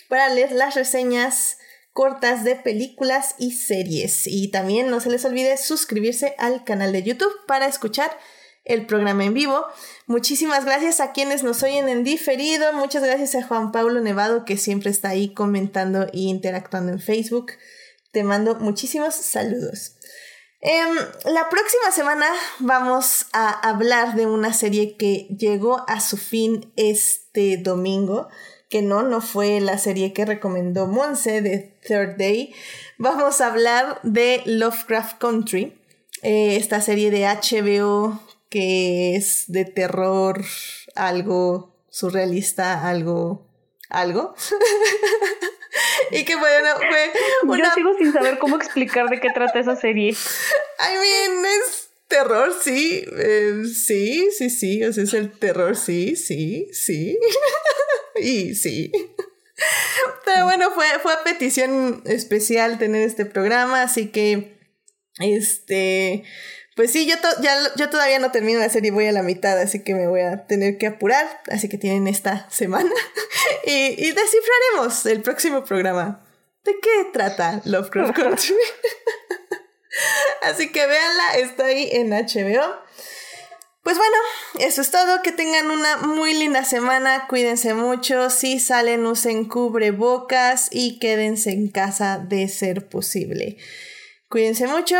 para 0.09 0.29
leer 0.29 0.51
las 0.51 0.75
reseñas 0.75 1.57
cortas 1.93 2.43
de 2.43 2.55
películas 2.55 3.35
y 3.39 3.53
series. 3.53 4.27
Y 4.27 4.49
también 4.49 4.89
no 4.89 4.99
se 4.99 5.09
les 5.09 5.23
olvide 5.23 5.55
suscribirse 5.57 6.35
al 6.37 6.63
canal 6.65 6.91
de 6.91 7.03
YouTube 7.03 7.33
para 7.47 7.67
escuchar 7.67 8.11
el 8.65 8.85
programa 8.87 9.23
en 9.23 9.33
vivo. 9.33 9.65
Muchísimas 10.07 10.65
gracias 10.65 10.99
a 10.99 11.13
quienes 11.13 11.43
nos 11.43 11.63
oyen 11.63 11.87
en 11.87 12.03
diferido. 12.03 12.73
Muchas 12.73 13.03
gracias 13.03 13.35
a 13.35 13.47
Juan 13.47 13.71
Pablo 13.71 14.01
Nevado 14.01 14.43
que 14.43 14.57
siempre 14.57 14.89
está 14.91 15.09
ahí 15.09 15.33
comentando 15.33 16.07
e 16.11 16.19
interactuando 16.19 16.91
en 16.91 16.99
Facebook. 16.99 17.53
Te 18.11 18.23
mando 18.23 18.55
muchísimos 18.55 19.15
saludos. 19.15 19.93
Em, 20.61 20.95
la 21.25 21.47
próxima 21.49 21.91
semana 21.91 22.25
vamos 22.59 23.27
a 23.33 23.51
hablar 23.69 24.15
de 24.15 24.25
una 24.25 24.51
serie 24.51 24.97
que 24.97 25.27
llegó 25.37 25.85
a 25.87 26.01
su 26.01 26.17
fin 26.17 26.73
este 26.75 27.57
domingo 27.57 28.27
que 28.69 28.81
no, 28.81 29.03
no 29.03 29.21
fue 29.21 29.59
la 29.59 29.77
serie 29.77 30.11
que 30.11 30.25
recomendó 30.25 30.87
Monse 30.87 31.41
de 31.41 31.77
Third 31.87 32.17
Day. 32.17 32.53
Vamos 32.97 33.41
a 33.41 33.47
hablar 33.47 33.99
de 34.01 34.41
Lovecraft 34.45 35.19
Country, 35.19 35.79
eh, 36.23 36.55
esta 36.55 36.81
serie 36.81 37.11
de 37.11 37.25
HBO 37.25 38.19
que 38.55 39.17
es 39.17 39.43
de 39.49 39.65
terror, 39.65 40.41
algo 40.95 41.75
surrealista, 41.89 42.87
algo, 42.87 43.45
algo. 43.89 44.33
y 46.11 46.23
que 46.23 46.37
bueno, 46.37 46.69
fue 46.77 47.11
una... 47.43 47.67
Yo 47.67 47.73
sigo 47.73 47.97
sin 47.97 48.13
saber 48.13 48.39
cómo 48.39 48.55
explicar 48.55 49.09
de 49.09 49.19
qué 49.19 49.27
trata 49.33 49.59
esa 49.59 49.75
serie. 49.75 50.11
I 50.79 50.93
mean, 50.93 51.45
es 51.45 51.89
terror, 52.07 52.55
sí, 52.63 53.05
eh, 53.17 53.63
sí, 53.65 54.29
sí, 54.31 54.49
sí, 54.49 54.81
o 54.85 54.93
sea, 54.93 55.03
es 55.03 55.13
el 55.13 55.37
terror, 55.37 55.75
sí, 55.75 56.15
sí, 56.15 56.69
sí. 56.71 57.19
y 58.15 58.55
sí. 58.55 58.89
Pero 60.23 60.45
bueno, 60.45 60.71
fue, 60.71 60.85
fue 61.03 61.11
a 61.11 61.25
petición 61.25 62.03
especial 62.05 62.79
tener 62.79 63.01
este 63.01 63.25
programa, 63.25 63.81
así 63.81 64.07
que, 64.11 64.57
este, 65.19 66.23
pues 66.75 66.91
sí, 66.91 67.07
yo, 67.07 67.15
ya, 67.41 67.57
yo 67.75 67.89
todavía 67.89 68.19
no 68.19 68.31
termino 68.31 68.59
la 68.59 68.69
serie, 68.69 68.91
voy 68.91 69.07
a 69.07 69.11
la 69.11 69.23
mitad, 69.23 69.57
así 69.59 69.83
que 69.83 69.95
me 69.95 70.07
voy 70.07 70.21
a 70.21 70.45
tener 70.45 70.77
que 70.77 70.87
apurar, 70.87 71.41
así 71.49 71.69
que 71.69 71.77
tienen 71.77 72.07
esta 72.07 72.49
semana 72.51 72.91
y, 73.65 73.71
y 73.71 74.11
descifraremos 74.11 75.05
el 75.05 75.21
próximo 75.21 75.63
programa. 75.63 76.21
¿De 76.65 76.73
qué 76.81 77.09
trata 77.13 77.61
Lovecraft 77.63 78.15
Country? 78.15 78.55
así 80.41 80.71
que 80.71 80.85
véanla, 80.85 81.35
está 81.37 81.65
ahí 81.65 81.89
en 81.91 82.09
HBO. 82.09 82.85
Pues 83.83 83.97
bueno, 83.97 84.17
eso 84.57 84.81
es 84.81 84.89
todo. 84.89 85.21
Que 85.21 85.31
tengan 85.31 85.69
una 85.69 85.97
muy 85.97 86.33
linda 86.33 86.65
semana. 86.65 87.27
Cuídense 87.29 87.75
mucho. 87.75 88.31
Si 88.31 88.59
salen, 88.59 89.05
usen 89.05 89.45
cubrebocas 89.45 90.69
y 90.71 90.97
quédense 90.97 91.51
en 91.51 91.69
casa 91.69 92.17
de 92.17 92.47
ser 92.47 92.89
posible. 92.89 93.57
Cuídense 94.27 94.65
mucho. 94.65 94.95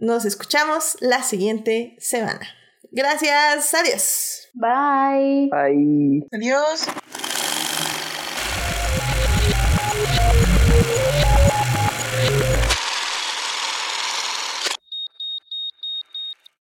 Nos 0.00 0.24
escuchamos 0.24 0.96
la 1.00 1.22
siguiente 1.22 1.96
semana. 1.98 2.46
Gracias. 2.90 3.74
Adiós. 3.74 4.48
Bye. 4.54 5.48
Bye. 5.50 6.26
Adiós. 6.32 6.86